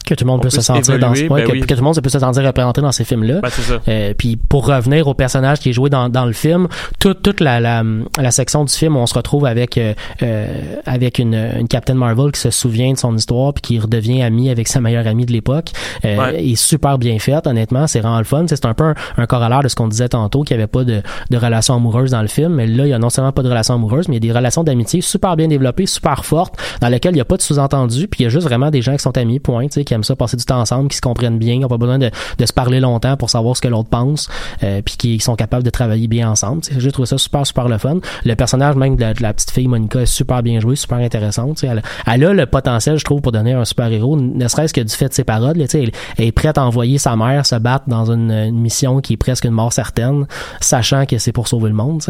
Que 0.08 0.16
tout 0.16 0.24
le 0.24 0.32
monde 0.32 0.39
On 0.39 0.43
peut 0.43 0.49
se 0.49 0.62
sentir 0.62 0.95
évoluer, 0.95 1.28
dans 1.28 1.34
ouais, 1.36 1.41
ben 1.41 1.47
que, 1.47 1.51
oui. 1.51 1.60
que 1.62 1.66
tout 1.68 1.76
le 1.76 1.82
monde 1.82 1.99
peut 2.01 2.10
se 2.10 2.20
sentir 2.20 2.43
représenté 2.43 2.80
dans 2.82 2.93
ces 2.93 3.03
films-là. 3.03 3.41
ben, 3.41 3.49
c'est 3.51 3.62
ça. 3.62 3.80
Euh, 3.88 4.14
puis 4.18 4.38
pour 4.38 4.66
revenir 4.66 5.08
au 5.08 5.14
personnage 5.14 5.60
qui 5.60 5.70
est 5.70 5.74
joué 5.74 5.89
dans, 5.89 6.08
dans 6.08 6.26
le 6.26 6.32
film, 6.34 6.68
toute 6.99 7.22
toute 7.22 7.41
la, 7.41 7.60
la, 7.60 7.84
la 8.20 8.32
section 8.32 8.64
du 8.64 8.74
film, 8.74 8.95
on 8.95 9.05
se 9.05 9.14
retrouve 9.14 9.45
avec 9.45 9.78
euh, 9.78 9.93
euh, 10.24 10.47
avec 10.86 11.20
une, 11.20 11.36
une 11.60 11.68
Captain 11.68 11.93
Marvel 11.95 12.32
qui 12.32 12.39
se 12.39 12.51
souvient 12.51 12.93
de 12.93 12.97
son 12.97 13.16
histoire 13.16 13.53
puis 13.53 13.62
qui 13.62 13.80
redevient 13.80 14.24
amie 14.24 14.49
avec 14.49 14.68
sa 14.70 14.80
meilleure 14.80 15.08
amie 15.08 15.26
de 15.26 15.34
l'époque. 15.34 15.72
Euh, 16.05 16.16
Ouais. 16.18 16.43
est 16.51 16.55
super 16.55 16.97
bien 16.97 17.20
faite, 17.20 17.45
honnêtement, 17.45 17.86
c'est 17.86 17.99
vraiment 17.99 18.18
le 18.20 18.24
fun. 18.24 18.45
C'est 18.47 18.66
un 18.66 18.74
peu 18.74 18.86
un, 18.86 18.95
un 19.18 19.26
corollaire 19.26 19.62
de 19.62 19.68
ce 19.68 19.76
qu'on 19.76 19.88
disait 19.89 20.10
tantôt, 20.10 20.43
qu'il 20.43 20.55
n'y 20.55 20.64
avait 20.64 20.72
pas 20.72 20.84
de, 20.84 21.01
de 21.30 21.38
relation 21.38 21.76
amoureuse 21.76 22.12
dans 22.12 22.22
le 22.22 22.28
film, 22.28 22.53
mais 22.53 22.66
là, 22.66 22.86
il 22.86 22.89
y 22.89 22.93
a 22.93 22.97
non 22.99 23.10
seulement 23.10 23.32
pas 23.34 23.43
de 23.43 23.49
relation 23.49 23.74
amoureuse, 23.76 24.08
mais 24.08 24.16
il 24.18 24.24
y 24.26 24.30
a 24.30 24.32
des 24.32 24.38
relations 24.38 24.64
d'amitié 24.64 25.01
super 25.01 25.36
bien 25.36 25.47
développées, 25.47 25.86
super 25.86 26.26
fortes, 26.26 26.55
dans 26.82 26.88
lesquelles 26.88 27.12
il 27.12 27.16
n'y 27.16 27.22
a 27.22 27.26
pas 27.26 27.38
de 27.38 27.41
sous-entendu, 27.41 28.08
puis 28.08 28.22
il 28.22 28.24
y 28.24 28.26
a 28.26 28.30
juste 28.30 28.47
vraiment 28.47 28.72
des 28.72 28.82
gens 28.82 28.93
qui 28.93 29.03
sont 29.03 29.18
amis, 29.18 29.39
point, 29.39 29.68
tu 29.68 29.74
sais, 29.74 29.84
aiment 29.97 30.03
ça 30.03 30.15
passer 30.15 30.37
du 30.37 30.45
temps 30.45 30.59
ensemble, 30.59 30.89
qui 30.89 30.97
se 30.97 31.01
comprennent 31.01 31.37
bien, 31.37 31.55
qui 31.55 31.59
n'ont 31.59 31.67
pas 31.67 31.77
besoin 31.77 31.99
de, 31.99 32.09
se 32.43 32.53
parler 32.53 32.79
longtemps 32.79 33.17
pour 33.17 33.29
savoir 33.29 33.55
ce 33.55 33.61
que 33.61 33.67
l'autre 33.67 33.89
pense, 33.89 34.29
euh, 34.63 34.81
puis 34.83 34.95
qui 34.97 35.19
sont 35.19 35.35
capables 35.35 35.63
de 35.63 35.69
travailler 35.69 36.07
bien 36.07 36.29
ensemble. 36.29 36.61
J'ai 36.77 36.91
trouvé 36.91 37.07
ça 37.07 37.17
super, 37.17 37.45
super 37.45 37.67
le 37.67 37.77
fun. 37.77 37.99
Le 38.23 38.35
personnage 38.35 38.75
même 38.75 38.95
de 38.95 39.05
la, 39.19 39.33
petite 39.33 39.51
fille 39.51 39.67
Monica 39.67 40.01
est 40.01 40.05
super 40.05 40.41
bien 40.41 40.59
joué, 40.59 40.75
super 40.75 40.99
intéressante. 40.99 41.63
Elle, 41.63 41.81
elle 42.05 42.23
a 42.23 42.33
le 42.33 42.45
potentiel, 42.45 42.97
je 42.97 43.03
trouve, 43.03 43.21
pour 43.21 43.31
devenir 43.31 43.59
un 43.59 43.65
super-héros, 43.65 44.17
ne 44.17 44.47
serait-ce 44.47 44.73
que 44.73 44.81
du 44.81 44.93
fait 44.93 45.09
de 45.09 45.13
ses 45.13 45.23
paroles. 45.23 45.57
là. 45.57 45.65
Elle, 45.73 45.91
elle 46.17 46.25
est 46.25 46.31
prête 46.31 46.57
à 46.57 46.65
envoyer 46.65 46.97
sa 46.97 47.15
mère 47.15 47.45
se 47.45 47.55
battre 47.55 47.85
dans 47.87 48.11
une, 48.11 48.51
mission 48.51 49.01
qui 49.01 49.13
est 49.13 49.17
presque 49.17 49.45
une 49.45 49.51
mort 49.51 49.73
certaine, 49.73 50.25
sachant 50.59 51.05
que 51.05 51.17
c'est 51.17 51.31
pour 51.31 51.47
sauver 51.47 51.69
le 51.69 51.75
monde. 51.75 52.01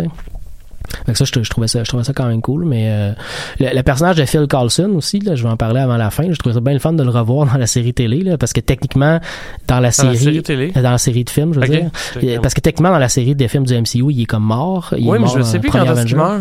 Ça, 1.13 1.25
je, 1.25 1.43
je 1.43 1.49
trouvais 1.49 1.67
ça, 1.67 1.83
je 1.83 1.87
trouvais 1.89 2.03
ça 2.03 2.13
quand 2.13 2.25
même 2.25 2.41
cool. 2.41 2.65
Mais 2.65 2.85
euh, 2.89 3.11
le, 3.59 3.75
le 3.75 3.83
personnage 3.83 4.15
de 4.17 4.25
Phil 4.25 4.47
Coulson 4.49 4.91
aussi, 4.95 5.19
là, 5.19 5.35
je 5.35 5.43
vais 5.43 5.49
en 5.49 5.57
parler 5.57 5.79
avant 5.79 5.97
la 5.97 6.09
fin. 6.09 6.23
Je 6.31 6.35
trouvais 6.37 6.53
ça 6.55 6.61
bien 6.61 6.73
le 6.73 6.79
fun 6.79 6.93
de 6.93 7.03
le 7.03 7.09
revoir 7.09 7.45
dans 7.47 7.57
la 7.57 7.67
série 7.67 7.93
télé, 7.93 8.21
là, 8.21 8.37
parce 8.37 8.53
que 8.53 8.59
techniquement, 8.61 9.19
dans 9.67 9.79
la 9.79 9.89
Dans 9.89 9.91
série, 9.91 10.13
la 10.13 10.19
série 10.19 10.43
télé? 10.43 10.71
dans 10.71 10.81
la 10.91 10.97
série 10.97 11.23
de 11.23 11.29
films, 11.29 11.53
je 11.53 11.59
veux 11.59 11.67
dire, 11.67 12.41
parce 12.41 12.53
que 12.53 12.61
techniquement 12.61 12.91
dans 12.91 12.99
la 12.99 13.09
série 13.09 13.35
des 13.35 13.47
films 13.47 13.65
du 13.65 13.73
MCU, 13.73 14.11
il 14.11 14.21
est 14.21 14.25
comme 14.25 14.43
mort. 14.43 14.93
Il 14.97 15.05
est 15.05 15.09
Oui, 15.09 15.13
mais 15.13 15.25
mort 15.25 15.33
je 15.33 15.39
dans 15.39 15.45
sais 15.45 15.59
plus 15.59 15.69
quand 15.69 15.83
est-ce 15.83 16.05
qu'il 16.05 16.15
meurt. 16.15 16.39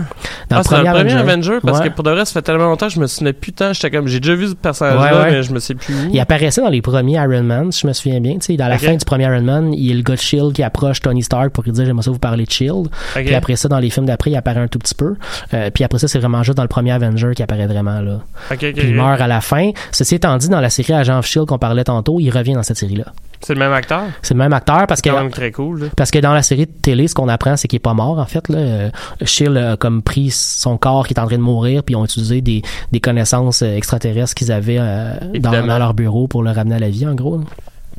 Dans 0.48 0.56
ah, 0.56 0.58
le 0.58 0.62
dans 0.62 0.62
premier 0.62 0.82
le 0.84 0.90
premier 0.94 1.00
Avenger. 1.12 1.16
Avenger, 1.18 1.58
parce 1.62 1.80
Ouais. 1.80 1.88
que 1.88 1.94
pour 1.94 2.04
de 2.04 2.10
vrai, 2.10 2.24
ça 2.24 2.32
fait 2.32 2.42
tellement 2.42 2.66
longtemps 2.66 2.86
que 2.88 2.92
je 2.94 3.00
me 3.00 3.06
souvenais 3.06 3.32
plus 3.32 3.52
tant. 3.52 3.72
J'étais 3.72 3.90
comme, 3.90 4.06
j'ai 4.06 4.20
déjà 4.20 4.34
vu 4.34 4.46
ce 4.48 4.54
personnage-là, 4.54 5.12
Ouais, 5.18 5.24
ouais. 5.24 5.30
mais 5.32 5.42
je 5.42 5.52
me 5.52 5.58
sais 5.58 5.74
plus 5.74 5.92
où. 5.94 6.10
Il 6.12 6.20
apparaissait 6.20 6.60
dans 6.60 6.68
les 6.68 6.80
premiers 6.82 7.14
Iron 7.14 7.42
Man, 7.42 7.72
si 7.72 7.80
je 7.82 7.86
me 7.88 7.92
souviens 7.92 8.20
bien. 8.20 8.34
Tu 8.34 8.40
sais, 8.42 8.56
dans 8.56 8.68
la 8.68 8.78
fin 8.78 8.94
du 8.94 9.04
premier 9.04 9.24
Iron 9.24 9.42
Man, 9.42 9.72
il 9.74 9.84
y 9.86 9.90
a 9.92 9.94
le 9.94 10.02
gars 10.02 10.14
de 10.14 10.20
Shield 10.20 10.52
qui 10.52 10.62
approche 10.62 11.00
Tony 11.00 11.22
Stark 11.22 11.50
pour 11.50 11.64
lui 11.64 11.72
dire 11.72 11.84
j'aimerais 11.84 12.02
ça 12.04 12.10
vous 12.10 12.18
parler 12.18 12.44
de 12.44 12.50
Shield. 12.50 12.88
Puis 13.14 13.34
après 13.34 13.56
ça, 13.56 13.68
dans 13.68 13.78
les 13.78 13.90
films 13.90 14.06
d'après, 14.06 14.30
il 14.36 14.38
apparaît 14.38 14.60
un 14.60 14.68
tout 14.68 14.78
petit 14.78 14.94
peu. 14.94 15.16
Euh, 15.54 15.70
puis 15.72 15.84
après 15.84 15.98
ça, 15.98 16.08
c'est 16.08 16.18
vraiment 16.18 16.42
juste 16.42 16.56
dans 16.56 16.62
le 16.62 16.68
premier 16.68 16.92
Avenger 16.92 17.32
qui 17.34 17.42
apparaît 17.42 17.66
vraiment 17.66 18.00
là. 18.00 18.20
Puis 18.50 18.74
il 18.76 18.94
meurt 18.94 19.20
à 19.20 19.26
la 19.26 19.40
fin. 19.40 19.70
Ceci 19.92 20.16
étant 20.16 20.36
dit, 20.36 20.48
dans 20.48 20.60
la 20.60 20.70
série 20.70 20.92
Agent 20.92 21.18
of 21.18 21.26
Shield 21.26 21.46
qu'on 21.48 21.58
parlait 21.58 21.84
tantôt, 21.84 22.20
il 22.20 22.30
revient 22.30 22.54
dans 22.54 22.62
cette 22.62 22.76
série-là. 22.76 23.06
C'est 23.40 23.54
le 23.54 23.60
même 23.60 23.72
acteur? 23.72 24.04
C'est 24.22 24.34
le 24.34 24.38
même 24.38 24.52
acteur 24.52 24.86
parce 24.86 25.00
que 25.00 25.10
quand 25.10 25.20
même 25.20 25.30
très 25.30 25.52
cool, 25.52 25.80
là. 25.80 25.86
parce 25.96 26.10
que 26.10 26.18
dans 26.18 26.32
la 26.32 26.42
série 26.42 26.66
de 26.66 26.72
télé, 26.72 27.06
ce 27.06 27.14
qu'on 27.14 27.28
apprend, 27.28 27.56
c'est 27.56 27.68
qu'il 27.68 27.76
est 27.76 27.80
pas 27.80 27.94
mort, 27.94 28.18
en 28.18 28.24
fait. 28.24 28.48
Là. 28.48 28.58
Euh, 28.58 28.90
Shield 29.22 29.56
a 29.56 29.76
comme 29.76 30.02
pris 30.02 30.30
son 30.30 30.78
corps 30.78 31.06
qui 31.06 31.14
est 31.14 31.20
en 31.20 31.26
train 31.26 31.36
de 31.36 31.42
mourir, 31.42 31.82
puis 31.82 31.94
ils 31.94 31.96
ont 31.96 32.04
utilisé 32.04 32.40
des, 32.40 32.62
des 32.92 33.00
connaissances 33.00 33.62
euh, 33.62 33.76
extraterrestres 33.76 34.34
qu'ils 34.34 34.52
avaient 34.52 34.78
euh, 34.78 35.14
dans, 35.38 35.78
leur 35.78 35.94
bureau 35.94 36.28
pour 36.28 36.42
le 36.42 36.50
ramener 36.50 36.76
à 36.76 36.78
la 36.78 36.88
vie, 36.88 37.06
en 37.06 37.14
gros. 37.14 37.38
là. 37.38 37.44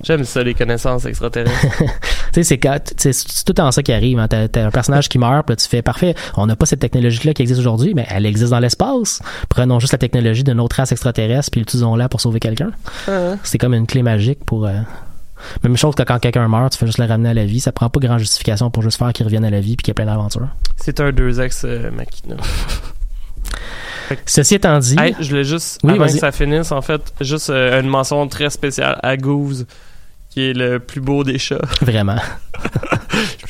J'aime 0.03 0.23
ça, 0.25 0.43
les 0.43 0.53
connaissances 0.53 1.05
extraterrestres. 1.05 1.59
tu 2.33 2.43
sais, 2.43 2.57
c'est 2.57 2.59
c'est 2.97 3.43
tout 3.43 3.49
le 3.49 3.53
temps 3.55 3.71
ça 3.71 3.81
qui 3.81 3.91
arrive. 3.91 4.19
Hein. 4.19 4.27
T'as, 4.27 4.65
un 4.65 4.71
personnage 4.71 5.09
qui 5.09 5.17
meurt, 5.17 5.45
puis 5.47 5.55
tu 5.55 5.67
fais 5.67 5.81
parfait. 5.81 6.13
On 6.35 6.45
n'a 6.45 6.55
pas 6.55 6.65
cette 6.67 6.79
technologie-là 6.79 7.33
qui 7.33 7.41
existe 7.41 7.59
aujourd'hui, 7.59 7.93
mais 7.95 8.05
elle 8.09 8.25
existe 8.25 8.51
dans 8.51 8.59
l'espace. 8.59 9.21
Prenons 9.49 9.79
juste 9.79 9.93
la 9.93 9.97
technologie 9.97 10.43
d'une 10.43 10.59
autre 10.59 10.75
race 10.75 10.91
extraterrestre, 10.91 11.49
puis 11.51 11.61
utilisons-la 11.61 12.09
pour 12.09 12.21
sauver 12.21 12.39
quelqu'un. 12.39 12.71
Ah. 13.07 13.35
C'est 13.43 13.57
comme 13.57 13.73
une 13.73 13.87
clé 13.87 14.03
magique 14.03 14.45
pour. 14.45 14.65
euh, 14.67 14.73
Même 15.63 15.77
chose 15.77 15.95
que 15.95 16.03
quand 16.03 16.19
quelqu'un 16.19 16.47
meurt, 16.47 16.71
tu 16.73 16.77
fais 16.77 16.85
juste 16.85 16.99
le 16.99 17.05
ramener 17.05 17.29
à 17.29 17.33
la 17.33 17.45
vie. 17.45 17.59
Ça 17.59 17.71
prend 17.71 17.89
pas 17.89 17.99
grand 17.99 18.17
justification 18.19 18.69
pour 18.69 18.83
juste 18.83 18.99
faire 18.99 19.11
qu'il 19.13 19.25
revienne 19.25 19.45
à 19.45 19.49
la 19.49 19.59
vie 19.61 19.75
puis 19.77 19.83
qu'il 19.83 19.89
y 19.89 19.93
ait 19.93 19.95
plein 19.95 20.05
d'aventures. 20.05 20.47
C'est 20.75 20.99
un 20.99 21.09
2X 21.09 21.61
euh, 21.65 21.89
Machina. 21.91 22.35
Ceci 24.25 24.55
étant 24.55 24.79
dit, 24.79 24.95
Hey, 24.97 25.15
je 25.19 25.29
voulais 25.29 25.43
juste, 25.43 25.79
Oui, 25.83 25.93
avant 25.93 26.05
que 26.05 26.11
ça 26.11 26.31
finisse, 26.31 26.71
en 26.71 26.81
fait, 26.81 27.01
juste 27.19 27.49
euh, 27.49 27.81
une 27.81 27.87
mention 27.89 28.25
très 28.27 28.49
spéciale 28.49 28.97
à 29.03 29.17
Goose, 29.17 29.65
qui 30.37 30.51
est 30.51 30.53
le 30.53 30.77
plus 30.77 31.01
beau 31.01 31.23
des 31.23 31.39
chats. 31.39 31.57
vraiment. 31.81 32.17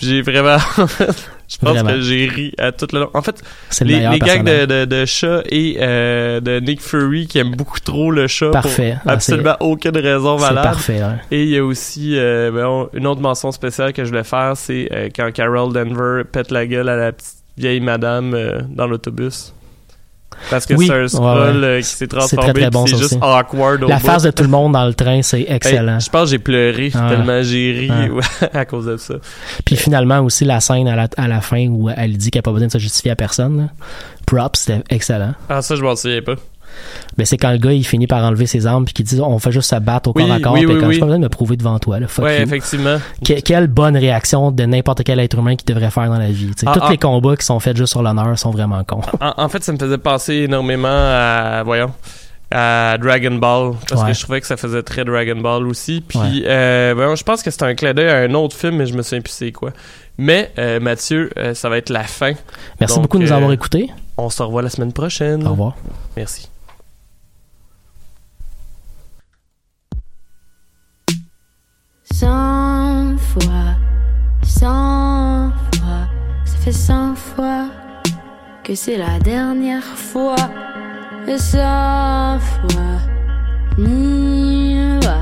J'ai 0.02 0.22
vraiment. 0.22 0.58
je 0.78 1.58
pense 1.58 1.70
Vraiment. 1.74 1.90
que 1.90 2.00
j'ai 2.00 2.28
ri 2.30 2.54
à 2.58 2.72
tout 2.72 2.88
le 2.94 3.00
long. 3.02 3.10
En 3.14 3.22
fait, 3.22 3.42
le 3.82 3.88
les, 3.88 4.08
les 4.08 4.20
gags 4.20 4.46
de, 4.46 4.66
de, 4.66 4.86
de 4.86 5.06
chat 5.06 5.42
et 5.50 5.78
euh, 5.82 6.40
de 6.40 6.62
Nick 6.62 6.82
Fury 6.82 7.28
qui 7.28 7.40
aime 7.40 7.56
beaucoup 7.56 7.82
trop 7.82 8.10
le 8.10 8.28
chat 8.28 8.52
Parfait. 8.52 8.94
pour 9.02 9.12
Ah, 9.12 9.14
absolument 9.16 9.58
aucune 9.60 9.98
raison 9.98 10.38
C'est 10.38 10.46
valable. 10.46 10.68
parfait. 10.70 11.02
hein. 11.02 11.18
Et 11.30 11.44
il 11.44 11.50
y 11.50 11.58
a 11.58 11.66
aussi 11.66 12.14
euh, 12.18 12.52
ben, 12.52 12.88
une 12.98 13.06
autre 13.08 13.20
mention 13.20 13.52
spéciale 13.52 13.92
que 13.92 14.06
je 14.06 14.10
voulais 14.10 14.24
faire, 14.24 14.54
c'est 14.56 14.88
euh, 14.94 15.10
quand 15.14 15.30
Carol 15.34 15.74
Denver 15.74 16.24
pète 16.32 16.52
la 16.52 16.66
gueule 16.66 16.88
à 16.88 16.96
la 16.96 17.12
petite 17.12 17.34
vieille 17.58 17.82
madame 17.82 18.34
dans 18.70 18.88
l'autobus. 18.88 19.54
Parce 20.50 20.66
que 20.66 20.74
Oui, 20.76 20.88
c'est 20.88 20.94
un 20.94 21.08
scroll 21.08 21.58
ouais. 21.60 21.66
euh, 21.66 21.78
qui 21.80 21.84
s'est 21.88 21.96
C'est 22.00 22.08
transformé, 22.08 22.54
très, 22.54 22.62
très 22.62 22.70
bon, 22.70 22.86
c'est 22.86 22.98
juste 22.98 23.14
aussi. 23.14 23.20
awkward 23.22 23.84
au 23.84 23.88
La 23.88 24.00
face 24.00 24.24
de 24.24 24.32
tout 24.32 24.44
le 24.44 24.50
monde 24.50 24.74
dans 24.74 24.86
le 24.86 24.94
train, 24.94 25.22
c'est 25.22 25.46
excellent. 25.48 25.96
Hey, 25.96 26.02
je 26.02 26.10
pense 26.10 26.24
que 26.26 26.30
j'ai 26.32 26.40
pleuré 26.40 26.92
Ah. 26.96 27.08
tellement 27.10 27.42
j'ai 27.44 27.72
ri 27.90 27.92
Ah. 28.42 28.46
à 28.60 28.66
cause 28.66 28.86
de 28.86 28.98
ça. 28.98 29.16
Puis 29.66 29.76
finalement 29.76 30.20
aussi 30.20 30.46
la 30.46 30.60
scène 30.60 30.88
à 30.88 30.96
la, 30.96 31.08
à 31.18 31.28
la 31.28 31.42
fin 31.42 31.68
où 31.68 31.90
elle 31.90 32.18
dit 32.18 32.32
qu'elle 32.32 32.40
n'a 32.40 32.44
pas 32.44 32.52
besoin 32.52 32.68
de 32.68 32.72
se 32.72 32.78
justifier 32.80 33.12
à 33.12 33.16
personne. 33.16 33.58
là. 33.58 33.64
Props, 34.26 34.60
c'était 34.60 34.84
excellent. 34.90 35.34
Ah, 35.50 35.62
ça, 35.62 35.76
je 35.76 35.82
m'en 35.84 35.96
souviens 35.96 36.22
pas. 36.22 36.36
Mais 37.18 37.26
c'est 37.26 37.38
quand 37.38 37.52
le 37.52 37.58
gars 37.58 37.72
il 37.74 37.86
finit 37.86 38.08
par 38.08 38.24
enlever 38.24 38.46
ses 38.46 38.68
armes 38.68 38.86
puis 38.86 38.94
qu'il 38.94 39.06
dit 39.06 39.20
on 39.22 39.40
fait 39.40 39.52
juste 39.52 39.70
se 39.70 39.76
battre 39.78 40.10
au 40.10 40.14
Oui, 40.16 40.24
corps 40.26 40.32
à 40.36 40.40
corps 40.40 40.54
oui, 40.54 40.66
puis 40.66 40.76
oui, 40.76 40.80
comme 40.82 40.92
j'ai 40.92 41.00
pas 41.00 41.06
besoin 41.06 41.20
de 41.20 41.24
me 41.24 41.30
prouver 41.30 41.58
devant 41.58 41.78
toi 41.80 42.00
là, 42.00 42.08
fuck 42.08 42.26
ouais, 42.26 42.38
you. 42.40 42.44
effectivement. 42.44 42.98
Que- 43.26 43.40
quelle 43.42 43.68
bonne 43.68 43.98
réaction 43.98 44.52
de 44.52 44.64
n'importe 44.64 45.04
quel 45.04 45.20
être 45.20 45.38
humain 45.38 45.56
qui 45.56 45.66
devrait 45.66 45.90
faire 45.92 46.08
dans 46.10 46.18
la 46.20 46.30
vie. 46.32 46.52
Ah, 46.66 46.74
tous 46.74 46.82
ah. 46.84 46.90
les 46.92 46.98
combats 46.98 47.36
qui 47.36 47.46
sont 47.46 47.60
faits 47.60 47.78
juste 47.78 47.92
sur 47.92 48.02
l'honneur 48.04 48.38
sont 48.38 48.52
vraiment 48.52 48.84
cons. 48.84 49.02
En, 49.22 49.34
en 49.46 49.50
fait, 49.50 49.64
ça 49.64 49.72
me 49.74 49.78
faisait 49.78 49.98
penser 49.98 50.34
énormément 50.36 50.88
à, 50.90 51.64
voyons, 51.64 51.92
à 52.52 52.98
Dragon 52.98 53.36
Ball, 53.36 53.74
parce 53.90 54.02
Ouais. 54.04 54.10
que 54.10 54.14
je 54.18 54.22
trouvais 54.24 54.42
que 54.42 54.48
ça 54.48 54.56
faisait 54.58 54.84
très 54.84 55.04
Dragon 55.04 55.36
Ball 55.42 55.68
aussi. 55.68 56.02
Puis, 56.08 56.20
Ouais. 56.20 56.44
euh, 56.46 56.94
voyons, 56.96 57.16
je 57.16 57.24
pense 57.24 57.44
que 57.44 57.52
c'est 57.52 57.64
un 57.64 57.76
clin 57.76 57.94
d'œil 57.94 58.10
à 58.10 58.18
un 58.20 58.34
autre 58.36 58.56
film, 58.56 58.76
mais 58.78 58.86
je 58.86 58.94
me 58.94 59.02
souviens 59.02 59.22
plus 59.22 59.34
c'est 59.34 59.52
quoi. 59.52 59.72
Mais, 60.18 60.52
euh, 60.58 60.80
Mathieu, 60.80 61.30
euh, 61.38 61.54
ça 61.54 61.68
va 61.70 61.78
être 61.78 61.90
la 61.90 62.04
fin. 62.04 62.32
Merci 62.80 62.96
Donc, 62.96 63.04
beaucoup 63.04 63.18
de 63.20 63.24
nous 63.24 63.32
avoir 63.32 63.52
écoutés. 63.52 63.90
On 64.18 64.30
se 64.30 64.42
revoit 64.42 64.62
la 64.62 64.70
semaine 64.70 64.94
prochaine. 64.94 65.46
Au 65.46 65.52
revoir. 65.52 65.76
Merci. 66.16 66.48
Cent 72.20 73.16
fois, 73.18 73.76
cent 74.42 75.52
fois, 75.76 76.08
ça 76.46 76.58
fait 76.58 76.72
cent 76.72 77.14
fois 77.14 77.66
que 78.64 78.74
c'est 78.74 78.98
la 78.98 79.20
dernière 79.20 79.84
fois. 79.84 80.50
Et 81.28 81.38
cent 81.38 82.40
fois, 82.40 82.98
Niva, 83.78 85.20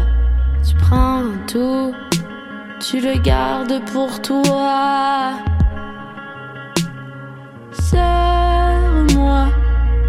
tu 0.66 0.74
prends 0.76 1.24
tout, 1.48 1.93
tu 2.80 3.02
le 3.02 3.20
gardes 3.20 3.82
pour 3.91 4.22
toi. 4.22 5.34
Serre-moi, 7.74 9.48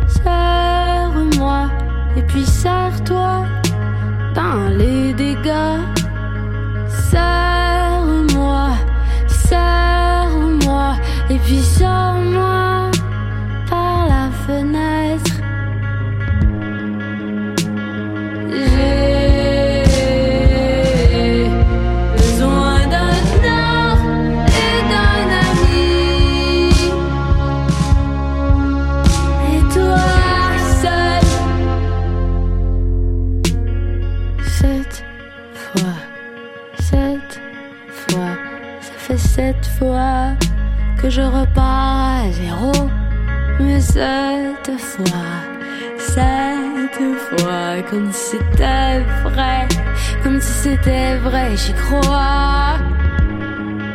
serre-moi, 0.06 1.68
et 2.16 2.22
puis 2.22 2.46
serre-toi 2.46 3.44
dans 4.36 4.68
les 4.78 5.12
dégâts. 5.14 5.95
Serre-moi, 7.10 8.70
serre-moi, 9.28 10.96
et 11.30 11.38
puis 11.38 11.62
sors-moi 11.62 12.15
que 41.00 41.10
je 41.10 41.22
repars 41.22 42.24
à 42.24 42.30
zéro. 42.30 42.72
Mais 43.60 43.80
cette 43.80 44.78
fois, 44.78 45.34
cette 45.98 47.02
fois, 47.26 47.82
comme 47.90 48.12
si 48.12 48.36
c'était 48.36 49.00
vrai, 49.24 49.66
comme 50.22 50.40
si 50.40 50.52
c'était 50.52 51.16
vrai, 51.16 51.56
j'y 51.56 51.72
crois. 51.72 52.78